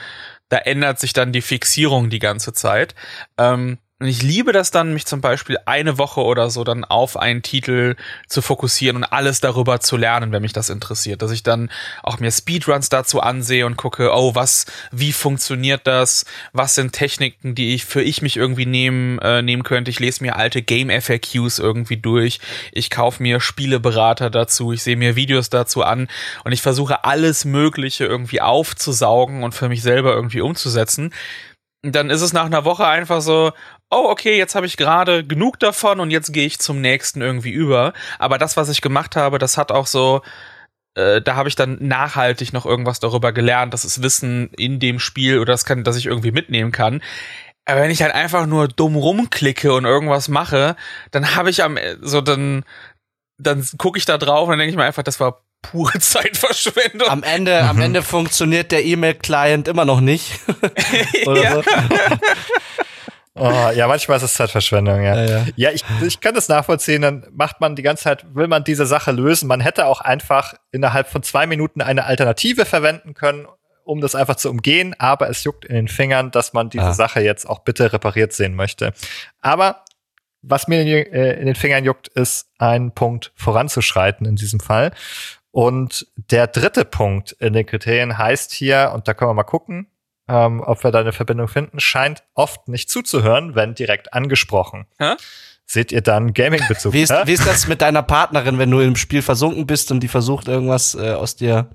da 0.47 0.57
ändert 0.57 0.99
sich 0.99 1.11
dann 1.11 1.33
die 1.33 1.41
Fixierung 1.41 2.09
die 2.09 2.19
ganze 2.19 2.53
Zeit. 2.53 2.95
Ähm, 3.37 3.77
und 4.01 4.07
ich 4.07 4.23
liebe 4.23 4.53
das 4.53 4.71
dann, 4.71 4.93
mich 4.93 5.05
zum 5.05 5.19
Beispiel 5.19 5.57
eine 5.65 5.97
Woche 5.97 6.21
oder 6.21 6.49
so 6.49 6.63
dann 6.63 6.85
auf 6.85 7.17
einen 7.17 7.41
Titel 7.41 7.97
zu 8.29 8.41
fokussieren 8.41 8.95
und 8.95 9.03
alles 9.03 9.41
darüber 9.41 9.81
zu 9.81 9.97
lernen, 9.97 10.31
wenn 10.31 10.41
mich 10.41 10.53
das 10.53 10.69
interessiert. 10.69 11.21
Dass 11.21 11.31
ich 11.31 11.43
dann 11.43 11.69
auch 12.01 12.17
mir 12.19 12.31
Speedruns 12.31 12.87
dazu 12.87 13.19
ansehe 13.19 13.65
und 13.65 13.75
gucke, 13.75 14.11
oh, 14.13 14.35
was, 14.35 14.67
wie 14.93 15.11
funktioniert 15.11 15.85
das? 15.85 16.23
Was 16.53 16.75
sind 16.75 16.93
Techniken, 16.93 17.55
die 17.55 17.73
ich 17.73 17.83
für 17.83 18.01
ich 18.01 18.21
mich 18.21 18.37
irgendwie 18.37 18.65
nehmen, 18.65 19.19
äh, 19.19 19.41
nehmen 19.41 19.63
könnte? 19.63 19.91
Ich 19.91 19.99
lese 19.99 20.23
mir 20.23 20.37
alte 20.37 20.61
Game 20.61 20.89
FAQs 20.89 21.59
irgendwie 21.59 21.97
durch. 21.97 22.39
Ich 22.71 22.89
kaufe 22.89 23.21
mir 23.21 23.41
Spieleberater 23.41 24.29
dazu. 24.29 24.71
Ich 24.71 24.81
sehe 24.81 24.95
mir 24.95 25.17
Videos 25.17 25.49
dazu 25.49 25.83
an 25.83 26.07
und 26.45 26.53
ich 26.53 26.61
versuche 26.61 27.03
alles 27.03 27.43
Mögliche 27.43 28.05
irgendwie 28.05 28.39
aufzusaugen 28.39 29.43
und 29.43 29.53
für 29.53 29.67
mich 29.67 29.81
selber 29.81 30.13
irgendwie 30.13 30.39
umzusetzen 30.39 31.11
dann 31.81 32.09
ist 32.09 32.21
es 32.21 32.33
nach 32.33 32.45
einer 32.45 32.65
Woche 32.65 32.85
einfach 32.85 33.21
so, 33.21 33.53
oh, 33.89 34.05
okay, 34.09 34.37
jetzt 34.37 34.55
habe 34.55 34.65
ich 34.65 34.77
gerade 34.77 35.25
genug 35.25 35.59
davon 35.59 35.99
und 35.99 36.11
jetzt 36.11 36.33
gehe 36.33 36.45
ich 36.45 36.59
zum 36.59 36.81
nächsten 36.81 37.21
irgendwie 37.21 37.51
über. 37.51 37.93
Aber 38.19 38.37
das, 38.37 38.57
was 38.57 38.69
ich 38.69 38.81
gemacht 38.81 39.15
habe, 39.15 39.39
das 39.39 39.57
hat 39.57 39.71
auch 39.71 39.87
so, 39.87 40.21
äh, 40.95 41.21
da 41.21 41.35
habe 41.35 41.49
ich 41.49 41.55
dann 41.55 41.77
nachhaltig 41.79 42.53
noch 42.53 42.65
irgendwas 42.65 42.99
darüber 42.99 43.31
gelernt. 43.31 43.73
Das 43.73 43.85
ist 43.85 44.01
Wissen 44.03 44.49
in 44.57 44.79
dem 44.79 44.99
Spiel 44.99 45.39
oder 45.39 45.53
das 45.53 45.65
kann, 45.65 45.83
dass 45.83 45.97
ich 45.97 46.05
irgendwie 46.05 46.31
mitnehmen 46.31 46.71
kann. 46.71 47.01
Aber 47.65 47.81
wenn 47.81 47.91
ich 47.91 48.01
halt 48.01 48.13
einfach 48.13 48.47
nur 48.47 48.67
dumm 48.67 48.95
rumklicke 48.95 49.73
und 49.73 49.85
irgendwas 49.85 50.27
mache, 50.27 50.75
dann 51.11 51.35
habe 51.35 51.49
ich 51.49 51.63
am 51.63 51.77
so 52.01 52.21
dann 52.21 52.65
dann 53.37 53.65
gucke 53.77 53.97
ich 53.97 54.05
da 54.05 54.17
drauf 54.17 54.43
und 54.43 54.51
dann 54.51 54.59
denke 54.59 54.71
ich 54.71 54.77
mir 54.77 54.83
einfach, 54.83 55.03
das 55.03 55.19
war 55.19 55.43
pure 55.61 55.99
Zeitverschwendung. 55.99 57.09
Am 57.09 57.23
Ende, 57.23 57.63
am 57.63 57.81
Ende 57.81 58.01
funktioniert 58.01 58.71
der 58.71 58.85
E-Mail-Client 58.85 59.67
immer 59.67 59.85
noch 59.85 60.01
nicht. 60.01 60.39
Oder 61.25 61.63
so. 61.63 61.69
Oh, 63.39 63.69
ja, 63.75 63.87
manchmal 63.87 64.17
ist 64.17 64.23
es 64.23 64.33
Zeitverschwendung, 64.33 65.01
ja. 65.01 65.15
Ja, 65.15 65.25
ja. 65.25 65.45
Ja, 65.55 65.71
ich, 65.71 65.83
ich 66.05 66.19
kann 66.21 66.35
das 66.35 66.47
nachvollziehen. 66.49 67.01
Dann 67.01 67.25
macht 67.31 67.61
man 67.61 67.75
die 67.75 67.81
ganze 67.81 68.03
Zeit, 68.03 68.25
will 68.35 68.47
man 68.47 68.63
diese 68.63 68.85
Sache 68.85 69.11
lösen. 69.11 69.47
Man 69.47 69.61
hätte 69.61 69.85
auch 69.85 70.01
einfach 70.01 70.53
innerhalb 70.71 71.07
von 71.07 71.23
zwei 71.23 71.47
Minuten 71.47 71.81
eine 71.81 72.05
Alternative 72.05 72.65
verwenden 72.65 73.13
können, 73.13 73.47
um 73.83 74.01
das 74.01 74.15
einfach 74.15 74.35
zu 74.35 74.49
umgehen. 74.49 74.95
Aber 74.99 75.29
es 75.29 75.43
juckt 75.43 75.65
in 75.65 75.75
den 75.75 75.87
Fingern, 75.87 76.31
dass 76.31 76.53
man 76.53 76.69
diese 76.69 76.85
Ah. 76.85 76.93
Sache 76.93 77.21
jetzt 77.21 77.49
auch 77.49 77.59
bitte 77.59 77.91
repariert 77.93 78.33
sehen 78.33 78.55
möchte. 78.55 78.93
Aber 79.41 79.83
was 80.41 80.67
mir 80.67 80.81
in, 80.81 80.87
äh, 80.87 81.33
in 81.33 81.45
den 81.47 81.55
Fingern 81.55 81.83
juckt, 81.83 82.07
ist 82.09 82.47
ein 82.59 82.93
Punkt 82.93 83.31
voranzuschreiten 83.35 84.25
in 84.25 84.35
diesem 84.35 84.59
Fall. 84.59 84.91
Und 85.51 86.05
der 86.15 86.47
dritte 86.47 86.85
Punkt 86.85 87.31
in 87.39 87.53
den 87.53 87.65
Kriterien 87.65 88.17
heißt 88.17 88.53
hier, 88.53 88.91
und 88.93 89.07
da 89.07 89.13
können 89.13 89.31
wir 89.31 89.33
mal 89.33 89.43
gucken, 89.43 89.87
ähm, 90.29 90.61
ob 90.61 90.83
wir 90.83 90.91
da 90.91 90.99
eine 90.99 91.11
Verbindung 91.11 91.47
finden, 91.47 91.79
scheint 91.79 92.23
oft 92.35 92.67
nicht 92.67 92.89
zuzuhören, 92.89 93.55
wenn 93.55 93.73
direkt 93.73 94.13
angesprochen. 94.13 94.85
Hä? 94.99 95.15
Seht 95.65 95.91
ihr 95.91 96.01
dann 96.01 96.33
Gaming-Bezug? 96.33 96.93
Wie 96.93 97.01
ist, 97.01 97.11
Hä? 97.11 97.23
wie 97.25 97.33
ist 97.33 97.45
das 97.45 97.67
mit 97.67 97.81
deiner 97.81 98.03
Partnerin, 98.03 98.57
wenn 98.57 98.71
du 98.71 98.79
im 98.79 98.95
Spiel 98.95 99.21
versunken 99.21 99.67
bist 99.67 99.91
und 99.91 99.99
die 100.01 100.07
versucht 100.07 100.47
irgendwas 100.47 100.95
äh, 100.95 101.11
aus 101.11 101.35
dir, 101.35 101.69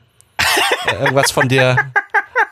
äh, 0.86 0.94
irgendwas 0.96 1.30
von 1.30 1.48
dir, 1.48 1.76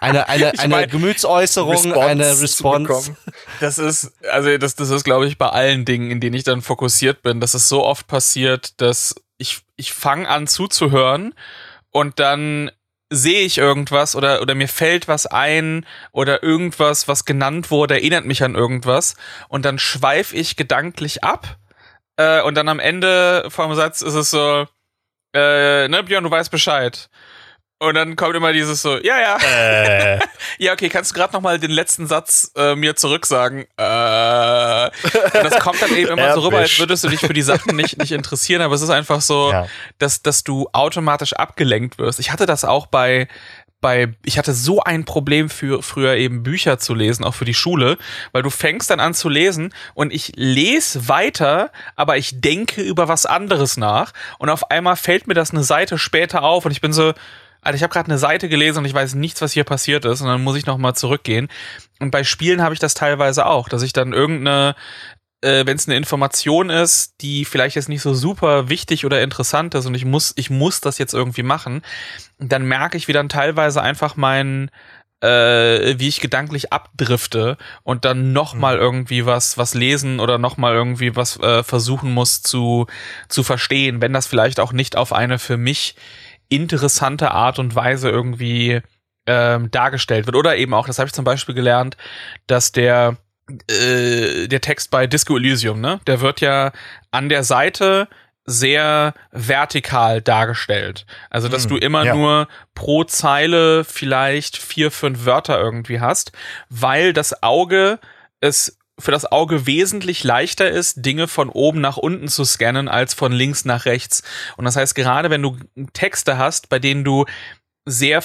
eine, 0.00 0.28
eine, 0.28 0.52
Ich 0.54 0.60
eine 0.60 0.74
mein, 0.74 0.88
Gemütsäußerung, 0.88 1.72
Response 1.72 2.00
eine 2.00 2.34
zu 2.34 2.40
Response. 2.42 2.86
bekommen. 2.88 3.16
Das 3.60 3.78
ist, 3.78 4.12
also 4.30 4.56
das, 4.58 4.74
das 4.74 4.90
ist, 4.90 5.04
glaube 5.04 5.26
ich, 5.26 5.38
bei 5.38 5.48
allen 5.48 5.84
Dingen, 5.84 6.10
in 6.10 6.20
denen 6.20 6.34
ich 6.34 6.42
dann 6.44 6.62
fokussiert 6.62 7.22
bin, 7.22 7.40
dass 7.40 7.54
es 7.54 7.68
so 7.68 7.84
oft 7.84 8.08
passiert, 8.08 8.80
dass 8.80 9.14
ich, 9.38 9.60
ich 9.76 9.92
fange 9.92 10.28
an 10.28 10.48
zuzuhören 10.48 11.34
und 11.90 12.18
dann 12.18 12.70
sehe 13.12 13.42
ich 13.42 13.58
irgendwas 13.58 14.16
oder, 14.16 14.40
oder 14.40 14.54
mir 14.54 14.68
fällt 14.68 15.06
was 15.06 15.26
ein 15.26 15.86
oder 16.12 16.42
irgendwas, 16.42 17.08
was 17.08 17.24
genannt 17.24 17.70
wurde, 17.70 17.94
erinnert 17.94 18.24
mich 18.24 18.42
an 18.42 18.54
irgendwas 18.54 19.16
und 19.48 19.64
dann 19.64 19.78
schweife 19.78 20.34
ich 20.34 20.56
gedanklich 20.56 21.22
ab 21.22 21.58
äh, 22.16 22.40
und 22.42 22.54
dann 22.56 22.68
am 22.68 22.80
Ende 22.80 23.46
vom 23.48 23.74
Satz 23.74 24.02
ist 24.02 24.14
es 24.14 24.30
so, 24.30 24.66
äh, 25.34 25.88
ne, 25.88 26.02
Björn, 26.04 26.24
du 26.24 26.30
weißt 26.30 26.50
Bescheid. 26.50 27.08
Und 27.82 27.94
dann 27.94 28.14
kommt 28.14 28.36
immer 28.36 28.52
dieses 28.52 28.80
so, 28.80 28.96
ja, 28.98 29.18
ja. 29.20 29.36
Äh, 29.38 30.20
Ja, 30.58 30.72
okay, 30.72 30.88
kannst 30.88 31.10
du 31.10 31.14
gerade 31.16 31.32
noch 31.32 31.40
mal 31.40 31.58
den 31.58 31.70
letzten 31.72 32.06
Satz 32.06 32.52
äh, 32.56 32.76
mir 32.76 32.94
zurücksagen? 32.94 33.64
Äh, 33.76 34.86
und 34.86 35.44
das 35.44 35.58
kommt 35.58 35.82
dann 35.82 35.96
eben 35.96 36.10
immer 36.10 36.32
so 36.34 36.40
rüber, 36.42 36.58
als 36.58 36.78
würdest 36.78 37.02
du 37.02 37.08
dich 37.08 37.18
für 37.20 37.32
die 37.32 37.42
Sachen 37.42 37.74
nicht, 37.74 37.98
nicht 37.98 38.12
interessieren, 38.12 38.62
aber 38.62 38.74
es 38.76 38.82
ist 38.82 38.90
einfach 38.90 39.20
so, 39.20 39.50
Ja. 39.50 39.66
dass, 39.98 40.22
dass 40.22 40.44
du 40.44 40.68
automatisch 40.72 41.32
abgelenkt 41.32 41.98
wirst. 41.98 42.20
Ich 42.20 42.30
hatte 42.30 42.46
das 42.46 42.64
auch 42.64 42.86
bei, 42.86 43.26
bei, 43.80 44.14
ich 44.24 44.38
hatte 44.38 44.54
so 44.54 44.80
ein 44.80 45.04
Problem 45.04 45.50
für 45.50 45.82
früher 45.82 46.14
eben 46.14 46.44
Bücher 46.44 46.78
zu 46.78 46.94
lesen, 46.94 47.24
auch 47.24 47.34
für 47.34 47.44
die 47.44 47.54
Schule, 47.54 47.98
weil 48.30 48.42
du 48.44 48.50
fängst 48.50 48.90
dann 48.90 49.00
an 49.00 49.14
zu 49.14 49.28
lesen 49.28 49.74
und 49.94 50.12
ich 50.12 50.32
lese 50.36 51.08
weiter, 51.08 51.72
aber 51.96 52.16
ich 52.16 52.40
denke 52.40 52.80
über 52.82 53.08
was 53.08 53.26
anderes 53.26 53.76
nach 53.76 54.12
und 54.38 54.50
auf 54.50 54.70
einmal 54.70 54.94
fällt 54.94 55.26
mir 55.26 55.34
das 55.34 55.50
eine 55.50 55.64
Seite 55.64 55.98
später 55.98 56.44
auf 56.44 56.64
und 56.64 56.70
ich 56.70 56.80
bin 56.80 56.92
so, 56.92 57.12
Alter, 57.62 57.76
ich 57.76 57.82
habe 57.84 57.92
gerade 57.92 58.08
eine 58.08 58.18
Seite 58.18 58.48
gelesen 58.48 58.78
und 58.78 58.84
ich 58.86 58.94
weiß 58.94 59.14
nichts, 59.14 59.40
was 59.40 59.52
hier 59.52 59.64
passiert 59.64 60.04
ist 60.04 60.20
und 60.20 60.26
dann 60.26 60.42
muss 60.42 60.56
ich 60.56 60.66
noch 60.66 60.78
mal 60.78 60.94
zurückgehen. 60.94 61.48
Und 62.00 62.10
bei 62.10 62.24
Spielen 62.24 62.60
habe 62.60 62.74
ich 62.74 62.80
das 62.80 62.94
teilweise 62.94 63.46
auch, 63.46 63.68
dass 63.68 63.82
ich 63.82 63.92
dann 63.92 64.12
irgendeine 64.12 64.74
äh, 65.42 65.66
wenn 65.66 65.76
es 65.76 65.88
eine 65.88 65.96
Information 65.96 66.70
ist, 66.70 67.14
die 67.20 67.44
vielleicht 67.44 67.76
jetzt 67.76 67.88
nicht 67.88 68.02
so 68.02 68.14
super 68.14 68.68
wichtig 68.68 69.04
oder 69.04 69.22
interessant 69.22 69.74
ist 69.74 69.86
und 69.86 69.94
ich 69.94 70.04
muss, 70.04 70.32
ich 70.36 70.50
muss 70.50 70.80
das 70.80 70.98
jetzt 70.98 71.14
irgendwie 71.14 71.42
machen, 71.42 71.82
dann 72.38 72.64
merke 72.64 72.96
ich, 72.96 73.08
wie 73.08 73.12
dann 73.12 73.28
teilweise 73.28 73.82
einfach 73.82 74.16
mein, 74.16 74.70
äh, 75.20 75.98
wie 75.98 76.08
ich 76.08 76.20
gedanklich 76.20 76.72
abdrifte 76.72 77.58
und 77.82 78.04
dann 78.04 78.32
noch 78.32 78.54
mal 78.54 78.76
irgendwie 78.76 79.26
was, 79.26 79.58
was 79.58 79.74
lesen 79.74 80.20
oder 80.20 80.38
noch 80.38 80.56
mal 80.56 80.74
irgendwie 80.74 81.16
was 81.16 81.38
äh, 81.40 81.62
versuchen 81.62 82.12
muss 82.12 82.42
zu, 82.42 82.86
zu 83.28 83.42
verstehen, 83.42 84.00
wenn 84.00 84.12
das 84.12 84.26
vielleicht 84.26 84.60
auch 84.60 84.72
nicht 84.72 84.96
auf 84.96 85.12
eine 85.12 85.38
für 85.38 85.56
mich 85.56 85.96
interessante 86.54 87.30
Art 87.30 87.58
und 87.58 87.74
Weise 87.74 88.10
irgendwie 88.10 88.80
ähm, 89.26 89.70
dargestellt 89.70 90.26
wird. 90.26 90.36
Oder 90.36 90.56
eben 90.56 90.74
auch, 90.74 90.86
das 90.86 90.98
habe 90.98 91.06
ich 91.06 91.12
zum 91.12 91.24
Beispiel 91.24 91.54
gelernt, 91.54 91.96
dass 92.46 92.72
der 92.72 93.16
äh, 93.68 94.46
der 94.46 94.60
Text 94.60 94.90
bei 94.90 95.06
Disco 95.06 95.36
Elysium, 95.36 95.80
ne? 95.80 96.00
Der 96.06 96.20
wird 96.20 96.40
ja 96.40 96.72
an 97.10 97.28
der 97.28 97.44
Seite 97.44 98.08
sehr 98.44 99.14
vertikal 99.30 100.20
dargestellt. 100.20 101.06
Also, 101.30 101.48
dass 101.48 101.64
Hm, 101.64 101.70
du 101.70 101.76
immer 101.76 102.04
ja. 102.04 102.14
nur 102.14 102.48
pro 102.74 103.04
Zeile 103.04 103.84
vielleicht 103.84 104.56
vier, 104.56 104.90
fünf 104.90 105.26
Wörter 105.26 105.60
irgendwie 105.60 106.00
hast, 106.00 106.32
weil 106.68 107.12
das 107.12 107.42
Auge 107.42 107.98
es 108.40 108.78
für 109.02 109.10
das 109.10 109.30
Auge 109.30 109.66
wesentlich 109.66 110.22
leichter 110.22 110.70
ist, 110.70 111.04
Dinge 111.04 111.26
von 111.26 111.48
oben 111.48 111.80
nach 111.80 111.96
unten 111.96 112.28
zu 112.28 112.44
scannen, 112.44 112.88
als 112.88 113.14
von 113.14 113.32
links 113.32 113.64
nach 113.64 113.84
rechts. 113.84 114.22
Und 114.56 114.64
das 114.64 114.76
heißt, 114.76 114.94
gerade 114.94 115.28
wenn 115.28 115.42
du 115.42 115.56
Texte 115.92 116.38
hast, 116.38 116.68
bei 116.68 116.78
denen 116.78 117.02
du 117.02 117.24
sehr 117.84 118.22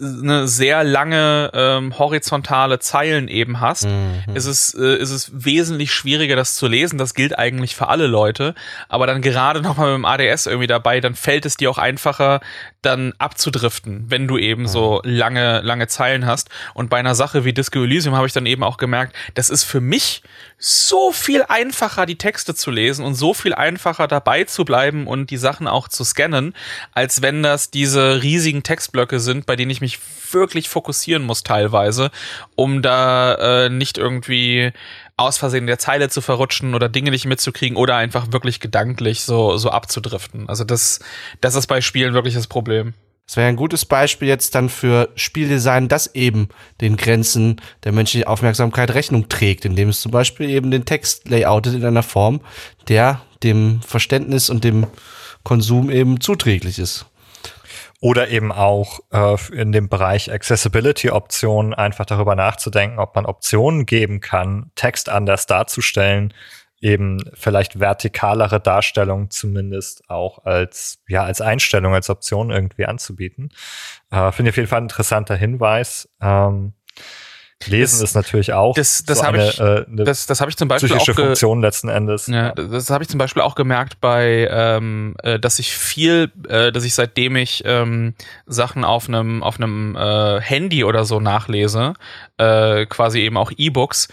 eine 0.00 0.46
sehr 0.46 0.84
lange 0.84 1.50
ähm, 1.54 1.98
horizontale 1.98 2.78
Zeilen 2.78 3.26
eben 3.26 3.58
hast, 3.60 3.84
Mhm. 3.86 4.36
ist 4.36 4.46
es 4.46 4.74
äh, 4.74 4.96
ist 4.96 5.10
es 5.10 5.32
wesentlich 5.34 5.92
schwieriger 5.92 6.36
das 6.36 6.54
zu 6.54 6.68
lesen. 6.68 6.98
Das 6.98 7.14
gilt 7.14 7.36
eigentlich 7.36 7.74
für 7.74 7.88
alle 7.88 8.06
Leute, 8.06 8.54
aber 8.88 9.08
dann 9.08 9.20
gerade 9.20 9.60
noch 9.62 9.76
mal 9.76 9.88
mit 9.88 9.96
dem 9.98 10.04
ADS 10.04 10.46
irgendwie 10.46 10.68
dabei, 10.68 11.00
dann 11.00 11.16
fällt 11.16 11.46
es 11.46 11.56
dir 11.56 11.68
auch 11.70 11.78
einfacher 11.78 12.40
dann 12.80 13.12
abzudriften, 13.18 14.04
wenn 14.08 14.28
du 14.28 14.38
eben 14.38 14.68
so 14.68 15.00
lange 15.04 15.60
lange 15.62 15.88
Zeilen 15.88 16.24
hast 16.26 16.48
und 16.74 16.88
bei 16.88 16.98
einer 16.98 17.16
Sache 17.16 17.44
wie 17.44 17.52
Disco 17.52 17.82
Elysium 17.82 18.14
habe 18.14 18.26
ich 18.28 18.32
dann 18.32 18.46
eben 18.46 18.62
auch 18.62 18.76
gemerkt, 18.76 19.16
das 19.34 19.50
ist 19.50 19.64
für 19.64 19.80
mich 19.80 20.22
so 20.64 21.10
viel 21.10 21.42
einfacher 21.48 22.06
die 22.06 22.16
Texte 22.16 22.54
zu 22.54 22.70
lesen 22.70 23.04
und 23.04 23.16
so 23.16 23.34
viel 23.34 23.52
einfacher 23.52 24.06
dabei 24.06 24.44
zu 24.44 24.64
bleiben 24.64 25.08
und 25.08 25.30
die 25.30 25.36
Sachen 25.36 25.66
auch 25.66 25.88
zu 25.88 26.04
scannen, 26.04 26.54
als 26.92 27.20
wenn 27.20 27.42
das 27.42 27.72
diese 27.72 28.22
riesigen 28.22 28.62
Textblöcke 28.62 29.18
sind, 29.18 29.44
bei 29.44 29.56
denen 29.56 29.72
ich 29.72 29.80
mich 29.80 29.98
wirklich 30.30 30.68
fokussieren 30.68 31.24
muss 31.24 31.42
teilweise, 31.42 32.12
um 32.54 32.80
da 32.80 33.64
äh, 33.64 33.70
nicht 33.70 33.98
irgendwie 33.98 34.72
aus 35.16 35.36
Versehen 35.36 35.66
der 35.66 35.80
Zeile 35.80 36.08
zu 36.10 36.20
verrutschen 36.20 36.76
oder 36.76 36.88
Dinge 36.88 37.10
nicht 37.10 37.26
mitzukriegen 37.26 37.76
oder 37.76 37.96
einfach 37.96 38.30
wirklich 38.30 38.60
gedanklich 38.60 39.22
so 39.22 39.56
so 39.56 39.70
abzudriften. 39.70 40.48
Also 40.48 40.62
das 40.62 41.00
das 41.40 41.56
ist 41.56 41.66
bei 41.66 41.80
Spielen 41.80 42.14
wirklich 42.14 42.34
das 42.34 42.46
Problem. 42.46 42.94
Das 43.26 43.36
wäre 43.36 43.48
ein 43.48 43.56
gutes 43.56 43.84
Beispiel 43.84 44.28
jetzt 44.28 44.54
dann 44.54 44.68
für 44.68 45.08
Spieldesign, 45.14 45.88
das 45.88 46.14
eben 46.14 46.48
den 46.80 46.96
Grenzen 46.96 47.60
der 47.84 47.92
menschlichen 47.92 48.26
Aufmerksamkeit 48.26 48.92
Rechnung 48.92 49.28
trägt, 49.28 49.64
indem 49.64 49.88
es 49.88 50.00
zum 50.00 50.12
Beispiel 50.12 50.50
eben 50.50 50.70
den 50.70 50.84
Text 50.84 51.28
layoutet 51.28 51.74
in 51.74 51.84
einer 51.84 52.02
Form, 52.02 52.40
der 52.88 53.22
dem 53.42 53.80
Verständnis 53.82 54.50
und 54.50 54.64
dem 54.64 54.86
Konsum 55.44 55.90
eben 55.90 56.20
zuträglich 56.20 56.78
ist. 56.78 57.06
Oder 58.00 58.28
eben 58.28 58.50
auch 58.50 58.98
äh, 59.12 59.36
in 59.52 59.70
dem 59.70 59.88
Bereich 59.88 60.32
Accessibility-Optionen 60.32 61.72
einfach 61.72 62.04
darüber 62.04 62.34
nachzudenken, 62.34 62.98
ob 62.98 63.14
man 63.14 63.26
Optionen 63.26 63.86
geben 63.86 64.20
kann, 64.20 64.72
Text 64.74 65.08
anders 65.08 65.46
darzustellen, 65.46 66.34
eben 66.82 67.18
vielleicht 67.34 67.78
vertikalere 67.80 68.60
Darstellung 68.60 69.30
zumindest 69.30 70.10
auch 70.10 70.44
als, 70.44 70.98
ja, 71.08 71.22
als 71.24 71.40
Einstellung, 71.40 71.94
als 71.94 72.10
Option 72.10 72.50
irgendwie 72.50 72.84
anzubieten. 72.86 73.50
Äh, 74.10 74.32
Finde 74.32 74.50
ich 74.50 74.54
auf 74.54 74.56
jeden 74.58 74.68
Fall 74.68 74.80
ein 74.80 74.84
interessanter 74.84 75.36
Hinweis. 75.36 76.08
Ähm, 76.20 76.74
Lesen 77.68 78.00
Das- 78.00 78.10
ist 78.10 78.14
natürlich 78.16 78.52
auch 78.52 78.74
das- 78.74 79.04
das 79.04 79.18
so 79.18 79.24
hab 79.24 79.34
eine, 79.34 79.48
ich- 79.48 79.60
äh, 79.60 79.84
eine 79.86 80.02
Das 80.02 80.26
das 80.26 80.40
habe 80.40 80.50
ich 80.50 80.56
zum 80.56 80.66
Beispiel 80.66 80.90
auch 80.90 80.96
psychische 80.96 81.14
ge 81.14 81.24
Funktion 81.26 81.60
letzten 81.60 81.88
Endes. 81.88 82.26
Ja, 82.26 82.50
das 82.50 82.90
habe 82.90 83.04
ich 83.04 83.08
zum 83.08 83.18
Beispiel 83.18 83.40
auch 83.40 83.54
gemerkt 83.54 84.00
bei, 84.00 84.48
ähm, 84.50 85.14
äh, 85.22 85.38
dass 85.38 85.60
ich 85.60 85.70
viel, 85.72 86.32
äh, 86.48 86.72
dass 86.72 86.82
ich 86.82 86.96
seitdem 86.96 87.36
ich 87.36 87.62
ähm, 87.64 88.14
Sachen 88.46 88.82
auf 88.84 89.06
einem 89.06 89.44
auf 89.44 89.58
einem 89.60 89.94
äh, 89.96 90.40
Handy 90.40 90.82
oder 90.82 91.04
so 91.04 91.20
nachlese, 91.20 91.94
äh, 92.36 92.84
quasi 92.86 93.20
eben 93.20 93.36
auch 93.36 93.52
E-Books, 93.56 94.08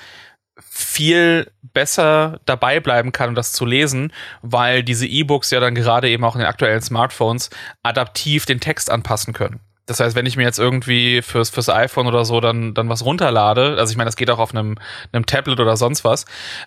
viel 0.70 1.52
besser 1.62 2.40
dabei 2.46 2.80
bleiben 2.80 3.12
kann, 3.12 3.30
um 3.30 3.36
das 3.36 3.52
zu 3.52 3.66
lesen, 3.66 4.14
weil 4.42 4.84
diese 4.84 5.08
E-Books 5.08 5.52
ja 5.52 5.60
dann 5.60 5.76
gerade 5.76 6.10
eben 6.10 6.24
auch 6.24 6.36
in 6.36 6.40
den 6.40 6.48
aktuellen 6.48 6.82
Smartphones 6.82 7.50
adaptiv 7.84 8.46
den 8.46 8.60
Text 8.60 8.90
anpassen 8.90 9.34
können. 9.34 9.60
Das 9.90 10.00
heißt, 10.00 10.16
wenn 10.16 10.28
ich 10.28 10.38
mir 10.38 10.44
jetzt 10.44 10.60
irgendwie 10.60 11.24
fürs, 11.24 11.50
fürs 11.50 11.68
iPhone 11.68 12.06
oder 12.06 12.24
so 12.24 12.40
dann, 12.40 12.76
dann 12.76 12.90
was 12.90 13.04
runterlade, 13.04 13.76
also 13.80 13.90
ich 13.90 13.98
meine, 13.98 14.08
das 14.08 14.18
geht 14.18 14.30
auch 14.30 14.38
auf 14.38 14.54
einem, 14.54 14.78
einem 15.12 15.26
Tablet 15.26 15.60
oder 15.60 15.78
sonst 15.78 16.04
was, 16.04 16.26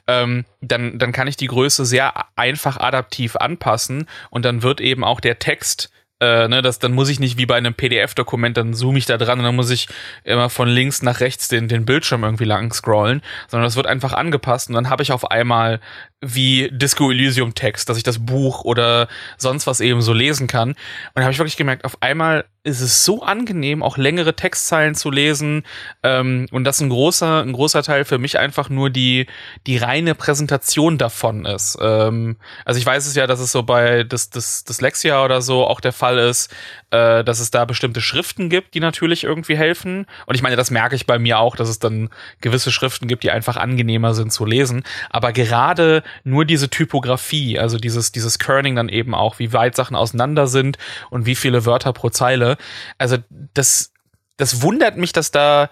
ähm, 0.09 0.45
dann, 0.61 0.99
dann 0.99 1.13
kann 1.13 1.29
ich 1.29 1.37
die 1.37 1.47
Größe 1.47 1.85
sehr 1.85 2.13
einfach 2.35 2.79
adaptiv 2.79 3.37
anpassen 3.37 4.09
und 4.31 4.45
dann 4.45 4.65
wird 4.65 4.81
eben 4.81 5.05
auch 5.05 5.21
der 5.21 5.39
Text 5.39 5.92
äh, 6.23 6.47
ne, 6.47 6.63
das, 6.63 6.79
dann 6.79 6.93
muss 6.93 7.09
ich 7.09 7.19
nicht 7.19 7.37
wie 7.37 7.47
bei 7.47 7.57
einem 7.57 7.75
PDF-Dokument, 7.75 8.57
dann 8.57 8.75
zoome 8.75 8.97
ich 8.97 9.07
da 9.07 9.19
dran 9.19 9.41
und 9.41 9.45
dann 9.45 9.57
muss 9.57 9.71
ich 9.71 9.89
immer 10.23 10.51
von 10.51 10.69
links 10.69 11.03
nach 11.03 11.19
rechts 11.19 11.49
den, 11.49 11.67
den 11.67 11.85
Bildschirm 11.85 12.23
irgendwie 12.23 12.45
lang 12.45 12.73
scrollen, 12.73 13.23
sondern 13.49 13.67
das 13.67 13.75
wird 13.75 13.89
einfach 13.89 14.13
angepasst 14.13 14.69
und 14.69 14.77
dann 14.77 14.89
habe 14.89 15.03
ich 15.03 15.11
auf 15.11 15.33
einmal 15.33 15.81
wie 16.23 16.71
Disco 16.73 17.11
Elysium 17.11 17.55
Text, 17.55 17.89
dass 17.89 17.97
ich 17.97 18.05
das 18.05 18.25
Buch 18.25 18.63
oder 18.63 19.09
sonst 19.37 19.67
was 19.67 19.81
eben 19.81 20.01
so 20.01 20.13
lesen 20.13 20.47
kann. 20.47 20.71
Und 20.71 20.77
da 21.17 21.23
habe 21.23 21.33
ich 21.33 21.39
wirklich 21.39 21.57
gemerkt, 21.57 21.85
auf 21.85 22.01
einmal 22.01 22.45
ist 22.65 22.81
es 22.81 23.05
so 23.05 23.23
angenehm, 23.23 23.83
auch 23.83 23.97
längere 23.97 24.37
Textzeilen 24.37 24.95
zu 24.95 25.11
lesen. 25.11 25.65
Ähm, 26.05 26.47
und 26.53 26.63
dass 26.63 26.81
ein 26.81 26.91
großer, 26.91 27.43
ein 27.43 27.53
großer 27.53 27.83
Teil 27.83 28.05
für 28.05 28.19
mich 28.19 28.39
einfach 28.39 28.69
nur 28.69 28.89
die, 28.89 29.27
die 29.67 29.79
reine 29.79 30.15
Präsentation 30.15 30.97
davon 30.97 31.45
ist. 31.45 31.77
Ähm, 31.81 32.37
also 32.65 32.79
ich 32.79 32.87
weiß 32.87 33.07
es 33.07 33.17
ja, 33.17 33.27
dass 33.27 33.41
es 33.41 33.51
so 33.51 33.65
bei 33.65 34.05
das, 34.05 34.31
das, 34.31 34.63
das 34.63 34.81
Lexia 34.81 35.25
oder 35.25 35.43
so 35.43 35.67
auch 35.67 35.81
der 35.81 35.93
Fall 35.93 36.19
ist, 36.19 36.55
äh, 36.93 37.25
dass 37.25 37.41
es 37.41 37.51
da 37.51 37.65
bestimmte 37.65 38.03
Schriften 38.03 38.51
gibt, 38.51 38.75
die 38.75 38.81
natürlich 38.81 39.25
irgendwie 39.25 39.57
helfen. 39.57 40.07
Und 40.27 40.35
ich 40.35 40.43
meine, 40.43 40.57
das 40.57 40.71
merke 40.71 40.95
ich 40.95 41.07
bei 41.07 41.19
mir 41.19 41.39
auch, 41.39 41.57
dass 41.57 41.71
es 41.71 41.79
dann 41.79 42.11
gewisse 42.43 42.71
Schriften 42.71 43.09
gibt, 43.09 43.25
die 43.25 43.31
einfach 43.31 43.57
angenehmer 43.57 44.13
sind 44.13 44.31
zu 44.31 44.45
lesen. 44.45 44.85
Aber 45.09 45.33
gerade 45.33 46.03
nur 46.23 46.45
diese 46.45 46.69
Typografie, 46.69 47.59
also 47.59 47.79
dieses, 47.79 48.13
dieses 48.13 48.39
Kerning 48.39 48.77
dann 48.77 48.91
eben 48.91 49.15
auch, 49.15 49.39
wie 49.39 49.55
weit 49.55 49.75
Sachen 49.75 49.97
auseinander 49.97 50.47
sind 50.47 50.77
und 51.09 51.25
wie 51.25 51.35
viele 51.35 51.65
Wörter 51.65 51.95
pro 51.95 52.11
Zeile. 52.11 52.59
Also 52.99 53.17
das, 53.55 53.93
das 54.37 54.61
wundert 54.61 54.99
mich, 54.99 55.13
dass 55.13 55.31
da 55.31 55.71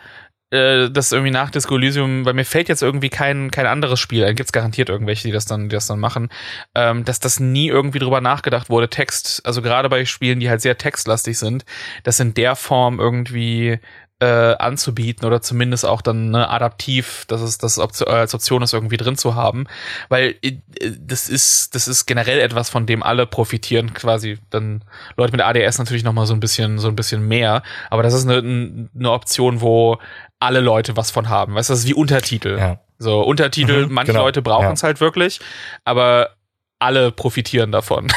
äh, 0.50 0.90
das 0.90 1.12
irgendwie 1.12 1.30
nach 1.30 1.50
Disco 1.50 1.76
Elysium, 1.76 2.24
weil 2.24 2.34
mir 2.34 2.44
fällt 2.44 2.68
jetzt 2.68 2.82
irgendwie 2.82 3.08
kein, 3.08 3.50
kein 3.50 3.66
anderes 3.66 4.00
Spiel, 4.00 4.22
da 4.22 4.32
gibt's 4.32 4.52
garantiert 4.52 4.88
irgendwelche, 4.88 5.28
die 5.28 5.32
das 5.32 5.46
dann, 5.46 5.68
die 5.68 5.74
das 5.74 5.86
dann 5.86 6.00
machen, 6.00 6.28
ähm, 6.74 7.04
dass 7.04 7.20
das 7.20 7.40
nie 7.40 7.68
irgendwie 7.68 7.98
drüber 7.98 8.20
nachgedacht 8.20 8.70
wurde, 8.70 8.88
Text, 8.88 9.42
also 9.44 9.62
gerade 9.62 9.88
bei 9.88 10.04
Spielen, 10.04 10.40
die 10.40 10.50
halt 10.50 10.60
sehr 10.60 10.78
textlastig 10.78 11.38
sind, 11.38 11.64
das 12.02 12.20
in 12.20 12.34
der 12.34 12.56
Form 12.56 12.98
irgendwie 12.98 13.78
äh, 14.20 14.54
anzubieten 14.56 15.26
oder 15.26 15.40
zumindest 15.40 15.86
auch 15.86 16.02
dann 16.02 16.30
ne, 16.30 16.48
adaptiv, 16.48 17.24
dass 17.26 17.40
es 17.40 17.58
das 17.58 17.78
Option, 17.78 18.08
äh, 18.08 18.12
als 18.12 18.34
Option 18.34 18.62
ist, 18.62 18.74
irgendwie 18.74 18.98
drin 18.98 19.16
zu 19.16 19.34
haben. 19.34 19.64
Weil 20.08 20.36
äh, 20.42 20.58
das 20.98 21.28
ist, 21.28 21.74
das 21.74 21.88
ist 21.88 22.06
generell 22.06 22.38
etwas, 22.38 22.68
von 22.68 22.86
dem 22.86 23.02
alle 23.02 23.26
profitieren, 23.26 23.94
quasi 23.94 24.38
dann 24.50 24.84
Leute 25.16 25.32
mit 25.32 25.40
ADS 25.40 25.78
natürlich 25.78 26.04
noch 26.04 26.12
mal 26.12 26.26
so 26.26 26.34
ein 26.34 26.40
bisschen, 26.40 26.78
so 26.78 26.88
ein 26.88 26.96
bisschen 26.96 27.26
mehr. 27.26 27.62
Aber 27.88 28.02
das 28.02 28.12
ist 28.12 28.28
eine, 28.28 28.88
eine 28.94 29.10
Option, 29.10 29.62
wo 29.62 29.98
alle 30.38 30.60
Leute 30.60 30.96
was 30.96 31.10
von 31.10 31.28
haben. 31.28 31.54
Weißt 31.54 31.70
du, 31.70 31.72
das 31.72 31.80
ist 31.80 31.88
wie 31.88 31.94
Untertitel. 31.94 32.58
Ja. 32.58 32.78
So, 32.98 33.22
Untertitel, 33.22 33.86
mhm, 33.86 33.94
manche 33.94 34.12
genau. 34.12 34.24
Leute 34.24 34.42
brauchen 34.42 34.72
es 34.72 34.82
ja. 34.82 34.86
halt 34.88 35.00
wirklich, 35.00 35.40
aber 35.84 36.30
alle 36.78 37.12
profitieren 37.12 37.72
davon. 37.72 38.08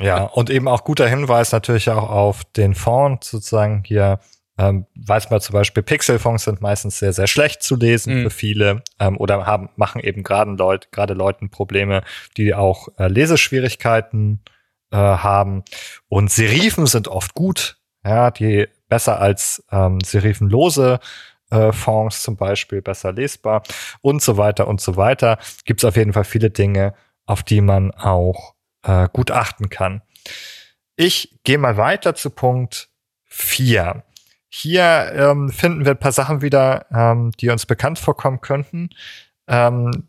ja, 0.00 0.22
und 0.24 0.50
eben 0.50 0.66
auch 0.66 0.82
guter 0.82 1.08
Hinweis 1.08 1.52
natürlich 1.52 1.90
auch 1.90 2.08
auf 2.08 2.44
den 2.44 2.74
Font 2.74 3.24
sozusagen 3.24 3.82
hier 3.84 4.18
ähm, 4.60 4.86
weiß 4.94 5.30
man 5.30 5.40
zum 5.40 5.54
Beispiel, 5.54 5.82
Pixelfonds 5.82 6.44
sind 6.44 6.60
meistens 6.60 6.98
sehr, 6.98 7.14
sehr 7.14 7.26
schlecht 7.26 7.62
zu 7.62 7.76
lesen 7.76 8.18
mhm. 8.18 8.22
für 8.24 8.30
viele 8.30 8.82
ähm, 8.98 9.16
oder 9.16 9.46
haben, 9.46 9.70
machen 9.76 10.02
eben 10.02 10.22
gerade 10.22 10.50
Leut, 10.50 10.92
gerade 10.92 11.14
Leuten 11.14 11.48
Probleme, 11.48 12.02
die 12.36 12.54
auch 12.54 12.88
äh, 12.98 13.08
Leseschwierigkeiten 13.08 14.40
äh, 14.90 14.96
haben. 14.96 15.64
Und 16.08 16.30
Serifen 16.30 16.84
sind 16.86 17.08
oft 17.08 17.32
gut, 17.34 17.78
ja, 18.04 18.30
die 18.30 18.68
besser 18.88 19.18
als 19.18 19.64
ähm, 19.72 19.98
serifenlose 20.04 21.00
äh, 21.50 21.72
Fonds 21.72 22.22
zum 22.22 22.36
Beispiel, 22.36 22.82
besser 22.82 23.12
lesbar 23.12 23.62
und 24.02 24.20
so 24.20 24.36
weiter 24.36 24.68
und 24.68 24.82
so 24.82 24.96
weiter. 24.96 25.38
Gibt 25.64 25.80
es 25.80 25.88
auf 25.88 25.96
jeden 25.96 26.12
Fall 26.12 26.24
viele 26.24 26.50
Dinge, 26.50 26.92
auf 27.24 27.42
die 27.42 27.62
man 27.62 27.92
auch 27.92 28.54
äh, 28.82 29.08
gut 29.10 29.30
achten 29.30 29.70
kann. 29.70 30.02
Ich 30.96 31.38
gehe 31.44 31.56
mal 31.56 31.78
weiter 31.78 32.14
zu 32.14 32.28
Punkt 32.28 32.90
4. 33.24 34.02
Hier 34.50 35.12
ähm, 35.14 35.48
finden 35.48 35.84
wir 35.84 35.92
ein 35.92 35.98
paar 35.98 36.12
Sachen 36.12 36.42
wieder, 36.42 36.86
ähm, 36.92 37.30
die 37.40 37.50
uns 37.50 37.66
bekannt 37.66 37.98
vorkommen 37.98 38.40
könnten. 38.40 38.90
Ähm, 39.46 40.08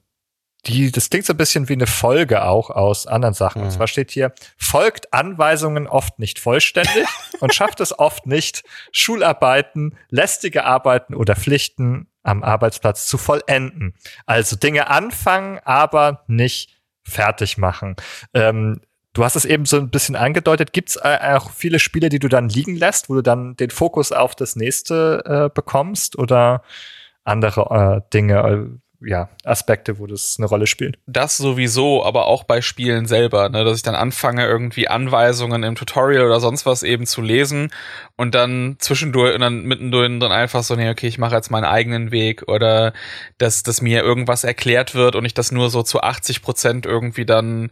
die, 0.66 0.92
das 0.92 1.10
klingt 1.10 1.26
so 1.26 1.34
ein 1.34 1.38
bisschen 1.38 1.70
wie 1.70 1.74
eine 1.74 1.88
Folge 1.88 2.44
auch 2.44 2.70
aus 2.70 3.08
anderen 3.08 3.34
Sachen. 3.34 3.62
Mhm. 3.62 3.68
Und 3.68 3.72
zwar 3.72 3.88
steht 3.88 4.12
hier, 4.12 4.34
folgt 4.58 5.14
Anweisungen 5.14 5.88
oft 5.88 6.20
nicht 6.20 6.40
vollständig 6.40 7.08
und 7.40 7.54
schafft 7.54 7.80
es 7.80 7.98
oft 7.98 8.26
nicht, 8.26 8.64
Schularbeiten, 8.92 9.96
lästige 10.10 10.66
Arbeiten 10.66 11.16
oder 11.16 11.36
Pflichten 11.36 12.08
am 12.24 12.44
Arbeitsplatz 12.44 13.08
zu 13.08 13.18
vollenden. 13.18 13.96
Also 14.26 14.56
Dinge 14.56 14.90
anfangen, 14.90 15.60
aber 15.64 16.24
nicht 16.28 16.82
fertig 17.04 17.58
machen. 17.58 17.96
Ähm, 18.34 18.82
Du 19.14 19.24
hast 19.24 19.36
es 19.36 19.46
eben 19.46 19.66
so 19.66 19.78
ein 19.78 19.90
bisschen 19.90 20.16
angedeutet. 20.16 20.72
Gibt 20.72 20.90
es 20.90 20.96
äh, 20.96 21.18
auch 21.36 21.52
viele 21.52 21.80
Spiele, 21.80 22.10
die 22.10 22.20
du 22.20 22.30
dann 22.30 22.48
liegen 22.48 22.76
lässt, 22.76 23.10
wo 23.10 23.16
du 23.16 23.22
dann 23.22 23.56
den 23.58 23.70
Fokus 23.70 24.12
auf 24.12 24.36
das 24.36 24.56
nächste 24.56 25.24
äh, 25.26 25.54
bekommst 25.54 26.18
oder 26.18 26.64
andere 27.24 28.02
äh, 28.04 28.10
Dinge, 28.14 28.36
äh, 28.36 28.82
ja, 29.04 29.30
Aspekte, 29.44 29.98
wo 29.98 30.06
das 30.06 30.36
eine 30.38 30.48
Rolle 30.48 30.68
spielt? 30.68 31.00
Das 31.08 31.36
sowieso, 31.38 32.06
aber 32.06 32.28
auch 32.28 32.44
bei 32.44 32.62
Spielen 32.62 33.08
selber, 33.08 33.50
ne, 33.50 33.64
dass 33.64 33.78
ich 33.78 33.84
dann 33.84 33.96
anfange, 33.96 34.46
irgendwie 34.46 34.88
Anweisungen 34.88 35.64
im 35.64 35.76
Tutorial 35.76 36.26
oder 36.26 36.40
sonst 36.40 36.66
was 36.66 36.84
eben 36.84 37.08
zu 37.08 37.22
lesen 37.22 37.72
und 38.16 38.36
dann 38.36 38.76
zwischendurch 38.80 39.34
und 39.34 39.42
dann 39.42 39.64
mittendrin 39.64 40.20
dann 40.20 40.32
einfach 40.32 40.62
so, 40.62 40.76
nee, 40.76 40.90
okay, 40.90 41.08
ich 41.08 41.18
mache 41.18 41.36
jetzt 41.36 41.50
meinen 41.50 41.66
eigenen 41.66 42.12
Weg 42.12 42.44
oder 42.48 42.94
dass, 43.40 43.64
dass 43.64 43.82
mir 43.82 44.04
irgendwas 44.04 44.44
erklärt 44.44 44.94
wird 44.94 45.16
und 45.16 45.26
ich 45.26 45.34
das 45.34 45.52
nur 45.52 45.72
so 45.72 45.82
zu 45.82 46.02
80 46.02 46.44
Prozent 46.44 46.86
irgendwie 46.86 47.26
dann 47.26 47.72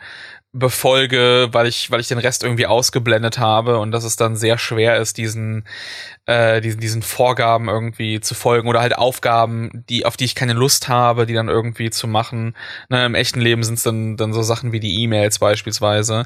befolge, 0.51 1.49
weil 1.51 1.67
ich, 1.67 1.91
weil 1.91 1.99
ich 1.99 2.07
den 2.07 2.17
Rest 2.17 2.43
irgendwie 2.43 2.65
ausgeblendet 2.65 3.37
habe 3.37 3.77
und 3.77 3.91
dass 3.91 4.03
es 4.03 4.15
dann 4.15 4.35
sehr 4.35 4.57
schwer 4.57 4.97
ist, 4.97 5.17
diesen, 5.17 5.63
äh, 6.25 6.59
diesen, 6.61 6.79
diesen 6.79 7.01
Vorgaben 7.03 7.69
irgendwie 7.69 8.19
zu 8.19 8.33
folgen 8.33 8.67
oder 8.67 8.81
halt 8.81 8.97
Aufgaben, 8.97 9.83
die, 9.89 10.05
auf 10.05 10.17
die 10.17 10.25
ich 10.25 10.35
keine 10.35 10.53
Lust 10.53 10.87
habe, 10.89 11.27
die 11.27 11.33
dann 11.35 11.49
irgendwie 11.49 11.91
zu 11.91 12.07
machen. 12.07 12.55
Na, 12.89 13.05
Im 13.05 13.15
echten 13.15 13.41
Leben 13.41 13.63
sind 13.63 13.75
es 13.75 13.83
dann, 13.83 14.17
dann 14.17 14.33
so 14.33 14.41
Sachen 14.41 14.71
wie 14.71 14.79
die 14.79 15.03
E-Mails 15.03 15.37
beispielsweise. 15.39 16.25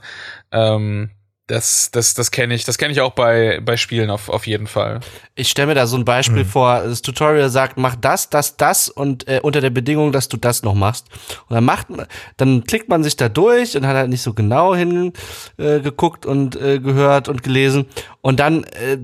Ähm, 0.51 1.11
das, 1.47 1.91
das, 1.91 2.13
das 2.13 2.31
kenne 2.31 2.55
ich, 2.55 2.63
das 2.63 2.77
kenne 2.77 2.93
ich 2.93 3.01
auch 3.01 3.11
bei, 3.11 3.59
bei 3.61 3.75
Spielen 3.75 4.09
auf, 4.09 4.29
auf 4.29 4.47
jeden 4.47 4.67
Fall. 4.67 5.01
Ich 5.35 5.49
stelle 5.49 5.67
mir 5.67 5.75
da 5.75 5.87
so 5.87 5.97
ein 5.97 6.05
Beispiel 6.05 6.45
mhm. 6.45 6.49
vor. 6.49 6.83
Das 6.83 7.01
Tutorial 7.01 7.49
sagt, 7.49 7.77
mach 7.77 7.95
das, 7.95 8.29
das, 8.29 8.55
das 8.55 8.87
und 8.87 9.27
äh, 9.27 9.41
unter 9.43 9.59
der 9.59 9.69
Bedingung, 9.69 10.13
dass 10.13 10.29
du 10.29 10.37
das 10.37 10.63
noch 10.63 10.73
machst. 10.73 11.07
Und 11.49 11.55
dann 11.55 11.65
macht 11.65 11.89
man, 11.89 12.07
dann 12.37 12.63
klickt 12.63 12.87
man 12.87 13.03
sich 13.03 13.17
da 13.17 13.27
durch 13.27 13.75
und 13.75 13.85
hat 13.85 13.95
halt 13.95 14.09
nicht 14.09 14.21
so 14.21 14.33
genau 14.33 14.73
hingeguckt 14.73 16.25
äh, 16.25 16.29
und 16.29 16.55
äh, 16.55 16.79
gehört 16.79 17.27
und 17.27 17.43
gelesen. 17.43 17.87
Und 18.21 18.39
dann 18.39 18.63
äh, 18.63 18.99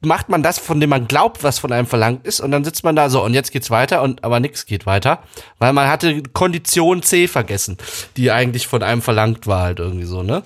macht 0.00 0.28
man 0.28 0.42
das, 0.42 0.58
von 0.58 0.80
dem 0.80 0.90
man 0.90 1.06
glaubt, 1.06 1.44
was 1.44 1.60
von 1.60 1.72
einem 1.72 1.86
verlangt 1.86 2.26
ist, 2.26 2.40
und 2.40 2.50
dann 2.50 2.64
sitzt 2.64 2.84
man 2.84 2.96
da 2.96 3.08
so 3.08 3.24
und 3.24 3.34
jetzt 3.34 3.52
geht's 3.52 3.70
weiter 3.70 4.02
und 4.02 4.22
aber 4.22 4.40
nichts 4.40 4.66
geht 4.66 4.84
weiter, 4.84 5.20
weil 5.58 5.72
man 5.72 5.88
hatte 5.88 6.22
Kondition 6.22 7.02
C 7.02 7.26
vergessen, 7.28 7.78
die 8.16 8.30
eigentlich 8.30 8.66
von 8.66 8.82
einem 8.82 9.00
verlangt 9.00 9.46
war 9.46 9.62
halt 9.62 9.78
irgendwie 9.78 10.04
so, 10.04 10.22
ne? 10.22 10.42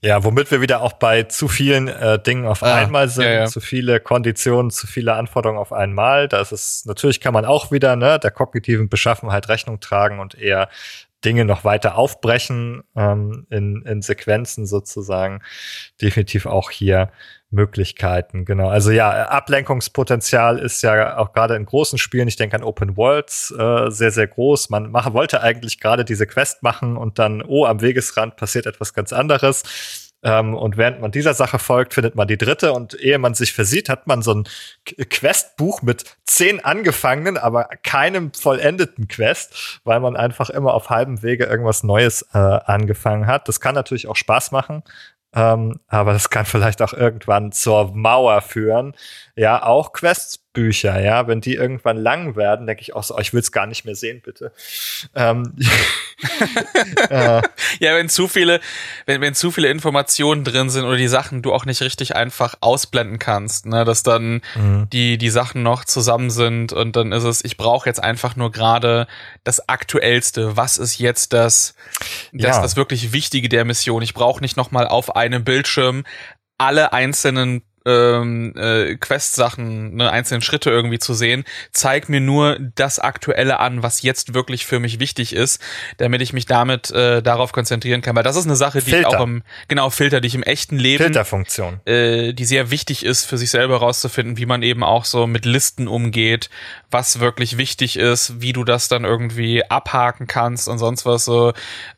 Ja, 0.00 0.22
womit 0.22 0.50
wir 0.50 0.60
wieder 0.60 0.80
auch 0.82 0.92
bei 0.92 1.24
zu 1.24 1.48
vielen 1.48 1.88
äh, 1.88 2.22
Dingen 2.22 2.46
auf 2.46 2.62
ah, 2.62 2.76
einmal 2.76 3.08
sind, 3.08 3.24
ja, 3.24 3.32
ja. 3.32 3.46
zu 3.46 3.60
viele 3.60 3.98
Konditionen, 3.98 4.70
zu 4.70 4.86
viele 4.86 5.14
Anforderungen 5.14 5.58
auf 5.58 5.72
einmal. 5.72 6.28
Das 6.28 6.52
ist 6.52 6.86
natürlich 6.86 7.20
kann 7.20 7.34
man 7.34 7.44
auch 7.44 7.72
wieder 7.72 7.96
ne, 7.96 8.18
der 8.20 8.30
kognitiven 8.30 8.88
Beschaffenheit 8.88 9.48
Rechnung 9.48 9.80
tragen 9.80 10.20
und 10.20 10.36
eher 10.36 10.68
Dinge 11.24 11.44
noch 11.44 11.64
weiter 11.64 11.96
aufbrechen 11.96 12.84
ähm, 12.94 13.46
in, 13.50 13.82
in 13.82 14.02
Sequenzen 14.02 14.66
sozusagen. 14.66 15.42
Definitiv 16.00 16.46
auch 16.46 16.70
hier 16.70 17.10
Möglichkeiten, 17.50 18.44
genau. 18.44 18.68
Also 18.68 18.90
ja, 18.90 19.28
Ablenkungspotenzial 19.28 20.58
ist 20.58 20.82
ja 20.82 21.16
auch 21.16 21.32
gerade 21.32 21.56
in 21.56 21.64
großen 21.64 21.98
Spielen, 21.98 22.28
ich 22.28 22.36
denke 22.36 22.56
an 22.56 22.62
Open 22.62 22.96
Worlds, 22.96 23.54
äh, 23.58 23.90
sehr, 23.90 24.10
sehr 24.10 24.26
groß. 24.26 24.68
Man 24.68 24.90
machen, 24.90 25.14
wollte 25.14 25.40
eigentlich 25.42 25.80
gerade 25.80 26.04
diese 26.04 26.26
Quest 26.26 26.62
machen 26.62 26.96
und 26.96 27.18
dann, 27.18 27.42
oh, 27.42 27.64
am 27.64 27.80
Wegesrand 27.80 28.36
passiert 28.36 28.66
etwas 28.66 28.92
ganz 28.92 29.14
anderes. 29.14 30.08
Ähm, 30.22 30.54
und 30.54 30.76
während 30.76 31.00
man 31.00 31.12
dieser 31.12 31.32
Sache 31.32 31.58
folgt, 31.58 31.94
findet 31.94 32.16
man 32.16 32.26
die 32.26 32.38
dritte. 32.38 32.72
Und 32.72 32.94
ehe 32.94 33.18
man 33.18 33.34
sich 33.34 33.52
versieht, 33.52 33.88
hat 33.88 34.06
man 34.06 34.22
so 34.22 34.34
ein 34.34 34.44
Questbuch 34.84 35.82
mit 35.82 36.04
zehn 36.26 36.64
angefangenen, 36.64 37.36
aber 37.36 37.68
keinem 37.82 38.32
vollendeten 38.32 39.08
Quest, 39.08 39.80
weil 39.84 40.00
man 40.00 40.16
einfach 40.16 40.50
immer 40.50 40.74
auf 40.74 40.90
halbem 40.90 41.22
Wege 41.22 41.44
irgendwas 41.44 41.84
Neues 41.84 42.26
äh, 42.34 42.38
angefangen 42.38 43.26
hat. 43.26 43.48
Das 43.48 43.60
kann 43.60 43.74
natürlich 43.74 44.08
auch 44.08 44.16
Spaß 44.16 44.50
machen, 44.50 44.82
ähm, 45.34 45.80
aber 45.88 46.12
das 46.12 46.30
kann 46.30 46.46
vielleicht 46.46 46.82
auch 46.82 46.92
irgendwann 46.92 47.52
zur 47.52 47.94
Mauer 47.94 48.40
führen. 48.40 48.94
Ja, 49.36 49.62
auch 49.62 49.92
Questbücher, 50.58 51.00
ja, 51.00 51.26
wenn 51.26 51.40
die 51.40 51.54
irgendwann 51.54 51.96
lang 51.96 52.36
werden, 52.36 52.66
denke 52.66 52.82
ich 52.82 52.94
auch 52.94 53.02
so, 53.02 53.16
oh, 53.16 53.20
ich 53.20 53.32
will 53.32 53.40
es 53.40 53.52
gar 53.52 53.66
nicht 53.66 53.84
mehr 53.84 53.94
sehen, 53.94 54.20
bitte. 54.24 54.52
Ähm, 55.14 55.54
äh. 57.10 57.42
Ja, 57.80 57.94
wenn 57.94 58.08
zu 58.08 58.26
viele, 58.26 58.60
wenn, 59.06 59.20
wenn 59.20 59.34
zu 59.34 59.50
viele 59.50 59.68
Informationen 59.68 60.44
drin 60.44 60.68
sind 60.70 60.84
oder 60.84 60.96
die 60.96 61.08
Sachen 61.08 61.42
du 61.42 61.52
auch 61.52 61.64
nicht 61.64 61.80
richtig 61.80 62.16
einfach 62.16 62.56
ausblenden 62.60 63.18
kannst, 63.18 63.66
ne, 63.66 63.84
dass 63.84 64.02
dann 64.02 64.42
mhm. 64.56 64.88
die, 64.92 65.18
die 65.18 65.30
Sachen 65.30 65.62
noch 65.62 65.84
zusammen 65.84 66.30
sind 66.30 66.72
und 66.72 66.96
dann 66.96 67.12
ist 67.12 67.24
es, 67.24 67.44
ich 67.44 67.56
brauche 67.56 67.88
jetzt 67.88 68.02
einfach 68.02 68.36
nur 68.36 68.50
gerade 68.50 69.06
das 69.44 69.68
Aktuellste. 69.68 70.56
Was 70.56 70.78
ist 70.78 70.98
jetzt 70.98 71.32
das, 71.32 71.74
das, 72.32 72.56
ja. 72.56 72.62
das 72.62 72.76
wirklich 72.76 73.12
Wichtige 73.12 73.48
der 73.48 73.64
Mission? 73.64 74.02
Ich 74.02 74.14
brauche 74.14 74.40
nicht 74.40 74.56
nochmal 74.56 74.88
auf 74.88 75.14
einem 75.14 75.44
Bildschirm 75.44 76.04
alle 76.60 76.92
einzelnen 76.92 77.62
ähm, 77.88 78.54
äh, 78.56 78.96
Quest-Sachen, 78.96 79.96
ne, 79.96 80.10
einzelnen 80.10 80.42
Schritte 80.42 80.70
irgendwie 80.70 80.98
zu 80.98 81.14
sehen. 81.14 81.44
Zeig 81.72 82.08
mir 82.08 82.20
nur 82.20 82.58
das 82.74 82.98
Aktuelle 82.98 83.60
an, 83.60 83.82
was 83.82 84.02
jetzt 84.02 84.34
wirklich 84.34 84.66
für 84.66 84.78
mich 84.78 85.00
wichtig 85.00 85.32
ist, 85.32 85.60
damit 85.96 86.20
ich 86.20 86.32
mich 86.32 86.46
damit 86.46 86.90
äh, 86.90 87.22
darauf 87.22 87.52
konzentrieren 87.52 88.02
kann. 88.02 88.14
Weil 88.14 88.22
das 88.22 88.36
ist 88.36 88.46
eine 88.46 88.56
Sache, 88.56 88.80
die 88.80 88.90
Filter. 88.90 89.08
ich 89.08 89.16
auch 89.16 89.24
im, 89.24 89.42
genau, 89.68 89.90
Filter, 89.90 90.20
die 90.20 90.28
ich 90.28 90.34
im 90.34 90.42
echten 90.42 90.78
Leben 90.78 91.04
Filterfunktion. 91.04 91.80
äh, 91.86 92.32
die 92.32 92.44
sehr 92.44 92.70
wichtig 92.70 93.04
ist, 93.04 93.24
für 93.24 93.38
sich 93.38 93.50
selber 93.50 93.78
rauszufinden, 93.78 94.36
wie 94.36 94.46
man 94.46 94.62
eben 94.62 94.84
auch 94.84 95.04
so 95.04 95.26
mit 95.26 95.44
Listen 95.44 95.88
umgeht, 95.88 96.50
was 96.90 97.20
wirklich 97.20 97.58
wichtig 97.58 97.96
ist, 97.96 98.40
wie 98.40 98.52
du 98.52 98.64
das 98.64 98.88
dann 98.88 99.04
irgendwie 99.04 99.64
abhaken 99.68 100.26
kannst 100.26 100.68
und 100.68 100.78
sonst 100.78 101.04
was. 101.04 101.24
So, 101.24 101.52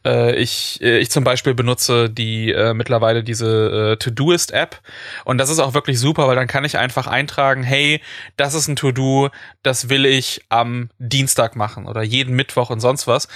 äh, 0.05 0.35
ich, 0.37 0.81
äh, 0.83 0.99
ich 0.99 1.11
zum 1.11 1.25
Beispiel 1.25 1.55
benutze 1.55 2.11
die 2.11 2.51
äh, 2.51 2.75
mittlerweile 2.75 3.23
diese 3.23 3.93
äh, 3.93 3.97
To-Doist-App 3.97 4.81
und 5.25 5.39
das 5.39 5.51
ist 5.51 5.59
auch 5.59 5.75
wirklich 5.75 6.01
super, 6.01 6.27
weil 6.27 6.37
dann 6.37 6.49
kann 6.49 6.65
ich 6.65 6.79
einfach 6.79 7.07
eintragen, 7.07 7.63
hey, 7.63 8.01
das 8.37 8.55
ist 8.55 8.69
ein 8.69 8.77
To-Do, 8.77 9.31
das 9.63 9.89
will 9.89 10.07
ich 10.07 10.45
am 10.49 10.91
Dienstag 10.99 11.57
machen 11.57 11.87
oder 11.87 12.03
jeden 12.03 12.35
Mittwoch 12.35 12.71
und 12.71 12.81
sonst 12.81 13.07
was. 13.07 13.29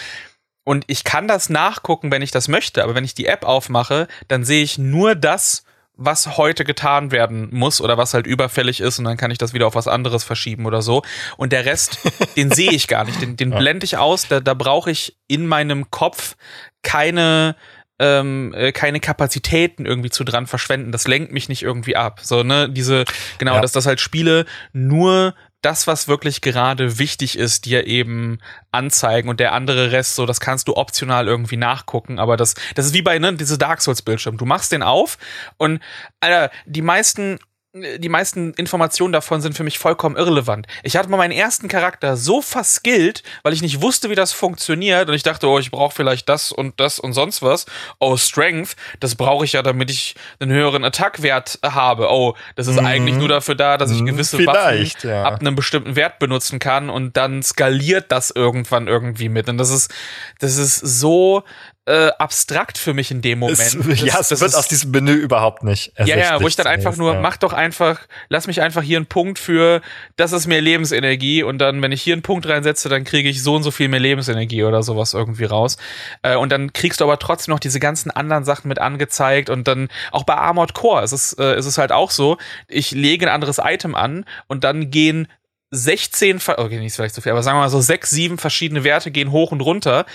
Und 0.65 0.85
ich 0.89 1.05
kann 1.05 1.29
das 1.29 1.51
nachgucken, 1.51 2.11
wenn 2.11 2.23
ich 2.23 2.31
das 2.31 2.49
möchte, 2.49 2.83
aber 2.83 2.95
wenn 2.95 3.05
ich 3.05 3.15
die 3.15 3.27
App 3.27 3.45
aufmache, 3.45 4.09
dann 4.29 4.45
sehe 4.45 4.63
ich 4.63 4.79
nur 4.79 5.15
das, 5.15 5.65
was 5.97 6.37
heute 6.37 6.65
getan 6.65 7.11
werden 7.13 7.49
muss 7.53 7.81
oder 7.81 7.97
was 7.97 8.15
halt 8.15 8.27
überfällig 8.27 8.81
ist 8.81 8.99
und 8.99 9.05
dann 9.05 9.17
kann 9.17 9.31
ich 9.31 9.39
das 9.39 9.53
wieder 9.55 9.67
auf 9.67 9.75
was 9.75 9.87
anderes 9.89 10.25
verschieben 10.25 10.67
oder 10.67 10.83
so. 10.83 11.03
Und 11.37 11.53
der 11.53 11.65
Rest, 11.67 11.99
den 12.37 12.51
sehe 12.51 12.73
ich 12.73 12.89
gar 12.89 13.05
nicht, 13.05 13.21
den, 13.23 13.37
den 13.37 13.51
blende 13.51 13.85
ich 13.85 13.97
aus, 13.97 14.27
da, 14.29 14.41
da 14.41 14.55
brauche 14.55 14.91
ich 14.91 15.17
in 15.29 15.47
meinem 15.47 15.91
Kopf 15.91 16.37
keine 16.83 17.57
ähm, 18.01 18.53
äh, 18.57 18.73
keine 18.73 18.99
Kapazitäten 18.99 19.87
irgendwie 19.87 20.11
zu 20.11 20.25
dran 20.25 20.49
verschwenden. 20.49 20.91
Das 20.91 21.07
lenkt 21.07 21.33
mich 21.33 21.49
nicht 21.49 21.63
irgendwie 21.63 21.95
ab. 21.95 22.19
So, 22.23 22.43
ne, 22.43 22.69
diese, 22.69 23.05
genau, 23.39 23.55
Ja. 23.55 23.61
dass 23.61 23.71
das 23.71 23.87
halt 23.87 24.01
Spiele 24.01 24.47
nur 24.73 25.35
das, 25.65 25.87
was 25.87 26.09
wirklich 26.09 26.41
gerade 26.41 26.99
wichtig 26.99 27.39
ist, 27.39 27.65
dir 27.65 27.87
eben 27.87 28.39
anzeigen 28.71 29.29
und 29.29 29.41
der 29.41 29.53
andere 29.53 29.93
Rest, 29.93 30.15
so, 30.15 30.27
das 30.27 30.41
kannst 30.41 30.69
du 30.69 30.77
optional 30.77 31.27
irgendwie 31.27 31.57
nachgucken, 31.57 32.19
aber 32.19 32.37
das, 32.37 32.55
das 32.75 32.87
ist 32.87 32.95
wie 32.95 33.03
bei, 33.03 33.19
ne, 33.19 33.35
diese 33.35 33.59
Dark 33.59 33.81
Souls 33.81 34.03
Bildschirm. 34.03 34.37
Du 34.37 34.45
machst 34.45 34.73
den 34.73 34.83
auf 34.83 35.19
und, 35.57 35.81
Alter, 36.21 36.51
die 36.67 36.83
meisten, 36.83 37.39
die 37.75 38.09
meisten 38.09 38.53
Informationen 38.55 39.13
davon 39.13 39.41
sind 39.41 39.57
für 39.57 39.65
mich 39.65 39.81
vollkommen 39.81 40.15
irrelevant. 40.17 40.69
Ich 40.85 40.97
hatte 40.97 41.09
mal 41.09 41.17
meinen 41.17 41.33
ersten 41.33 41.67
Charakter 41.67 42.17
so 42.17 42.41
verskillt, 42.41 43.25
weil 43.43 43.53
ich 43.53 43.63
nicht 43.63 43.83
wusste, 43.83 44.11
wie 44.11 44.15
das 44.15 44.33
funktioniert 44.33 45.09
und 45.09 45.15
ich 45.15 45.25
dachte, 45.25 45.49
oh, 45.49 45.59
ich 45.59 45.73
brauche 45.73 45.93
vielleicht 45.93 46.29
das 46.29 46.53
und 46.53 46.79
das 46.79 47.01
und 47.01 47.15
sonst 47.15 47.43
was. 47.43 47.67
Oh, 47.99 48.17
Strength, 48.17 48.77
das 49.01 49.17
brauche 49.17 49.45
ich 49.45 49.55
ja, 49.55 49.63
damit 49.63 49.91
ich 49.91 50.15
einen 50.39 50.53
höheren 50.53 50.85
Attackwert 50.85 51.59
habe. 51.65 52.11
Oh, 52.13 52.37
das 52.55 52.69
ist 52.69 52.81
Mhm. 52.81 52.87
eigentlich 52.87 53.17
nur 53.17 53.29
dafür 53.29 53.57
da, 53.57 53.77
dass 53.77 53.91
ich 53.91 54.03
Mhm, 54.03 54.07
gewisse 54.07 54.37
vielleicht, 54.37 54.99
Waffen 54.99 55.11
ja. 55.11 55.25
ab 55.25 55.41
einem 55.41 55.57
bestimmten 55.57 55.97
Wert 55.97 56.21
benutzen 56.21 56.61
kann 56.61 56.89
und 56.91 57.17
dann 57.17 57.43
skaliert 57.43 58.13
das 58.13 58.31
irgendwann 58.31 58.87
irgendwie 58.87 59.29
mit. 59.29 59.49
Und 59.49 59.59
das 59.59 59.71
ist, 59.71 59.93
das 60.39 60.59
ist 60.59 60.79
so 60.79 61.43
äh, 61.87 62.09
abstrakt 62.19 62.79
für 62.79 62.95
mich 62.95 63.11
in 63.11 63.21
dem 63.21 63.41
Moment. 63.41 63.59
Es, 63.59 63.77
das, 63.79 64.01
ja, 64.01 64.19
es 64.19 64.29
das 64.29 64.41
wird 64.41 64.53
ist- 64.53 64.55
aus 64.57 64.69
diesem 64.69 64.91
Menü 64.91 65.13
überhaupt 65.13 65.65
nicht 65.65 65.93
ja, 65.99 66.17
ja, 66.17 66.41
wo 66.41 66.47
ich 66.49 66.57
dann 66.57 66.67
einfach 66.67 66.97
nur, 66.97 67.13
ja. 67.15 67.21
mach 67.21 67.37
doch 67.37 67.53
einfach, 67.53 68.01
lass 68.31 68.47
mich 68.47 68.63
einfach 68.63 68.83
hier 68.83 68.97
einen 68.97 69.05
Punkt 69.07 69.39
für, 69.39 69.83
das 70.17 70.33
ist 70.33 70.47
mehr 70.47 70.63
Lebensenergie 70.63 71.43
und 71.43 71.59
dann, 71.59 71.83
wenn 71.83 71.93
ich 71.93 72.01
hier 72.01 72.15
einen 72.15 72.23
Punkt 72.23 72.47
reinsetze, 72.49 72.89
dann 72.89 73.05
kriege 73.05 73.29
ich 73.29 73.43
so 73.43 73.55
und 73.57 73.65
so 73.65 73.71
viel 73.71 73.89
mehr 73.89 74.01
Lebensenergie 74.01 74.65
oder 74.65 74.83
sowas 74.83 75.13
irgendwie 75.13 75.45
raus. 75.45 75.77
Äh, 76.23 76.37
und 76.37 76.51
dann 76.53 76.73
kriegst 76.73 77.01
du 77.01 77.05
aber 77.05 77.19
trotzdem 77.19 77.53
noch 77.53 77.61
diese 77.61 77.81
ganzen 77.81 78.11
anderen 78.11 78.45
Sachen 78.45 78.69
mit 78.69 78.79
angezeigt 78.79 79.51
und 79.51 79.69
dann 79.69 79.89
auch 80.11 80.25
bei 80.25 80.37
Armored 80.37 80.73
Core 80.73 81.03
ist 81.05 81.13
es, 81.13 81.35
äh, 81.35 81.59
ist 81.59 81.67
es 81.67 81.77
halt 81.77 81.93
auch 81.93 82.11
so, 82.11 82.39
ich 82.67 82.93
lege 82.93 83.27
ein 83.27 83.33
anderes 83.35 83.61
Item 83.63 83.95
an 83.95 84.25
und 84.47 84.65
dann 84.65 84.91
gehen 84.91 85.29
16, 85.71 86.39
ver- 86.41 86.59
okay, 86.61 86.79
nicht 86.79 86.95
vielleicht 86.95 87.15
so 87.17 87.21
viel, 87.21 87.33
aber 87.33 87.43
sagen 87.43 87.57
wir 87.59 87.63
mal 87.63 87.69
so 87.69 87.81
sechs, 87.81 88.09
sieben 88.11 88.39
verschiedene 88.39 88.85
Werte 88.85 89.11
gehen 89.11 89.33
hoch 89.33 89.51
und 89.53 89.61
runter. 89.61 90.07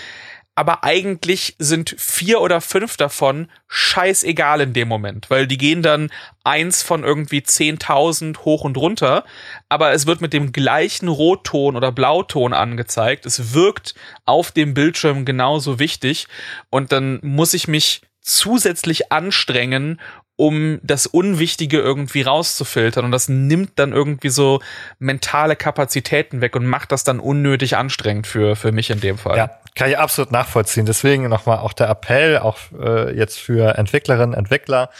Aber 0.54 0.84
eigentlich 0.84 1.54
sind 1.58 1.94
vier 1.98 2.40
oder 2.40 2.60
fünf 2.60 2.96
davon 2.96 3.48
scheißegal 3.68 4.60
in 4.60 4.72
dem 4.72 4.88
Moment, 4.88 5.30
weil 5.30 5.46
die 5.46 5.56
gehen 5.56 5.80
dann 5.80 6.10
eins 6.44 6.82
von 6.82 7.04
irgendwie 7.04 7.40
10.000 7.40 8.38
hoch 8.38 8.64
und 8.64 8.76
runter, 8.76 9.24
aber 9.68 9.92
es 9.92 10.06
wird 10.06 10.20
mit 10.20 10.32
dem 10.32 10.52
gleichen 10.52 11.08
Rotton 11.08 11.76
oder 11.76 11.92
Blauton 11.92 12.52
angezeigt. 12.52 13.26
Es 13.26 13.54
wirkt 13.54 13.94
auf 14.26 14.50
dem 14.50 14.74
Bildschirm 14.74 15.24
genauso 15.24 15.78
wichtig 15.78 16.26
und 16.68 16.92
dann 16.92 17.20
muss 17.22 17.54
ich 17.54 17.68
mich 17.68 18.02
zusätzlich 18.20 19.12
anstrengen, 19.12 19.98
um 20.40 20.80
das 20.82 21.06
Unwichtige 21.06 21.78
irgendwie 21.78 22.22
rauszufiltern. 22.22 23.04
Und 23.04 23.12
das 23.12 23.28
nimmt 23.28 23.72
dann 23.78 23.92
irgendwie 23.92 24.30
so 24.30 24.62
mentale 24.98 25.54
Kapazitäten 25.54 26.40
weg 26.40 26.56
und 26.56 26.64
macht 26.64 26.92
das 26.92 27.04
dann 27.04 27.20
unnötig 27.20 27.76
anstrengend 27.76 28.26
für, 28.26 28.56
für 28.56 28.72
mich 28.72 28.88
in 28.88 29.00
dem 29.00 29.18
Fall. 29.18 29.36
Ja, 29.36 29.59
kann 29.74 29.90
ich 29.90 29.98
absolut 29.98 30.32
nachvollziehen. 30.32 30.86
Deswegen 30.86 31.28
nochmal 31.28 31.58
auch 31.58 31.72
der 31.72 31.88
Appell, 31.88 32.38
auch 32.38 32.58
äh, 32.78 33.16
jetzt 33.16 33.38
für 33.38 33.76
Entwicklerinnen, 33.78 34.34
Entwickler, 34.34 34.90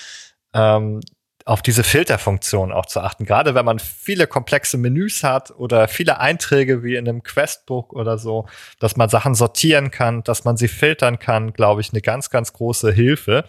ähm, 0.54 1.00
auf 1.46 1.62
diese 1.62 1.82
Filterfunktion 1.82 2.70
auch 2.70 2.86
zu 2.86 3.00
achten. 3.00 3.24
Gerade 3.24 3.54
wenn 3.54 3.64
man 3.64 3.78
viele 3.78 4.26
komplexe 4.26 4.78
Menüs 4.78 5.24
hat 5.24 5.50
oder 5.50 5.88
viele 5.88 6.20
Einträge 6.20 6.82
wie 6.84 6.96
in 6.96 7.08
einem 7.08 7.22
Questbook 7.22 7.92
oder 7.92 8.18
so, 8.18 8.46
dass 8.78 8.96
man 8.96 9.08
Sachen 9.08 9.34
sortieren 9.34 9.90
kann, 9.90 10.22
dass 10.22 10.44
man 10.44 10.56
sie 10.56 10.68
filtern 10.68 11.18
kann, 11.18 11.52
glaube 11.52 11.80
ich, 11.80 11.90
eine 11.92 12.02
ganz, 12.02 12.30
ganz 12.30 12.52
große 12.52 12.92
Hilfe. 12.92 13.44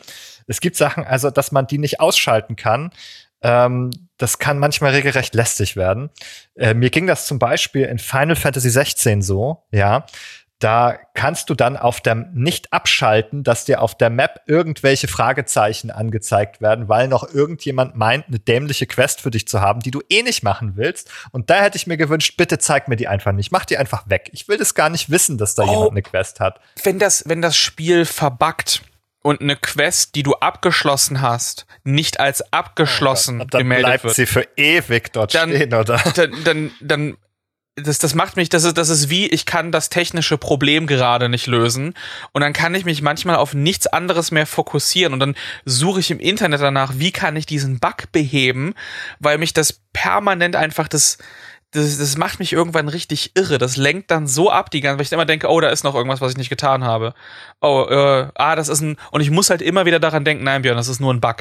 Es 0.47 0.61
gibt 0.61 0.77
Sachen, 0.77 1.03
also, 1.03 1.29
dass 1.29 1.51
man 1.51 1.67
die 1.67 1.77
nicht 1.77 1.99
ausschalten 1.99 2.55
kann. 2.55 2.91
Ähm, 3.43 3.91
das 4.17 4.39
kann 4.39 4.59
manchmal 4.59 4.91
regelrecht 4.91 5.33
lästig 5.33 5.75
werden. 5.75 6.09
Äh, 6.55 6.73
mir 6.73 6.91
ging 6.91 7.07
das 7.07 7.25
zum 7.25 7.39
Beispiel 7.39 7.85
in 7.85 7.99
Final 7.99 8.35
Fantasy 8.35 8.69
16 8.69 9.21
so, 9.21 9.63
ja. 9.71 10.05
Da 10.61 10.97
kannst 11.15 11.49
du 11.49 11.55
dann 11.55 11.75
auf 11.75 12.01
der 12.01 12.13
nicht 12.15 12.71
abschalten, 12.71 13.43
dass 13.43 13.65
dir 13.65 13.81
auf 13.81 13.97
der 13.97 14.09
Map 14.11 14.41
irgendwelche 14.45 15.07
Fragezeichen 15.07 15.89
angezeigt 15.91 16.61
werden, 16.61 16.87
weil 16.87 17.07
noch 17.07 17.27
irgendjemand 17.33 17.95
meint, 17.95 18.27
eine 18.27 18.39
dämliche 18.39 18.85
Quest 18.85 19.21
für 19.21 19.31
dich 19.31 19.47
zu 19.47 19.59
haben, 19.59 19.79
die 19.81 19.91
du 19.91 20.01
eh 20.09 20.21
nicht 20.21 20.43
machen 20.43 20.73
willst. 20.75 21.09
Und 21.31 21.49
da 21.49 21.61
hätte 21.61 21.77
ich 21.77 21.87
mir 21.87 21.97
gewünscht, 21.97 22.37
bitte 22.37 22.59
zeig 22.59 22.87
mir 22.87 22.95
die 22.95 23.07
einfach 23.07 23.31
nicht. 23.31 23.51
Mach 23.51 23.65
die 23.65 23.77
einfach 23.77 24.07
weg. 24.09 24.29
Ich 24.33 24.47
will 24.47 24.57
das 24.57 24.75
gar 24.75 24.89
nicht 24.89 25.09
wissen, 25.09 25.37
dass 25.39 25.55
da 25.55 25.63
Oh. 25.63 25.71
jemand 25.71 25.91
eine 25.91 26.01
Quest 26.03 26.39
hat. 26.39 26.59
wenn 26.83 26.99
das, 26.99 27.23
wenn 27.27 27.41
das 27.41 27.57
Spiel 27.57 28.05
verbuggt 28.05 28.83
und 29.23 29.41
eine 29.41 29.55
Quest, 29.55 30.13
die 30.15 30.21
du 30.23 30.33
abgeschlossen 30.35 31.21
hast, 31.21 31.65
nicht 31.83 32.19
als 32.19 32.53
abgeschlossen 32.53 33.41
Und 33.41 33.53
dann 33.53 33.59
gemeldet 33.59 33.85
bleibt 33.87 34.03
wird, 34.03 34.15
sie 34.15 34.25
für 34.27 34.47
ewig 34.57 35.11
dort 35.13 35.33
Dann- 35.33 35.49
stehen, 35.49 35.73
oder? 35.73 35.99
dann, 36.15 36.31
dann, 36.43 36.71
dann 36.81 37.17
das, 37.75 37.99
das 37.99 38.15
macht 38.15 38.35
mich, 38.35 38.49
das 38.49 38.63
ist, 38.63 38.77
das 38.77 38.89
ist 38.89 39.09
wie, 39.09 39.27
ich 39.27 39.45
kann 39.45 39.71
das 39.71 39.89
technische 39.89 40.37
Problem 40.37 40.87
gerade 40.87 41.29
nicht 41.29 41.47
lösen. 41.47 41.93
Und 42.33 42.41
dann 42.41 42.53
kann 42.53 42.75
ich 42.75 42.83
mich 42.83 43.01
manchmal 43.01 43.37
auf 43.37 43.53
nichts 43.53 43.87
anderes 43.87 44.31
mehr 44.31 44.45
fokussieren. 44.45 45.13
Und 45.13 45.19
dann 45.19 45.35
suche 45.63 46.01
ich 46.01 46.11
im 46.11 46.19
Internet 46.19 46.61
danach, 46.61 46.93
wie 46.95 47.11
kann 47.11 47.35
ich 47.35 47.45
diesen 47.45 47.79
Bug 47.79 48.11
beheben, 48.11 48.73
weil 49.19 49.37
mich 49.37 49.53
das 49.53 49.81
permanent 49.93 50.55
einfach 50.57 50.89
das, 50.89 51.17
das, 51.71 51.97
das 51.97 52.17
macht 52.17 52.39
mich 52.39 52.51
irgendwann 52.51 52.89
richtig 52.89 53.31
irre. 53.35 53.57
Das 53.57 53.77
lenkt 53.77 54.11
dann 54.11 54.27
so 54.27 54.51
ab, 54.51 54.69
die 54.69 54.81
ganze, 54.81 54.99
weil 54.99 55.05
ich 55.05 55.11
immer 55.13 55.25
denke, 55.25 55.47
oh, 55.47 55.61
da 55.61 55.69
ist 55.69 55.85
noch 55.85 55.95
irgendwas, 55.95 56.19
was 56.19 56.33
ich 56.33 56.37
nicht 56.37 56.49
getan 56.49 56.83
habe. 56.83 57.13
Oh, 57.61 57.85
äh, 57.89 58.27
ah, 58.35 58.55
das 58.57 58.67
ist 58.67 58.81
ein, 58.81 58.97
und 59.11 59.21
ich 59.21 59.31
muss 59.31 59.49
halt 59.49 59.61
immer 59.61 59.85
wieder 59.85 59.99
daran 59.99 60.25
denken, 60.25 60.43
nein, 60.43 60.61
Björn, 60.61 60.77
das 60.77 60.89
ist 60.89 60.99
nur 60.99 61.13
ein 61.13 61.21
Bug. 61.21 61.37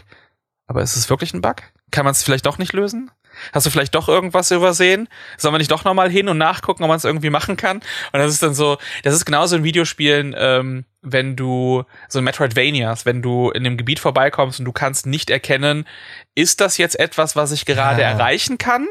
Aber 0.68 0.82
ist 0.82 0.94
es 0.94 1.10
wirklich 1.10 1.34
ein 1.34 1.40
Bug? 1.40 1.56
Kann 1.90 2.04
man 2.04 2.12
es 2.12 2.22
vielleicht 2.22 2.46
doch 2.46 2.58
nicht 2.58 2.72
lösen? 2.72 3.10
Hast 3.52 3.66
du 3.66 3.70
vielleicht 3.70 3.94
doch 3.94 4.08
irgendwas 4.08 4.50
übersehen? 4.50 5.08
Sollen 5.36 5.54
wir 5.54 5.58
nicht 5.58 5.70
doch 5.70 5.84
nochmal 5.84 6.10
hin 6.10 6.28
und 6.28 6.38
nachgucken, 6.38 6.82
ob 6.82 6.88
man 6.88 6.96
es 6.96 7.04
irgendwie 7.04 7.30
machen 7.30 7.56
kann? 7.56 7.78
Und 8.12 8.18
das 8.20 8.32
ist 8.32 8.42
dann 8.42 8.54
so, 8.54 8.78
das 9.02 9.14
ist 9.14 9.24
genauso 9.24 9.56
in 9.56 9.64
Videospielen, 9.64 10.34
ähm, 10.38 10.84
wenn 11.02 11.34
du, 11.36 11.84
so 12.08 12.18
in 12.18 12.24
Metroidvanias, 12.24 13.06
wenn 13.06 13.22
du 13.22 13.50
in 13.50 13.64
dem 13.64 13.76
Gebiet 13.76 14.00
vorbeikommst 14.00 14.58
und 14.58 14.64
du 14.66 14.72
kannst 14.72 15.06
nicht 15.06 15.30
erkennen, 15.30 15.86
ist 16.34 16.60
das 16.60 16.76
jetzt 16.78 16.98
etwas, 17.00 17.36
was 17.36 17.52
ich 17.52 17.64
gerade 17.66 18.02
Ja. 18.02 18.08
erreichen 18.10 18.58
kann? 18.58 18.86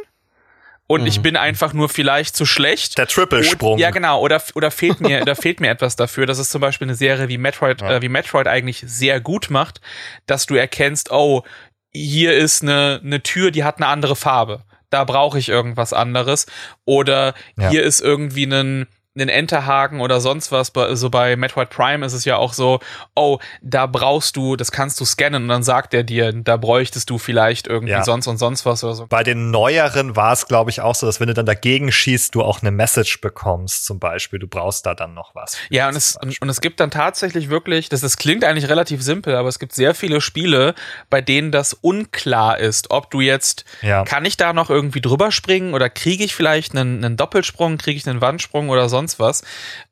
Und 0.92 1.06
ich 1.06 1.20
Mhm. 1.20 1.22
bin 1.22 1.36
einfach 1.38 1.74
nur 1.74 1.88
vielleicht 1.88 2.36
zu 2.36 2.48
schlecht. 2.48 2.98
Der 2.98 3.06
Triple-Sprung. 3.06 3.78
Ja, 3.78 3.92
genau. 3.92 4.22
Oder, 4.22 4.42
oder 4.56 4.72
fehlt 4.72 5.02
mir, 5.02 5.24
da 5.26 5.36
fehlt 5.36 5.60
mir 5.60 5.70
etwas 5.70 5.96
dafür. 5.96 6.26
Das 6.26 6.40
ist 6.40 6.50
zum 6.50 6.62
Beispiel 6.62 6.88
eine 6.88 6.96
Serie 6.96 7.28
wie 7.28 7.38
Metroid, 7.38 7.82
Ja. 7.82 7.92
äh, 7.98 8.02
wie 8.02 8.10
Metroid 8.10 8.48
eigentlich 8.48 8.84
sehr 8.88 9.22
gut 9.22 9.52
macht, 9.52 9.82
dass 10.26 10.48
du 10.48 10.56
erkennst, 10.56 11.12
oh, 11.12 11.44
hier 11.92 12.34
ist 12.34 12.62
eine, 12.62 13.02
eine 13.04 13.22
Tür, 13.24 13.52
die 13.52 13.64
hat 13.64 13.78
eine 13.78 13.88
andere 13.88 14.16
Farbe. 14.16 14.64
Da 14.90 15.04
brauche 15.04 15.38
ich 15.38 15.50
irgendwas 15.50 15.94
anderes. 15.94 16.46
Oder 16.86 17.34
Ja. 17.58 17.70
hier 17.70 17.84
ist 17.84 18.02
irgendwie 18.02 18.46
ein, 18.46 18.88
einen 19.16 19.30
Enterhaken 19.30 20.02
oder 20.02 20.22
sonst 20.22 20.52
was. 20.52 20.72
So 20.94 21.10
bei 21.10 21.36
Metroid 21.36 21.70
Prime 21.70 22.06
ist 22.06 22.14
es 22.14 22.26
ja 22.26 22.38
auch 22.38 22.54
so, 22.54 22.80
oh, 23.16 23.40
da 23.62 23.88
brauchst 23.88 24.36
du, 24.36 24.56
das 24.56 24.72
kannst 24.72 25.00
du 25.00 25.06
scannen 25.06 25.44
und 25.44 25.50
dann 25.50 25.64
sagt 25.64 25.94
er 25.94 26.04
dir, 26.04 26.32
da 26.32 26.58
bräuchtest 26.58 27.10
du 27.10 27.18
vielleicht 27.18 27.68
irgendwie 27.68 27.94
ja. 27.94 28.04
sonst 28.04 28.28
und 28.28 28.38
sonst 28.38 28.66
was 28.66 28.84
oder 28.84 28.94
so. 28.94 29.08
Bei 29.08 29.24
den 29.24 29.52
neueren 29.52 30.16
war 30.16 30.34
es, 30.34 30.48
glaube 30.48 30.70
ich, 30.70 30.82
auch 30.82 30.96
so, 30.96 31.08
dass 31.08 31.20
wenn 31.20 31.28
du 31.28 31.34
dann 31.34 31.48
dagegen 31.48 31.92
schießt, 31.92 32.36
du 32.36 32.44
auch 32.44 32.62
eine 32.62 32.72
Message 32.72 33.20
bekommst, 33.22 33.86
zum 33.86 34.00
Beispiel. 34.00 34.40
Du 34.40 34.48
brauchst 34.48 34.86
da 34.86 34.94
dann 34.94 35.14
noch 35.14 35.34
was. 35.34 35.58
Ja, 35.70 35.88
und 35.90 35.96
es, 35.96 36.16
und, 36.16 36.40
und, 36.42 36.50
es 36.50 36.62
gibt 36.62 36.80
dann 36.80 36.92
tatsächlich 36.92 37.50
wirklich, 37.50 37.90
das, 37.90 38.02
das 38.02 38.18
klingt 38.18 38.44
eigentlich 38.44 38.70
relativ 38.70 39.02
simpel, 39.02 39.36
aber 39.36 39.50
es 39.50 39.58
gibt 39.60 39.74
sehr 39.74 39.96
viele 39.96 40.22
Spiele, 40.22 40.76
bei 41.10 41.22
denen 41.22 41.52
das 41.52 41.74
unklar 41.74 42.60
ist, 42.60 42.92
ob 42.92 43.10
du 43.10 43.22
jetzt, 43.22 43.66
ja. 43.82 44.04
kann 44.04 44.24
ich 44.26 44.38
da 44.38 44.54
noch 44.54 44.70
irgendwie 44.70 45.02
drüber 45.02 45.32
springen 45.32 45.74
oder 45.74 45.90
kriege 45.90 46.24
ich 46.24 46.36
vielleicht 46.36 46.76
einen, 46.76 47.04
einen 47.04 47.18
Doppelsprung, 47.18 47.78
kriege 47.78 47.98
ich 47.98 48.08
einen 48.08 48.22
Wandsprung 48.22 48.70
oder 48.70 48.88
sonst 48.88 48.99
sonst 49.00 49.20
was. 49.20 49.44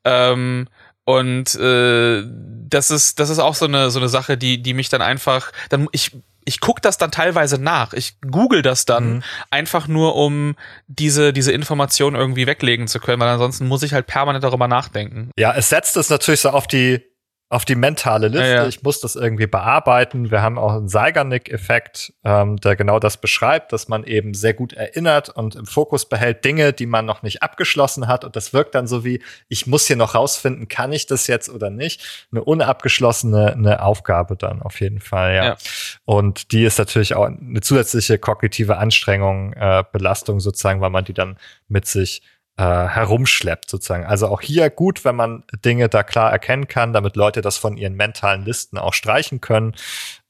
Ähm, 0.04 0.68
und 1.04 1.54
äh, 1.54 2.22
das 2.68 2.90
ist 2.90 3.18
das 3.18 3.30
ist 3.30 3.38
auch 3.38 3.54
so 3.54 3.64
eine 3.64 3.90
so 3.90 3.98
eine 3.98 4.10
Sache, 4.10 4.36
die 4.36 4.60
die 4.60 4.74
mich 4.74 4.90
dann 4.90 5.00
einfach 5.00 5.52
dann 5.70 5.88
ich 5.92 6.12
ich 6.48 6.60
guck 6.60 6.80
das 6.80 6.96
dann 6.96 7.10
teilweise 7.10 7.60
nach. 7.60 7.92
Ich 7.92 8.18
google 8.22 8.62
das 8.62 8.86
dann 8.86 9.16
mhm. 9.16 9.22
einfach 9.50 9.86
nur, 9.86 10.16
um 10.16 10.56
diese, 10.86 11.34
diese 11.34 11.52
Information 11.52 12.14
irgendwie 12.14 12.46
weglegen 12.46 12.88
zu 12.88 13.00
können, 13.00 13.20
weil 13.20 13.28
ansonsten 13.28 13.68
muss 13.68 13.82
ich 13.82 13.92
halt 13.92 14.06
permanent 14.06 14.42
darüber 14.42 14.66
nachdenken. 14.66 15.30
Ja, 15.38 15.52
es 15.54 15.68
setzt 15.68 15.98
es 15.98 16.08
natürlich 16.08 16.40
so 16.40 16.48
auf 16.48 16.66
die 16.66 17.04
auf 17.50 17.64
die 17.64 17.76
mentale 17.76 18.28
Liste. 18.28 18.46
Ja, 18.46 18.54
ja. 18.54 18.66
Ich 18.66 18.82
muss 18.82 19.00
das 19.00 19.16
irgendwie 19.16 19.46
bearbeiten. 19.46 20.30
Wir 20.30 20.42
haben 20.42 20.58
auch 20.58 20.72
einen 20.72 20.88
Zeigarnik-Effekt, 20.88 22.12
ähm, 22.22 22.56
der 22.58 22.76
genau 22.76 22.98
das 22.98 23.16
beschreibt, 23.16 23.72
dass 23.72 23.88
man 23.88 24.04
eben 24.04 24.34
sehr 24.34 24.52
gut 24.52 24.74
erinnert 24.74 25.30
und 25.30 25.54
im 25.54 25.64
Fokus 25.64 26.06
behält 26.06 26.44
Dinge, 26.44 26.74
die 26.74 26.84
man 26.84 27.06
noch 27.06 27.22
nicht 27.22 27.42
abgeschlossen 27.42 28.06
hat. 28.06 28.24
Und 28.24 28.36
das 28.36 28.52
wirkt 28.52 28.74
dann 28.74 28.86
so 28.86 29.02
wie, 29.02 29.22
ich 29.48 29.66
muss 29.66 29.86
hier 29.86 29.96
noch 29.96 30.14
rausfinden, 30.14 30.68
kann 30.68 30.92
ich 30.92 31.06
das 31.06 31.26
jetzt 31.26 31.48
oder 31.48 31.70
nicht? 31.70 32.28
Eine 32.30 32.44
unabgeschlossene 32.44 33.52
eine 33.52 33.82
Aufgabe 33.82 34.36
dann 34.36 34.60
auf 34.60 34.80
jeden 34.80 35.00
Fall, 35.00 35.34
ja. 35.34 35.44
ja. 35.44 35.56
Und 36.04 36.52
die 36.52 36.64
ist 36.64 36.78
natürlich 36.78 37.14
auch 37.14 37.24
eine 37.24 37.60
zusätzliche 37.62 38.18
kognitive 38.18 38.76
Anstrengung, 38.76 39.54
äh, 39.54 39.84
Belastung 39.90 40.40
sozusagen, 40.40 40.82
weil 40.82 40.90
man 40.90 41.04
die 41.04 41.14
dann 41.14 41.38
mit 41.68 41.86
sich 41.86 42.22
äh, 42.58 42.88
herumschleppt 42.88 43.70
sozusagen. 43.70 44.04
Also 44.04 44.26
auch 44.26 44.40
hier 44.40 44.68
gut, 44.68 45.04
wenn 45.04 45.14
man 45.14 45.44
Dinge 45.64 45.88
da 45.88 46.02
klar 46.02 46.32
erkennen 46.32 46.66
kann, 46.66 46.92
damit 46.92 47.14
Leute 47.14 47.40
das 47.40 47.56
von 47.56 47.76
ihren 47.76 47.94
mentalen 47.94 48.44
Listen 48.44 48.78
auch 48.78 48.94
streichen 48.94 49.40
können, 49.40 49.74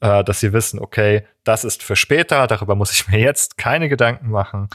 äh, 0.01 0.23
dass 0.23 0.41
sie 0.41 0.53
wissen, 0.53 0.79
okay, 0.79 1.27
das 1.45 1.65
ist 1.65 1.83
für 1.83 1.97
später, 1.97 2.47
darüber 2.47 2.75
muss 2.75 2.93
ich 2.93 3.09
mir 3.09 3.19
jetzt 3.19 3.57
keine 3.57 3.89
Gedanken 3.89 4.29
machen. 4.31 4.69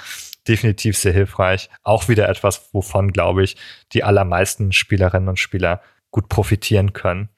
Definitiv 0.48 0.98
sehr 0.98 1.14
hilfreich. 1.14 1.70
Auch 1.84 2.10
wieder 2.10 2.28
etwas, 2.28 2.70
wovon, 2.74 3.14
glaube 3.14 3.44
ich, 3.44 3.56
die 3.94 4.04
allermeisten 4.04 4.72
Spielerinnen 4.72 5.30
und 5.30 5.40
Spieler 5.40 5.82
gut 6.10 6.30
profitieren 6.30 6.94
können. 6.94 7.30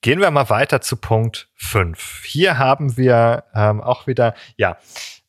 Gehen 0.00 0.20
wir 0.20 0.30
mal 0.32 0.50
weiter 0.50 0.80
zu 0.80 0.96
Punkt 0.96 1.48
5. 1.54 2.24
Hier 2.24 2.58
haben 2.58 2.96
wir 2.96 3.44
ähm, 3.54 3.80
auch 3.80 4.06
wieder, 4.08 4.34
ja, 4.56 4.76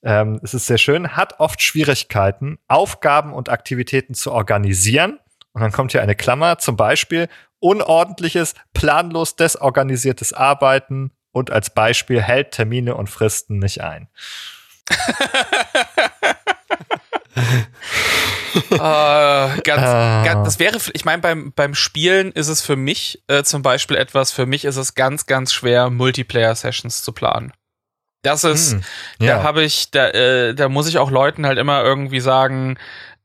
ähm, 0.04 0.40
es 0.44 0.54
ist 0.54 0.68
sehr 0.68 0.78
schön, 0.78 1.16
hat 1.16 1.40
oft 1.40 1.62
Schwierigkeiten, 1.62 2.60
Aufgaben 2.68 3.34
und 3.34 3.50
Aktivitäten 3.50 4.14
zu 4.14 4.32
organisieren. 4.32 5.20
Und 5.54 5.62
dann 5.62 5.72
kommt 5.72 5.92
hier 5.92 6.02
eine 6.02 6.16
Klammer, 6.16 6.60
zum 6.60 6.76
Beispiel 6.76 7.30
unordentliches, 7.60 8.54
planlos 8.74 9.36
desorganisiertes 9.36 10.34
Arbeiten 10.34 11.12
und 11.32 11.52
als 11.52 11.70
Beispiel 11.70 12.22
hält 12.22 12.52
Termine 12.52 12.96
und 12.96 13.10
Fristen 13.10 13.60
nicht 13.60 13.82
ein. 13.82 14.08
äh, 18.72 18.78
ganz, 19.64 19.84
ah. 19.84 20.24
ganz, 20.24 20.46
das 20.46 20.60
wäre, 20.60 20.78
ich 20.94 21.06
meine, 21.06 21.22
beim, 21.22 21.52
beim 21.54 21.76
Spielen 21.76 22.32
ist 22.32 22.48
es 22.48 22.62
für 22.62 22.76
mich 22.76 23.24
äh, 23.28 23.44
zum 23.44 23.62
Beispiel 23.62 23.98
etwas, 23.98 24.32
für 24.32 24.46
mich 24.46 24.66
ist 24.66 24.78
es 24.78 24.96
ganz, 24.96 25.26
ganz 25.26 25.54
schwer, 25.54 25.90
Multiplayer-Sessions 25.90 27.04
zu 27.04 27.12
planen. 27.12 27.52
Das 28.28 28.44
ist, 28.44 28.74
hm, 28.74 28.82
ja. 29.20 29.38
da 29.38 29.44
habe 29.44 29.64
ich, 29.64 29.90
da, 29.92 30.10
äh, 30.10 30.54
da 30.54 30.70
muss 30.70 30.88
ich 30.88 30.98
auch 30.98 31.12
Leuten 31.12 31.46
halt 31.46 31.58
immer 31.58 31.84
irgendwie 31.84 32.20
sagen, 32.20 32.78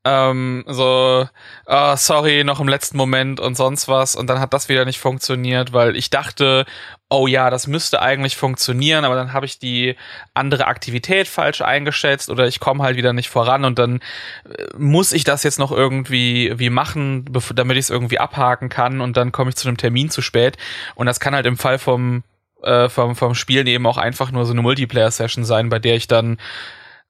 ähm, 0.05 0.65
so, 0.67 1.29
oh, 1.67 1.97
sorry, 1.97 2.43
noch 2.45 2.59
im 2.61 2.69
letzten 2.69 2.97
Moment 2.97 3.39
und 3.39 3.57
sonst 3.57 3.87
was. 3.89 4.17
Und 4.17 4.29
dann 4.29 4.41
hat 4.41 4.53
das 4.53 4.69
wieder 4.69 4.85
nicht 4.85 4.99
funktioniert, 4.99 5.73
weil 5.73 5.97
ich 5.97 6.11
dachte, 6.11 6.67
oh 7.09 7.27
ja, 7.27 7.51
das 7.51 7.67
müsste 7.67 8.03
eigentlich 8.03 8.37
funktionieren, 8.37 9.05
aber 9.05 9.15
dann 9.15 9.33
habe 9.33 9.47
ich 9.47 9.59
die 9.59 9.97
andere 10.35 10.67
Aktivität 10.67 11.29
falsch 11.29 11.61
eingeschätzt 11.61 12.31
oder 12.31 12.47
ich 12.49 12.59
komme 12.59 12.83
halt 12.83 12.97
wieder 12.97 13.13
nicht 13.13 13.29
voran 13.29 13.65
und 13.65 13.79
dann 13.79 14.01
äh, 14.49 14.65
muss 14.77 15.13
ich 15.13 15.25
das 15.25 15.45
jetzt 15.45 15.59
noch 15.59 15.71
irgendwie 15.71 16.53
wie 16.57 16.71
machen, 16.71 17.27
damit 17.55 17.77
ich 17.77 17.85
es 17.85 17.91
irgendwie 17.91 18.19
abhaken 18.19 18.69
kann 18.69 19.01
und 19.01 19.17
dann 19.17 19.31
komme 19.31 19.51
ich 19.51 19.57
zu 19.57 19.69
einem 19.69 19.77
Termin 19.77 20.11
zu 20.11 20.23
spät. 20.23 20.57
Und 20.95 21.07
das 21.07 21.21
kann 21.21 21.35
halt 21.35 21.47
im 21.47 21.59
Fall 21.59 21.79
vom 21.79 22.25
äh, 22.63 22.89
vom, 22.89 23.17
vom 23.17 23.35
Spielen 23.35 23.67
eben 23.67 23.87
auch 23.87 23.99
einfach 23.99 24.31
nur 24.31 24.47
so 24.47 24.53
eine 24.53 24.63
Multiplayer-Session 24.63 25.45
sein, 25.45 25.69
bei 25.69 25.79
der 25.79 25.97
ich 25.97 26.07
dann 26.07 26.39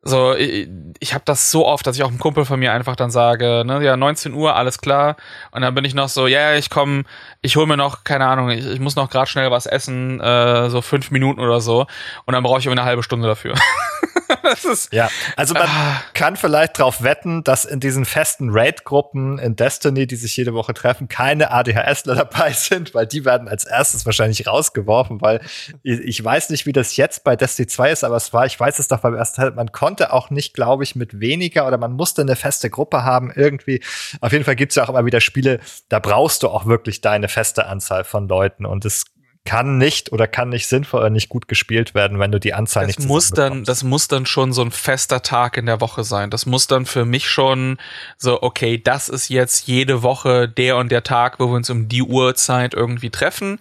so, 0.04 0.34
ich, 0.34 0.68
ich 0.98 1.14
habe 1.14 1.22
das 1.24 1.52
so 1.52 1.66
oft, 1.66 1.86
dass 1.86 1.96
ich 1.96 2.02
auch 2.02 2.08
einem 2.08 2.18
Kumpel 2.18 2.44
von 2.44 2.58
mir 2.58 2.72
einfach 2.72 2.96
dann 2.96 3.12
sage, 3.12 3.62
ne, 3.64 3.82
ja, 3.84 3.96
19 3.96 4.34
Uhr, 4.34 4.56
alles 4.56 4.78
klar. 4.78 5.16
Und 5.52 5.62
dann 5.62 5.74
bin 5.74 5.84
ich 5.84 5.94
noch 5.94 6.08
so, 6.08 6.26
ja, 6.26 6.40
yeah, 6.40 6.58
ich 6.58 6.70
komme, 6.70 7.04
ich 7.40 7.54
hole 7.54 7.68
mir 7.68 7.76
noch, 7.76 8.02
keine 8.02 8.26
Ahnung, 8.26 8.50
ich, 8.50 8.66
ich 8.66 8.80
muss 8.80 8.96
noch 8.96 9.10
gerade 9.10 9.28
schnell 9.28 9.52
was 9.52 9.66
essen, 9.66 10.20
äh, 10.20 10.70
so 10.70 10.82
fünf 10.82 11.12
Minuten 11.12 11.40
oder 11.40 11.60
so. 11.60 11.86
Und 12.24 12.34
dann 12.34 12.42
brauche 12.42 12.58
ich 12.58 12.68
eine 12.68 12.84
halbe 12.84 13.04
Stunde 13.04 13.28
dafür. 13.28 13.54
ja, 14.92 15.10
also 15.36 15.54
man 15.54 15.68
ah. 15.68 16.02
kann 16.14 16.36
vielleicht 16.36 16.78
darauf 16.78 17.02
wetten, 17.02 17.44
dass 17.44 17.64
in 17.64 17.80
diesen 17.80 18.04
festen 18.04 18.50
Raid-Gruppen 18.50 19.38
in 19.38 19.56
Destiny, 19.56 20.06
die 20.06 20.16
sich 20.16 20.36
jede 20.36 20.54
Woche 20.54 20.74
treffen, 20.74 21.08
keine 21.08 21.50
ADHSler 21.50 22.14
dabei 22.32 22.52
sind, 22.52 22.94
weil 22.94 23.06
die 23.06 23.24
werden 23.24 23.48
als 23.48 23.64
erstes 23.64 24.06
wahrscheinlich 24.06 24.46
rausgeworfen, 24.46 25.20
weil 25.20 25.40
ich 25.82 26.22
weiß 26.22 26.50
nicht, 26.50 26.66
wie 26.66 26.72
das 26.72 26.96
jetzt 26.96 27.24
bei 27.24 27.36
Destiny 27.36 27.66
2 27.66 27.90
ist, 27.90 28.04
aber 28.04 28.16
es 28.16 28.32
war, 28.32 28.46
ich 28.46 28.58
weiß 28.58 28.78
es 28.78 28.88
doch 28.88 29.00
beim 29.00 29.14
ersten 29.14 29.40
Teil, 29.40 29.50
man 29.52 29.72
konnte 29.72 30.12
auch 30.12 30.30
nicht, 30.30 30.54
glaube 30.54 30.84
ich, 30.84 30.96
mit 30.96 31.20
weniger 31.20 31.66
oder 31.66 31.78
man 31.78 31.92
musste 31.92 32.22
eine 32.22 32.36
feste 32.36 32.70
Gruppe 32.70 33.04
haben 33.04 33.32
irgendwie. 33.34 33.82
Auf 34.20 34.32
jeden 34.32 34.44
Fall 34.44 34.56
gibt 34.56 34.72
es 34.72 34.76
ja 34.76 34.84
auch 34.84 34.88
immer 34.88 35.04
wieder 35.04 35.20
Spiele, 35.20 35.60
da 35.88 35.98
brauchst 35.98 36.42
du 36.42 36.48
auch 36.48 36.66
wirklich 36.66 37.00
deine 37.00 37.28
feste 37.28 37.66
Anzahl 37.66 38.04
von 38.04 38.28
Leuten 38.28 38.66
und 38.66 38.84
es 38.84 39.04
kann 39.44 39.76
nicht 39.76 40.12
oder 40.12 40.28
kann 40.28 40.50
nicht 40.50 40.68
sinnvoll 40.68 41.00
oder 41.00 41.10
nicht 41.10 41.28
gut 41.28 41.48
gespielt 41.48 41.94
werden, 41.94 42.20
wenn 42.20 42.30
du 42.30 42.38
die 42.38 42.54
Anzahl 42.54 42.86
das 42.86 42.98
nicht 42.98 43.08
muss 43.08 43.30
dann 43.30 43.64
Das 43.64 43.82
muss 43.82 44.06
dann 44.06 44.24
schon 44.24 44.52
so 44.52 44.62
ein 44.62 44.70
fester 44.70 45.22
Tag 45.22 45.56
in 45.56 45.66
der 45.66 45.80
Woche 45.80 46.04
sein. 46.04 46.30
Das 46.30 46.46
muss 46.46 46.68
dann 46.68 46.86
für 46.86 47.04
mich 47.04 47.28
schon 47.28 47.78
so, 48.16 48.40
okay, 48.42 48.78
das 48.78 49.08
ist 49.08 49.28
jetzt 49.28 49.66
jede 49.66 50.02
Woche 50.02 50.48
der 50.48 50.76
und 50.76 50.92
der 50.92 51.02
Tag, 51.02 51.40
wo 51.40 51.48
wir 51.48 51.56
uns 51.56 51.70
um 51.70 51.88
die 51.88 52.02
Uhrzeit 52.02 52.74
irgendwie 52.74 53.10
treffen. 53.10 53.58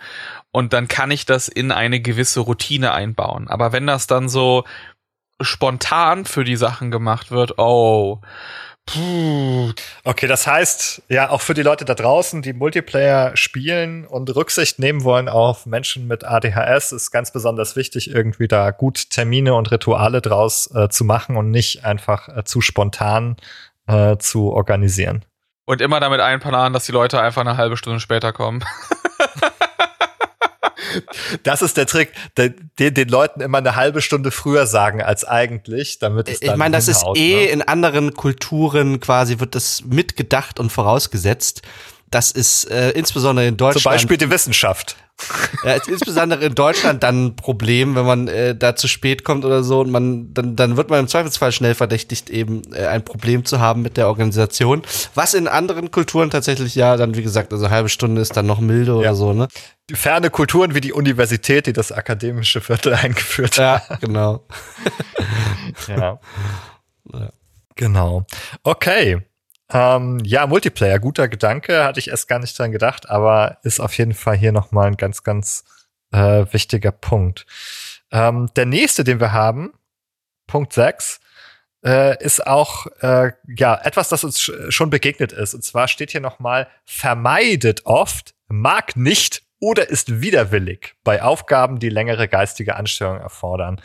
Und 0.52 0.74
dann 0.74 0.88
kann 0.88 1.10
ich 1.10 1.26
das 1.26 1.48
in 1.48 1.72
eine 1.72 2.00
gewisse 2.00 2.42
Routine 2.42 2.92
einbauen. 2.92 3.48
Aber 3.48 3.72
wenn 3.72 3.88
das 3.88 4.06
dann 4.06 4.30
so 4.30 4.66
spontan 5.40 6.26
für 6.26 6.44
die 6.44 6.58
Sachen 6.58 6.92
gemacht 6.92 7.32
wird, 7.32 7.58
oh, 7.58 8.22
Puh. 8.94 9.72
Okay, 10.04 10.28
das 10.28 10.48
heißt, 10.48 11.04
ja, 11.08 11.30
auch 11.30 11.42
für 11.42 11.54
die 11.54 11.62
Leute 11.62 11.86
da 11.86 11.94
draußen, 11.94 12.42
die 12.42 12.54
Multiplayer 12.54 13.36
spielen 13.38 14.06
und 14.06 14.36
Rücksicht 14.36 14.80
nehmen 14.80 15.04
wollen 15.04 15.30
auf 15.30 15.66
Menschen 15.66 16.08
mit 16.08 16.24
ADHS, 16.24 16.92
ist 16.92 17.12
ganz 17.12 17.32
besonders 17.32 17.76
wichtig, 17.76 18.10
irgendwie 18.10 18.48
da 18.48 18.72
gut 18.72 19.10
Termine 19.10 19.54
und 19.54 19.72
Rituale 19.72 20.22
draus 20.22 20.70
äh, 20.76 20.90
zu 20.90 21.06
machen 21.06 21.38
und 21.38 21.52
nicht 21.52 21.86
einfach 21.86 22.28
äh, 22.30 22.44
zu 22.44 22.62
spontan 22.62 23.38
äh, 23.88 24.18
zu 24.18 24.52
organisieren. 24.52 25.24
Und 25.66 25.80
immer 25.80 26.00
damit 26.00 26.20
einplanen, 26.20 26.74
dass 26.74 26.86
die 26.86 26.92
Leute 26.92 27.22
einfach 27.22 27.42
eine 27.42 27.56
halbe 27.56 27.78
Stunde 27.78 28.00
später 28.00 28.34
kommen. 28.34 28.64
Das 31.44 31.62
ist 31.62 31.78
der 31.78 31.86
Trick, 31.86 32.12
den, 32.38 32.72
den 32.80 33.10
Leuten 33.10 33.42
immer 33.42 33.60
eine 33.60 33.76
halbe 33.76 34.02
Stunde 34.02 34.32
früher 34.32 34.66
sagen 34.66 35.02
als 35.02 35.24
eigentlich, 35.24 36.00
damit 36.00 36.30
es 36.30 36.40
dann 36.40 36.52
Ich 36.52 36.56
meine, 36.58 36.76
das 36.76 36.88
ist 36.88 37.06
eh 37.16 37.36
ne? 37.36 37.46
in 37.46 37.62
anderen 37.62 38.14
Kulturen 38.14 39.00
quasi 39.00 39.40
wird 39.40 39.56
das 39.56 39.84
mitgedacht 39.86 40.60
und 40.60 40.72
vorausgesetzt. 40.72 41.62
Das 42.12 42.32
ist 42.32 42.70
äh, 42.70 42.92
insbesondere 42.92 43.48
in 43.48 43.56
Deutschland. 43.56 43.84
Zum 43.84 43.92
Beispiel 43.92 44.18
die 44.18 44.30
Wissenschaft. 44.30 44.96
Ja, 45.64 45.74
ist 45.74 45.88
insbesondere 45.88 46.44
in 46.46 46.56
Deutschland 46.56 47.04
dann 47.04 47.26
ein 47.26 47.36
Problem, 47.36 47.94
wenn 47.96 48.06
man 48.06 48.28
äh, 48.28 48.56
da 48.56 48.76
zu 48.76 48.88
spät 48.88 49.24
kommt 49.24 49.46
oder 49.46 49.64
so 49.64 49.82
und 49.82 49.92
man 49.92 50.34
dann 50.34 50.56
dann 50.56 50.78
wird 50.78 50.90
man 50.90 51.02
im 51.02 51.08
Zweifelsfall 51.08 51.52
schnell 51.52 51.76
verdächtigt, 51.76 52.32
eben 52.32 52.64
äh, 52.74 52.88
ein 52.88 53.06
Problem 53.06 53.46
zu 53.46 53.60
haben 53.60 53.84
mit 53.84 53.98
der 53.98 54.08
Organisation. 54.08 54.82
Was 55.14 55.36
in 55.36 55.48
anderen 55.48 55.92
Kulturen 55.92 56.32
tatsächlich 56.32 56.74
ja 56.74 56.98
dann 56.98 57.16
wie 57.16 57.22
gesagt, 57.22 57.54
also 57.54 57.66
eine 57.66 57.76
halbe 57.76 57.90
Stunde 57.90 58.22
ist 58.22 58.36
dann 58.36 58.48
noch 58.48 58.60
milde 58.60 58.94
ja. 58.94 58.98
oder 58.98 59.16
so, 59.16 59.34
ne? 59.34 59.48
Ferne 59.94 60.32
Kulturen 60.32 60.74
wie 60.74 60.82
die 60.82 60.94
Universität, 60.94 61.68
die 61.68 61.74
das 61.74 61.92
akademische 61.92 62.60
Viertel 62.60 62.94
eingeführt 62.96 63.60
hat. 63.60 63.88
Ja, 63.90 63.98
genau. 63.98 64.48
ja. 65.88 65.96
ja. 67.14 67.30
Genau. 67.76 68.26
Okay. 68.64 69.22
Ähm, 69.74 70.20
ja, 70.26 70.48
Multiplayer, 70.48 71.00
guter 71.00 71.28
Gedanke, 71.28 71.84
hatte 71.84 72.00
ich 72.00 72.10
erst 72.10 72.28
gar 72.28 72.40
nicht 72.40 72.58
dran 72.58 72.72
gedacht, 72.72 73.10
aber 73.10 73.58
ist 73.64 73.80
auf 73.80 73.98
jeden 73.98 74.14
Fall 74.14 74.36
hier 74.36 74.52
nochmal 74.52 74.88
ein 74.88 74.98
ganz, 74.98 75.24
ganz 75.24 75.64
äh, 76.12 76.46
wichtiger 76.52 76.92
Punkt. 76.92 77.46
Ähm, 78.12 78.50
der 78.56 78.66
nächste, 78.66 79.04
den 79.04 79.20
wir 79.20 79.32
haben, 79.32 79.74
Punkt 80.48 80.74
6, 80.74 81.22
äh, 81.86 82.22
ist 82.24 82.46
auch 82.46 82.88
äh, 83.00 83.32
ja 83.48 83.80
etwas, 83.82 84.10
das 84.10 84.26
uns 84.26 84.42
schon 84.42 84.90
begegnet 84.90 85.32
ist. 85.32 85.54
Und 85.54 85.64
zwar 85.64 85.88
steht 85.88 86.12
hier 86.12 86.22
nochmal, 86.22 86.68
vermeidet 86.86 87.86
oft, 87.86 88.36
mag 88.50 88.98
nicht 88.98 89.44
oder 89.60 89.90
ist 89.90 90.22
widerwillig 90.22 90.96
bei 91.04 91.24
Aufgaben, 91.24 91.80
die 91.80 91.90
längere 91.90 92.28
geistige 92.28 92.76
Anstrengung 92.76 93.22
erfordern 93.22 93.82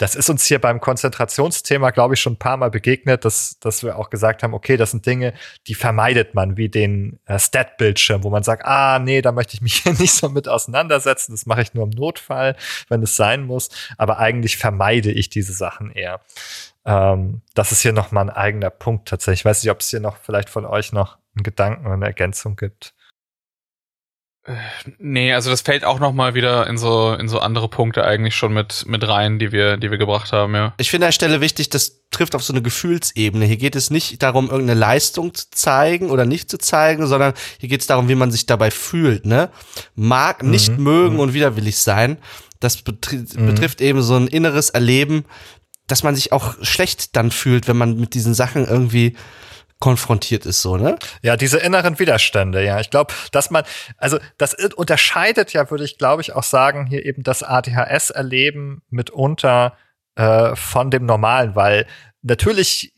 das 0.00 0.14
ist 0.14 0.30
uns 0.30 0.46
hier 0.46 0.58
beim 0.58 0.80
Konzentrationsthema, 0.80 1.90
glaube 1.90 2.14
ich, 2.14 2.20
schon 2.22 2.32
ein 2.32 2.38
paar 2.38 2.56
Mal 2.56 2.70
begegnet, 2.70 3.26
dass, 3.26 3.58
dass 3.60 3.82
wir 3.82 3.98
auch 3.98 4.08
gesagt 4.08 4.42
haben, 4.42 4.54
okay, 4.54 4.78
das 4.78 4.92
sind 4.92 5.04
Dinge, 5.04 5.34
die 5.66 5.74
vermeidet 5.74 6.34
man, 6.34 6.56
wie 6.56 6.70
den 6.70 7.20
äh, 7.26 7.38
Stat-Bildschirm, 7.38 8.24
wo 8.24 8.30
man 8.30 8.42
sagt, 8.42 8.64
ah, 8.64 8.98
nee, 8.98 9.20
da 9.20 9.30
möchte 9.30 9.52
ich 9.52 9.60
mich 9.60 9.74
hier 9.82 9.92
nicht 9.92 10.14
so 10.14 10.30
mit 10.30 10.48
auseinandersetzen, 10.48 11.32
das 11.32 11.44
mache 11.44 11.60
ich 11.60 11.74
nur 11.74 11.84
im 11.84 11.90
Notfall, 11.90 12.56
wenn 12.88 13.02
es 13.02 13.14
sein 13.14 13.42
muss, 13.42 13.68
aber 13.98 14.18
eigentlich 14.18 14.56
vermeide 14.56 15.12
ich 15.12 15.28
diese 15.28 15.52
Sachen 15.52 15.90
eher. 15.90 16.20
Ähm, 16.86 17.42
das 17.52 17.70
ist 17.70 17.82
hier 17.82 17.92
noch 17.92 18.10
mal 18.10 18.22
ein 18.22 18.30
eigener 18.30 18.70
Punkt 18.70 19.06
tatsächlich. 19.06 19.40
Ich 19.40 19.44
weiß 19.44 19.62
nicht, 19.62 19.70
ob 19.70 19.80
es 19.80 19.90
hier 19.90 20.00
noch 20.00 20.16
vielleicht 20.16 20.48
von 20.48 20.64
euch 20.64 20.94
noch 20.94 21.18
einen 21.36 21.42
Gedanken 21.42 21.84
oder 21.84 21.94
eine 21.94 22.06
Ergänzung 22.06 22.56
gibt. 22.56 22.94
Nee, 24.98 25.34
also 25.34 25.50
das 25.50 25.60
fällt 25.60 25.84
auch 25.84 26.00
noch 26.00 26.12
mal 26.12 26.34
wieder 26.34 26.66
in 26.66 26.78
so 26.78 27.12
in 27.12 27.28
so 27.28 27.40
andere 27.40 27.68
Punkte 27.68 28.04
eigentlich 28.04 28.34
schon 28.34 28.54
mit 28.54 28.86
mit 28.86 29.06
rein, 29.06 29.38
die 29.38 29.52
wir 29.52 29.76
die 29.76 29.90
wir 29.90 29.98
gebracht 29.98 30.32
haben, 30.32 30.54
ja. 30.54 30.72
Ich 30.78 30.90
finde 30.90 31.06
an 31.06 31.08
der 31.08 31.14
Stelle 31.14 31.40
wichtig, 31.42 31.68
das 31.68 32.00
trifft 32.10 32.34
auf 32.34 32.42
so 32.42 32.54
eine 32.54 32.62
Gefühlsebene. 32.62 33.44
Hier 33.44 33.58
geht 33.58 33.76
es 33.76 33.90
nicht 33.90 34.22
darum, 34.22 34.48
irgendeine 34.48 34.80
Leistung 34.80 35.34
zu 35.34 35.50
zeigen 35.50 36.10
oder 36.10 36.24
nicht 36.24 36.50
zu 36.50 36.56
zeigen, 36.56 37.06
sondern 37.06 37.34
hier 37.58 37.68
geht 37.68 37.82
es 37.82 37.86
darum, 37.86 38.08
wie 38.08 38.14
man 38.14 38.30
sich 38.30 38.46
dabei 38.46 38.70
fühlt, 38.70 39.26
ne? 39.26 39.50
Mag 39.94 40.42
mhm. 40.42 40.50
nicht 40.50 40.78
mögen 40.78 41.14
mhm. 41.14 41.20
und 41.20 41.34
widerwillig 41.34 41.76
sein. 41.78 42.16
Das 42.60 42.78
betri 42.78 43.18
mhm. 43.18 43.46
betrifft 43.46 43.82
eben 43.82 44.00
so 44.00 44.16
ein 44.16 44.26
inneres 44.26 44.70
Erleben, 44.70 45.26
dass 45.86 46.02
man 46.02 46.14
sich 46.14 46.32
auch 46.32 46.54
schlecht 46.62 47.14
dann 47.14 47.30
fühlt, 47.30 47.68
wenn 47.68 47.76
man 47.76 48.00
mit 48.00 48.14
diesen 48.14 48.32
Sachen 48.32 48.66
irgendwie 48.66 49.16
konfrontiert 49.80 50.46
ist, 50.46 50.62
so, 50.62 50.76
ne? 50.76 50.96
Ja, 51.22 51.36
diese 51.36 51.58
inneren 51.58 51.98
Widerstände, 51.98 52.64
ja. 52.64 52.80
Ich 52.80 52.90
glaube, 52.90 53.12
dass 53.32 53.50
man, 53.50 53.64
also 53.96 54.18
das 54.38 54.54
unterscheidet 54.74 55.52
ja, 55.52 55.70
würde 55.70 55.84
ich, 55.84 55.98
glaube 55.98 56.22
ich, 56.22 56.34
auch 56.34 56.42
sagen, 56.42 56.86
hier 56.86 57.04
eben 57.04 57.22
das 57.22 57.42
ADHS-Erleben 57.42 58.82
mitunter 58.90 59.76
äh, 60.14 60.54
von 60.54 60.90
dem 60.90 61.06
normalen, 61.06 61.56
weil 61.56 61.86
natürlich 62.22 62.92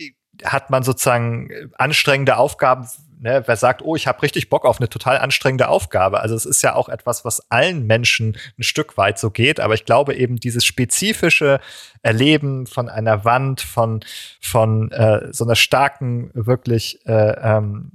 hat 0.44 0.70
man 0.70 0.82
sozusagen 0.82 1.70
anstrengende 1.78 2.36
Aufgaben 2.36 2.88
ne, 3.22 3.42
wer 3.46 3.56
sagt, 3.56 3.82
oh, 3.82 3.94
ich 3.94 4.06
habe 4.06 4.20
richtig 4.22 4.50
Bock 4.50 4.64
auf 4.64 4.80
eine 4.80 4.88
total 4.88 5.18
anstrengende 5.18 5.68
Aufgabe. 5.68 6.20
Also 6.20 6.34
es 6.34 6.44
ist 6.44 6.62
ja 6.62 6.74
auch 6.74 6.88
etwas, 6.88 7.24
was 7.24 7.50
allen 7.50 7.86
Menschen 7.86 8.36
ein 8.58 8.64
Stück 8.64 8.96
weit 8.96 9.18
so 9.18 9.30
geht. 9.30 9.60
Aber 9.60 9.74
ich 9.74 9.84
glaube 9.84 10.14
eben 10.14 10.36
dieses 10.36 10.64
spezifische 10.64 11.60
Erleben 12.02 12.66
von 12.66 12.88
einer 12.88 13.24
Wand, 13.24 13.60
von 13.60 14.00
von 14.40 14.90
äh, 14.90 15.32
so 15.32 15.44
einer 15.44 15.54
starken 15.54 16.30
wirklich 16.34 17.06
äh, 17.06 17.36
ähm, 17.40 17.92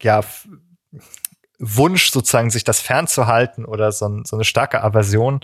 ja 0.00 0.22
Wunsch 1.58 2.10
sozusagen, 2.10 2.50
sich 2.50 2.64
das 2.64 2.80
fernzuhalten 2.80 3.64
oder 3.64 3.92
so, 3.92 4.22
so 4.24 4.36
eine 4.36 4.44
starke 4.44 4.82
Aversion 4.82 5.40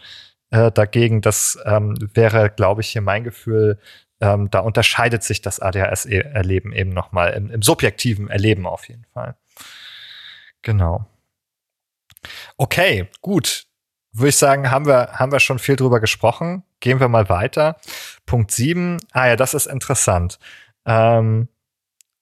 äh, 0.51 0.71
dagegen, 0.71 1.21
das 1.21 1.59
ähm, 1.65 1.97
wäre, 2.15 2.51
glaube 2.51 2.81
ich, 2.81 2.89
hier 2.89 3.03
mein 3.03 3.25
Gefühl, 3.25 3.79
ähm, 4.21 4.51
da 4.51 4.61
unterscheidet 4.61 5.23
sich 5.23 5.43
das 5.43 5.61
ADHS-Erleben 5.61 6.73
eben 6.73 6.91
nochmal 6.91 7.33
im, 7.33 7.51
im 7.51 7.63
subjektiven 7.63 8.29
Erleben 8.29 8.67
auf 8.67 8.89
jeden 8.89 9.05
Fall. 9.13 9.37
Genau. 10.63 11.07
Okay, 12.57 13.09
gut. 13.21 13.67
Würde 14.13 14.31
ich 14.31 14.37
sagen, 14.37 14.71
haben 14.71 14.87
wir, 14.87 15.13
haben 15.13 15.31
wir 15.31 15.41
schon 15.41 15.59
viel 15.59 15.77
drüber 15.77 16.01
gesprochen. 16.01 16.63
Gehen 16.81 17.01
wir 17.01 17.09
mal 17.09 17.29
weiter. 17.29 17.77
Punkt 18.25 18.51
7. 18.51 18.99
Ah 19.13 19.29
ja, 19.29 19.37
das 19.37 19.53
ist 19.53 19.67
interessant. 19.67 20.39
Ähm, 20.87 21.49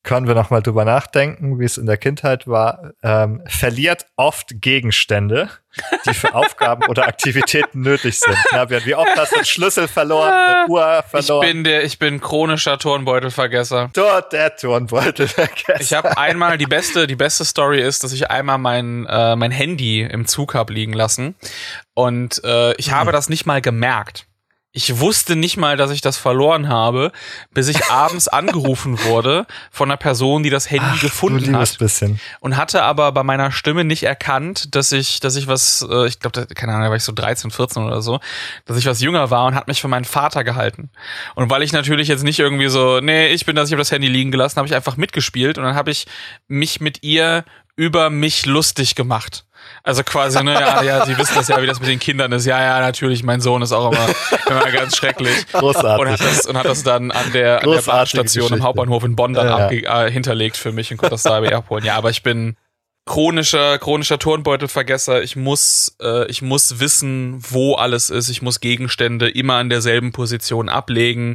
können 0.04 0.28
wir 0.28 0.34
noch 0.34 0.50
mal 0.50 0.60
drüber 0.60 0.84
nachdenken, 0.84 1.58
wie 1.58 1.64
es 1.64 1.78
in 1.78 1.86
der 1.86 1.96
Kindheit 1.96 2.46
war, 2.46 2.92
ähm, 3.02 3.42
verliert 3.46 4.06
oft 4.16 4.60
Gegenstände, 4.60 5.48
die 6.06 6.12
für 6.12 6.34
Aufgaben 6.34 6.84
oder 6.84 7.08
Aktivitäten 7.08 7.80
nötig 7.82 8.20
sind. 8.20 8.36
Fabian, 8.50 8.84
wie 8.84 8.94
oft 8.94 9.16
hast 9.16 9.32
du 9.32 9.36
einen 9.36 9.46
Schlüssel 9.46 9.88
verloren, 9.88 10.30
eine 10.30 10.68
Uhr 10.68 11.02
verloren? 11.08 11.46
Ich 11.46 11.52
bin 11.52 11.64
der, 11.64 11.84
ich 11.84 11.98
bin 11.98 12.20
chronischer 12.20 12.78
Turnbeutelvergesser. 12.78 13.90
Dort 13.94 14.34
der 14.34 14.54
Turnbeutelvergesser. 14.54 15.80
Ich 15.80 15.94
habe 15.94 16.16
einmal 16.18 16.58
die 16.58 16.66
beste, 16.66 17.06
die 17.06 17.16
beste 17.16 17.46
Story 17.46 17.80
ist, 17.80 18.04
dass 18.04 18.12
ich 18.12 18.30
einmal 18.30 18.58
mein 18.58 19.06
äh, 19.06 19.36
mein 19.36 19.50
Handy 19.50 20.02
im 20.02 20.26
Zug 20.26 20.54
hab 20.54 20.68
liegen 20.68 20.92
lassen 20.92 21.34
und 21.94 22.44
äh, 22.44 22.74
ich 22.74 22.88
hm. 22.88 22.94
habe 22.94 23.12
das 23.12 23.30
nicht 23.30 23.46
mal 23.46 23.62
gemerkt. 23.62 24.26
Ich 24.76 24.98
wusste 24.98 25.36
nicht 25.36 25.56
mal, 25.56 25.76
dass 25.76 25.92
ich 25.92 26.00
das 26.00 26.16
verloren 26.16 26.68
habe, 26.68 27.12
bis 27.52 27.68
ich 27.68 27.86
abends 27.90 28.26
angerufen 28.26 29.04
wurde 29.04 29.46
von 29.70 29.88
einer 29.88 29.96
Person, 29.96 30.42
die 30.42 30.50
das 30.50 30.68
Handy 30.68 30.84
Ach, 30.96 31.00
gefunden 31.00 31.56
hat. 31.56 31.78
Bisschen. 31.78 32.18
Und 32.40 32.56
hatte 32.56 32.82
aber 32.82 33.12
bei 33.12 33.22
meiner 33.22 33.52
Stimme 33.52 33.84
nicht 33.84 34.02
erkannt, 34.02 34.74
dass 34.74 34.90
ich, 34.90 35.20
dass 35.20 35.36
ich 35.36 35.46
was, 35.46 35.86
äh, 35.88 36.08
ich 36.08 36.18
glaube, 36.18 36.48
keine 36.56 36.72
Ahnung, 36.72 36.86
da 36.86 36.88
war 36.90 36.96
ich 36.96 37.04
so 37.04 37.12
13, 37.12 37.52
14 37.52 37.84
oder 37.84 38.02
so, 38.02 38.18
dass 38.64 38.76
ich 38.76 38.86
was 38.86 39.00
jünger 39.00 39.30
war 39.30 39.46
und 39.46 39.54
hat 39.54 39.68
mich 39.68 39.80
für 39.80 39.86
meinen 39.86 40.04
Vater 40.04 40.42
gehalten. 40.42 40.90
Und 41.36 41.50
weil 41.50 41.62
ich 41.62 41.72
natürlich 41.72 42.08
jetzt 42.08 42.24
nicht 42.24 42.40
irgendwie 42.40 42.68
so, 42.68 42.98
nee, 43.00 43.28
ich 43.28 43.46
bin 43.46 43.54
das, 43.54 43.68
ich 43.68 43.74
habe 43.74 43.80
das 43.80 43.92
Handy 43.92 44.08
liegen 44.08 44.32
gelassen, 44.32 44.56
habe 44.56 44.66
ich 44.66 44.74
einfach 44.74 44.96
mitgespielt 44.96 45.56
und 45.56 45.62
dann 45.62 45.76
habe 45.76 45.92
ich 45.92 46.08
mich 46.48 46.80
mit 46.80 47.04
ihr 47.04 47.44
über 47.76 48.10
mich 48.10 48.44
lustig 48.44 48.96
gemacht. 48.96 49.44
Also 49.86 50.02
quasi, 50.02 50.42
ne, 50.42 50.54
ja, 50.54 50.82
ja, 50.82 51.04
Sie 51.04 51.16
wissen 51.18 51.34
das 51.34 51.48
ja, 51.48 51.60
wie 51.60 51.66
das 51.66 51.78
mit 51.78 51.90
den 51.90 51.98
Kindern 51.98 52.32
ist. 52.32 52.46
Ja, 52.46 52.58
ja, 52.58 52.80
natürlich, 52.80 53.22
mein 53.22 53.42
Sohn 53.42 53.60
ist 53.60 53.70
auch 53.70 53.92
immer, 53.92 54.06
immer 54.48 54.72
ganz 54.72 54.96
schrecklich. 54.96 55.46
Großartig. 55.52 56.00
Und 56.00 56.10
hat 56.10 56.20
das, 56.20 56.46
und 56.46 56.56
hat 56.56 56.64
das 56.64 56.82
dann 56.84 57.10
an 57.10 57.32
der, 57.34 57.62
an 57.62 57.70
der 57.70 57.82
Bahnstation 57.82 58.50
im 58.54 58.62
Hauptbahnhof 58.62 59.04
in 59.04 59.14
Bonn 59.14 59.34
dann 59.34 59.46
ja, 59.46 59.70
ja. 59.70 60.06
Äh, 60.06 60.10
hinterlegt 60.10 60.56
für 60.56 60.72
mich 60.72 60.90
und 60.90 60.96
konnte 60.96 61.10
das 61.10 61.22
da 61.24 61.36
abholen. 61.36 61.84
Ja, 61.84 61.96
aber 61.96 62.08
ich 62.08 62.22
bin, 62.22 62.56
chronischer 63.06 63.78
chronischer 63.78 64.18
Turnbeutelvergesser. 64.18 65.22
Ich 65.22 65.36
muss 65.36 65.96
äh, 66.00 66.26
ich 66.30 66.42
muss 66.42 66.80
wissen, 66.80 67.38
wo 67.50 67.74
alles 67.74 68.10
ist. 68.10 68.28
Ich 68.28 68.42
muss 68.42 68.60
Gegenstände 68.60 69.28
immer 69.28 69.54
an 69.54 69.68
derselben 69.68 70.12
Position 70.12 70.68
ablegen. 70.68 71.34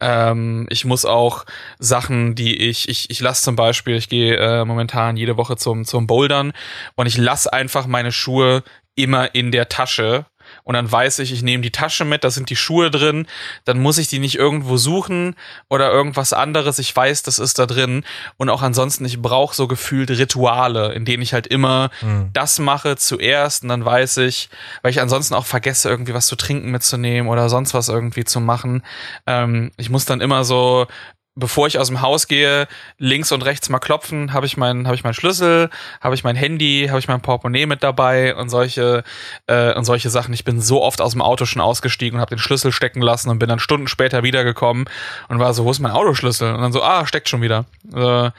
Ähm, 0.00 0.66
ich 0.70 0.84
muss 0.84 1.04
auch 1.04 1.44
Sachen, 1.78 2.34
die 2.34 2.56
ich 2.68 2.88
ich 2.88 3.10
ich 3.10 3.20
lasse 3.20 3.42
zum 3.42 3.56
Beispiel, 3.56 3.96
ich 3.96 4.08
gehe 4.08 4.36
äh, 4.36 4.64
momentan 4.64 5.16
jede 5.16 5.36
Woche 5.36 5.56
zum 5.56 5.84
zum 5.84 6.06
Bouldern 6.06 6.52
und 6.96 7.06
ich 7.06 7.18
lasse 7.18 7.52
einfach 7.52 7.86
meine 7.86 8.12
Schuhe 8.12 8.62
immer 8.94 9.34
in 9.34 9.52
der 9.52 9.68
Tasche 9.68 10.26
und 10.64 10.74
dann 10.74 10.90
weiß 10.90 11.18
ich, 11.20 11.32
ich 11.32 11.42
nehme 11.42 11.62
die 11.62 11.70
Tasche 11.70 12.04
mit, 12.04 12.24
da 12.24 12.30
sind 12.30 12.50
die 12.50 12.56
Schuhe 12.56 12.90
drin, 12.90 13.26
dann 13.64 13.80
muss 13.80 13.98
ich 13.98 14.08
die 14.08 14.18
nicht 14.18 14.36
irgendwo 14.36 14.76
suchen 14.76 15.34
oder 15.68 15.90
irgendwas 15.90 16.32
anderes. 16.32 16.78
Ich 16.78 16.94
weiß, 16.94 17.22
das 17.22 17.38
ist 17.38 17.58
da 17.58 17.66
drin. 17.66 18.04
Und 18.36 18.48
auch 18.50 18.62
ansonsten, 18.62 19.04
ich 19.04 19.20
brauche 19.20 19.54
so 19.54 19.66
gefühlt 19.68 20.10
Rituale, 20.10 20.92
in 20.92 21.04
denen 21.04 21.22
ich 21.22 21.32
halt 21.32 21.46
immer 21.46 21.90
mhm. 22.02 22.30
das 22.32 22.58
mache 22.58 22.96
zuerst 22.96 23.62
und 23.62 23.68
dann 23.68 23.84
weiß 23.84 24.18
ich, 24.18 24.48
weil 24.82 24.90
ich 24.90 25.00
ansonsten 25.00 25.34
auch 25.34 25.46
vergesse, 25.46 25.88
irgendwie 25.88 26.14
was 26.14 26.26
zu 26.26 26.36
trinken 26.36 26.70
mitzunehmen 26.70 27.30
oder 27.30 27.48
sonst 27.48 27.74
was 27.74 27.88
irgendwie 27.88 28.24
zu 28.24 28.40
machen. 28.40 28.82
Ähm, 29.26 29.72
ich 29.76 29.90
muss 29.90 30.04
dann 30.04 30.20
immer 30.20 30.44
so 30.44 30.86
bevor 31.34 31.66
ich 31.66 31.78
aus 31.78 31.88
dem 31.88 32.00
Haus 32.00 32.28
gehe, 32.28 32.66
links 32.98 33.32
und 33.32 33.44
rechts 33.44 33.68
mal 33.68 33.78
klopfen, 33.78 34.32
habe 34.32 34.46
ich 34.46 34.56
meinen 34.56 34.86
habe 34.86 34.96
ich 34.96 35.04
meinen 35.04 35.14
Schlüssel, 35.14 35.70
habe 36.00 36.14
ich 36.14 36.24
mein 36.24 36.36
Handy, 36.36 36.86
habe 36.88 36.98
ich 36.98 37.08
mein 37.08 37.20
Portemonnaie 37.20 37.66
mit 37.66 37.82
dabei 37.82 38.34
und 38.34 38.48
solche 38.50 39.04
äh, 39.46 39.74
und 39.74 39.84
solche 39.84 40.10
Sachen. 40.10 40.34
Ich 40.34 40.44
bin 40.44 40.60
so 40.60 40.82
oft 40.82 41.00
aus 41.00 41.12
dem 41.12 41.22
Auto 41.22 41.46
schon 41.46 41.62
ausgestiegen 41.62 42.16
und 42.16 42.20
habe 42.20 42.34
den 42.34 42.40
Schlüssel 42.40 42.72
stecken 42.72 43.02
lassen 43.02 43.30
und 43.30 43.38
bin 43.38 43.48
dann 43.48 43.58
Stunden 43.58 43.88
später 43.88 44.22
wiedergekommen 44.22 44.86
und 45.28 45.38
war 45.38 45.54
so, 45.54 45.64
wo 45.64 45.70
ist 45.70 45.80
mein 45.80 45.92
Autoschlüssel? 45.92 46.54
Und 46.54 46.60
dann 46.60 46.72
so, 46.72 46.82
ah, 46.82 47.06
steckt 47.06 47.28
schon 47.28 47.42
wieder. 47.42 47.64
Äh, 47.94 48.30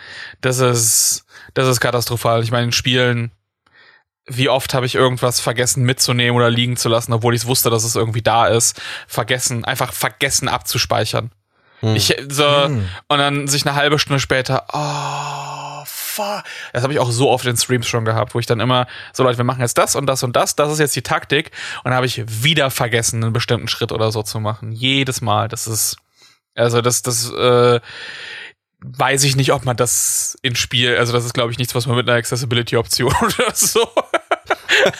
das 0.41 0.59
ist 0.59 1.25
das 1.53 1.67
ist 1.67 1.79
katastrophal. 1.79 2.43
Ich 2.43 2.51
meine, 2.51 2.65
in 2.65 2.71
Spielen 2.71 3.31
wie 4.27 4.49
oft 4.49 4.73
habe 4.73 4.85
ich 4.85 4.95
irgendwas 4.95 5.39
vergessen 5.39 5.83
mitzunehmen 5.83 6.37
oder 6.37 6.49
liegen 6.49 6.77
zu 6.77 6.89
lassen, 6.89 7.11
obwohl 7.11 7.35
ich 7.35 7.45
wusste, 7.47 7.69
dass 7.69 7.83
es 7.83 7.95
irgendwie 7.95 8.21
da 8.21 8.47
ist. 8.47 8.79
Vergessen, 9.07 9.65
einfach 9.65 9.93
vergessen 9.93 10.47
abzuspeichern. 10.47 11.31
Hm. 11.81 11.95
Ich 11.95 12.15
so 12.29 12.65
hm. 12.65 12.87
und 13.07 13.17
dann 13.17 13.47
sich 13.47 13.65
eine 13.65 13.75
halbe 13.75 13.99
Stunde 13.99 14.19
später, 14.19 14.65
oh 14.71 15.83
fuck. 15.85 16.43
Das 16.73 16.83
habe 16.83 16.93
ich 16.93 16.99
auch 16.99 17.11
so 17.11 17.29
oft 17.29 17.45
in 17.45 17.57
Streams 17.57 17.87
schon 17.87 18.05
gehabt, 18.05 18.35
wo 18.35 18.39
ich 18.39 18.45
dann 18.45 18.59
immer 18.59 18.87
so 19.13 19.23
Leute, 19.23 19.37
wir 19.37 19.45
machen 19.45 19.61
jetzt 19.61 19.77
das 19.77 19.95
und 19.95 20.05
das 20.05 20.23
und 20.23 20.35
das, 20.35 20.55
das 20.55 20.71
ist 20.71 20.79
jetzt 20.79 20.95
die 20.95 21.01
Taktik 21.01 21.51
und 21.83 21.85
dann 21.85 21.95
habe 21.95 22.05
ich 22.05 22.23
wieder 22.43 22.69
vergessen, 22.69 23.23
einen 23.23 23.33
bestimmten 23.33 23.67
Schritt 23.67 23.91
oder 23.91 24.11
so 24.11 24.23
zu 24.23 24.39
machen. 24.39 24.71
Jedes 24.71 25.21
Mal, 25.21 25.47
das 25.47 25.67
ist 25.67 25.97
also 26.55 26.81
das 26.81 27.01
das 27.01 27.31
äh, 27.31 27.79
weiß 28.83 29.23
ich 29.23 29.35
nicht, 29.35 29.53
ob 29.53 29.65
man 29.65 29.77
das 29.77 30.37
in 30.41 30.55
Spiel, 30.55 30.97
also 30.97 31.13
das 31.13 31.25
ist 31.25 31.33
glaube 31.33 31.51
ich 31.51 31.57
nichts, 31.57 31.73
was 31.75 31.87
man 31.87 31.95
mit 31.95 32.07
einer 32.07 32.17
Accessibility 32.17 32.77
Option 32.77 33.13
oder 33.21 33.53
so 33.53 33.79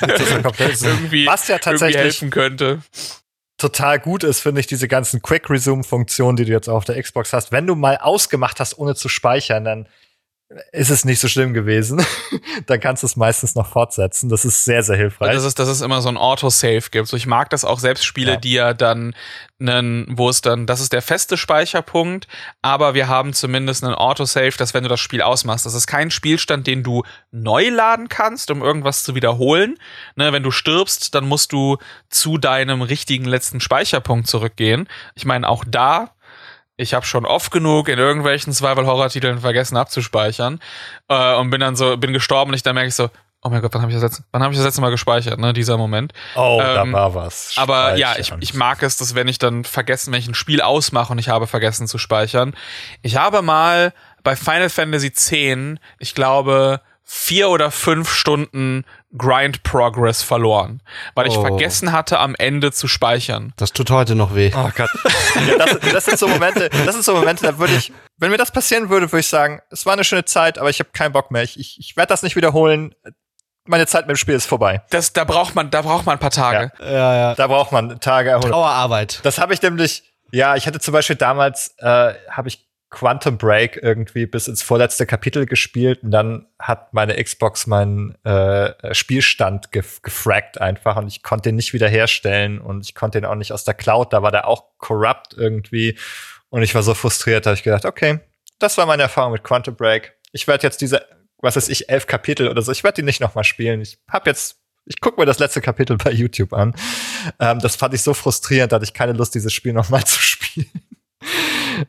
irgendwie, 0.02 1.26
was 1.26 1.48
ja 1.48 1.60
tatsächlich 1.60 1.96
irgendwie 1.96 2.04
helfen 2.04 2.30
könnte 2.30 2.82
total 3.62 4.00
gut 4.00 4.24
ist, 4.24 4.40
finde 4.40 4.60
ich, 4.60 4.68
diese 4.68 4.88
ganzen 4.88 5.22
Quick 5.22 5.50
Resume 5.50 5.84
Funktionen, 5.84 6.36
die 6.36 6.46
du 6.46 6.52
jetzt 6.52 6.68
auf 6.68 6.84
der 6.84 7.02
Xbox 7.02 7.32
hast. 7.32 7.52
Wenn 7.52 7.68
du 7.68 7.76
mal 7.76 7.98
ausgemacht 7.98 8.60
hast, 8.60 8.78
ohne 8.78 8.96
zu 8.96 9.08
speichern, 9.08 9.64
dann 9.64 9.88
ist 10.72 10.90
es 10.90 11.06
nicht 11.06 11.20
so 11.20 11.28
schlimm 11.28 11.54
gewesen. 11.54 12.06
dann 12.66 12.80
kannst 12.80 13.04
du 13.04 13.08
es 13.08 13.16
meistens 13.16 13.56
noch 13.56 13.68
fortsetzen. 13.68 14.30
Das 14.30 14.44
ist 14.44 14.66
sehr, 14.66 14.84
sehr 14.84 14.98
hilfreich. 14.98 15.34
Das 15.34 15.46
ist, 15.46 15.60
dass 15.60 15.70
es 15.70 15.82
immer 15.82 16.02
so 16.02 16.10
ein 16.10 16.18
Autosave 16.18 16.90
gibt. 16.92 17.08
So, 17.08 17.16
ich 17.16 17.28
mag 17.28 17.50
das 17.50 17.64
auch 17.64 17.80
selbst 17.80 18.04
Spiele, 18.04 18.34
ja. 18.34 18.38
die 18.38 18.54
ja 18.54 18.74
dann 18.74 19.16
einen, 19.60 20.08
wo 20.18 20.28
es 20.30 20.42
dann, 20.42 20.66
das 20.66 20.82
ist 20.82 20.92
der 20.92 21.02
feste 21.02 21.38
Speicherpunkt, 21.38 22.28
aber 22.62 22.94
wir 22.94 23.08
haben 23.08 23.34
zumindest 23.34 23.84
einen 23.84 23.94
Autosave, 23.94 24.58
dass 24.58 24.74
wenn 24.74 24.84
du 24.84 24.90
das 24.90 25.00
Spiel 25.00 25.22
ausmachst, 25.22 25.66
das 25.66 25.74
ist 25.74 25.88
kein 25.88 26.12
Spielstand, 26.12 26.68
den 26.68 26.84
du 26.84 27.04
neu 27.32 27.70
laden 27.70 28.10
kannst, 28.10 28.52
um 28.52 28.62
irgendwas 28.62 29.04
zu 29.04 29.16
wiederholen. 29.16 29.78
Ne, 30.16 30.34
wenn 30.34 30.44
du 30.44 30.52
stirbst, 30.52 31.16
dann 31.16 31.28
musst 31.28 31.54
du 31.54 31.78
zu 32.10 32.38
deinem 32.38 32.82
richtigen 32.82 33.26
letzten 33.26 33.62
Speicherpunkt 33.62 34.28
zurückgehen. 34.28 34.90
Ich 35.16 35.26
meine, 35.26 35.48
auch 35.48 35.64
da 35.66 36.12
ich 36.82 36.94
habe 36.94 37.06
schon 37.06 37.26
oft 37.26 37.52
genug 37.52 37.88
in 37.88 38.00
irgendwelchen 38.00 38.54
Survival-Horror-Titeln 38.54 39.40
vergessen 39.40 39.78
abzuspeichern 39.78 40.60
äh, 41.08 41.36
und 41.36 41.50
bin 41.50 41.62
dann 41.62 41.76
so, 41.76 41.96
bin 41.98 42.12
gestorben 42.12 42.52
und 42.52 42.56
ich 42.56 42.64
dann 42.64 42.76
merke 42.76 42.90
ich 42.90 42.96
so, 42.96 43.10
oh 43.44 43.50
mein 43.50 43.62
Gott, 43.62 43.74
wann 43.74 43.82
habe 43.82 43.92
ich 43.92 43.96
das 43.96 44.04
letzte, 44.04 44.24
wann 44.32 44.44
habe 44.44 44.54
ich 44.54 44.58
das 44.58 44.66
letzte 44.66 44.82
Mal 44.82 44.90
gespeichert, 44.90 45.40
ne, 45.40 45.54
dieser 45.54 45.78
Moment. 45.78 46.14
Oh, 46.36 46.60
ähm, 46.62 46.92
da 46.92 46.92
war 46.92 47.16
was. 47.16 47.54
Aber 47.56 47.96
ja, 47.96 48.16
ich, 48.18 48.34
ich 48.40 48.54
mag 48.54 48.84
es, 48.84 48.98
dass 48.98 49.16
wenn 49.16 49.28
ich 49.28 49.38
dann 49.38 49.64
vergessen, 49.64 50.12
wenn 50.12 50.20
ich 50.20 50.28
ein 50.28 50.36
Spiel 50.36 50.62
ausmache 50.62 51.12
und 51.12 51.20
ich 51.20 51.30
habe 51.30 51.48
vergessen 51.48 51.88
zu 51.88 51.98
speichern. 51.98 52.54
Ich 53.02 53.18
habe 53.18 53.42
mal 53.42 53.94
bei 54.24 54.36
Final 54.36 54.70
Fantasy 54.70 55.08
X, 55.08 55.80
ich 56.00 56.16
glaube, 56.16 56.82
vier 57.04 57.50
oder 57.50 57.72
fünf 57.72 58.12
Stunden 58.12 58.86
Grind 59.18 59.64
Progress 59.64 60.24
verloren, 60.24 60.82
weil 61.16 61.28
ich 61.28 61.38
oh. 61.38 61.42
vergessen 61.42 61.92
hatte, 61.92 62.20
am 62.20 62.36
Ende 62.36 62.72
zu 62.72 62.88
speichern. 62.88 63.54
Das 63.58 63.74
tut 63.74 63.92
heute 63.92 64.16
noch 64.16 64.36
weh. 64.36 64.52
Oh 64.56 64.70
Gott. 64.76 64.90
ja, 65.48 65.58
das, 65.58 65.80
das, 65.92 66.06
sind 66.06 66.20
so 66.20 66.28
Momente, 66.28 66.70
das 66.70 66.94
sind 66.94 67.04
so 67.04 67.14
Momente, 67.14 67.44
da 67.44 67.58
würde 67.58 67.74
ich, 67.74 67.92
wenn 68.18 68.32
mir 68.32 68.38
das 68.38 68.52
passieren 68.52 68.90
würde, 68.90 69.12
würde 69.12 69.20
ich 69.20 69.28
sagen, 69.28 69.62
es 69.70 69.86
war 69.86 69.94
eine 69.94 70.04
schöne 70.04 70.26
Zeit, 70.26 70.58
aber 70.58 70.70
ich 70.70 70.80
habe 70.80 70.92
keinen 70.94 71.12
Bock 71.12 71.32
mehr. 71.32 71.44
Ich, 71.44 71.60
ich, 71.60 71.78
ich 71.80 71.98
werde 71.98 72.08
das 72.08 72.24
nicht 72.24 72.36
wiederholen. 72.36 72.96
Meine 73.66 73.86
Zeit 73.86 74.08
mit 74.08 74.16
dem 74.16 74.18
Spiel 74.18 74.36
ist 74.36 74.46
vorbei. 74.46 74.82
Das, 74.90 75.14
da 75.14 75.24
braucht 75.24 75.56
man, 75.56 75.70
da 75.70 75.82
braucht 75.82 76.06
man 76.06 76.16
ein 76.16 76.20
paar 76.20 76.32
Tage. 76.32 76.72
Ja, 76.80 76.92
ja. 76.92 77.16
ja. 77.16 77.36
Da 77.36 77.48
braucht 77.48 77.72
man 77.72 78.00
Tage 78.00 78.30
Erholung. 78.30 78.52
Trauerarbeit. 78.52 79.20
Das 79.24 79.40
habe 79.40 79.54
ich 79.54 79.62
nämlich, 79.62 80.04
ja, 80.32 80.56
ich 80.56 80.68
hatte 80.68 80.80
zum 80.80 80.94
Beispiel 80.94 81.16
damals, 81.18 81.76
äh, 81.80 82.14
habe 82.30 82.48
ich 82.48 82.71
Quantum 82.92 83.38
Break 83.38 83.80
irgendwie 83.82 84.26
bis 84.26 84.50
ins 84.50 84.62
vorletzte 84.62 85.06
Kapitel 85.06 85.46
gespielt 85.46 86.04
und 86.04 86.12
dann 86.12 86.48
hat 86.60 86.94
meine 86.94 87.22
Xbox 87.24 87.66
meinen 87.66 88.16
äh, 88.26 88.94
Spielstand 88.94 89.72
gef 89.72 90.02
gefragt 90.02 90.60
einfach 90.60 90.98
und 90.98 91.08
ich 91.08 91.24
konnte 91.24 91.50
ihn 91.50 91.56
nicht 91.56 91.72
wiederherstellen 91.72 92.60
und 92.60 92.82
ich 92.82 92.94
konnte 92.94 93.18
ihn 93.18 93.26
auch 93.26 93.36
nicht 93.36 93.54
aus 93.54 93.64
der 93.64 93.76
Cloud, 93.76 94.12
da 94.12 94.22
war 94.22 94.32
der 94.32 94.46
auch 94.46 94.66
corrupt 94.78 95.34
irgendwie 95.34 95.98
und 96.50 96.64
ich 96.64 96.76
war 96.76 96.84
so 96.84 96.94
frustriert, 96.94 97.46
da 97.46 97.52
habe 97.52 97.58
ich 97.58 97.64
gedacht, 97.64 97.86
okay, 97.86 98.20
das 98.60 98.78
war 98.78 98.86
meine 98.86 99.04
Erfahrung 99.04 99.32
mit 99.32 99.44
Quantum 99.44 99.76
Break. 99.76 100.14
Ich 100.34 100.48
werde 100.48 100.64
jetzt 100.64 100.82
diese, 100.82 101.06
was 101.38 101.56
weiß 101.56 101.70
ich, 101.70 101.90
elf 101.90 102.08
Kapitel 102.08 102.50
oder 102.50 102.62
so, 102.62 102.74
ich 102.74 102.84
werde 102.84 103.02
die 103.02 103.06
nicht 103.06 103.22
noch 103.22 103.36
mal 103.36 103.46
spielen. 103.46 103.82
Ich 103.82 104.00
habe 104.10 104.30
jetzt 104.30 104.58
ich 104.86 105.00
gucke 105.00 105.22
mir 105.22 105.28
das 105.28 105.38
letzte 105.38 105.62
Kapitel 105.62 105.96
bei 105.96 106.12
YouTube 106.12 106.54
an. 106.54 106.74
Ähm, 107.40 107.60
das 107.60 107.76
fand 107.76 107.94
ich 107.94 108.02
so 108.02 108.14
frustrierend, 108.14 108.72
da 108.72 108.76
hatte 108.76 108.84
ich 108.84 108.94
keine 108.94 109.14
Lust, 109.14 109.36
dieses 109.36 109.54
Spiel 109.54 109.74
noch 109.74 109.90
mal 109.90 110.04
zu 110.06 110.20
spielen 110.20 110.70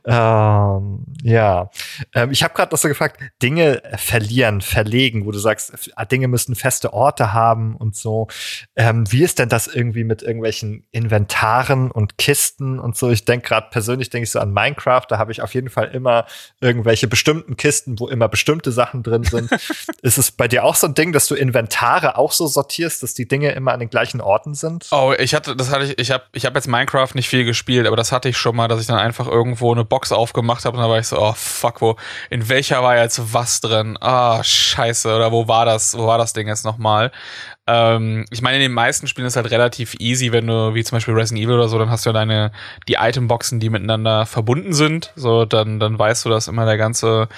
ähm, 0.04 1.04
ja, 1.22 1.70
ähm, 2.14 2.30
ich 2.30 2.42
habe 2.42 2.54
gerade 2.54 2.72
noch 2.72 2.78
so 2.78 2.88
gefragt, 2.88 3.20
Dinge 3.42 3.82
verlieren, 3.96 4.60
verlegen, 4.60 5.26
wo 5.26 5.30
du 5.30 5.38
sagst, 5.38 5.72
ah, 5.96 6.04
Dinge 6.04 6.28
müssen 6.28 6.54
feste 6.54 6.92
Orte 6.92 7.32
haben 7.32 7.76
und 7.76 7.96
so. 7.96 8.28
Ähm, 8.76 9.10
wie 9.10 9.22
ist 9.22 9.38
denn 9.38 9.48
das 9.48 9.66
irgendwie 9.66 10.04
mit 10.04 10.22
irgendwelchen 10.22 10.86
Inventaren 10.90 11.90
und 11.90 12.18
Kisten 12.18 12.78
und 12.78 12.96
so? 12.96 13.10
Ich 13.10 13.24
denke 13.24 13.48
gerade 13.48 13.68
persönlich, 13.70 14.10
denke 14.10 14.24
ich 14.24 14.30
so 14.30 14.40
an 14.40 14.52
Minecraft, 14.52 15.06
da 15.08 15.18
habe 15.18 15.32
ich 15.32 15.42
auf 15.42 15.54
jeden 15.54 15.70
Fall 15.70 15.88
immer 15.88 16.26
irgendwelche 16.60 17.08
bestimmten 17.08 17.56
Kisten, 17.56 17.98
wo 17.98 18.08
immer 18.08 18.28
bestimmte 18.28 18.72
Sachen 18.72 19.02
drin 19.02 19.24
sind. 19.24 19.50
ist 20.02 20.18
es 20.18 20.30
bei 20.30 20.48
dir 20.48 20.64
auch 20.64 20.74
so 20.74 20.86
ein 20.86 20.94
Ding, 20.94 21.12
dass 21.12 21.26
du 21.26 21.34
Inventare 21.34 22.16
auch 22.16 22.32
so 22.32 22.46
sortierst, 22.46 23.02
dass 23.02 23.14
die 23.14 23.28
Dinge 23.28 23.52
immer 23.52 23.72
an 23.72 23.80
den 23.80 23.90
gleichen 23.90 24.20
Orten 24.20 24.54
sind? 24.54 24.88
Oh, 24.90 25.14
ich 25.18 25.34
hatte, 25.34 25.56
das 25.56 25.70
hatte 25.70 25.84
ich, 25.84 25.98
ich 25.98 26.10
habe 26.10 26.24
ich 26.32 26.46
hab 26.46 26.54
jetzt 26.54 26.68
Minecraft 26.68 27.10
nicht 27.14 27.28
viel 27.28 27.44
gespielt, 27.44 27.86
aber 27.86 27.96
das 27.96 28.12
hatte 28.12 28.28
ich 28.28 28.36
schon 28.36 28.56
mal, 28.56 28.68
dass 28.68 28.80
ich 28.80 28.86
dann 28.86 28.98
einfach 28.98 29.26
irgendwo 29.26 29.72
eine 29.72 29.81
Box 29.84 30.12
aufgemacht 30.12 30.64
habe 30.64 30.76
und 30.76 30.82
da 30.82 30.88
war 30.88 30.98
ich 30.98 31.06
so, 31.06 31.18
oh 31.18 31.32
fuck, 31.34 31.80
wo, 31.80 31.96
in 32.30 32.48
welcher 32.48 32.82
war 32.82 32.96
jetzt 32.96 33.32
was 33.32 33.60
drin? 33.60 33.96
Ah, 34.00 34.38
oh, 34.38 34.42
scheiße, 34.42 35.14
oder 35.14 35.32
wo 35.32 35.48
war 35.48 35.64
das, 35.64 35.96
wo 35.96 36.06
war 36.06 36.18
das 36.18 36.32
Ding 36.32 36.48
jetzt 36.48 36.64
nochmal? 36.64 37.12
Ähm, 37.66 38.24
ich 38.30 38.42
meine, 38.42 38.56
in 38.56 38.62
den 38.62 38.72
meisten 38.72 39.06
Spielen 39.06 39.26
ist 39.26 39.36
halt 39.36 39.50
relativ 39.50 39.94
easy, 39.98 40.32
wenn 40.32 40.46
du, 40.46 40.74
wie 40.74 40.82
zum 40.84 40.96
Beispiel 40.96 41.14
Resident 41.14 41.44
Evil 41.44 41.54
oder 41.54 41.68
so, 41.68 41.78
dann 41.78 41.90
hast 41.90 42.04
du 42.04 42.10
ja 42.10 42.14
deine, 42.14 42.52
die 42.88 42.96
Itemboxen, 43.00 43.60
die 43.60 43.70
miteinander 43.70 44.26
verbunden 44.26 44.72
sind, 44.72 45.12
so, 45.16 45.44
dann, 45.44 45.78
dann 45.78 45.98
weißt 45.98 46.24
du, 46.24 46.28
dass 46.28 46.48
immer 46.48 46.66
der 46.66 46.76
ganze, 46.76 47.28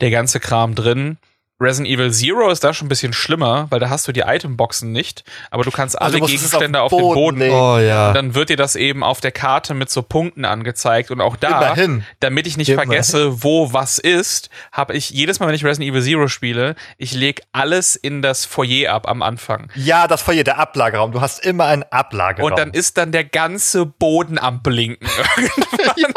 der 0.00 0.10
ganze 0.10 0.40
Kram 0.40 0.74
drin. 0.74 1.18
Resident 1.60 1.88
Evil 1.88 2.12
Zero 2.12 2.50
ist 2.50 2.64
da 2.64 2.74
schon 2.74 2.86
ein 2.86 2.88
bisschen 2.88 3.12
schlimmer, 3.12 3.68
weil 3.70 3.78
da 3.78 3.88
hast 3.88 4.08
du 4.08 4.12
die 4.12 4.22
Itemboxen 4.26 4.90
nicht, 4.90 5.22
aber 5.52 5.62
du 5.62 5.70
kannst 5.70 6.00
alle 6.00 6.16
also 6.16 6.26
Gegenstände 6.26 6.80
auf, 6.80 6.92
auf, 6.92 6.98
den 6.98 7.14
Boden 7.14 7.38
legen. 7.38 7.54
Oh, 7.54 7.78
ja. 7.78 8.12
Dann 8.12 8.34
wird 8.34 8.48
dir 8.48 8.56
das 8.56 8.74
eben 8.74 9.04
auf 9.04 9.20
der 9.20 9.30
Karte 9.30 9.72
mit 9.72 9.88
so 9.88 10.02
Punkten 10.02 10.44
angezeigt 10.44 11.12
und 11.12 11.20
auch 11.20 11.36
da, 11.36 11.60
Immerhin. 11.60 12.04
damit 12.18 12.48
ich 12.48 12.56
nicht 12.56 12.70
Immerhin. 12.70 12.88
vergesse, 12.88 13.44
wo 13.44 13.72
was 13.72 14.00
ist, 14.00 14.50
habe 14.72 14.94
ich 14.94 15.10
jedes 15.10 15.38
Mal, 15.38 15.46
wenn 15.46 15.54
ich 15.54 15.64
Resident 15.64 15.92
Evil 15.92 16.02
Zero 16.02 16.26
spiele, 16.26 16.74
ich 16.98 17.12
lege 17.12 17.42
alles 17.52 17.94
in 17.94 18.20
das 18.20 18.44
Foyer 18.44 18.92
ab 18.92 19.08
am 19.08 19.22
Anfang. 19.22 19.70
Ja, 19.76 20.08
das 20.08 20.22
Foyer, 20.22 20.42
der 20.42 20.58
Ablageraum. 20.58 21.12
Du 21.12 21.20
hast 21.20 21.46
immer 21.46 21.66
einen 21.66 21.84
Ablageraum. 21.84 22.50
Und 22.50 22.58
dann 22.58 22.72
ist 22.72 22.98
dann 22.98 23.12
der 23.12 23.24
ganze 23.24 23.86
Boden 23.86 24.40
am 24.40 24.60
Blinken. 24.60 25.06
ja. 25.96 26.08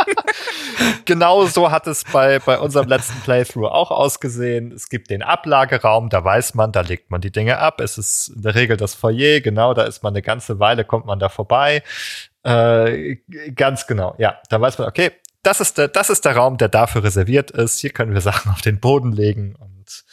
Genau 1.06 1.46
so 1.46 1.70
hat 1.72 1.86
es 1.88 2.04
bei, 2.04 2.40
bei 2.40 2.58
unserem 2.58 2.88
letzten 2.88 3.20
Playthrough 3.22 3.68
auch 3.68 3.92
ausgesehen. 3.92 4.72
Es 4.72 4.90
gibt 4.90 5.10
den 5.10 5.27
Ablageraum, 5.28 6.10
da 6.10 6.24
weiß 6.24 6.54
man, 6.54 6.72
da 6.72 6.82
legt 6.82 7.12
man 7.12 7.22
die 7.22 7.32
Dinge 7.32 7.60
ab. 7.60 7.82
Es 7.82 7.98
ist 7.98 8.30
in 8.30 8.42
der 8.42 8.56
Regel 8.56 8.78
das 8.78 8.96
Foyer, 8.96 9.42
genau, 9.42 9.74
da 9.74 9.84
ist 9.84 10.04
man 10.04 10.14
eine 10.14 10.22
ganze 10.22 10.60
Weile, 10.60 10.86
kommt 10.86 11.06
man 11.06 11.20
da 11.20 11.30
vorbei. 11.30 11.84
Äh, 12.44 13.18
ganz 13.56 13.88
genau, 13.88 14.16
ja, 14.18 14.40
da 14.50 14.60
weiß 14.62 14.78
man, 14.78 14.88
okay, 14.88 15.12
das 15.44 15.62
ist 15.62 15.78
der, 15.78 15.88
das 15.88 16.10
ist 16.10 16.26
der 16.26 16.36
Raum, 16.36 16.58
der 16.58 16.68
dafür 16.68 17.04
reserviert 17.04 17.52
ist. 17.52 17.80
Hier 17.80 17.92
können 17.92 18.14
wir 18.14 18.22
Sachen 18.32 18.52
auf 18.52 18.62
den 18.62 18.80
Boden 18.80 19.12
legen 19.12 19.56
und 19.56 20.04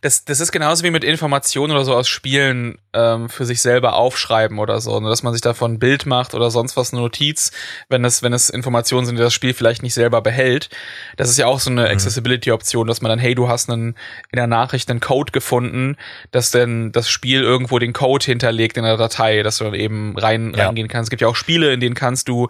das, 0.00 0.24
das 0.24 0.40
ist 0.40 0.52
genauso 0.52 0.84
wie 0.84 0.90
mit 0.90 1.04
Informationen 1.04 1.72
oder 1.72 1.84
so 1.84 1.94
aus 1.94 2.08
Spielen 2.08 2.78
ähm, 2.92 3.28
für 3.28 3.44
sich 3.44 3.60
selber 3.60 3.94
aufschreiben 3.94 4.58
oder 4.58 4.80
so, 4.80 4.98
ne? 5.00 5.08
dass 5.08 5.22
man 5.22 5.32
sich 5.32 5.42
davon 5.42 5.74
ein 5.74 5.78
Bild 5.78 6.06
macht 6.06 6.34
oder 6.34 6.50
sonst 6.50 6.76
was, 6.76 6.92
eine 6.92 7.02
Notiz, 7.02 7.52
wenn 7.88 8.04
es, 8.04 8.22
wenn 8.22 8.32
es 8.32 8.50
Informationen 8.50 9.06
sind, 9.06 9.16
die 9.16 9.22
das 9.22 9.34
Spiel 9.34 9.54
vielleicht 9.54 9.82
nicht 9.82 9.94
selber 9.94 10.20
behält. 10.20 10.70
Das 11.16 11.28
ist 11.28 11.38
ja 11.38 11.46
auch 11.46 11.60
so 11.60 11.70
eine 11.70 11.82
mhm. 11.82 11.88
Accessibility-Option, 11.88 12.86
dass 12.86 13.00
man 13.00 13.10
dann, 13.10 13.18
hey, 13.18 13.34
du 13.34 13.48
hast 13.48 13.70
einen, 13.70 13.94
in 14.30 14.36
der 14.36 14.46
Nachricht 14.46 14.90
einen 14.90 15.00
Code 15.00 15.32
gefunden, 15.32 15.96
dass 16.30 16.50
denn 16.50 16.92
das 16.92 17.08
Spiel 17.08 17.42
irgendwo 17.42 17.78
den 17.78 17.92
Code 17.92 18.24
hinterlegt 18.24 18.76
in 18.76 18.84
der 18.84 18.96
Datei, 18.96 19.42
dass 19.42 19.58
du 19.58 19.64
dann 19.64 19.74
eben 19.74 20.16
rein, 20.16 20.54
ja. 20.56 20.66
reingehen 20.66 20.88
kannst. 20.88 21.06
Es 21.06 21.10
gibt 21.10 21.22
ja 21.22 21.28
auch 21.28 21.36
Spiele, 21.36 21.72
in 21.72 21.80
denen 21.80 21.94
kannst 21.94 22.28
du 22.28 22.48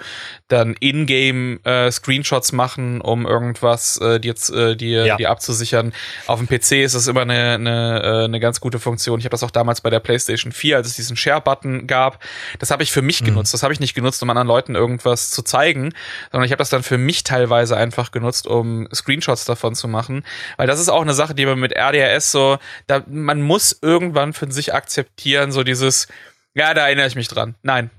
dann 0.48 0.74
in-game 0.80 1.60
äh, 1.64 1.90
Screenshots 1.90 2.52
machen, 2.52 3.00
um 3.00 3.26
irgendwas 3.26 3.98
äh, 3.98 4.20
dir, 4.20 4.34
äh, 4.52 4.76
dir, 4.76 5.06
ja. 5.06 5.16
dir 5.16 5.30
abzusichern. 5.30 5.92
Auf 6.26 6.38
dem 6.38 6.48
PC 6.48 6.72
ist 6.82 6.94
es 6.94 7.06
immer 7.06 7.22
eine, 7.22 7.31
eine, 7.32 8.02
äh, 8.02 8.24
eine 8.24 8.40
ganz 8.40 8.60
gute 8.60 8.78
Funktion. 8.78 9.18
Ich 9.18 9.24
habe 9.24 9.32
das 9.32 9.42
auch 9.42 9.50
damals 9.50 9.80
bei 9.80 9.90
der 9.90 10.00
PlayStation 10.00 10.52
4, 10.52 10.76
als 10.76 10.88
es 10.88 10.96
diesen 10.96 11.16
Share-Button 11.16 11.86
gab. 11.86 12.22
Das 12.58 12.70
habe 12.70 12.82
ich 12.82 12.92
für 12.92 13.02
mich 13.02 13.20
mhm. 13.20 13.26
genutzt. 13.26 13.54
Das 13.54 13.62
habe 13.62 13.72
ich 13.72 13.80
nicht 13.80 13.94
genutzt, 13.94 14.22
um 14.22 14.30
anderen 14.30 14.48
Leuten 14.48 14.74
irgendwas 14.74 15.30
zu 15.30 15.42
zeigen, 15.42 15.92
sondern 16.30 16.46
ich 16.46 16.52
habe 16.52 16.58
das 16.58 16.70
dann 16.70 16.82
für 16.82 16.98
mich 16.98 17.24
teilweise 17.24 17.76
einfach 17.76 18.10
genutzt, 18.10 18.46
um 18.46 18.88
Screenshots 18.92 19.44
davon 19.44 19.74
zu 19.74 19.88
machen. 19.88 20.24
Weil 20.56 20.66
das 20.66 20.80
ist 20.80 20.88
auch 20.88 21.02
eine 21.02 21.14
Sache, 21.14 21.34
die 21.34 21.46
man 21.46 21.58
mit 21.58 21.72
RDRS 21.72 22.32
so, 22.32 22.58
da, 22.86 23.02
man 23.06 23.42
muss 23.42 23.78
irgendwann 23.80 24.32
für 24.32 24.50
sich 24.50 24.74
akzeptieren, 24.74 25.52
so 25.52 25.62
dieses, 25.62 26.08
ja, 26.54 26.74
da 26.74 26.86
erinnere 26.86 27.06
ich 27.06 27.16
mich 27.16 27.28
dran. 27.28 27.54
Nein. 27.62 27.90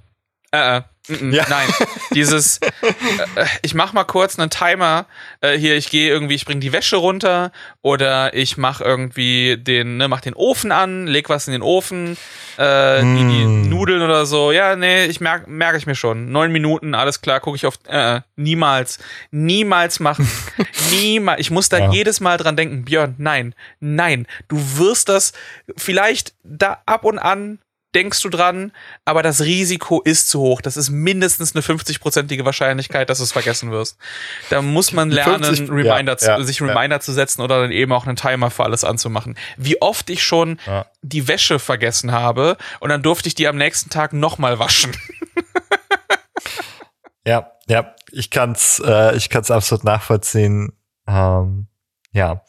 Äh, 0.51 0.77
äh. 0.77 0.81
Ja. 1.09 1.45
Nein, 1.49 1.67
dieses, 2.13 2.57
äh, 2.81 3.41
äh, 3.41 3.45
ich 3.61 3.73
mach 3.73 3.91
mal 3.91 4.05
kurz 4.05 4.39
einen 4.39 4.49
Timer. 4.49 5.05
Äh, 5.41 5.57
hier, 5.57 5.75
ich 5.75 5.89
gehe 5.89 6.09
irgendwie, 6.09 6.35
ich 6.35 6.45
bring 6.45 6.61
die 6.61 6.71
Wäsche 6.71 6.95
runter 6.95 7.51
oder 7.81 8.33
ich 8.33 8.55
mach 8.57 8.79
irgendwie 8.79 9.57
den, 9.57 9.97
ne, 9.97 10.07
mach 10.07 10.21
den 10.21 10.33
Ofen 10.33 10.71
an, 10.71 11.07
leg 11.07 11.27
was 11.27 11.47
in 11.47 11.53
den 11.53 11.61
Ofen, 11.61 12.17
äh, 12.57 13.01
mm. 13.01 13.17
die, 13.17 13.23
die 13.23 13.45
mm. 13.45 13.69
Nudeln 13.69 14.01
oder 14.01 14.25
so. 14.25 14.51
Ja, 14.53 14.77
nee, 14.77 15.05
ich 15.05 15.19
merk, 15.19 15.47
merke 15.47 15.77
ich 15.77 15.85
mir 15.85 15.95
schon. 15.95 16.31
Neun 16.31 16.51
Minuten, 16.51 16.95
alles 16.95 17.21
klar, 17.21 17.41
gucke 17.41 17.57
ich 17.57 17.65
auf. 17.65 17.79
Äh, 17.87 18.21
niemals, 18.37 18.99
niemals 19.31 19.99
machen, 19.99 20.29
niemals. 20.91 21.41
Ich 21.41 21.51
muss 21.51 21.67
da 21.67 21.79
ja. 21.79 21.91
jedes 21.91 22.21
Mal 22.21 22.37
dran 22.37 22.55
denken, 22.55 22.85
Björn. 22.85 23.15
Nein, 23.17 23.55
nein, 23.81 24.25
du 24.47 24.57
wirst 24.77 25.09
das 25.09 25.33
vielleicht 25.75 26.33
da 26.43 26.81
ab 26.85 27.03
und 27.03 27.19
an 27.19 27.59
denkst 27.95 28.21
du 28.21 28.29
dran, 28.29 28.71
aber 29.05 29.23
das 29.23 29.41
Risiko 29.41 30.01
ist 30.01 30.29
zu 30.29 30.39
hoch. 30.39 30.61
Das 30.61 30.77
ist 30.77 30.89
mindestens 30.89 31.55
eine 31.55 31.63
50-prozentige 31.63 32.45
Wahrscheinlichkeit, 32.45 33.09
dass 33.09 33.19
du 33.19 33.23
es 33.23 33.31
vergessen 33.31 33.71
wirst. 33.71 33.97
Da 34.49 34.61
muss 34.61 34.91
man 34.93 35.11
lernen, 35.11 35.43
50, 35.43 35.69
Reminder 35.69 36.17
ja, 36.19 36.37
ja, 36.37 36.43
sich 36.43 36.61
Reminder 36.61 36.95
ja. 36.95 36.99
zu 36.99 37.13
setzen 37.13 37.41
oder 37.41 37.61
dann 37.61 37.71
eben 37.71 37.91
auch 37.91 38.05
einen 38.05 38.15
Timer 38.15 38.49
für 38.49 38.63
alles 38.63 38.83
anzumachen. 38.83 39.35
Wie 39.57 39.81
oft 39.81 40.09
ich 40.09 40.23
schon 40.23 40.59
die 41.01 41.27
Wäsche 41.27 41.59
vergessen 41.59 42.11
habe 42.11 42.57
und 42.79 42.89
dann 42.89 43.03
durfte 43.03 43.27
ich 43.27 43.35
die 43.35 43.47
am 43.47 43.57
nächsten 43.57 43.89
Tag 43.89 44.13
nochmal 44.13 44.59
waschen. 44.59 44.95
ja, 47.25 47.51
ja, 47.67 47.93
ich 48.11 48.29
kann's, 48.29 48.81
äh, 48.85 49.15
ich 49.15 49.29
kann's 49.29 49.51
absolut 49.51 49.83
nachvollziehen. 49.83 50.73
Ähm, 51.07 51.67
ja. 52.13 52.43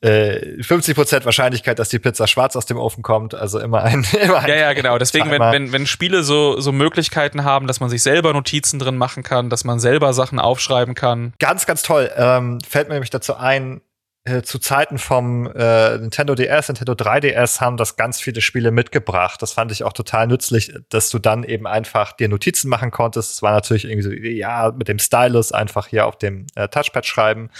äh, 0.00 0.60
50% 0.60 1.24
Wahrscheinlichkeit, 1.24 1.78
dass 1.78 1.90
die 1.90 1.98
Pizza 1.98 2.26
schwarz 2.26 2.56
aus 2.56 2.66
dem 2.66 2.78
Ofen 2.78 3.02
kommt. 3.02 3.34
Also 3.34 3.60
immer 3.60 3.82
ein, 3.82 4.04
immer 4.22 4.40
ein 4.40 4.48
Ja, 4.48 4.56
ja, 4.56 4.72
genau. 4.72 4.98
Deswegen, 4.98 5.30
wenn, 5.30 5.40
wenn, 5.40 5.72
wenn 5.72 5.86
Spiele 5.86 6.22
so, 6.22 6.58
so 6.60 6.72
Möglichkeiten 6.72 7.44
haben, 7.44 7.66
dass 7.66 7.80
man 7.80 7.90
sich 7.90 8.02
selber 8.02 8.32
Notizen 8.32 8.78
drin 8.78 8.96
machen 8.96 9.22
kann, 9.22 9.50
dass 9.50 9.64
man 9.64 9.78
selber 9.78 10.12
Sachen 10.12 10.38
aufschreiben 10.38 10.94
kann. 10.94 11.34
Ganz, 11.38 11.66
ganz 11.66 11.82
toll. 11.82 12.10
Ähm, 12.16 12.58
fällt 12.68 12.88
mir 12.88 12.94
nämlich 12.94 13.10
dazu 13.10 13.36
ein, 13.36 13.82
äh, 14.24 14.42
zu 14.42 14.60
Zeiten 14.60 14.98
vom 14.98 15.50
äh, 15.52 15.98
Nintendo 15.98 16.36
DS, 16.36 16.68
Nintendo 16.68 16.92
3DS 16.92 17.60
haben 17.60 17.76
das 17.76 17.96
ganz 17.96 18.20
viele 18.20 18.40
Spiele 18.40 18.70
mitgebracht. 18.70 19.42
Das 19.42 19.52
fand 19.52 19.72
ich 19.72 19.82
auch 19.82 19.92
total 19.92 20.28
nützlich, 20.28 20.72
dass 20.90 21.10
du 21.10 21.18
dann 21.18 21.42
eben 21.42 21.66
einfach 21.66 22.12
dir 22.12 22.28
Notizen 22.28 22.68
machen 22.68 22.92
konntest. 22.92 23.32
Es 23.32 23.42
war 23.42 23.52
natürlich 23.52 23.84
irgendwie 23.84 24.02
so, 24.02 24.12
ja, 24.12 24.72
mit 24.76 24.86
dem 24.86 25.00
Stylus 25.00 25.50
einfach 25.50 25.88
hier 25.88 26.06
auf 26.06 26.16
dem 26.18 26.46
äh, 26.54 26.68
Touchpad 26.68 27.04
schreiben. 27.04 27.50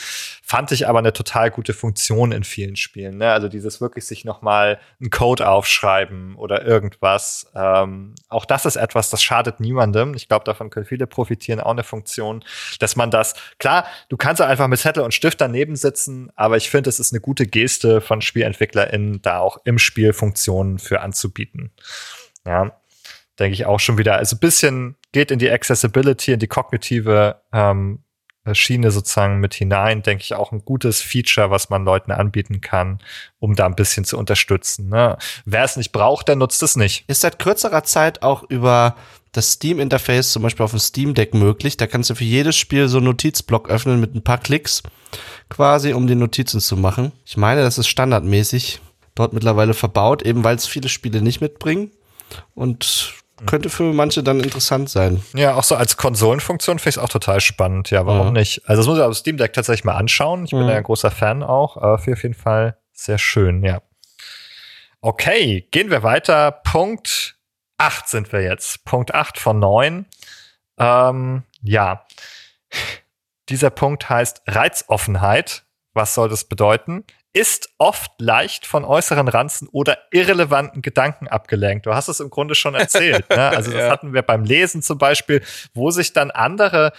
Fand 0.44 0.70
ich 0.70 0.86
aber 0.86 1.00
eine 1.00 1.12
total 1.12 1.50
gute 1.50 1.72
Funktion 1.72 2.30
in 2.30 2.44
vielen 2.44 2.76
Spielen. 2.76 3.18
Ne? 3.18 3.32
Also 3.32 3.48
dieses 3.48 3.80
wirklich 3.80 4.06
sich 4.06 4.24
noch 4.24 4.40
mal 4.40 4.78
einen 5.00 5.10
Code 5.10 5.48
aufschreiben 5.48 6.36
oder 6.36 6.64
irgendwas. 6.64 7.50
Ähm, 7.56 8.14
auch 8.28 8.44
das 8.44 8.66
ist 8.66 8.76
etwas, 8.76 9.10
das 9.10 9.20
schadet 9.20 9.58
niemandem. 9.58 10.14
Ich 10.14 10.28
glaube, 10.28 10.44
davon 10.44 10.70
können 10.70 10.86
viele 10.86 11.08
profitieren. 11.08 11.58
Auch 11.58 11.72
eine 11.72 11.82
Funktion, 11.82 12.44
dass 12.78 12.94
man 12.94 13.10
das, 13.10 13.34
klar, 13.58 13.84
du 14.10 14.16
kannst 14.16 14.40
einfach 14.40 14.68
mit 14.68 14.78
Zettel 14.78 15.02
und 15.02 15.12
Stift 15.12 15.40
daneben 15.40 15.74
sitzen, 15.74 16.30
aber 16.36 16.51
ich 16.56 16.70
finde, 16.70 16.90
es 16.90 17.00
ist 17.00 17.12
eine 17.12 17.20
gute 17.20 17.46
Geste 17.46 18.00
von 18.00 18.20
SpielentwicklerInnen, 18.20 19.22
da 19.22 19.38
auch 19.38 19.58
im 19.64 19.78
Spiel 19.78 20.12
Funktionen 20.12 20.78
für 20.78 21.00
anzubieten. 21.00 21.72
Ja, 22.46 22.76
denke 23.38 23.54
ich 23.54 23.66
auch 23.66 23.80
schon 23.80 23.98
wieder. 23.98 24.16
Also 24.16 24.36
ein 24.36 24.40
bisschen 24.40 24.96
geht 25.12 25.30
in 25.30 25.38
die 25.38 25.50
Accessibility, 25.50 26.32
in 26.32 26.40
die 26.40 26.48
kognitive 26.48 27.40
ähm, 27.52 28.02
Schiene 28.52 28.90
sozusagen 28.90 29.38
mit 29.38 29.54
hinein, 29.54 30.02
denke 30.02 30.22
ich, 30.22 30.34
auch 30.34 30.50
ein 30.50 30.64
gutes 30.64 31.00
Feature, 31.00 31.50
was 31.50 31.70
man 31.70 31.84
Leuten 31.84 32.10
anbieten 32.10 32.60
kann, 32.60 32.98
um 33.38 33.54
da 33.54 33.66
ein 33.66 33.76
bisschen 33.76 34.04
zu 34.04 34.18
unterstützen. 34.18 34.88
Ne? 34.88 35.16
Wer 35.44 35.62
es 35.62 35.76
nicht 35.76 35.92
braucht, 35.92 36.26
der 36.26 36.36
nutzt 36.36 36.62
es 36.62 36.74
nicht. 36.74 37.04
Ist 37.08 37.20
seit 37.20 37.38
kürzerer 37.38 37.84
Zeit 37.84 38.22
auch 38.22 38.42
über 38.50 38.96
das 39.32 39.52
Steam-Interface 39.52 40.32
zum 40.32 40.42
Beispiel 40.42 40.64
auf 40.64 40.70
dem 40.70 40.80
Steam 40.80 41.14
Deck 41.14 41.34
möglich. 41.34 41.76
Da 41.76 41.86
kannst 41.86 42.10
du 42.10 42.14
für 42.14 42.24
jedes 42.24 42.54
Spiel 42.56 42.88
so 42.88 42.98
einen 42.98 43.06
Notizblock 43.06 43.68
öffnen 43.68 44.00
mit 44.00 44.14
ein 44.14 44.22
paar 44.22 44.38
Klicks 44.38 44.82
quasi, 45.48 45.92
um 45.94 46.06
die 46.06 46.14
Notizen 46.14 46.60
zu 46.60 46.76
machen. 46.76 47.12
Ich 47.24 47.36
meine, 47.36 47.62
das 47.62 47.78
ist 47.78 47.88
standardmäßig 47.88 48.80
dort 49.14 49.32
mittlerweile 49.32 49.74
verbaut, 49.74 50.22
eben 50.22 50.44
weil 50.44 50.56
es 50.56 50.66
viele 50.66 50.88
Spiele 50.88 51.22
nicht 51.22 51.40
mitbringen. 51.40 51.90
Und 52.54 53.14
könnte 53.46 53.70
für 53.70 53.82
manche 53.92 54.22
dann 54.22 54.40
interessant 54.40 54.88
sein. 54.88 55.22
Ja, 55.34 55.54
auch 55.54 55.64
so 55.64 55.74
als 55.74 55.96
Konsolenfunktion 55.96 56.78
finde 56.78 56.90
ich 56.90 56.96
es 56.96 57.02
auch 57.02 57.08
total 57.08 57.40
spannend. 57.40 57.90
Ja, 57.90 58.06
warum 58.06 58.28
ja. 58.28 58.32
nicht? 58.32 58.62
Also 58.66 58.82
das 58.82 58.86
muss 58.86 58.98
ich 58.98 59.04
auf 59.04 59.16
Steam 59.16 59.36
Deck 59.36 59.52
tatsächlich 59.52 59.84
mal 59.84 59.96
anschauen. 59.96 60.44
Ich 60.44 60.50
bin 60.50 60.62
mhm. 60.62 60.68
ja 60.68 60.76
ein 60.76 60.82
großer 60.82 61.10
Fan 61.10 61.42
auch, 61.42 61.76
aber 61.76 61.98
für 61.98 62.12
auf 62.12 62.22
jeden 62.22 62.34
Fall 62.34 62.76
sehr 62.92 63.18
schön, 63.18 63.64
ja. 63.64 63.82
Okay, 65.00 65.66
gehen 65.72 65.90
wir 65.90 66.02
weiter. 66.02 66.52
Punkt 66.52 67.36
8 67.82 68.08
sind 68.08 68.32
wir 68.32 68.42
jetzt. 68.42 68.84
Punkt 68.84 69.14
8 69.14 69.38
von 69.38 69.58
9. 69.58 70.06
Ähm, 70.78 71.42
ja. 71.62 72.06
Dieser 73.48 73.70
Punkt 73.70 74.08
heißt 74.08 74.42
Reizoffenheit. 74.46 75.64
Was 75.94 76.14
soll 76.14 76.28
das 76.28 76.44
bedeuten? 76.44 77.04
ist 77.34 77.70
oft 77.78 78.12
leicht 78.20 78.66
von 78.66 78.84
äußeren 78.84 79.26
Ranzen 79.26 79.66
oder 79.68 79.98
irrelevanten 80.10 80.82
Gedanken 80.82 81.28
abgelenkt. 81.28 81.86
Du 81.86 81.94
hast 81.94 82.08
es 82.08 82.20
im 82.20 82.28
Grunde 82.28 82.54
schon 82.54 82.74
erzählt. 82.74 83.28
ne? 83.30 83.50
Also 83.56 83.70
das 83.72 83.80
ja. 83.80 83.90
hatten 83.90 84.12
wir 84.12 84.22
beim 84.22 84.44
Lesen 84.44 84.82
zum 84.82 84.98
Beispiel, 84.98 85.42
wo 85.72 85.90
sich 85.90 86.12
dann 86.12 86.30
andere 86.30 86.92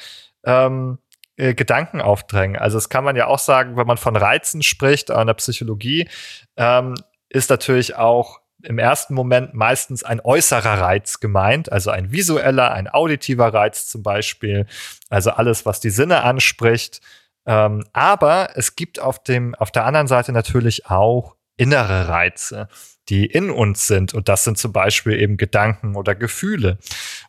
ähm, 0.43 0.97
äh, 1.35 1.53
Gedanken 1.53 2.01
aufdrängen. 2.01 2.57
Also 2.57 2.77
das 2.77 2.89
kann 2.89 3.03
man 3.03 3.15
ja 3.15 3.27
auch 3.27 3.39
sagen, 3.39 3.77
wenn 3.77 3.87
man 3.87 3.97
von 3.97 4.15
Reizen 4.15 4.63
spricht 4.63 5.11
an 5.11 5.27
der 5.27 5.35
Psychologie, 5.35 6.09
ähm, 6.57 6.95
ist 7.29 7.49
natürlich 7.49 7.95
auch 7.95 8.39
im 8.63 8.79
ersten 8.79 9.13
Moment 9.13 9.53
meistens 9.53 10.03
ein 10.03 10.21
äußerer 10.21 10.79
Reiz 10.79 11.19
gemeint, 11.19 11.71
also 11.71 11.91
ein 11.91 12.11
visueller, 12.11 12.71
ein 12.71 12.87
auditiver 12.87 13.53
Reiz 13.53 13.87
zum 13.87 14.03
Beispiel, 14.03 14.65
also 15.09 15.31
alles, 15.31 15.65
was 15.65 15.79
die 15.79 15.89
Sinne 15.89 16.23
anspricht. 16.23 17.01
Ähm, 17.45 17.83
aber 17.91 18.51
es 18.55 18.75
gibt 18.75 18.99
auf 18.99 19.21
dem, 19.21 19.53
auf 19.55 19.71
der 19.71 19.85
anderen 19.85 20.07
Seite 20.07 20.31
natürlich 20.31 20.87
auch 20.87 21.35
innere 21.57 22.07
Reize, 22.07 22.67
die 23.09 23.25
in 23.25 23.49
uns 23.49 23.87
sind. 23.87 24.13
Und 24.13 24.29
das 24.29 24.43
sind 24.43 24.57
zum 24.57 24.71
Beispiel 24.71 25.19
eben 25.19 25.37
Gedanken 25.37 25.95
oder 25.95 26.15
Gefühle. 26.15 26.77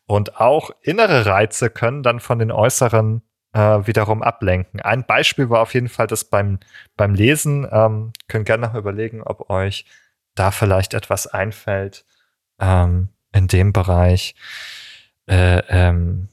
Und 0.06 0.40
auch 0.40 0.70
innere 0.82 1.26
Reize 1.26 1.68
können 1.68 2.02
dann 2.02 2.20
von 2.20 2.38
den 2.38 2.52
äußeren 2.52 3.22
äh, 3.54 3.86
wiederum 3.86 4.22
ablenken. 4.22 4.80
Ein 4.80 5.04
Beispiel 5.04 5.50
war 5.50 5.60
auf 5.60 5.74
jeden 5.74 5.88
Fall 5.88 6.06
das 6.06 6.24
beim, 6.24 6.58
beim 6.96 7.14
Lesen. 7.14 7.66
Ähm, 7.70 8.12
könnt 8.28 8.46
gerne 8.46 8.66
noch 8.66 8.74
überlegen, 8.74 9.22
ob 9.22 9.50
euch 9.50 9.84
da 10.34 10.50
vielleicht 10.50 10.94
etwas 10.94 11.26
einfällt 11.26 12.04
ähm, 12.58 13.08
in 13.32 13.48
dem 13.48 13.72
Bereich. 13.72 14.34
Äh, 15.26 15.62
ähm, 15.68 16.28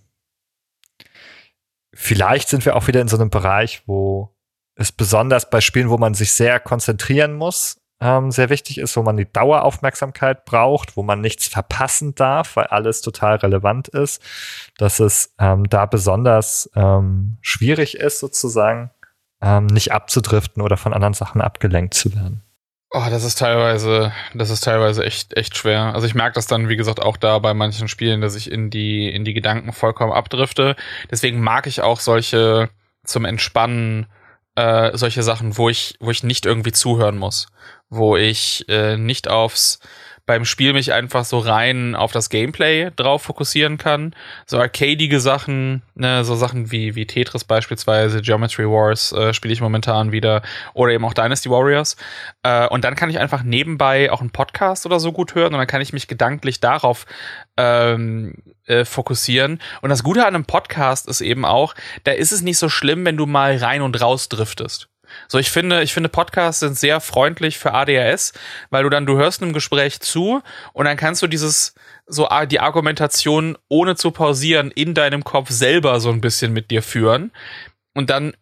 vielleicht 1.94 2.50
sind 2.50 2.66
wir 2.66 2.76
auch 2.76 2.88
wieder 2.88 3.02
in 3.02 3.08
so 3.08 3.18
einem 3.18 3.30
Bereich, 3.30 3.84
wo 3.86 4.36
es 4.76 4.92
besonders 4.92 5.50
bei 5.50 5.62
Spielen, 5.62 5.90
wo 5.90 5.98
man 5.98 6.14
sich 6.14 6.34
sehr 6.34 6.60
konzentrieren 6.60 7.34
muss, 7.34 7.82
ähm, 8.00 8.32
sehr 8.32 8.50
wichtig 8.50 8.80
ist, 8.80 8.98
wo 8.98 9.04
man 9.04 9.16
die 9.16 9.32
Daueraufmerksamkeit 9.32 10.44
braucht, 10.46 10.98
wo 10.98 11.04
man 11.04 11.22
nichts 11.22 11.48
verpassen 11.48 12.16
darf, 12.16 12.56
weil 12.56 12.66
alles 12.66 13.02
total 13.02 13.36
relevant 13.38 13.88
ist, 13.90 14.22
dass 14.78 15.00
es 15.00 15.34
ähm, 15.40 15.70
da 15.70 15.86
besonders 15.86 16.70
ähm, 16.76 17.38
schwierig 17.42 17.96
ist, 17.98 18.20
sozusagen, 18.20 18.90
ähm, 19.42 19.68
nicht 19.68 19.92
abzudriften 19.92 20.62
oder 20.64 20.78
von 20.78 20.94
anderen 20.94 21.14
Sachen 21.14 21.42
abgelenkt 21.42 21.94
zu 21.94 22.14
werden. 22.16 22.44
Oh, 22.94 23.08
das 23.10 23.24
ist 23.24 23.38
teilweise, 23.38 24.12
das 24.34 24.50
ist 24.50 24.66
teilweise 24.66 25.06
echt, 25.06 25.38
echt 25.38 25.56
schwer. 25.56 25.94
Also 25.94 26.06
ich 26.08 26.14
merke 26.14 26.34
das 26.36 26.46
dann, 26.46 26.68
wie 26.68 26.76
gesagt, 26.76 27.02
auch 27.02 27.16
da 27.16 27.40
bei 27.40 27.54
manchen 27.54 27.88
Spielen, 27.88 28.20
dass 28.20 28.36
ich 28.36 28.52
in 28.52 28.70
die, 28.70 29.10
in 29.10 29.24
die 29.24 29.34
Gedanken 29.34 29.72
vollkommen 29.72 30.12
abdrifte. 30.12 30.76
Deswegen 31.10 31.40
mag 31.40 31.68
ich 31.68 31.82
auch 31.82 32.02
solche 32.02 32.70
zum 33.06 33.24
Entspannen, 33.24 34.08
äh, 34.56 34.96
solche 34.98 35.24
Sachen, 35.24 35.58
wo 35.58 35.70
ich, 35.70 35.96
wo 36.02 36.12
ich 36.12 36.24
nicht 36.24 36.46
irgendwie 36.46 36.74
zuhören 36.74 37.18
muss, 37.18 37.48
wo 37.90 38.18
ich 38.18 38.68
äh, 38.68 38.98
nicht 38.98 39.30
aufs 39.30 39.80
beim 40.26 40.46
Spiel 40.46 40.74
mich 40.74 40.94
einfach 40.94 41.26
so 41.26 41.40
rein 41.40 41.96
auf 41.96 42.12
das 42.12 42.30
Gameplay 42.30 42.92
drauf 42.96 43.24
fokussieren 43.24 43.78
kann. 43.78 44.16
So 44.46 44.60
arcadige 44.60 45.20
Sachen, 45.20 45.82
ne, 45.96 46.24
so 46.24 46.36
Sachen 46.36 46.72
wie, 46.72 46.96
wie 46.96 47.06
Tetris 47.06 47.44
beispielsweise, 47.44 48.22
Geometry 48.22 48.66
Wars 48.66 49.12
äh, 49.12 49.34
spiele 49.34 49.54
ich 49.54 49.62
momentan 49.62 50.12
wieder 50.12 50.42
oder 50.74 50.94
eben 50.94 51.06
auch 51.06 51.14
Dynasty 51.14 51.50
Warriors. 51.50 51.98
Äh, 52.44 52.68
und 52.68 52.84
dann 52.84 52.96
kann 52.96 53.10
ich 53.10 53.20
einfach 53.20 53.44
nebenbei 53.44 54.12
auch 54.12 54.22
einen 54.22 54.32
Podcast 54.32 54.86
oder 54.86 55.00
so 55.00 55.12
gut 55.12 55.36
hören 55.36 55.54
und 55.54 55.60
dann 55.60 55.68
kann 55.68 55.82
ich 55.82 55.94
mich 55.94 56.08
gedanklich 56.08 56.60
darauf 56.60 57.06
ähm, 57.58 58.36
äh, 58.66 58.86
fokussieren. 58.86 59.60
Und 59.82 59.90
das 59.90 60.04
Gute 60.04 60.22
an 60.26 60.36
einem 60.36 60.46
Podcast 60.46 61.08
ist 61.08 61.22
eben 61.22 61.46
auch, 61.46 61.74
da 62.04 62.12
ist 62.12 62.32
es 62.32 62.42
nicht 62.42 62.58
so 62.58 62.70
schlimm, 62.70 63.06
wenn 63.06 63.18
du 63.18 63.26
mal 63.26 63.58
rein 63.58 63.82
und 63.82 64.00
raus 64.02 64.30
driftest. 64.30 64.91
So, 65.28 65.38
ich 65.38 65.52
finde, 65.52 65.84
ich 65.84 65.94
finde 65.94 66.10
Podcasts 66.10 66.60
sind 66.60 66.78
sehr 66.78 67.00
freundlich 67.00 67.58
für 67.58 67.74
ADHS, 67.74 68.34
weil 68.70 68.84
du 68.84 68.90
dann, 68.90 69.06
du 69.06 69.18
hörst 69.18 69.42
einem 69.42 69.54
Gespräch 69.54 70.00
zu 70.00 70.42
und 70.74 70.86
dann 70.86 70.98
kannst 70.98 71.22
du 71.22 71.28
dieses, 71.28 71.76
so 72.06 72.28
die 72.50 72.60
Argumentation 72.60 73.58
ohne 73.70 73.96
zu 73.96 74.12
pausieren 74.12 74.72
in 74.72 74.94
deinem 74.94 75.24
Kopf 75.24 75.50
selber 75.50 76.00
so 76.00 76.10
ein 76.10 76.22
bisschen 76.22 76.54
mit 76.54 76.72
dir 76.72 76.84
führen 76.84 77.32
und 77.94 78.10
dann 78.10 78.34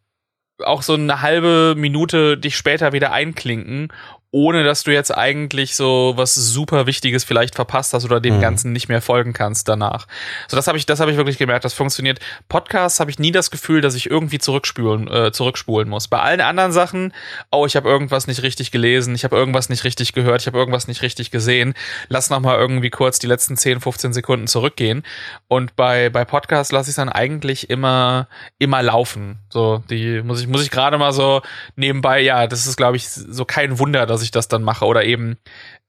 auch 0.64 0.82
so 0.82 0.94
eine 0.94 1.22
halbe 1.22 1.74
Minute 1.78 2.38
dich 2.38 2.58
später 2.58 2.92
wieder 2.92 3.12
einklinken 3.12 3.94
ohne 4.32 4.64
dass 4.64 4.84
du 4.84 4.92
jetzt 4.92 5.16
eigentlich 5.16 5.76
so 5.76 6.14
was 6.16 6.36
super 6.36 6.86
Wichtiges 6.86 7.24
vielleicht 7.24 7.56
verpasst 7.56 7.94
hast 7.94 8.06
oder 8.06 8.20
dem 8.20 8.38
mhm. 8.38 8.42
Ganzen 8.42 8.72
nicht 8.72 8.88
mehr 8.88 9.02
folgen 9.02 9.34
kannst 9.34 9.68
danach. 9.68 10.08
So, 10.48 10.56
das 10.56 10.68
habe 10.68 10.78
ich, 10.78 10.86
das 10.86 11.00
habe 11.00 11.10
ich 11.10 11.18
wirklich 11.18 11.40
gemerkt, 11.40 11.66
das 11.66 11.74
funktioniert. 11.74 12.20
Podcasts 12.48 13.00
habe 13.00 13.10
ich 13.10 13.18
nie 13.18 13.32
das 13.32 13.50
Gefühl, 13.50 13.82
dass 13.82 13.96
ich 13.96 14.10
irgendwie 14.10 14.38
zurückspulen, 14.38 15.08
äh, 15.08 15.32
zurückspulen 15.32 15.90
muss. 15.90 16.08
Bei 16.08 16.20
allen 16.20 16.42
anderen 16.42 16.72
Sachen, 16.72 17.14
oh, 17.52 17.66
ich 17.66 17.76
habe 17.76 17.90
irgendwas 17.90 18.28
nicht 18.28 18.44
richtig 18.44 18.70
gelesen, 18.70 19.16
ich 19.16 19.24
habe 19.24 19.36
irgendwas 19.36 19.70
nicht 19.70 19.84
richtig 19.84 20.14
gehört, 20.14 20.42
ich 20.42 20.48
habe 20.48 20.60
irgendwas 20.60 20.88
nicht 20.88 21.02
richtig 21.02 21.32
gesehen. 21.32 21.74
Lass 22.08 22.30
noch 22.30 22.40
mal 22.40 22.58
irgendwie 22.58 22.92
kurz 22.92 23.18
die 23.18 23.28
letzten 23.28 23.58
10, 23.58 23.82
15 23.82 24.14
Sekunden 24.14 24.46
zurückgehen. 24.46 25.04
Und 25.48 25.76
bei 25.76 26.10
bei 26.10 26.24
Podcasts 26.24 26.72
lasse 26.72 26.92
ich 26.92 26.96
dann 26.96 27.10
eigentlich 27.10 27.70
immer 27.70 28.28
immer 28.60 28.84
laufen. 28.84 29.40
So, 29.50 29.84
die 29.90 30.22
muss 30.22 30.42
ich 30.42 30.48
muss 30.48 30.62
ich 30.62 30.70
gerade 30.70 30.98
mal 31.00 31.14
so 31.14 31.42
nebenbei. 31.76 32.22
Ja, 32.22 32.46
das 32.46 32.68
ist 32.68 32.78
glaube 32.78 32.98
ich 32.98 33.10
so 33.10 33.46
kein 33.46 33.80
Wunder, 33.80 34.06
dass 34.06 34.19
dass 34.20 34.26
ich 34.26 34.32
das 34.32 34.50
dann 34.50 34.64
mache 34.64 34.86
oder 34.86 35.06
eben 35.06 35.38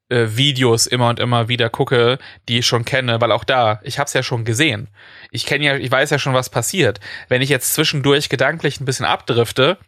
äh, 0.09 0.29
Videos 0.31 0.87
immer 0.87 1.09
und 1.09 1.19
immer 1.19 1.49
wieder 1.49 1.69
gucke, 1.69 2.19
die 2.49 2.59
ich 2.59 2.67
schon 2.67 2.85
kenne, 2.85 3.21
weil 3.21 3.33
auch 3.33 3.45
da, 3.45 3.81
ich 3.83 3.99
habe 3.99 4.07
es 4.07 4.13
ja 4.15 4.23
schon 4.23 4.45
gesehen. 4.45 4.89
Ich 5.33 5.47
kenne 5.47 5.65
ja, 5.65 5.77
ich 5.77 5.91
weiß 5.91 6.11
ja 6.11 6.19
schon, 6.19 6.33
was 6.35 6.49
passiert. 6.49 7.01
Wenn 7.29 7.43
ich 7.43 7.49
jetzt 7.49 7.75
zwischendurch 7.75 8.29
gedanklich 8.29 8.81
ein 8.81 8.85
bisschen 8.85 9.07
abdrifte, 9.07 9.79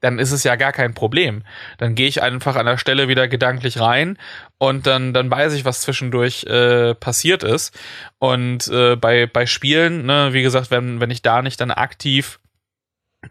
dann 0.00 0.18
ist 0.18 0.32
es 0.32 0.42
ja 0.42 0.56
gar 0.56 0.72
kein 0.72 0.92
Problem. 0.92 1.44
Dann 1.78 1.94
gehe 1.94 2.08
ich 2.08 2.20
einfach 2.20 2.56
an 2.56 2.66
der 2.66 2.78
Stelle 2.78 3.06
wieder 3.06 3.28
gedanklich 3.28 3.80
rein 3.80 4.18
und 4.58 4.86
dann, 4.88 5.14
dann 5.14 5.30
weiß 5.30 5.54
ich, 5.54 5.64
was 5.64 5.80
zwischendurch 5.80 6.44
äh, 6.44 6.94
passiert 6.96 7.44
ist. 7.44 7.78
Und 8.18 8.66
äh, 8.68 8.96
bei, 8.96 9.26
bei 9.26 9.46
Spielen, 9.46 10.04
ne, 10.04 10.32
wie 10.32 10.42
gesagt, 10.42 10.70
wenn, 10.70 11.00
wenn 11.00 11.10
ich 11.10 11.22
da 11.22 11.42
nicht 11.42 11.60
dann 11.60 11.70
aktiv 11.70 12.40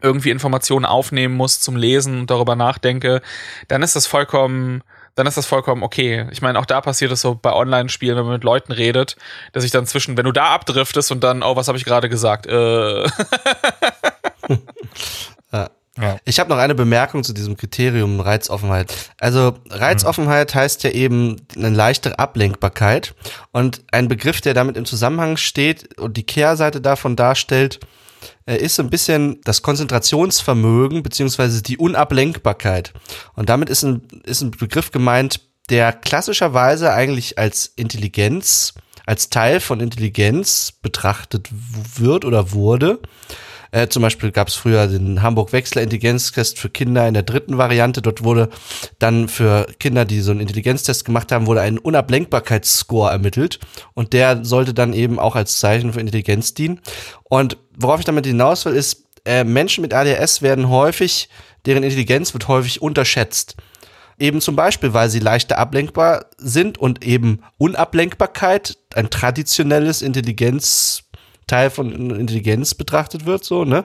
irgendwie 0.02 0.30
Informationen 0.30 0.84
aufnehmen 0.84 1.34
muss 1.34 1.60
zum 1.60 1.76
Lesen 1.76 2.20
und 2.20 2.30
darüber 2.30 2.56
nachdenke, 2.56 3.22
dann 3.68 3.82
ist 3.82 3.96
das 3.96 4.06
vollkommen, 4.06 4.82
dann 5.14 5.26
ist 5.26 5.36
das 5.36 5.46
vollkommen 5.46 5.82
okay. 5.82 6.26
Ich 6.30 6.42
meine, 6.42 6.58
auch 6.58 6.66
da 6.66 6.80
passiert 6.80 7.12
es 7.12 7.20
so 7.20 7.34
bei 7.34 7.52
Online-Spielen, 7.52 8.16
wenn 8.16 8.24
man 8.24 8.34
mit 8.34 8.44
Leuten 8.44 8.72
redet, 8.72 9.16
dass 9.52 9.64
ich 9.64 9.70
dann 9.70 9.86
zwischen, 9.86 10.16
wenn 10.16 10.24
du 10.24 10.32
da 10.32 10.46
abdriftest 10.46 11.12
und 11.12 11.22
dann, 11.22 11.42
oh, 11.42 11.56
was 11.56 11.68
habe 11.68 11.78
ich 11.78 11.84
gerade 11.84 12.08
gesagt? 12.08 12.46
Äh. 12.46 13.06
Ja. 16.00 16.16
Ich 16.24 16.40
habe 16.40 16.50
noch 16.50 16.58
eine 16.58 16.74
Bemerkung 16.74 17.22
zu 17.22 17.32
diesem 17.32 17.56
Kriterium 17.56 18.18
Reizoffenheit. 18.18 18.92
Also 19.18 19.54
Reizoffenheit 19.70 20.54
mhm. 20.54 20.58
heißt 20.58 20.82
ja 20.82 20.90
eben 20.90 21.36
eine 21.56 21.70
leichtere 21.70 22.18
Ablenkbarkeit 22.18 23.14
und 23.52 23.82
ein 23.92 24.08
Begriff, 24.08 24.40
der 24.40 24.54
damit 24.54 24.76
im 24.76 24.86
Zusammenhang 24.86 25.36
steht 25.36 25.98
und 25.98 26.16
die 26.16 26.24
Kehrseite 26.24 26.80
davon 26.80 27.14
darstellt, 27.14 27.78
ist 28.46 28.76
so 28.76 28.82
ein 28.82 28.90
bisschen 28.90 29.40
das 29.44 29.62
Konzentrationsvermögen 29.62 31.02
beziehungsweise 31.02 31.62
die 31.62 31.78
Unablenkbarkeit. 31.78 32.92
Und 33.34 33.48
damit 33.48 33.68
ist 33.70 33.82
ein, 33.82 34.02
ist 34.24 34.42
ein 34.42 34.50
Begriff 34.50 34.90
gemeint, 34.90 35.40
der 35.70 35.92
klassischerweise 35.92 36.92
eigentlich 36.92 37.38
als 37.38 37.66
Intelligenz, 37.66 38.74
als 39.06 39.30
Teil 39.30 39.60
von 39.60 39.80
Intelligenz 39.80 40.72
betrachtet 40.82 41.48
wird 41.50 42.24
oder 42.24 42.52
wurde 42.52 43.00
äh, 43.74 43.88
zum 43.88 44.02
Beispiel 44.02 44.30
gab 44.30 44.46
es 44.46 44.54
früher 44.54 44.86
den 44.86 45.20
Hamburg 45.20 45.52
Wechsler 45.52 45.82
Intelligenztest 45.82 46.60
für 46.60 46.70
Kinder 46.70 47.08
in 47.08 47.14
der 47.14 47.24
dritten 47.24 47.58
Variante. 47.58 48.02
Dort 48.02 48.22
wurde 48.22 48.48
dann 49.00 49.26
für 49.26 49.66
Kinder, 49.80 50.04
die 50.04 50.20
so 50.20 50.30
einen 50.30 50.38
Intelligenztest 50.38 51.04
gemacht 51.04 51.32
haben, 51.32 51.48
wurde 51.48 51.60
ein 51.60 51.78
Unablenkbarkeitsscore 51.78 53.10
ermittelt. 53.10 53.58
Und 53.94 54.12
der 54.12 54.44
sollte 54.44 54.74
dann 54.74 54.92
eben 54.92 55.18
auch 55.18 55.34
als 55.34 55.58
Zeichen 55.58 55.92
für 55.92 55.98
Intelligenz 55.98 56.54
dienen. 56.54 56.80
Und 57.24 57.56
worauf 57.76 57.98
ich 57.98 58.06
damit 58.06 58.26
hinaus 58.26 58.64
will, 58.64 58.74
ist, 58.74 59.06
äh, 59.24 59.42
Menschen 59.42 59.82
mit 59.82 59.92
ADHS 59.92 60.40
werden 60.40 60.68
häufig, 60.68 61.28
deren 61.66 61.82
Intelligenz 61.82 62.32
wird 62.32 62.46
häufig 62.46 62.80
unterschätzt. 62.80 63.56
Eben 64.20 64.40
zum 64.40 64.54
Beispiel, 64.54 64.94
weil 64.94 65.10
sie 65.10 65.18
leichter 65.18 65.58
ablenkbar 65.58 66.26
sind 66.38 66.78
und 66.78 67.04
eben 67.04 67.40
Unablenkbarkeit, 67.58 68.78
ein 68.94 69.10
traditionelles 69.10 70.00
Intelligenz 70.00 71.03
Teil 71.46 71.70
von 71.70 72.10
Intelligenz 72.10 72.74
betrachtet 72.74 73.26
wird, 73.26 73.44
so, 73.44 73.64
ne? 73.64 73.84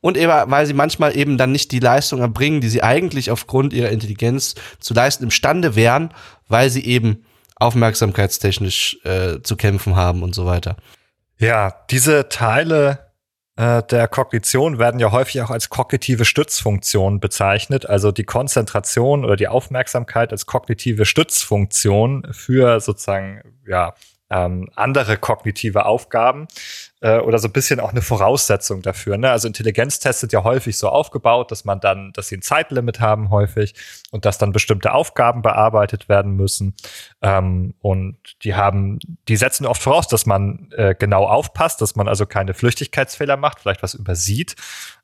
Und 0.00 0.16
eben, 0.16 0.30
weil 0.30 0.66
sie 0.66 0.74
manchmal 0.74 1.16
eben 1.16 1.38
dann 1.38 1.52
nicht 1.52 1.72
die 1.72 1.80
Leistung 1.80 2.20
erbringen, 2.20 2.60
die 2.60 2.68
sie 2.68 2.82
eigentlich 2.82 3.30
aufgrund 3.30 3.72
ihrer 3.72 3.90
Intelligenz 3.90 4.54
zu 4.80 4.94
leisten 4.94 5.24
imstande 5.24 5.76
wären, 5.76 6.12
weil 6.48 6.70
sie 6.70 6.84
eben 6.84 7.24
aufmerksamkeitstechnisch 7.56 8.98
äh, 9.04 9.40
zu 9.42 9.56
kämpfen 9.56 9.96
haben 9.96 10.22
und 10.22 10.34
so 10.34 10.46
weiter. 10.46 10.76
Ja, 11.38 11.74
diese 11.90 12.28
Teile 12.28 13.06
äh, 13.56 13.82
der 13.82 14.06
Kognition 14.08 14.78
werden 14.78 15.00
ja 15.00 15.10
häufig 15.12 15.40
auch 15.40 15.50
als 15.50 15.70
kognitive 15.70 16.24
Stützfunktion 16.24 17.20
bezeichnet, 17.20 17.86
also 17.86 18.12
die 18.12 18.24
Konzentration 18.24 19.24
oder 19.24 19.36
die 19.36 19.48
Aufmerksamkeit 19.48 20.32
als 20.32 20.46
kognitive 20.46 21.06
Stützfunktion 21.06 22.26
für 22.32 22.80
sozusagen 22.80 23.42
ja 23.66 23.94
ähm, 24.28 24.68
andere 24.74 25.16
kognitive 25.16 25.86
Aufgaben 25.86 26.48
äh, 27.00 27.18
oder 27.18 27.38
so 27.38 27.48
ein 27.48 27.52
bisschen 27.52 27.80
auch 27.80 27.90
eine 27.90 28.02
Voraussetzung 28.02 28.82
dafür. 28.82 29.18
Ne? 29.18 29.30
Also 29.30 29.48
Intelligenztests 29.48 30.20
sind 30.20 30.32
ja 30.32 30.44
häufig 30.44 30.78
so 30.78 30.88
aufgebaut, 30.88 31.50
dass 31.50 31.64
man 31.64 31.80
dann, 31.80 32.12
dass 32.12 32.28
sie 32.28 32.36
ein 32.36 32.42
Zeitlimit 32.42 33.00
haben 33.00 33.30
häufig 33.30 33.74
und 34.10 34.24
dass 34.24 34.38
dann 34.38 34.52
bestimmte 34.52 34.92
Aufgaben 34.92 35.42
bearbeitet 35.42 36.08
werden 36.08 36.32
müssen. 36.36 36.74
Ähm, 37.22 37.74
und 37.80 38.16
die 38.42 38.54
haben, 38.54 38.98
die 39.28 39.36
setzen 39.36 39.66
oft 39.66 39.82
voraus, 39.82 40.08
dass 40.08 40.26
man 40.26 40.70
äh, 40.76 40.94
genau 40.98 41.26
aufpasst, 41.26 41.80
dass 41.80 41.96
man 41.96 42.08
also 42.08 42.26
keine 42.26 42.54
Flüchtigkeitsfehler 42.54 43.36
macht, 43.36 43.60
vielleicht 43.60 43.82
was 43.82 43.94
übersieht 43.94 44.56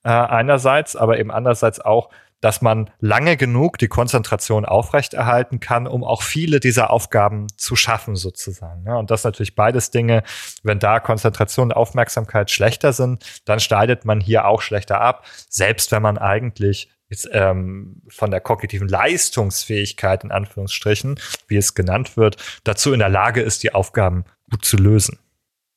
äh, 0.04 0.08
einerseits, 0.08 0.96
aber 0.96 1.18
eben 1.18 1.30
andererseits 1.30 1.80
auch, 1.80 2.10
dass 2.42 2.60
man 2.60 2.90
lange 2.98 3.38
genug 3.38 3.78
die 3.78 3.88
Konzentration 3.88 4.66
aufrechterhalten 4.66 5.60
kann, 5.60 5.86
um 5.86 6.04
auch 6.04 6.22
viele 6.22 6.60
dieser 6.60 6.90
Aufgaben 6.90 7.46
zu 7.56 7.76
schaffen 7.76 8.16
sozusagen. 8.16 8.84
Ja, 8.84 8.96
und 8.96 9.10
das 9.10 9.24
natürlich 9.24 9.54
beides 9.54 9.90
Dinge, 9.90 10.24
wenn 10.62 10.80
da 10.80 11.00
Konzentration 11.00 11.68
und 11.68 11.72
Aufmerksamkeit 11.72 12.50
schlechter 12.50 12.92
sind, 12.92 13.24
dann 13.44 13.60
schneidet 13.60 14.04
man 14.04 14.20
hier 14.20 14.44
auch 14.44 14.60
schlechter 14.60 15.00
ab, 15.00 15.24
selbst 15.48 15.92
wenn 15.92 16.02
man 16.02 16.18
eigentlich 16.18 16.90
jetzt, 17.08 17.28
ähm, 17.32 18.02
von 18.08 18.32
der 18.32 18.40
kognitiven 18.40 18.88
Leistungsfähigkeit 18.88 20.24
in 20.24 20.32
Anführungsstrichen, 20.32 21.20
wie 21.46 21.56
es 21.56 21.74
genannt 21.74 22.16
wird, 22.16 22.36
dazu 22.64 22.92
in 22.92 22.98
der 22.98 23.08
Lage 23.08 23.40
ist, 23.40 23.62
die 23.62 23.72
Aufgaben 23.72 24.24
gut 24.50 24.64
zu 24.64 24.76
lösen. 24.76 25.20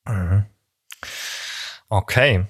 Mhm. 0.08 0.46
Okay. 1.90 2.46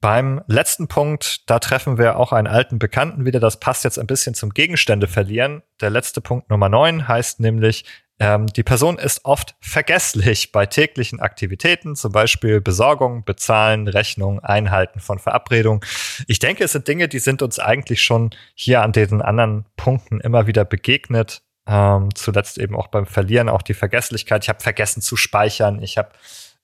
Beim 0.00 0.42
letzten 0.46 0.88
Punkt, 0.88 1.48
da 1.50 1.58
treffen 1.58 1.98
wir 1.98 2.18
auch 2.18 2.32
einen 2.32 2.46
alten 2.46 2.78
Bekannten 2.78 3.24
wieder. 3.24 3.40
Das 3.40 3.58
passt 3.60 3.84
jetzt 3.84 3.98
ein 3.98 4.06
bisschen 4.06 4.34
zum 4.34 4.50
Gegenstände 4.50 5.08
verlieren. 5.08 5.62
Der 5.80 5.90
letzte 5.90 6.20
Punkt 6.20 6.50
Nummer 6.50 6.68
neun 6.68 7.08
heißt 7.08 7.40
nämlich, 7.40 7.84
ähm, 8.18 8.46
die 8.46 8.62
Person 8.62 8.98
ist 8.98 9.24
oft 9.24 9.56
vergesslich 9.60 10.52
bei 10.52 10.64
täglichen 10.64 11.20
Aktivitäten, 11.20 11.96
zum 11.96 12.12
Beispiel 12.12 12.60
Besorgung, 12.60 13.24
Bezahlen, 13.24 13.88
Rechnung, 13.88 14.40
Einhalten 14.40 15.00
von 15.00 15.18
Verabredungen. 15.18 15.80
Ich 16.26 16.38
denke, 16.38 16.64
es 16.64 16.72
sind 16.72 16.88
Dinge, 16.88 17.08
die 17.08 17.18
sind 17.18 17.42
uns 17.42 17.58
eigentlich 17.58 18.02
schon 18.02 18.30
hier 18.54 18.82
an 18.82 18.92
diesen 18.92 19.20
anderen 19.20 19.66
Punkten 19.76 20.20
immer 20.20 20.46
wieder 20.46 20.64
begegnet. 20.64 21.42
Ähm, 21.68 22.14
zuletzt 22.14 22.58
eben 22.58 22.76
auch 22.76 22.86
beim 22.86 23.06
Verlieren, 23.06 23.48
auch 23.48 23.62
die 23.62 23.74
Vergesslichkeit. 23.74 24.44
Ich 24.44 24.48
habe 24.48 24.62
vergessen 24.62 25.02
zu 25.02 25.16
speichern. 25.16 25.82
Ich 25.82 25.98
habe 25.98 26.10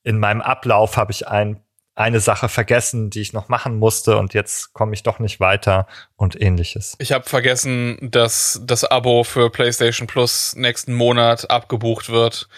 in 0.04 0.18
meinem 0.18 0.40
Ablauf 0.40 0.96
habe 0.96 1.12
ich 1.12 1.28
ein 1.28 1.60
eine 1.94 2.20
Sache 2.20 2.48
vergessen, 2.48 3.10
die 3.10 3.20
ich 3.20 3.32
noch 3.32 3.48
machen 3.48 3.78
musste 3.78 4.16
und 4.16 4.34
jetzt 4.34 4.72
komme 4.72 4.94
ich 4.94 5.02
doch 5.02 5.18
nicht 5.18 5.40
weiter 5.40 5.86
und 6.16 6.40
ähnliches. 6.40 6.96
Ich 6.98 7.12
habe 7.12 7.28
vergessen, 7.28 7.98
dass 8.00 8.60
das 8.64 8.84
Abo 8.84 9.24
für 9.24 9.50
PlayStation 9.50 10.06
Plus 10.06 10.54
nächsten 10.56 10.94
Monat 10.94 11.50
abgebucht 11.50 12.08
wird. 12.08 12.48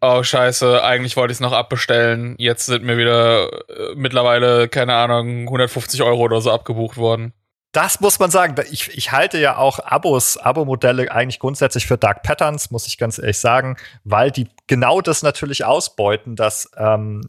Oh 0.00 0.22
scheiße, 0.22 0.82
eigentlich 0.82 1.16
wollte 1.16 1.32
ich 1.32 1.36
es 1.36 1.40
noch 1.40 1.52
abbestellen. 1.52 2.34
Jetzt 2.38 2.66
sind 2.66 2.84
mir 2.84 2.98
wieder 2.98 3.48
äh, 3.68 3.94
mittlerweile, 3.94 4.68
keine 4.68 4.94
Ahnung, 4.94 5.42
150 5.42 6.02
Euro 6.02 6.22
oder 6.22 6.40
so 6.40 6.50
abgebucht 6.50 6.96
worden. 6.96 7.32
Das 7.72 8.00
muss 8.00 8.18
man 8.18 8.30
sagen. 8.30 8.54
Ich, 8.70 8.96
ich 8.96 9.12
halte 9.12 9.38
ja 9.38 9.56
auch 9.56 9.78
Abos, 9.78 10.36
Abo-Modelle 10.36 11.12
eigentlich 11.12 11.38
grundsätzlich 11.38 11.86
für 11.86 11.98
Dark 11.98 12.22
Patterns, 12.22 12.70
muss 12.70 12.86
ich 12.86 12.96
ganz 12.96 13.18
ehrlich 13.18 13.38
sagen, 13.38 13.76
weil 14.04 14.30
die 14.30 14.48
genau 14.66 15.00
das 15.00 15.22
natürlich 15.22 15.64
ausbeuten, 15.64 16.34
dass 16.34 16.70
ähm, 16.76 17.20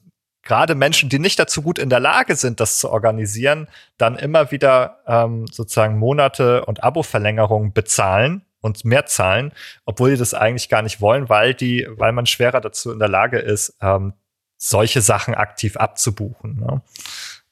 gerade 0.44 0.76
Menschen, 0.76 1.10
die 1.10 1.20
nicht 1.20 1.40
dazu 1.40 1.62
gut 1.62 1.80
in 1.80 1.90
der 1.90 2.00
Lage 2.00 2.36
sind, 2.36 2.60
das 2.60 2.80
zu 2.80 2.90
organisieren, 2.90 3.68
dann 3.98 4.16
immer 4.16 4.52
wieder 4.52 5.00
ähm, 5.08 5.46
sozusagen 5.52 5.98
Monate 5.98 6.66
und 6.66 6.84
Abo-Verlängerungen 6.84 7.74
bezahlen 7.74 8.44
und 8.62 8.86
mehr 8.86 9.06
zahlen, 9.06 9.52
obwohl 9.86 10.12
die 10.12 10.18
das 10.18 10.34
eigentlich 10.34 10.70
gar 10.70 10.82
nicht 10.82 11.02
wollen, 11.02 11.30
weil 11.30 11.54
die, 11.54 11.88
weil 11.90 12.12
man 12.12 12.26
schwerer 12.26 12.62
dazu 12.62 12.92
in 12.92 13.00
der 13.00 13.10
Lage 13.10 13.40
ist, 13.40 13.76
ähm, 13.82 14.14
solche 14.58 15.02
Sachen 15.02 15.36
aktiv 15.36 15.78
abzubuchen 15.78 16.60
ne? 16.60 16.82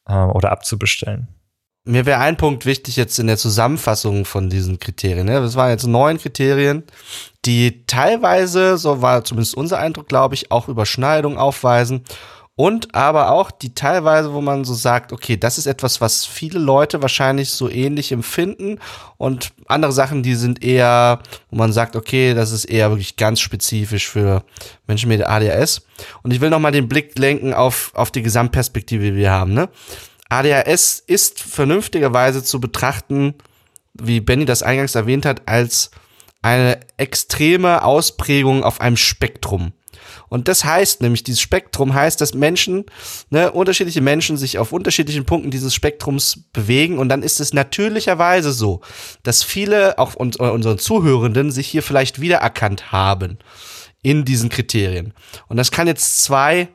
äh, 0.08 0.14
oder 0.14 0.52
abzubestellen. 0.52 1.30
Mir 1.86 2.06
wäre 2.06 2.20
ein 2.20 2.36
Punkt 2.36 2.66
wichtig 2.66 2.98
jetzt 2.98 3.18
in 3.18 3.28
der 3.28 3.38
Zusammenfassung 3.38 4.26
von 4.26 4.50
diesen 4.50 4.78
Kriterien. 4.78 5.26
Ne? 5.26 5.40
Das 5.40 5.56
waren 5.56 5.70
jetzt 5.70 5.88
neun 5.88 6.18
Kriterien, 6.18 6.84
die 7.46 7.86
teilweise, 7.86 8.78
so 8.78 9.02
war 9.02 9.24
zumindest 9.24 9.56
unser 9.56 9.80
Eindruck, 9.80 10.10
glaube 10.10 10.36
ich, 10.36 10.52
auch 10.52 10.68
Überschneidungen 10.68 11.38
aufweisen 11.38 12.04
und 12.58 12.96
aber 12.96 13.30
auch 13.30 13.52
die 13.52 13.76
teilweise, 13.76 14.34
wo 14.34 14.42
man 14.42 14.66
so 14.66 14.74
sagt, 14.74 15.14
okay, 15.14 15.38
das 15.38 15.60
ist 15.60 15.68
etwas, 15.68 16.02
was 16.02 16.26
viele 16.26 16.58
Leute 16.58 17.04
wahrscheinlich 17.04 17.52
so 17.52 17.70
ähnlich 17.70 18.12
empfinden 18.12 18.80
und 19.18 19.54
andere 19.68 19.92
Sachen, 19.92 20.24
die 20.24 20.34
sind 20.34 20.64
eher, 20.64 21.20
wo 21.52 21.58
man 21.58 21.72
sagt, 21.72 21.96
okay, 21.96 22.34
das 22.34 22.52
ist 22.52 22.66
eher 22.66 22.90
wirklich 22.90 23.16
ganz 23.16 23.42
spezifisch 23.42 24.10
für 24.10 24.44
Menschen 24.88 25.08
mit 25.08 25.22
ADHS. 25.24 25.86
Und 26.24 26.34
ich 26.34 26.42
will 26.42 26.50
nochmal 26.50 26.72
den 26.72 26.90
Blick 26.90 27.18
lenken 27.20 27.54
auf, 27.54 27.92
auf 27.94 28.10
die 28.10 28.24
Gesamtperspektive, 28.24 29.04
die 29.04 29.16
wir 29.16 29.30
haben. 29.30 29.54
Ne? 29.54 29.70
ADHS 30.30 31.04
ist 31.06 31.40
vernünftigerweise 31.40 32.44
zu 32.44 32.60
betrachten, 32.60 33.36
wie 33.94 34.20
Benny 34.20 34.46
das 34.46 34.64
eingangs 34.64 34.96
erwähnt 34.96 35.28
hat, 35.28 35.48
als 35.48 35.92
eine 36.42 36.80
extreme 36.98 37.84
Ausprägung 37.84 38.64
auf 38.64 38.82
einem 38.82 38.98
Spektrum. 38.98 39.74
Und 40.30 40.48
das 40.48 40.66
heißt 40.66 41.02
nämlich, 41.02 41.24
dieses 41.24 41.42
Spektrum 41.42 41.94
heißt, 41.94 42.20
dass 42.20 42.34
Menschen, 42.34 42.86
ne, 43.30 43.52
unterschiedliche 43.52 44.02
Menschen 44.02 44.38
sich 44.38 44.58
auf 44.58 44.74
unterschiedlichen 44.74 45.26
Punkten 45.26 45.52
dieses 45.52 45.74
Spektrums 45.74 46.44
bewegen. 46.54 46.98
Und 46.98 47.10
dann 47.10 47.24
ist 47.24 47.40
es 47.40 47.54
natürlicherweise 47.54 48.52
so, 48.52 48.82
dass 49.24 49.44
viele, 49.44 49.98
auch 50.00 50.16
uns, 50.16 50.38
unseren 50.38 50.80
Zuhörenden, 50.80 51.52
sich 51.52 51.68
hier 51.68 51.84
vielleicht 51.84 52.20
wiedererkannt 52.20 52.92
haben 52.92 53.38
in 54.02 54.26
diesen 54.26 54.50
Kriterien. 54.50 55.14
Und 55.48 55.58
das 55.58 55.72
kann 55.72 55.88
jetzt 55.88 56.22
zwei 56.24 56.70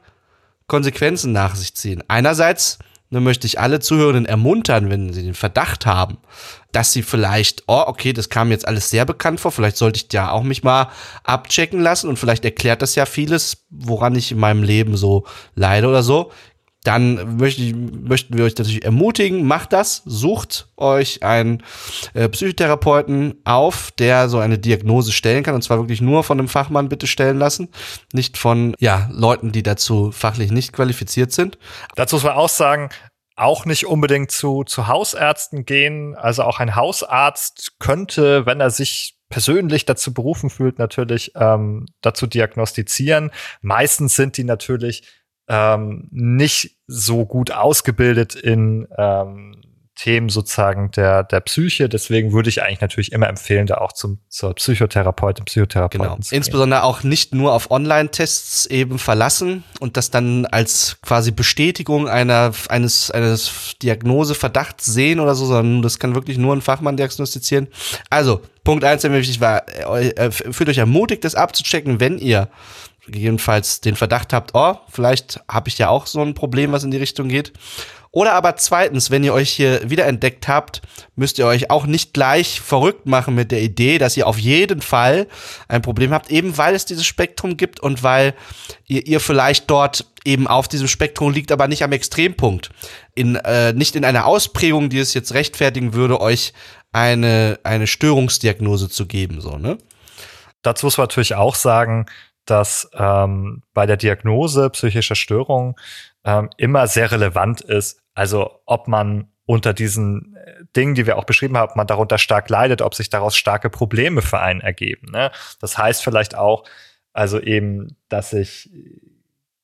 Konsequenzen 0.67 1.33
nach 1.33 1.55
sich 1.55 1.75
ziehen. 1.75 2.03
Einerseits 2.09 2.79
dann 3.13 3.25
möchte 3.25 3.47
ich 3.47 3.61
alle 3.61 3.81
Zuhörenden 3.81 4.27
ermuntern, 4.27 4.91
wenn 4.91 5.13
sie 5.13 5.23
den 5.23 5.35
Verdacht 5.35 5.87
haben, 5.87 6.19
dass 6.73 6.93
sie 6.93 7.03
vielleicht, 7.03 7.65
oh, 7.67 7.85
okay, 7.87 8.13
das 8.13 8.29
kam 8.29 8.51
jetzt 8.51 8.67
alles 8.67 8.91
sehr 8.91 9.05
bekannt 9.05 9.41
vor, 9.41 9.53
vielleicht 9.53 9.77
sollte 9.77 10.01
ich 10.03 10.13
ja 10.13 10.31
auch 10.31 10.43
mich 10.43 10.63
mal 10.63 10.89
abchecken 11.25 11.81
lassen 11.81 12.09
und 12.09 12.19
vielleicht 12.19 12.45
erklärt 12.45 12.83
das 12.83 12.95
ja 12.95 13.07
vieles, 13.07 13.67
woran 13.71 14.15
ich 14.15 14.33
in 14.33 14.39
meinem 14.39 14.63
Leben 14.63 14.97
so 14.97 15.25
leide 15.55 15.89
oder 15.89 16.03
so. 16.03 16.33
Dann 16.85 17.37
möchte 17.37 17.63
ich, 17.63 17.75
möchten 17.75 18.37
wir 18.37 18.45
euch 18.45 18.57
natürlich 18.57 18.85
ermutigen, 18.85 19.47
macht 19.47 19.73
das, 19.73 20.03
sucht 20.05 20.69
euch 20.77 21.23
einen 21.23 21.63
äh, 22.15 22.29
Psychotherapeuten 22.29 23.35
auf, 23.45 23.93
der 23.93 24.29
so 24.29 24.39
eine 24.39 24.59
Diagnose 24.59 25.13
stellen 25.13 25.45
kann 25.45 25.55
und 25.55 25.63
zwar 25.63 25.79
wirklich 25.79 26.01
nur 26.01 26.25
von 26.25 26.39
einem 26.39 26.49
Fachmann 26.49 26.89
bitte 26.89 27.07
stellen 27.07 27.39
lassen, 27.39 27.69
nicht 28.13 28.37
von 28.37 28.75
ja, 28.81 29.09
Leuten, 29.13 29.53
die 29.53 29.63
dazu 29.63 30.11
fachlich 30.11 30.51
nicht 30.51 30.73
qualifiziert 30.73 31.33
sind. 31.33 31.59
Dazu 31.95 32.17
muss 32.17 32.25
man 32.25 32.35
auch 32.35 32.49
sagen, 32.49 32.91
auch 33.37 33.65
nicht 33.65 33.87
unbedingt 33.87 34.31
zu, 34.31 34.65
zu 34.65 34.89
Hausärzten 34.89 35.65
gehen. 35.65 36.15
Also 36.15 36.43
auch 36.43 36.61
ein 36.61 36.77
Hausarzt 36.77 37.79
könnte, 37.79 38.47
wenn 38.47 38.61
er 38.61 38.71
sich 38.71 39.17
persönlich 39.31 39.87
dazu 39.87 40.13
berufen 40.13 40.51
fühlt, 40.51 40.79
natürlich 40.79 41.33
ähm, 41.35 41.87
dazu 42.03 42.27
diagnostizieren. 42.27 43.31
Meistens 43.63 44.15
sind 44.15 44.37
die 44.37 44.45
natürlich 44.45 45.22
ähm, 45.53 46.09
nicht 46.11 46.79
so 46.87 47.27
gut 47.27 47.53
ausgebildet 47.53 48.35
in 48.35 48.89
ähm, 48.97 49.57
Themen 49.95 50.31
sozusagen 50.31 50.91
der, 50.93 51.23
der 51.23 51.41
Psyche. 51.41 51.91
Deswegen 51.91 52.33
würde 52.33 52.49
ich 52.49 52.63
eigentlich 52.63 52.81
natürlich 52.81 53.13
immer 53.13 53.29
empfehlen, 53.29 53.67
da 53.67 53.77
auch 53.77 53.93
zum, 53.93 54.19
zur 54.29 54.55
Psychotherapeutin, 54.55 55.45
Psychotherapeuten 55.45 56.01
genau. 56.01 56.17
zu 56.17 56.31
gehen. 56.31 56.39
Insbesondere 56.39 56.85
auch 56.85 57.03
nicht 57.03 57.35
nur 57.35 57.53
auf 57.53 57.71
Online-Tests 57.71 58.65
eben 58.67 58.99
verlassen 58.99 59.63
und 59.79 59.99
das 59.99 60.11
dann 60.11 60.47
als 60.47 60.97
quasi 61.03 61.31
Bestätigung 61.31 62.09
einer, 62.09 62.53
eines, 62.71 63.11
eines 63.11 63.77
Diagnoseverdachts 63.83 64.87
sehen 64.87 65.21
oder 65.21 65.35
so, 65.35 65.45
sondern 65.45 65.83
das 65.83 65.99
kann 65.99 66.15
wirklich 66.15 66.39
nur 66.39 66.57
ein 66.57 66.63
Fachmann 66.63 66.97
diagnostizieren. 66.97 67.69
Also, 68.09 68.41
Punkt 68.65 68.85
eins, 68.85 69.03
der 69.03 69.11
mir 69.11 69.19
wichtig 69.19 69.41
war, 69.41 69.69
äh, 69.69 70.31
fühlt 70.31 70.71
euch 70.71 70.79
ermutigt, 70.79 71.25
das 71.25 71.35
abzuchecken, 71.35 72.01
wenn 72.01 72.17
ihr 72.17 72.49
gegebenenfalls 73.07 73.81
den 73.81 73.97
Verdacht 73.97 74.33
habt, 74.33 74.53
oh, 74.55 74.77
vielleicht 74.89 75.41
habe 75.49 75.69
ich 75.69 75.79
ja 75.79 75.89
auch 75.89 76.07
so 76.07 76.21
ein 76.23 76.35
Problem, 76.35 76.73
was 76.73 76.85
in 76.85 76.91
die 76.91 76.99
Richtung 76.99 77.29
geht. 77.29 77.53
Oder 78.15 78.35
aber 78.35 78.57
zweitens, 78.57 79.11
wenn 79.11 79.25
ihr 79.25 79.33
euch 79.33 79.51
hier 79.51 79.89
wiederentdeckt 79.89 80.47
habt, 80.47 80.83
müsst 81.17 81.39
ihr 81.39 81.47
euch 81.47 81.71
auch 81.71 81.87
nicht 81.87 82.13
gleich 82.13 82.61
verrückt 82.61 83.07
machen 83.07 83.35
mit 83.35 83.51
der 83.51 83.63
Idee, 83.63 83.97
dass 83.97 84.19
ihr 84.19 84.27
auf 84.27 84.39
jeden 84.39 84.83
Fall 84.83 85.27
ein 85.67 85.81
Problem 85.81 86.13
habt, 86.13 86.31
eben 86.31 86.59
weil 86.59 86.75
es 86.75 86.85
dieses 86.85 87.07
Spektrum 87.07 87.57
gibt 87.57 87.81
und 87.81 88.03
weil 88.03 88.35
ihr, 88.87 89.07
ihr 89.07 89.19
vielleicht 89.19 89.71
dort 89.71 90.05
eben 90.27 90.47
auf 90.47 90.69
diesem 90.69 90.89
Spektrum 90.89 91.33
liegt, 91.33 91.51
aber 91.51 91.69
nicht 91.69 91.83
am 91.83 91.93
Extrempunkt. 91.93 92.69
In, 93.15 93.37
äh, 93.37 93.73
nicht 93.73 93.97
in 93.97 94.05
einer 94.05 94.27
Ausprägung, 94.27 94.91
die 94.91 94.99
es 94.99 95.15
jetzt 95.15 95.33
rechtfertigen 95.33 95.95
würde, 95.95 96.21
euch 96.21 96.53
eine, 96.93 97.61
eine 97.63 97.87
Störungsdiagnose 97.87 98.91
zu 98.91 99.07
geben, 99.07 99.41
so, 99.41 99.57
ne? 99.57 99.79
Dazu 100.61 100.87
muss 100.87 100.97
man 100.97 101.05
natürlich 101.05 101.35
auch 101.35 101.57
sagen, 101.57 102.07
dass 102.45 102.91
ähm, 102.95 103.63
bei 103.75 103.87
der 103.87 103.97
Diagnose 103.97 104.71
psychischer 104.71 105.15
Störungen 105.15 105.75
ähm, 106.25 106.51
immer 106.57 106.87
sehr 106.87 107.11
relevant 107.11 107.61
ist, 107.61 108.01
also 108.15 108.61
ob 108.67 108.89
man 108.89 109.29
unter 109.47 109.73
diesen 109.73 110.37
äh, 110.37 110.65
Dingen, 110.77 110.95
die 110.95 111.07
wir 111.07 111.19
auch 111.19 111.25
beschrieben 111.25 111.57
haben, 111.57 111.73
man 111.77 111.87
darunter 111.87 112.19
stark 112.19 112.49
leidet, 112.49 112.83
ob 112.83 112.95
sich 112.95 113.11
daraus 113.11 113.37
starke 113.37 113.71
Probleme 113.71 114.23
für 114.23 114.41
einen 114.41 114.61
ergeben. 114.61 115.11
Ne? 115.13 115.31
Das 115.61 115.79
heißt 115.79 116.03
vielleicht 116.03 116.35
auch, 116.35 116.65
also 117.13 117.41
eben, 117.41 117.97
dass 118.09 118.33
ich 118.33 118.71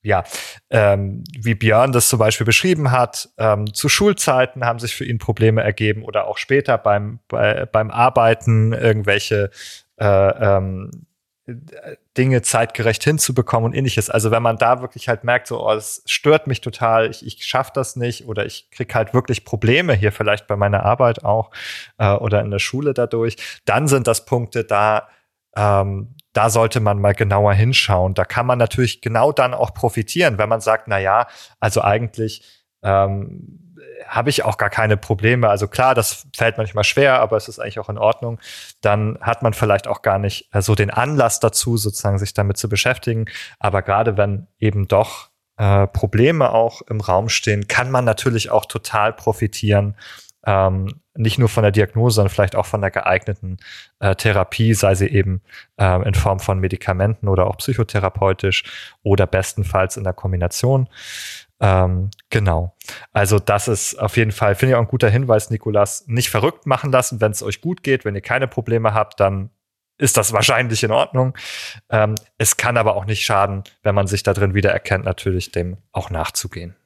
ja, 0.02 0.24
ähm, 0.70 1.24
wie 1.36 1.54
Björn 1.54 1.92
das 1.92 2.08
zum 2.08 2.18
Beispiel 2.18 2.46
beschrieben 2.46 2.92
hat, 2.92 3.28
ähm, 3.36 3.72
zu 3.74 3.88
Schulzeiten 3.88 4.64
haben 4.64 4.78
sich 4.78 4.94
für 4.94 5.04
ihn 5.04 5.18
Probleme 5.18 5.62
ergeben 5.62 6.02
oder 6.04 6.28
auch 6.28 6.38
später 6.38 6.78
beim, 6.78 7.18
bei, 7.28 7.66
beim 7.66 7.90
Arbeiten 7.90 8.72
irgendwelche 8.72 9.50
äh, 9.96 10.06
ähm, 10.06 11.07
Dinge 12.16 12.42
zeitgerecht 12.42 13.02
hinzubekommen 13.04 13.70
und 13.70 13.74
ähnliches. 13.74 14.10
Also 14.10 14.30
wenn 14.30 14.42
man 14.42 14.58
da 14.58 14.82
wirklich 14.82 15.08
halt 15.08 15.24
merkt, 15.24 15.46
so, 15.46 15.66
oh, 15.66 15.72
es 15.72 16.02
stört 16.06 16.46
mich 16.46 16.60
total, 16.60 17.10
ich, 17.10 17.24
ich 17.26 17.44
schaffe 17.46 17.70
das 17.74 17.96
nicht 17.96 18.26
oder 18.26 18.44
ich 18.44 18.70
krieg 18.70 18.94
halt 18.94 19.14
wirklich 19.14 19.44
Probleme 19.44 19.94
hier 19.94 20.12
vielleicht 20.12 20.46
bei 20.46 20.56
meiner 20.56 20.84
Arbeit 20.84 21.24
auch 21.24 21.50
äh, 21.96 22.12
oder 22.12 22.42
in 22.42 22.50
der 22.50 22.58
Schule 22.58 22.92
dadurch, 22.92 23.36
dann 23.64 23.88
sind 23.88 24.06
das 24.06 24.26
Punkte 24.26 24.64
da, 24.64 25.08
ähm, 25.56 26.14
da 26.34 26.50
sollte 26.50 26.80
man 26.80 27.00
mal 27.00 27.14
genauer 27.14 27.54
hinschauen. 27.54 28.12
Da 28.12 28.26
kann 28.26 28.46
man 28.46 28.58
natürlich 28.58 29.00
genau 29.00 29.32
dann 29.32 29.54
auch 29.54 29.72
profitieren, 29.72 30.36
wenn 30.36 30.50
man 30.50 30.60
sagt, 30.60 30.86
na 30.86 30.98
ja, 30.98 31.28
also 31.60 31.80
eigentlich 31.80 32.42
ähm, 32.82 33.67
habe 34.06 34.30
ich 34.30 34.44
auch 34.44 34.58
gar 34.58 34.70
keine 34.70 34.96
Probleme. 34.96 35.48
Also 35.48 35.68
klar, 35.68 35.94
das 35.94 36.26
fällt 36.36 36.58
manchmal 36.58 36.84
schwer, 36.84 37.20
aber 37.20 37.36
es 37.36 37.48
ist 37.48 37.58
eigentlich 37.58 37.78
auch 37.78 37.88
in 37.88 37.98
Ordnung. 37.98 38.40
Dann 38.80 39.18
hat 39.20 39.42
man 39.42 39.54
vielleicht 39.54 39.86
auch 39.88 40.02
gar 40.02 40.18
nicht 40.18 40.48
äh, 40.52 40.62
so 40.62 40.74
den 40.74 40.90
Anlass 40.90 41.40
dazu, 41.40 41.76
sozusagen 41.76 42.18
sich 42.18 42.34
damit 42.34 42.56
zu 42.56 42.68
beschäftigen. 42.68 43.26
Aber 43.58 43.82
gerade 43.82 44.16
wenn 44.16 44.46
eben 44.58 44.88
doch 44.88 45.30
äh, 45.56 45.86
Probleme 45.88 46.52
auch 46.52 46.82
im 46.82 47.00
Raum 47.00 47.28
stehen, 47.28 47.68
kann 47.68 47.90
man 47.90 48.04
natürlich 48.04 48.50
auch 48.50 48.66
total 48.66 49.12
profitieren. 49.12 49.96
Ähm, 50.46 51.00
nicht 51.14 51.38
nur 51.38 51.48
von 51.48 51.64
der 51.64 51.72
Diagnose, 51.72 52.14
sondern 52.16 52.32
vielleicht 52.32 52.54
auch 52.54 52.64
von 52.64 52.80
der 52.80 52.92
geeigneten 52.92 53.56
äh, 53.98 54.14
Therapie, 54.14 54.72
sei 54.72 54.94
sie 54.94 55.08
eben 55.08 55.42
äh, 55.76 56.06
in 56.06 56.14
Form 56.14 56.38
von 56.38 56.60
Medikamenten 56.60 57.28
oder 57.28 57.48
auch 57.48 57.56
psychotherapeutisch 57.56 58.62
oder 59.02 59.26
bestenfalls 59.26 59.96
in 59.96 60.04
der 60.04 60.12
Kombination. 60.12 60.88
Ähm, 61.60 62.10
genau. 62.30 62.76
Also 63.12 63.38
das 63.38 63.68
ist 63.68 63.96
auf 63.96 64.16
jeden 64.16 64.32
Fall, 64.32 64.54
finde 64.54 64.72
ich 64.72 64.76
auch 64.76 64.82
ein 64.82 64.88
guter 64.88 65.10
Hinweis, 65.10 65.50
Nikolas. 65.50 66.04
Nicht 66.06 66.30
verrückt 66.30 66.66
machen 66.66 66.92
lassen, 66.92 67.20
wenn 67.20 67.32
es 67.32 67.42
euch 67.42 67.60
gut 67.60 67.82
geht. 67.82 68.04
Wenn 68.04 68.14
ihr 68.14 68.20
keine 68.20 68.48
Probleme 68.48 68.94
habt, 68.94 69.20
dann 69.20 69.50
ist 69.98 70.16
das 70.16 70.32
wahrscheinlich 70.32 70.84
in 70.84 70.92
Ordnung. 70.92 71.36
Ähm, 71.90 72.14
es 72.38 72.56
kann 72.56 72.76
aber 72.76 72.94
auch 72.94 73.04
nicht 73.04 73.24
schaden, 73.24 73.64
wenn 73.82 73.94
man 73.94 74.06
sich 74.06 74.22
da 74.22 74.32
drin 74.32 74.54
wiedererkennt, 74.54 75.04
natürlich 75.04 75.50
dem 75.50 75.78
auch 75.92 76.10
nachzugehen. 76.10 76.76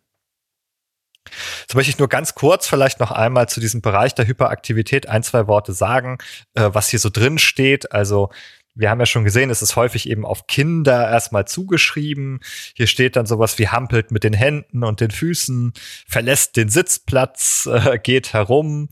Jetzt 1.60 1.74
möchte 1.74 1.90
ich 1.90 1.98
nur 1.98 2.08
ganz 2.08 2.34
kurz 2.34 2.66
vielleicht 2.66 2.98
noch 2.98 3.12
einmal 3.12 3.48
zu 3.48 3.60
diesem 3.60 3.80
Bereich 3.80 4.14
der 4.14 4.26
Hyperaktivität 4.26 5.08
ein, 5.08 5.22
zwei 5.22 5.46
Worte 5.46 5.72
sagen, 5.72 6.18
äh, 6.54 6.70
was 6.72 6.88
hier 6.88 6.98
so 6.98 7.10
drin 7.10 7.38
steht. 7.38 7.92
Also 7.92 8.30
wir 8.74 8.90
haben 8.90 9.00
ja 9.00 9.06
schon 9.06 9.24
gesehen, 9.24 9.50
es 9.50 9.62
ist 9.62 9.76
häufig 9.76 10.08
eben 10.08 10.24
auf 10.24 10.46
Kinder 10.46 11.08
erstmal 11.08 11.46
zugeschrieben. 11.46 12.40
Hier 12.74 12.86
steht 12.86 13.16
dann 13.16 13.26
sowas 13.26 13.58
wie 13.58 13.68
hampelt 13.68 14.10
mit 14.10 14.24
den 14.24 14.32
Händen 14.32 14.84
und 14.84 15.00
den 15.00 15.10
Füßen, 15.10 15.72
verlässt 16.06 16.56
den 16.56 16.68
Sitzplatz, 16.68 17.68
äh, 17.72 17.98
geht 17.98 18.32
herum. 18.32 18.88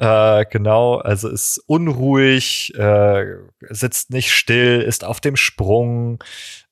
Äh, 0.00 0.46
genau, 0.48 0.98
also 0.98 1.28
ist 1.28 1.60
unruhig, 1.66 2.72
äh, 2.76 3.34
sitzt 3.68 4.10
nicht 4.10 4.32
still, 4.32 4.80
ist 4.80 5.02
auf 5.02 5.20
dem 5.20 5.34
Sprung, 5.34 6.22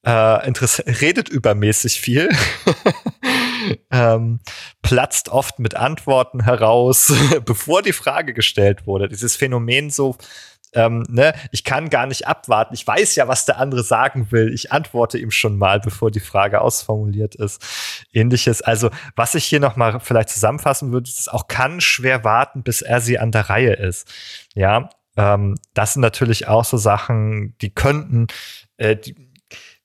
äh, 0.04 0.10
redet 0.10 1.28
übermäßig 1.28 2.00
viel, 2.00 2.28
ähm, 3.90 4.38
platzt 4.80 5.28
oft 5.28 5.58
mit 5.58 5.74
Antworten 5.74 6.44
heraus, 6.44 7.12
bevor 7.44 7.82
die 7.82 7.92
Frage 7.92 8.32
gestellt 8.32 8.86
wurde. 8.86 9.08
Dieses 9.08 9.34
Phänomen 9.34 9.90
so 9.90 10.16
ähm, 10.76 11.04
ne, 11.08 11.32
ich 11.50 11.64
kann 11.64 11.88
gar 11.88 12.06
nicht 12.06 12.28
abwarten. 12.28 12.74
Ich 12.74 12.86
weiß 12.86 13.16
ja, 13.16 13.26
was 13.26 13.46
der 13.46 13.58
andere 13.58 13.82
sagen 13.82 14.30
will. 14.30 14.52
Ich 14.52 14.72
antworte 14.72 15.18
ihm 15.18 15.30
schon 15.30 15.56
mal, 15.56 15.80
bevor 15.80 16.10
die 16.10 16.20
Frage 16.20 16.60
ausformuliert 16.60 17.34
ist. 17.34 18.06
Ähnliches. 18.12 18.60
Also, 18.60 18.90
was 19.16 19.34
ich 19.34 19.46
hier 19.46 19.58
noch 19.58 19.76
mal 19.76 20.00
vielleicht 20.00 20.28
zusammenfassen 20.28 20.92
würde, 20.92 21.08
ist 21.08 21.32
auch 21.32 21.48
kann 21.48 21.80
schwer 21.80 22.24
warten, 22.24 22.62
bis 22.62 22.82
er 22.82 23.00
sie 23.00 23.18
an 23.18 23.32
der 23.32 23.48
Reihe 23.48 23.72
ist. 23.72 24.12
Ja, 24.54 24.90
ähm, 25.16 25.56
das 25.72 25.94
sind 25.94 26.02
natürlich 26.02 26.46
auch 26.46 26.64
so 26.64 26.76
Sachen, 26.76 27.56
die 27.62 27.70
könnten, 27.74 28.26
äh, 28.76 28.96
die, 28.96 29.16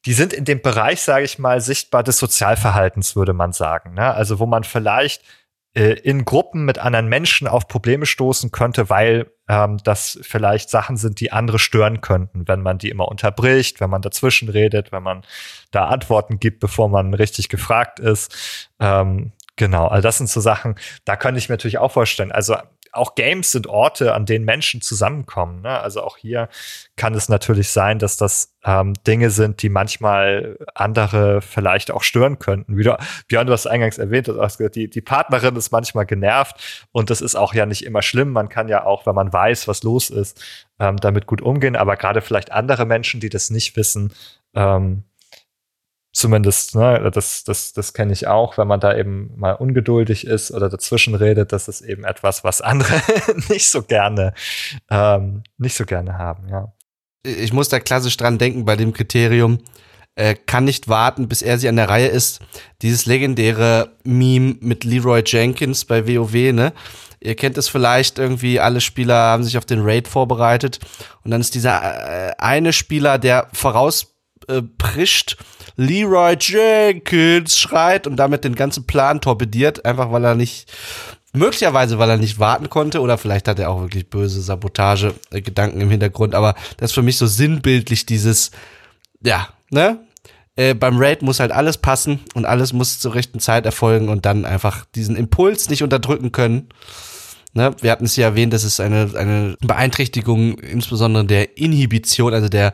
die 0.06 0.14
sind 0.14 0.34
in 0.34 0.44
dem 0.44 0.62
Bereich, 0.62 1.02
sage 1.02 1.24
ich 1.24 1.40
mal, 1.40 1.62
sichtbar 1.62 2.04
des 2.04 2.18
Sozialverhaltens, 2.18 3.16
würde 3.16 3.34
man 3.34 3.54
sagen. 3.54 3.94
Ne? 3.94 4.14
Also, 4.14 4.40
wo 4.40 4.46
man 4.46 4.66
vielleicht 4.66 5.24
äh, 5.74 5.94
in 5.94 6.26
Gruppen 6.26 6.66
mit 6.66 6.80
anderen 6.80 7.08
Menschen 7.08 7.48
auf 7.48 7.68
Probleme 7.68 8.06
stoßen 8.06 8.52
könnte, 8.52 8.90
weil 8.90 9.32
ähm, 9.48 9.78
das 9.84 10.20
vielleicht 10.22 10.70
Sachen 10.70 10.98
sind, 10.98 11.20
die 11.20 11.32
andere 11.32 11.60
stören 11.60 12.02
könnten, 12.02 12.48
wenn 12.48 12.62
man 12.62 12.78
die 12.78 12.90
immer 12.90 13.08
unterbricht, 13.08 13.80
wenn 13.80 13.90
man 13.90 14.02
dazwischen 14.02 14.50
redet, 14.50 14.92
wenn 14.92 15.04
man 15.04 15.24
da 15.72 15.86
Antworten 15.86 16.40
gibt, 16.40 16.60
bevor 16.60 16.90
man 16.90 17.14
richtig 17.14 17.48
gefragt 17.50 18.00
ist. 18.00 18.70
Ähm, 18.80 19.32
genau, 19.56 19.88
also 19.88 20.02
das 20.02 20.18
sind 20.18 20.30
so 20.30 20.42
Sachen, 20.42 20.76
da 21.06 21.16
könnte 21.16 21.40
ich 21.40 21.48
mir 21.48 21.54
natürlich 21.54 21.78
auch 21.78 21.92
vorstellen. 21.92 22.32
Also 22.32 22.56
auch 22.92 23.16
Games 23.16 23.52
sind 23.52 23.68
Orte, 23.68 24.14
an 24.14 24.26
denen 24.26 24.46
Menschen 24.46 24.82
zusammenkommen. 24.82 25.62
Ne? 25.62 25.80
Also 25.80 26.02
auch 26.02 26.18
hier 26.18 26.50
kann 26.96 27.14
es 27.14 27.30
natürlich 27.30 27.70
sein, 27.70 28.00
dass 28.00 28.18
das 28.18 28.56
ähm, 28.66 28.94
Dinge 29.08 29.30
sind, 29.30 29.62
die 29.62 29.70
manchmal 29.70 30.58
andere 30.76 31.42
vielleicht 31.42 31.92
auch 31.92 32.04
stören 32.04 32.40
könnten. 32.40 32.78
Wie 32.78 32.84
du, 32.84 32.98
Björn, 33.28 33.48
du 33.48 33.54
hast 33.54 33.68
eingangs 33.68 33.98
erwähnt, 33.98 34.30
die, 34.76 34.90
die 34.90 35.02
Partnerin 35.02 35.56
ist 35.56 35.72
manchmal 35.72 36.06
genervt 36.06 36.88
und 36.92 37.10
das 37.10 37.22
ist 37.22 37.36
auch 37.36 37.54
ja 37.54 37.66
nicht 37.66 37.86
immer 37.86 38.02
schlimm. 38.02 38.32
Man 38.32 38.50
kann 38.50 38.68
ja 38.68 38.84
auch, 38.84 39.06
wenn 39.06 39.16
man 39.16 39.32
weiß, 39.32 39.68
was 39.68 39.84
los 39.84 40.10
ist, 40.10 40.44
ähm, 40.80 40.98
damit 40.98 41.28
gut 41.28 41.42
umgehen. 41.42 41.76
Aber 41.76 41.96
gerade 41.96 42.22
vielleicht 42.22 42.52
andere 42.52 42.86
Menschen, 42.86 43.20
die 43.20 43.30
das 43.30 43.50
nicht 43.50 43.76
wissen, 43.78 44.14
ähm, 44.54 45.04
Zumindest, 46.14 46.76
ne, 46.76 47.10
das, 47.14 47.46
das, 47.46 47.72
das 47.72 47.94
kenne 47.94 48.12
ich 48.12 48.28
auch, 48.28 48.58
wenn 48.58 48.68
man 48.68 48.82
da 48.82 48.96
eben 48.96 49.32
mal 49.38 49.54
ungeduldig 49.54 50.28
ist 50.28 50.52
oder 50.52 50.68
dazwischen 50.68 51.16
redet, 51.16 51.54
das 51.54 51.70
ist 51.70 51.82
eben 51.82 52.04
etwas, 52.04 52.44
was 52.44 52.62
andere 52.62 53.02
nicht 53.50 53.70
so 53.70 53.82
gerne, 53.82 54.34
ähm, 54.90 55.44
nicht 55.58 55.76
so 55.76 55.86
gerne 55.86 56.18
haben, 56.18 56.50
ja. 56.50 56.74
Ich 57.24 57.54
muss 57.54 57.70
da 57.70 57.80
klassisch 57.80 58.18
dran 58.18 58.40
denken 58.40 58.66
bei 58.66 58.76
dem 58.76 58.94
Kriterium, 58.94 59.60
äh, 60.16 60.36
kann 60.36 60.66
nicht 60.66 60.90
warten, 60.90 61.30
bis 61.30 61.42
er 61.42 61.58
sie 61.58 61.70
an 61.70 61.78
der 61.78 61.88
Reihe 61.88 62.08
ist. 62.08 62.42
Dieses 62.82 63.06
legendäre 63.06 63.96
Meme 64.04 64.58
mit 64.60 64.84
Leroy 64.84 65.24
Jenkins 65.26 65.86
bei 65.86 66.08
WoW, 66.08 66.52
ne? 66.52 66.74
Ihr 67.24 67.36
kennt 67.36 67.58
es 67.58 67.70
vielleicht 67.70 68.18
irgendwie, 68.18 68.60
alle 68.60 68.82
Spieler 68.82 69.16
haben 69.16 69.44
sich 69.44 69.58
auf 69.58 69.66
den 69.66 69.82
Raid 69.82 70.08
vorbereitet 70.08 70.80
und 71.24 71.32
dann 71.32 71.40
ist 71.40 71.54
dieser 71.54 72.30
äh, 72.30 72.34
eine 72.40 72.74
Spieler, 72.74 73.20
der 73.20 73.48
vorausprischt, 73.54 75.38
äh, 75.40 75.44
Leroy 75.76 76.36
Jenkins 76.40 77.58
schreit 77.58 78.08
und 78.08 78.18
damit 78.18 78.44
den 78.44 78.56
ganzen 78.56 78.86
Plan 78.86 79.22
torpediert, 79.22 79.86
einfach 79.86 80.12
weil 80.12 80.26
er 80.26 80.36
nicht 80.36 80.72
möglicherweise, 81.34 81.98
weil 82.00 82.10
er 82.10 82.18
nicht 82.18 82.40
warten 82.40 82.70
konnte 82.70 83.02
oder 83.02 83.18
vielleicht 83.18 83.48
hat 83.48 83.60
er 83.60 83.70
auch 83.70 83.82
wirklich 83.82 84.10
böse 84.10 84.42
Sabotage-Gedanken 84.42 85.82
im 85.82 85.90
Hintergrund, 85.90 86.36
aber 86.36 86.56
das 86.78 86.92
ist 86.92 86.96
für 86.96 87.02
mich 87.02 87.18
so 87.18 87.28
sinnbildlich 87.28 88.06
dieses, 88.06 88.52
ja, 89.24 89.48
ne? 89.70 90.00
Äh, 90.58 90.74
beim 90.74 90.98
Raid 90.98 91.22
muss 91.22 91.40
halt 91.40 91.54
alles 91.54 91.78
passen 91.78 92.20
und 92.34 92.46
alles 92.46 92.74
muss 92.74 93.00
zur 93.00 93.16
rechten 93.16 93.40
Zeit 93.40 93.66
erfolgen 93.66 94.10
und 94.10 94.26
dann 94.26 94.44
einfach 94.44 94.84
diesen 94.96 95.16
Impuls 95.16 95.70
nicht 95.70 95.82
unterdrücken 95.82 96.34
können. 96.34 96.68
Ne, 97.54 97.76
wir 97.82 97.92
hatten 97.92 98.06
es 98.06 98.16
ja 98.16 98.28
erwähnt, 98.28 98.54
das 98.54 98.64
ist 98.64 98.80
eine, 98.80 99.12
eine 99.14 99.58
Beeinträchtigung, 99.60 100.58
insbesondere 100.60 101.26
der 101.26 101.58
Inhibition, 101.58 102.34
also 102.34 102.48
der 102.48 102.72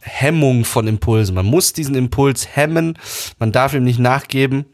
Hemmung 0.00 0.66
von 0.66 0.86
Impulsen. 0.86 1.34
Man 1.34 1.46
muss 1.46 1.72
diesen 1.72 1.94
Impuls 1.94 2.54
hemmen, 2.54 2.98
man 3.38 3.52
darf 3.52 3.72
ihm 3.72 3.84
nicht 3.84 3.98
nachgeben. 3.98 4.66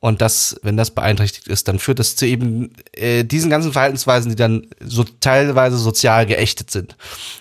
Und 0.00 0.20
das, 0.20 0.60
wenn 0.62 0.76
das 0.76 0.90
beeinträchtigt 0.90 1.48
ist, 1.48 1.68
dann 1.68 1.78
führt 1.78 1.98
das 1.98 2.16
zu 2.16 2.26
eben 2.26 2.74
äh, 2.92 3.24
diesen 3.24 3.48
ganzen 3.48 3.72
Verhaltensweisen, 3.72 4.30
die 4.30 4.36
dann 4.36 4.66
so 4.80 5.04
teilweise 5.04 5.78
sozial 5.78 6.26
geächtet 6.26 6.70
sind. 6.70 6.96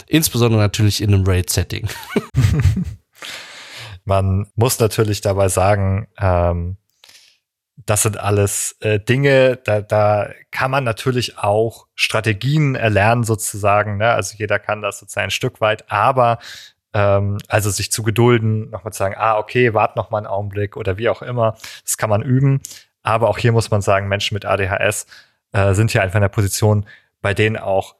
Insbesondere 0.07 0.61
natürlich 0.61 1.01
in 1.01 1.13
einem 1.13 1.25
Raid-Setting. 1.25 1.89
man 4.05 4.47
muss 4.55 4.79
natürlich 4.79 5.19
dabei 5.19 5.49
sagen, 5.49 6.07
ähm, 6.17 6.77
das 7.85 8.03
sind 8.03 8.19
alles 8.19 8.75
äh, 8.81 8.99
Dinge, 8.99 9.57
da, 9.57 9.81
da 9.81 10.29
kann 10.51 10.71
man 10.71 10.83
natürlich 10.83 11.37
auch 11.37 11.87
Strategien 11.95 12.75
erlernen 12.75 13.23
sozusagen. 13.23 13.97
Ne? 13.97 14.09
Also 14.09 14.35
jeder 14.37 14.59
kann 14.59 14.81
das 14.81 14.99
sozusagen 14.99 15.27
ein 15.27 15.31
Stück 15.31 15.61
weit, 15.61 15.89
aber 15.91 16.39
ähm, 16.93 17.37
also 17.47 17.69
sich 17.69 17.91
zu 17.91 18.03
gedulden, 18.03 18.69
nochmal 18.71 18.93
zu 18.93 18.99
sagen, 18.99 19.15
ah, 19.17 19.37
okay, 19.37 19.73
wart 19.73 19.95
noch 19.95 20.09
mal 20.09 20.17
einen 20.17 20.27
Augenblick 20.27 20.75
oder 20.75 20.97
wie 20.97 21.09
auch 21.09 21.21
immer, 21.21 21.55
das 21.83 21.97
kann 21.97 22.09
man 22.09 22.23
üben. 22.23 22.61
Aber 23.03 23.29
auch 23.29 23.37
hier 23.37 23.51
muss 23.51 23.71
man 23.71 23.81
sagen, 23.81 24.07
Menschen 24.07 24.33
mit 24.33 24.45
ADHS 24.45 25.05
äh, 25.53 25.73
sind 25.73 25.91
hier 25.91 26.01
einfach 26.01 26.17
in 26.17 26.21
der 26.21 26.29
Position, 26.29 26.85
bei 27.21 27.33
denen 27.33 27.57
auch 27.57 27.95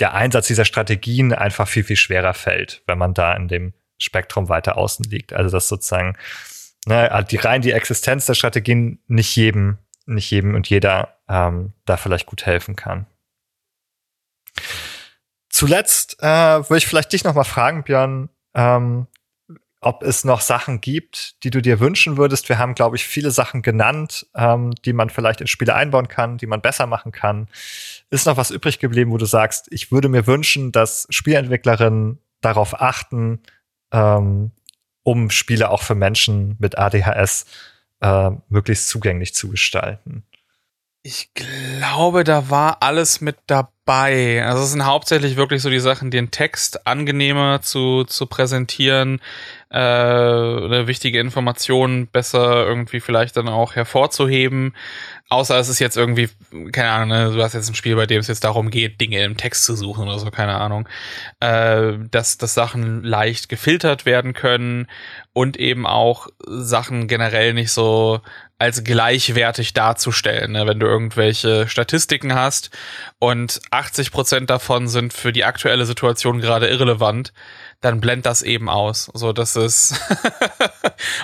der 0.00 0.14
Einsatz 0.14 0.46
dieser 0.46 0.64
Strategien 0.64 1.34
einfach 1.34 1.68
viel, 1.68 1.84
viel 1.84 1.96
schwerer 1.96 2.34
fällt, 2.34 2.82
wenn 2.86 2.98
man 2.98 3.14
da 3.14 3.34
in 3.34 3.48
dem 3.48 3.74
Spektrum 3.98 4.48
weiter 4.48 4.76
außen 4.76 5.04
liegt. 5.04 5.32
Also 5.32 5.50
das 5.50 5.68
sozusagen 5.68 6.16
ne, 6.86 7.26
die 7.30 7.36
rein 7.36 7.62
die 7.62 7.72
Existenz 7.72 8.26
der 8.26 8.34
Strategien 8.34 8.98
nicht 9.06 9.34
jedem, 9.36 9.78
nicht 10.06 10.30
jedem 10.30 10.54
und 10.54 10.68
jeder 10.68 11.16
ähm, 11.28 11.72
da 11.84 11.96
vielleicht 11.96 12.26
gut 12.26 12.46
helfen 12.46 12.76
kann. 12.76 13.06
Zuletzt 15.48 16.16
äh, 16.20 16.26
würde 16.26 16.78
ich 16.78 16.86
vielleicht 16.86 17.12
dich 17.12 17.24
noch 17.24 17.34
mal 17.34 17.44
fragen, 17.44 17.84
Björn, 17.84 18.30
ähm, 18.54 19.06
ob 19.80 20.04
es 20.04 20.24
noch 20.24 20.40
Sachen 20.40 20.80
gibt, 20.80 21.42
die 21.42 21.50
du 21.50 21.60
dir 21.60 21.80
wünschen 21.80 22.16
würdest. 22.16 22.48
Wir 22.48 22.58
haben, 22.58 22.74
glaube 22.74 22.94
ich, 22.94 23.04
viele 23.04 23.32
Sachen 23.32 23.62
genannt, 23.62 24.26
ähm, 24.34 24.72
die 24.84 24.92
man 24.92 25.10
vielleicht 25.10 25.40
in 25.40 25.48
Spiele 25.48 25.74
einbauen 25.74 26.06
kann, 26.06 26.38
die 26.38 26.46
man 26.46 26.60
besser 26.60 26.86
machen 26.86 27.10
kann. 27.10 27.48
Ist 28.08 28.26
noch 28.26 28.36
was 28.36 28.52
übrig 28.52 28.78
geblieben, 28.78 29.10
wo 29.10 29.18
du 29.18 29.24
sagst, 29.24 29.66
ich 29.72 29.90
würde 29.90 30.08
mir 30.08 30.28
wünschen, 30.28 30.70
dass 30.70 31.06
Spielentwicklerinnen 31.10 32.18
darauf 32.40 32.80
achten, 32.80 33.42
ähm, 33.92 34.52
um 35.02 35.30
Spiele 35.30 35.70
auch 35.70 35.82
für 35.82 35.94
Menschen 35.94 36.56
mit 36.58 36.78
ADHS 36.78 37.46
äh, 38.00 38.30
möglichst 38.48 38.88
zugänglich 38.88 39.34
zu 39.34 39.48
gestalten. 39.48 40.24
Ich 41.04 41.30
glaube, 41.34 42.22
da 42.22 42.48
war 42.48 42.76
alles 42.80 43.20
mit 43.20 43.36
dabei. 43.48 44.44
Also 44.46 44.62
es 44.62 44.70
sind 44.70 44.86
hauptsächlich 44.86 45.34
wirklich 45.34 45.60
so 45.60 45.68
die 45.68 45.80
Sachen, 45.80 46.12
den 46.12 46.30
Text 46.30 46.86
angenehmer 46.86 47.60
zu, 47.60 48.04
zu 48.04 48.26
präsentieren, 48.26 49.20
äh, 49.70 49.80
wichtige 50.86 51.18
Information 51.18 52.06
besser 52.06 52.64
irgendwie 52.66 53.00
vielleicht 53.00 53.36
dann 53.36 53.48
auch 53.48 53.74
hervorzuheben. 53.74 54.76
Außer 55.32 55.58
es 55.58 55.70
ist 55.70 55.78
jetzt 55.78 55.96
irgendwie, 55.96 56.28
keine 56.72 56.90
Ahnung, 56.90 57.08
ne, 57.08 57.32
du 57.32 57.42
hast 57.42 57.54
jetzt 57.54 57.70
ein 57.70 57.74
Spiel, 57.74 57.96
bei 57.96 58.04
dem 58.04 58.20
es 58.20 58.28
jetzt 58.28 58.44
darum 58.44 58.68
geht, 58.68 59.00
Dinge 59.00 59.24
im 59.24 59.38
Text 59.38 59.64
zu 59.64 59.74
suchen 59.74 60.06
oder 60.06 60.18
so, 60.18 60.30
keine 60.30 60.56
Ahnung. 60.56 60.86
Äh, 61.40 61.94
dass, 62.10 62.36
dass 62.36 62.52
Sachen 62.52 63.02
leicht 63.02 63.48
gefiltert 63.48 64.04
werden 64.04 64.34
können 64.34 64.88
und 65.32 65.56
eben 65.56 65.86
auch 65.86 66.28
Sachen 66.46 67.08
generell 67.08 67.54
nicht 67.54 67.72
so 67.72 68.20
als 68.58 68.84
gleichwertig 68.84 69.72
darzustellen. 69.72 70.52
Ne? 70.52 70.66
Wenn 70.66 70.80
du 70.80 70.86
irgendwelche 70.86 71.66
Statistiken 71.66 72.34
hast 72.34 72.70
und 73.18 73.62
80 73.70 74.12
Prozent 74.12 74.50
davon 74.50 74.86
sind 74.86 75.14
für 75.14 75.32
die 75.32 75.44
aktuelle 75.44 75.86
Situation 75.86 76.42
gerade 76.42 76.68
irrelevant, 76.68 77.32
dann 77.82 78.00
blend 78.00 78.24
das 78.24 78.40
eben 78.40 78.70
aus. 78.70 79.10
So, 79.12 79.32
dass 79.34 79.56
es 79.56 79.94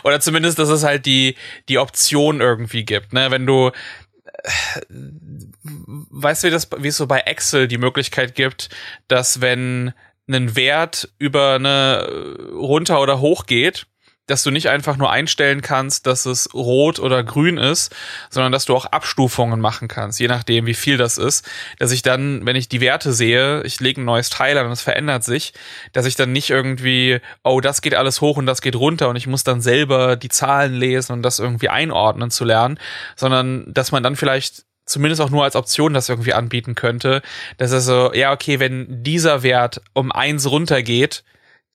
oder 0.05 0.21
zumindest, 0.21 0.59
dass 0.59 0.69
es 0.69 0.85
halt 0.85 1.07
die 1.07 1.37
die 1.69 1.79
Option 1.79 2.41
irgendwie 2.43 2.85
gibt. 2.85 3.15
Ne, 3.15 3.31
wenn 3.31 3.47
du 3.47 3.69
äh, 3.69 4.91
weißt 4.91 6.45
wie 6.45 6.51
das 6.51 6.69
wie 6.77 6.89
es 6.89 6.97
so 6.99 7.07
bei 7.07 7.21
Excel 7.21 7.69
die 7.69 7.79
Möglichkeit 7.79 8.35
gibt, 8.35 8.69
dass 9.07 9.41
wenn 9.41 9.95
ein 10.29 10.57
Wert 10.57 11.09
über 11.19 11.55
eine 11.55 12.07
runter 12.53 13.01
oder 13.01 13.21
hoch 13.21 13.47
geht, 13.47 13.87
dass 14.29 14.43
du 14.45 14.51
nicht 14.51 14.69
einfach 14.69 14.97
nur 14.97 15.11
einstellen 15.11 15.63
kannst, 15.63 16.07
dass 16.07 16.27
es 16.27 16.55
rot 16.55 17.01
oder 17.01 17.25
grün 17.25 17.57
ist, 17.57 17.95
sondern 18.31 18.53
dass 18.53 18.67
du 18.67 18.77
auch 18.77 18.87
Abstufungen 18.87 19.61
machen 19.61 19.89
kannst, 19.89 20.21
je 20.21 20.29
nachdem, 20.29 20.67
wie 20.67 20.75
viel 20.75 20.97
das 20.97 21.19
ist, 21.19 21.49
dass 21.79 21.91
ich 21.91 22.03
dann, 22.03 22.47
wenn 22.47 22.55
ich 22.55 22.69
die 22.69 22.81
Werte 22.81 23.13
sehe, 23.13 23.63
ich 23.65 23.81
lege 23.81 24.01
ein 24.01 24.05
neues 24.05 24.31
Teil 24.31 24.57
an 24.57 24.67
und 24.67 24.73
es 24.73 24.83
verändert 24.83 25.25
sich, 25.25 25.55
dass 25.93 26.07
ich 26.07 26.15
dann 26.15 26.31
nicht 26.31 26.51
irgendwie, 26.51 27.21
oh, 27.43 27.61
das 27.61 27.83
geht 27.83 27.95
alles 27.95 28.21
hoch 28.21 28.37
und 28.37 28.47
das 28.47 28.61
geht 28.61 28.77
runter 28.77 29.09
und 29.09 29.17
ich 29.17 29.27
muss 29.27 29.45
dann 29.45 29.61
selber 29.61 30.17
die 30.17 30.29
Zahlen 30.29 30.75
lesen 30.75 31.13
und 31.13 31.23
das 31.23 31.39
irgendwie 31.39 31.71
einordnen 31.71 32.31
zu 32.31 32.45
lernen, 32.45 32.79
sondern 33.17 33.65
dass 33.73 33.93
man 33.93 34.03
dann 34.03 34.15
vielleicht 34.15 34.65
zumindest 34.85 35.21
auch 35.21 35.31
nur 35.31 35.45
als 35.45 35.57
Option 35.57 35.95
das 35.95 36.09
irgendwie 36.09 36.35
anbieten 36.35 36.75
könnte, 36.75 37.23
dass 37.57 37.73
er 37.73 37.81
so, 37.81 38.13
ja, 38.15 38.33
okay, 38.33 38.61
wenn 38.61 39.03
dieser 39.03 39.43
Wert 39.43 39.81
um 39.93 40.13
eins 40.13 40.51
runtergeht, 40.51 41.25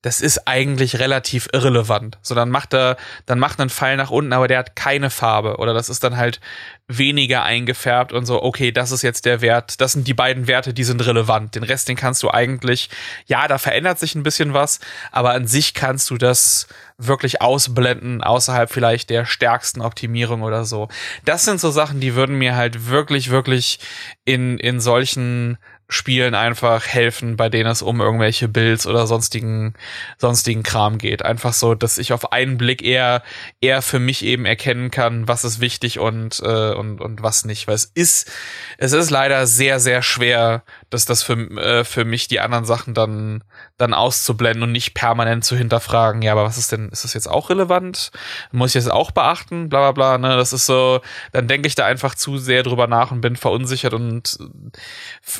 das 0.03 0.19
ist 0.19 0.47
eigentlich 0.47 0.99
relativ 0.99 1.47
irrelevant. 1.53 2.17
So, 2.21 2.35
dann 2.35 2.49
macht 2.49 2.73
er, 2.73 2.97
dann 3.25 3.39
macht 3.39 3.59
einen 3.59 3.69
Pfeil 3.69 3.95
nach 3.95 4.11
unten, 4.11 4.33
aber 4.33 4.49
der 4.49 4.59
hat 4.59 4.75
keine 4.75 5.09
Farbe. 5.09 5.57
Oder 5.57 5.73
das 5.73 5.87
ist 5.87 6.03
dann 6.03 6.17
halt 6.17 6.41
weniger 6.89 7.43
eingefärbt 7.43 8.11
und 8.11 8.25
so, 8.25 8.43
okay, 8.43 8.73
das 8.73 8.91
ist 8.91 9.01
jetzt 9.01 9.25
der 9.25 9.39
Wert, 9.39 9.79
das 9.79 9.93
sind 9.93 10.05
die 10.05 10.13
beiden 10.13 10.47
Werte, 10.47 10.73
die 10.73 10.83
sind 10.83 11.05
relevant. 11.05 11.55
Den 11.55 11.63
Rest, 11.63 11.87
den 11.87 11.95
kannst 11.95 12.21
du 12.21 12.29
eigentlich, 12.29 12.89
ja, 13.25 13.47
da 13.47 13.57
verändert 13.57 13.97
sich 13.97 14.13
ein 14.13 14.23
bisschen 14.23 14.53
was, 14.53 14.81
aber 15.13 15.31
an 15.31 15.47
sich 15.47 15.73
kannst 15.73 16.09
du 16.09 16.17
das 16.17 16.67
wirklich 16.97 17.41
ausblenden, 17.41 18.21
außerhalb 18.21 18.69
vielleicht 18.69 19.09
der 19.09 19.25
stärksten 19.25 19.81
Optimierung 19.81 20.41
oder 20.41 20.65
so. 20.65 20.89
Das 21.23 21.45
sind 21.45 21.61
so 21.61 21.71
Sachen, 21.71 22.01
die 22.01 22.13
würden 22.13 22.37
mir 22.37 22.57
halt 22.57 22.89
wirklich, 22.89 23.29
wirklich 23.29 23.79
in, 24.25 24.57
in 24.59 24.81
solchen 24.81 25.57
Spielen 25.89 26.33
einfach 26.33 26.87
helfen, 26.87 27.35
bei 27.37 27.49
denen 27.49 27.69
es 27.69 27.81
um 27.81 28.01
irgendwelche 28.01 28.47
Builds 28.47 28.87
oder 28.87 29.05
sonstigen, 29.05 29.73
sonstigen 30.17 30.63
Kram 30.63 30.97
geht. 30.97 31.23
Einfach 31.23 31.53
so, 31.53 31.75
dass 31.75 31.97
ich 31.97 32.13
auf 32.13 32.31
einen 32.31 32.57
Blick 32.57 32.81
eher, 32.81 33.23
eher 33.61 33.81
für 33.81 33.99
mich 33.99 34.23
eben 34.23 34.45
erkennen 34.45 34.91
kann, 34.91 35.27
was 35.27 35.43
ist 35.43 35.59
wichtig 35.59 35.99
und, 35.99 36.41
äh, 36.41 36.73
und, 36.73 37.01
und 37.01 37.21
was 37.21 37.45
nicht. 37.45 37.67
Weil 37.67 37.75
es 37.75 37.91
ist, 37.93 38.31
es 38.77 38.93
ist 38.93 39.09
leider 39.09 39.45
sehr, 39.45 39.79
sehr 39.79 40.01
schwer, 40.01 40.63
dass 40.93 41.05
das 41.05 41.23
für, 41.23 41.33
äh, 41.57 41.83
für 41.83 42.05
mich 42.05 42.27
die 42.27 42.39
anderen 42.39 42.65
Sachen 42.65 42.93
dann, 42.93 43.43
dann 43.77 43.93
auszublenden 43.93 44.63
und 44.63 44.71
nicht 44.71 44.93
permanent 44.93 45.43
zu 45.43 45.55
hinterfragen, 45.55 46.21
ja, 46.21 46.31
aber 46.31 46.43
was 46.43 46.57
ist 46.57 46.71
denn, 46.71 46.89
ist 46.89 47.03
das 47.03 47.13
jetzt 47.13 47.27
auch 47.27 47.49
relevant? 47.49 48.11
Muss 48.51 48.75
ich 48.75 48.83
das 48.83 48.91
auch 48.91 49.11
beachten? 49.11 49.69
Bla, 49.69 49.91
bla, 49.91 50.17
bla, 50.17 50.29
ne? 50.29 50.37
Das 50.37 50.53
ist 50.53 50.65
so, 50.65 51.01
dann 51.31 51.47
denke 51.47 51.67
ich 51.67 51.75
da 51.75 51.85
einfach 51.85 52.15
zu 52.15 52.37
sehr 52.37 52.63
drüber 52.63 52.87
nach 52.87 53.11
und 53.11 53.21
bin 53.21 53.35
verunsichert 53.35 53.93
und 53.93 54.37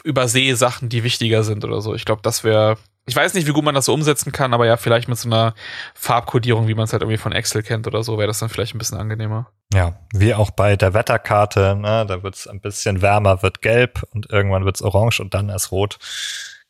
übersehe 0.04 0.56
Sachen, 0.56 0.90
die 0.90 1.04
wichtiger 1.04 1.44
sind 1.44 1.64
oder 1.64 1.82
so. 1.82 1.94
Ich 1.94 2.06
glaube, 2.06 2.22
das 2.24 2.44
wäre, 2.44 2.78
ich 3.06 3.16
weiß 3.16 3.34
nicht, 3.34 3.48
wie 3.48 3.52
gut 3.52 3.66
man 3.66 3.76
das 3.76 3.86
so 3.86 3.94
umsetzen 3.94 4.32
kann, 4.32 4.54
aber 4.54 4.66
ja, 4.66 4.78
vielleicht 4.78 5.10
mit 5.10 5.18
so 5.18 5.28
einer 5.28 5.54
Farbkodierung, 5.94 6.68
wie 6.68 6.74
man 6.74 6.86
es 6.86 6.94
halt 6.94 7.02
irgendwie 7.02 7.18
von 7.18 7.34
Excel 7.34 7.62
kennt 7.62 7.86
oder 7.86 8.04
so, 8.04 8.18
wäre 8.18 8.28
das 8.28 8.40
dann 8.40 8.50
vielleicht 8.50 8.76
ein 8.76 8.78
bisschen 8.78 8.98
angenehmer. 8.98 9.48
Ja, 9.74 10.00
wie 10.14 10.34
auch 10.34 10.52
bei 10.52 10.76
der 10.76 10.94
Wetterkarte, 10.94 11.76
ne? 11.76 12.06
da 12.08 12.24
wird 12.24 12.36
es 12.36 12.48
ein 12.48 12.62
bisschen 12.62 13.02
wärmer, 13.02 13.44
wird 13.44 13.62
gelb 13.62 14.04
und 14.14 14.30
irgendwann 14.32 14.64
wird 14.64 14.78
es 14.78 14.82
orange 14.82 15.20
und 15.20 15.34
dann 15.34 15.50
erst 15.50 15.72
rot. 15.72 15.98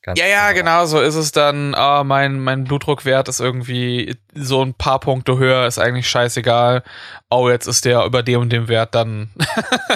Ganz 0.02 0.20
ja, 0.20 0.26
ja, 0.26 0.52
genau, 0.52 0.86
so 0.86 1.00
ist 1.00 1.16
es 1.16 1.32
dann. 1.32 1.74
Oh, 1.80 2.04
mein, 2.04 2.42
mein 2.42 2.66
Blutdruckwert 2.66 3.30
ist 3.30 3.40
irgendwie 3.40 4.18
so 4.34 4.62
ein 4.62 4.74
paar 4.74 5.00
Punkte 5.00 5.38
höher, 5.38 5.66
ist 5.66 5.80
eigentlich 5.80 6.10
scheißegal. 6.10 6.84
Oh, 7.30 7.50
jetzt 7.50 7.68
ist 7.68 7.86
der 7.86 8.04
über 8.04 8.22
dem 8.22 8.42
und 8.42 8.50
dem 8.50 8.68
Wert, 8.68 8.96
dann, 8.96 9.30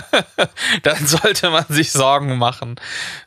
dann 0.84 1.06
sollte 1.06 1.50
man 1.50 1.66
sich 1.68 1.92
Sorgen 1.92 2.38
machen. 2.38 2.76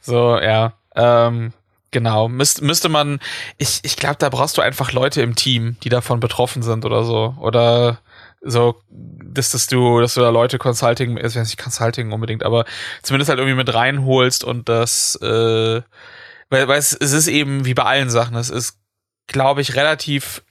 So, 0.00 0.40
ja. 0.40 0.72
Ähm, 0.96 1.52
Genau, 1.92 2.28
Müsst, 2.28 2.62
müsste 2.62 2.88
man, 2.88 3.18
ich, 3.58 3.80
ich 3.82 3.96
glaube, 3.96 4.16
da 4.18 4.28
brauchst 4.28 4.56
du 4.56 4.62
einfach 4.62 4.92
Leute 4.92 5.22
im 5.22 5.34
Team, 5.34 5.76
die 5.82 5.88
davon 5.88 6.20
betroffen 6.20 6.62
sind 6.62 6.84
oder 6.84 7.02
so. 7.02 7.34
Oder 7.40 7.98
so, 8.40 8.76
dass, 8.88 9.50
dass 9.50 9.66
du, 9.66 10.00
dass 10.00 10.14
du 10.14 10.20
da 10.20 10.30
Leute 10.30 10.58
Consulting, 10.58 11.16
ist 11.16 11.34
ja 11.34 11.42
nicht 11.42 11.58
Consulting 11.58 12.12
unbedingt, 12.12 12.42
aber 12.42 12.64
zumindest 13.02 13.28
halt 13.28 13.38
irgendwie 13.38 13.56
mit 13.56 13.74
reinholst 13.74 14.44
und 14.44 14.68
das, 14.68 15.16
äh, 15.20 15.82
weil, 16.48 16.68
weil 16.68 16.78
es, 16.78 16.92
es 16.92 17.12
ist 17.12 17.26
eben 17.26 17.64
wie 17.64 17.74
bei 17.74 17.84
allen 17.84 18.10
Sachen, 18.10 18.36
es 18.36 18.50
ist, 18.50 18.78
glaube 19.26 19.60
ich, 19.60 19.74
relativ 19.74 20.42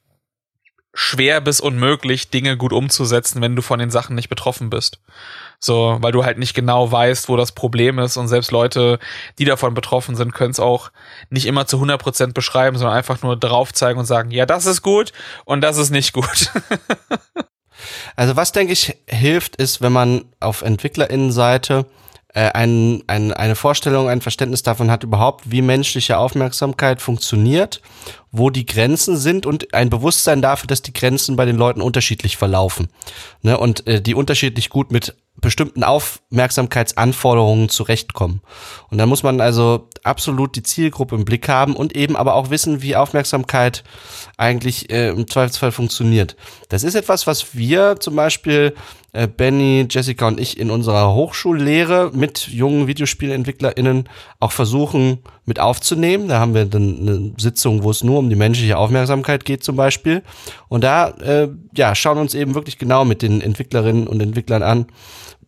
schwer 0.94 1.42
bis 1.42 1.62
unmöglich, 1.62 2.30
Dinge 2.30 2.58
gut 2.58 2.74
umzusetzen, 2.74 3.42
wenn 3.42 3.56
du 3.56 3.62
von 3.62 3.80
den 3.80 3.92
Sachen 3.92 4.16
nicht 4.16 4.30
betroffen 4.30 4.70
bist. 4.70 5.00
So, 5.60 5.98
weil 6.00 6.14
du 6.14 6.24
halt 6.24 6.38
nicht 6.38 6.54
genau 6.54 6.90
weißt, 6.90 7.28
wo 7.28 7.36
das 7.36 7.52
Problem 7.52 8.00
ist. 8.00 8.16
Und 8.16 8.30
selbst 8.30 8.52
Leute, 8.52 8.98
die 9.38 9.46
davon 9.46 9.74
betroffen 9.74 10.16
sind, 10.16 10.34
können 10.34 10.52
es 10.52 10.60
auch 10.60 10.90
nicht 11.30 11.46
immer 11.46 11.68
zu 11.68 11.78
100 11.78 12.02
Prozent 12.02 12.34
beschreiben, 12.34 12.78
sondern 12.78 12.96
einfach 12.96 13.22
nur 13.22 13.36
drauf 13.36 13.74
zeigen 13.74 14.00
und 14.00 14.06
sagen, 14.06 14.32
ja, 14.32 14.46
das 14.46 14.66
ist 14.66 14.82
gut 14.82 15.12
und 15.44 15.62
das 15.62 15.78
ist 15.78 15.90
nicht 15.90 16.14
gut. 16.14 16.52
also 18.16 18.38
was 18.38 18.54
denke 18.54 18.72
ich 18.72 18.96
hilft, 19.08 19.58
ist, 19.58 19.82
wenn 19.82 19.92
man 19.92 20.26
auf 20.40 20.62
Entwicklerinnenseite 20.62 21.86
äh, 22.34 22.52
ein, 22.52 23.04
ein, 23.08 23.34
eine 23.34 23.56
Vorstellung, 23.56 24.08
ein 24.08 24.22
Verständnis 24.22 24.62
davon 24.62 24.92
hat 24.92 25.04
überhaupt, 25.04 25.52
wie 25.52 25.64
menschliche 25.64 26.18
Aufmerksamkeit 26.20 27.02
funktioniert, 27.02 27.82
wo 28.32 28.52
die 28.52 28.68
Grenzen 28.68 29.18
sind 29.18 29.48
und 29.48 29.74
ein 29.74 29.90
Bewusstsein 29.90 30.42
dafür, 30.42 30.68
dass 30.68 30.84
die 30.84 30.94
Grenzen 30.94 31.36
bei 31.36 31.46
den 31.46 31.58
Leuten 31.58 31.82
unterschiedlich 31.82 32.38
verlaufen. 32.38 32.90
Ne, 33.42 33.58
und 33.58 33.88
äh, 33.88 34.00
die 34.02 34.14
unterschiedlich 34.14 34.70
gut 34.70 34.92
mit 34.92 35.16
bestimmten 35.42 35.84
Aufmerksamkeitsanforderungen 35.84 37.70
zurechtkommen. 37.70 38.42
Und 38.90 38.98
dann 38.98 39.10
muss 39.10 39.24
man 39.24 39.42
also 39.42 39.88
absolut 40.04 40.56
die 40.56 40.64
Zielgruppe 40.64 41.16
im 41.16 41.26
Blick 41.26 41.48
haben 41.48 41.76
und 41.76 41.96
eben 41.96 42.16
aber 42.16 42.36
auch 42.36 42.50
wissen, 42.50 42.82
wie 42.82 42.96
Aufmerksamkeit 42.96 43.84
eigentlich 44.38 44.90
äh, 44.90 45.10
im 45.10 45.28
Zweifelsfall 45.28 45.72
funktioniert. 45.72 46.36
Das 46.70 46.84
ist 46.84 46.96
etwas, 46.96 47.28
was 47.28 47.56
wir 47.56 48.00
zum 48.00 48.16
Beispiel 48.16 48.76
äh, 49.14 49.28
Benny, 49.28 49.88
Jessica 49.90 50.28
und 50.28 50.40
ich 50.40 50.60
in 50.60 50.70
unserer 50.70 51.14
Hochschullehre 51.14 52.12
mit 52.14 52.48
jungen 52.48 52.88
VideospielentwicklerInnen 52.88 54.08
auch 54.40 54.52
versuchen 54.52 55.20
mit 55.46 55.60
aufzunehmen. 55.60 56.28
Da 56.28 56.40
haben 56.40 56.54
wir 56.54 56.66
dann 56.66 57.00
eine 57.00 57.32
Sitzung, 57.38 57.84
wo 57.84 57.92
es 57.92 58.04
nur 58.04 58.20
um 58.20 58.30
die 58.30 58.36
menschliche 58.36 58.78
Aufmerksamkeit 58.78 59.46
geht 59.46 59.64
zum 59.64 59.76
Beispiel. 59.76 60.24
Und 60.68 60.84
da 60.84 61.10
äh, 61.10 61.50
ja, 61.76 61.96
schauen 61.96 62.18
uns 62.18 62.36
eben 62.36 62.56
wirklich 62.56 62.78
genau 62.78 63.06
mit 63.06 63.22
den 63.22 63.42
Entwicklerinnen 63.42 64.08
und 64.08 64.22
Entwicklern 64.22 64.64
an, 64.64 64.86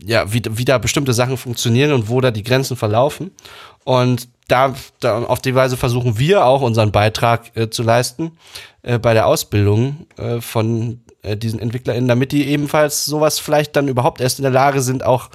ja, 0.03 0.33
wie, 0.33 0.41
wie 0.49 0.65
da 0.65 0.77
bestimmte 0.77 1.13
Sachen 1.13 1.37
funktionieren 1.37 1.93
und 1.93 2.09
wo 2.09 2.21
da 2.21 2.31
die 2.31 2.43
Grenzen 2.43 2.75
verlaufen. 2.75 3.31
Und 3.83 4.29
da, 4.47 4.73
da 4.99 5.23
auf 5.23 5.39
die 5.39 5.55
Weise 5.55 5.77
versuchen 5.77 6.19
wir 6.19 6.45
auch 6.45 6.61
unseren 6.61 6.91
Beitrag 6.91 7.55
äh, 7.55 7.69
zu 7.69 7.83
leisten 7.83 8.31
äh, 8.81 8.99
bei 8.99 9.13
der 9.13 9.27
Ausbildung 9.27 10.07
äh, 10.17 10.41
von 10.41 11.01
äh, 11.23 11.37
diesen 11.37 11.59
EntwicklerInnen, 11.59 12.07
damit 12.07 12.31
die 12.31 12.47
ebenfalls 12.47 13.05
sowas 13.05 13.39
vielleicht 13.39 13.75
dann 13.75 13.87
überhaupt 13.87 14.21
erst 14.21 14.39
in 14.39 14.43
der 14.43 14.51
Lage 14.51 14.81
sind, 14.81 15.03
auch 15.05 15.29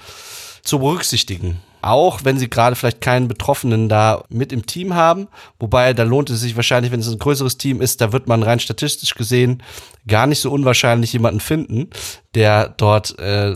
zu 0.63 0.79
berücksichtigen. 0.79 1.61
Auch 1.83 2.25
wenn 2.25 2.39
sie 2.39 2.51
gerade 2.51 2.75
vielleicht 2.75 3.01
keinen 3.01 3.29
Betroffenen 3.29 3.89
da 3.89 4.25
mit 4.29 4.53
im 4.53 4.67
Team 4.67 4.95
haben. 4.95 5.29
Wobei, 5.61 5.93
da 5.93 6.03
lohnt 6.03 6.31
es 6.31 6.41
sich 6.41 6.57
wahrscheinlich, 6.57 6.91
wenn 6.91 6.99
es 6.99 7.09
ein 7.09 7.21
größeres 7.21 7.59
Team 7.59 7.81
ist, 7.81 8.01
da 8.01 8.13
wird 8.13 8.27
man 8.27 8.43
rein 8.43 8.59
statistisch 8.59 9.15
gesehen 9.15 9.63
gar 10.09 10.27
nicht 10.27 10.41
so 10.41 10.51
unwahrscheinlich 10.51 11.13
jemanden 11.13 11.41
finden, 11.41 11.91
der 12.35 12.69
dort 12.69 13.19
äh, 13.19 13.55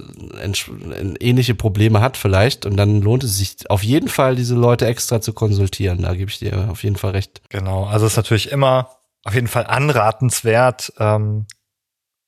ähnliche 1.21 1.55
Probleme 1.55 2.01
hat 2.01 2.17
vielleicht. 2.17 2.67
Und 2.67 2.77
dann 2.77 3.01
lohnt 3.03 3.25
es 3.25 3.37
sich 3.37 3.69
auf 3.69 3.83
jeden 3.83 4.09
Fall, 4.09 4.37
diese 4.37 4.55
Leute 4.55 4.87
extra 4.87 5.21
zu 5.21 5.33
konsultieren. 5.33 6.03
Da 6.03 6.15
gebe 6.15 6.31
ich 6.31 6.39
dir 6.39 6.69
auf 6.71 6.83
jeden 6.83 6.97
Fall 6.97 7.13
recht. 7.13 7.43
Genau, 7.49 7.85
also 7.85 8.07
ist 8.07 8.17
natürlich 8.17 8.51
immer 8.51 8.91
auf 9.25 9.35
jeden 9.35 9.49
Fall 9.49 9.67
anratenswert, 9.67 10.93
ähm, 10.99 11.47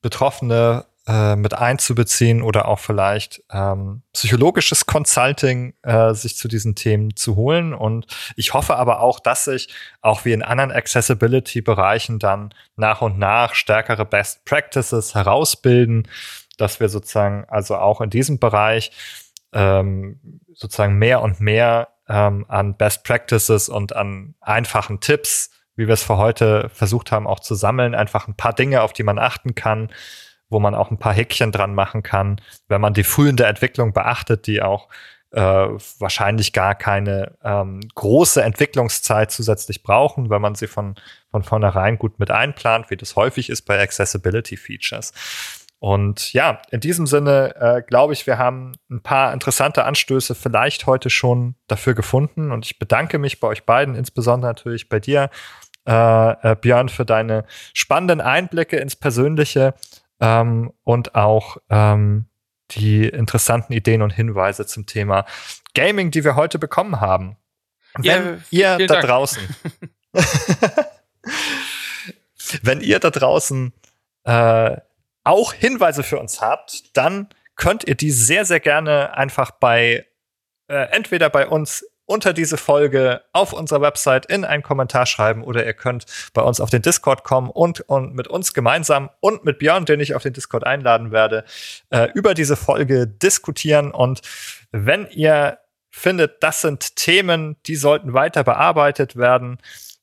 Betroffene 0.02 0.84
äh, 1.06 1.34
mit 1.34 1.54
einzubeziehen 1.54 2.42
oder 2.42 2.68
auch 2.68 2.78
vielleicht 2.78 3.42
ähm, 3.50 4.02
psychologisches 4.12 4.86
Consulting 4.86 5.74
äh, 5.82 6.14
sich 6.14 6.36
zu 6.36 6.46
diesen 6.46 6.76
Themen 6.76 7.16
zu 7.16 7.34
holen. 7.34 7.74
Und 7.74 8.06
ich 8.36 8.54
hoffe 8.54 8.76
aber 8.76 9.00
auch, 9.00 9.18
dass 9.18 9.44
sich 9.44 9.68
auch 10.00 10.24
wie 10.24 10.32
in 10.32 10.42
anderen 10.42 10.70
Accessibility-Bereichen 10.70 12.20
dann 12.20 12.54
nach 12.76 13.02
und 13.02 13.18
nach 13.18 13.54
stärkere 13.54 14.04
Best 14.04 14.44
Practices 14.44 15.14
herausbilden, 15.14 16.06
dass 16.56 16.78
wir 16.78 16.88
sozusagen 16.88 17.46
also 17.48 17.76
auch 17.76 18.00
in 18.00 18.10
diesem 18.10 18.38
Bereich 18.38 18.92
ähm, 19.52 20.40
sozusagen 20.54 20.98
mehr 20.98 21.20
und 21.22 21.40
mehr 21.40 21.88
ähm, 22.08 22.44
an 22.48 22.76
Best 22.76 23.02
Practices 23.02 23.68
und 23.68 23.96
an 23.96 24.34
einfachen 24.40 25.00
Tipps, 25.00 25.50
wie 25.76 25.86
wir 25.86 25.94
es 25.94 26.02
für 26.02 26.16
heute 26.16 26.68
versucht 26.72 27.12
haben, 27.12 27.26
auch 27.26 27.40
zu 27.40 27.54
sammeln, 27.54 27.94
einfach 27.94 28.28
ein 28.28 28.36
paar 28.36 28.52
Dinge, 28.52 28.82
auf 28.82 28.92
die 28.92 29.02
man 29.02 29.18
achten 29.18 29.54
kann, 29.54 29.90
wo 30.48 30.60
man 30.60 30.74
auch 30.74 30.90
ein 30.90 30.98
paar 30.98 31.14
Häkchen 31.14 31.52
dran 31.52 31.74
machen 31.74 32.02
kann, 32.02 32.40
wenn 32.68 32.80
man 32.80 32.94
die 32.94 33.04
frühende 33.04 33.46
Entwicklung 33.46 33.92
beachtet, 33.92 34.46
die 34.46 34.62
auch 34.62 34.88
äh, 35.30 35.40
wahrscheinlich 35.40 36.52
gar 36.52 36.74
keine 36.74 37.36
ähm, 37.42 37.80
große 37.94 38.42
Entwicklungszeit 38.42 39.30
zusätzlich 39.30 39.82
brauchen, 39.82 40.28
wenn 40.28 40.42
man 40.42 40.54
sie 40.54 40.66
von, 40.66 40.96
von 41.30 41.42
vornherein 41.42 41.98
gut 41.98 42.18
mit 42.18 42.30
einplant, 42.30 42.90
wie 42.90 42.96
das 42.96 43.16
häufig 43.16 43.48
ist 43.48 43.62
bei 43.62 43.80
Accessibility 43.80 44.58
Features. 44.58 45.12
Und 45.78 46.32
ja, 46.32 46.62
in 46.70 46.78
diesem 46.78 47.08
Sinne 47.08 47.56
äh, 47.56 47.82
glaube 47.82 48.12
ich, 48.12 48.28
wir 48.28 48.38
haben 48.38 48.74
ein 48.88 49.02
paar 49.02 49.32
interessante 49.32 49.84
Anstöße 49.84 50.36
vielleicht 50.36 50.86
heute 50.86 51.10
schon 51.10 51.56
dafür 51.66 51.94
gefunden. 51.94 52.52
Und 52.52 52.66
ich 52.66 52.78
bedanke 52.78 53.18
mich 53.18 53.40
bei 53.40 53.48
euch 53.48 53.64
beiden, 53.64 53.96
insbesondere 53.96 54.50
natürlich 54.50 54.88
bei 54.88 55.00
dir, 55.00 55.28
äh, 55.86 56.52
äh, 56.52 56.56
Björn, 56.56 56.88
für 56.88 57.04
deine 57.04 57.44
spannenden 57.74 58.20
Einblicke 58.20 58.76
ins 58.76 58.96
Persönliche 58.96 59.74
ähm, 60.20 60.72
und 60.84 61.14
auch 61.14 61.56
ähm, 61.70 62.26
die 62.70 63.08
interessanten 63.08 63.72
Ideen 63.72 64.02
und 64.02 64.12
Hinweise 64.12 64.66
zum 64.66 64.86
Thema 64.86 65.24
Gaming, 65.74 66.10
die 66.10 66.24
wir 66.24 66.36
heute 66.36 66.58
bekommen 66.58 67.00
haben. 67.00 67.36
Wenn 67.94 68.42
ja, 68.50 68.76
ihr 68.78 68.86
da 68.86 68.94
Dank. 68.94 69.06
draußen, 69.06 69.42
wenn 72.62 72.80
ihr 72.80 72.98
da 72.98 73.10
draußen 73.10 73.72
äh, 74.24 74.76
auch 75.24 75.52
Hinweise 75.52 76.02
für 76.02 76.18
uns 76.18 76.40
habt, 76.40 76.96
dann 76.96 77.28
könnt 77.56 77.84
ihr 77.84 77.94
die 77.94 78.10
sehr, 78.10 78.44
sehr 78.44 78.60
gerne 78.60 79.14
einfach 79.14 79.50
bei 79.50 80.06
äh, 80.68 80.88
entweder 80.90 81.28
bei 81.28 81.46
uns 81.46 81.84
unter 82.06 82.32
diese 82.32 82.56
Folge 82.56 83.22
auf 83.32 83.52
unserer 83.52 83.80
Website 83.80 84.26
in 84.26 84.44
einen 84.44 84.62
Kommentar 84.62 85.06
schreiben 85.06 85.44
oder 85.44 85.64
ihr 85.64 85.74
könnt 85.74 86.04
bei 86.34 86.42
uns 86.42 86.60
auf 86.60 86.70
den 86.70 86.82
Discord 86.82 87.24
kommen 87.24 87.50
und, 87.50 87.80
und 87.82 88.14
mit 88.14 88.28
uns 88.28 88.54
gemeinsam 88.54 89.10
und 89.20 89.44
mit 89.44 89.58
Björn, 89.58 89.84
den 89.84 90.00
ich 90.00 90.14
auf 90.14 90.22
den 90.22 90.32
Discord 90.32 90.64
einladen 90.66 91.12
werde, 91.12 91.44
äh, 91.90 92.08
über 92.14 92.34
diese 92.34 92.56
Folge 92.56 93.06
diskutieren. 93.06 93.92
Und 93.92 94.20
wenn 94.72 95.06
ihr 95.10 95.58
findet, 95.90 96.42
das 96.42 96.62
sind 96.62 96.96
Themen, 96.96 97.56
die 97.66 97.76
sollten 97.76 98.14
weiter 98.14 98.44
bearbeitet 98.44 99.16
werden, 99.16 99.58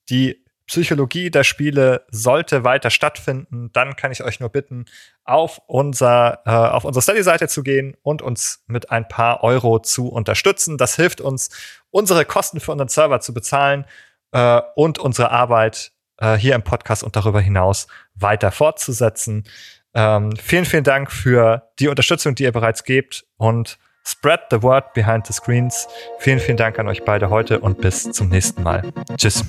die 0.08 0.39
Psychologie 0.70 1.32
der 1.32 1.42
Spiele 1.42 2.06
sollte 2.12 2.62
weiter 2.62 2.90
stattfinden, 2.90 3.70
dann 3.72 3.96
kann 3.96 4.12
ich 4.12 4.22
euch 4.22 4.38
nur 4.38 4.50
bitten, 4.50 4.84
auf 5.24 5.60
unser 5.66 6.42
äh, 6.46 6.50
auf 6.50 6.84
unsere 6.84 7.02
Study-Seite 7.02 7.48
zu 7.48 7.64
gehen 7.64 7.96
und 8.02 8.22
uns 8.22 8.62
mit 8.68 8.92
ein 8.92 9.08
paar 9.08 9.42
Euro 9.42 9.80
zu 9.80 10.06
unterstützen. 10.06 10.78
Das 10.78 10.94
hilft 10.94 11.20
uns, 11.20 11.50
unsere 11.90 12.24
Kosten 12.24 12.60
für 12.60 12.70
unseren 12.70 12.86
Server 12.86 13.20
zu 13.20 13.34
bezahlen 13.34 13.84
äh, 14.30 14.60
und 14.76 15.00
unsere 15.00 15.32
Arbeit 15.32 15.90
äh, 16.18 16.36
hier 16.36 16.54
im 16.54 16.62
Podcast 16.62 17.02
und 17.02 17.16
darüber 17.16 17.40
hinaus 17.40 17.88
weiter 18.14 18.52
fortzusetzen. 18.52 19.48
Ähm, 19.92 20.36
vielen, 20.36 20.66
vielen 20.66 20.84
Dank 20.84 21.10
für 21.10 21.68
die 21.80 21.88
Unterstützung, 21.88 22.36
die 22.36 22.44
ihr 22.44 22.52
bereits 22.52 22.84
gebt 22.84 23.26
und 23.38 23.76
Spread 24.04 24.40
the 24.50 24.62
word 24.62 24.92
behind 24.94 25.26
the 25.26 25.32
screens. 25.32 25.86
Vielen, 26.18 26.40
vielen 26.40 26.56
Dank 26.56 26.78
an 26.78 26.88
euch 26.88 27.04
beide 27.04 27.30
heute 27.30 27.60
und 27.60 27.80
bis 27.80 28.10
zum 28.10 28.28
nächsten 28.28 28.62
Mal. 28.62 28.92
Tschüss. 29.16 29.44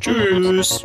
Tschüss. 0.00 0.84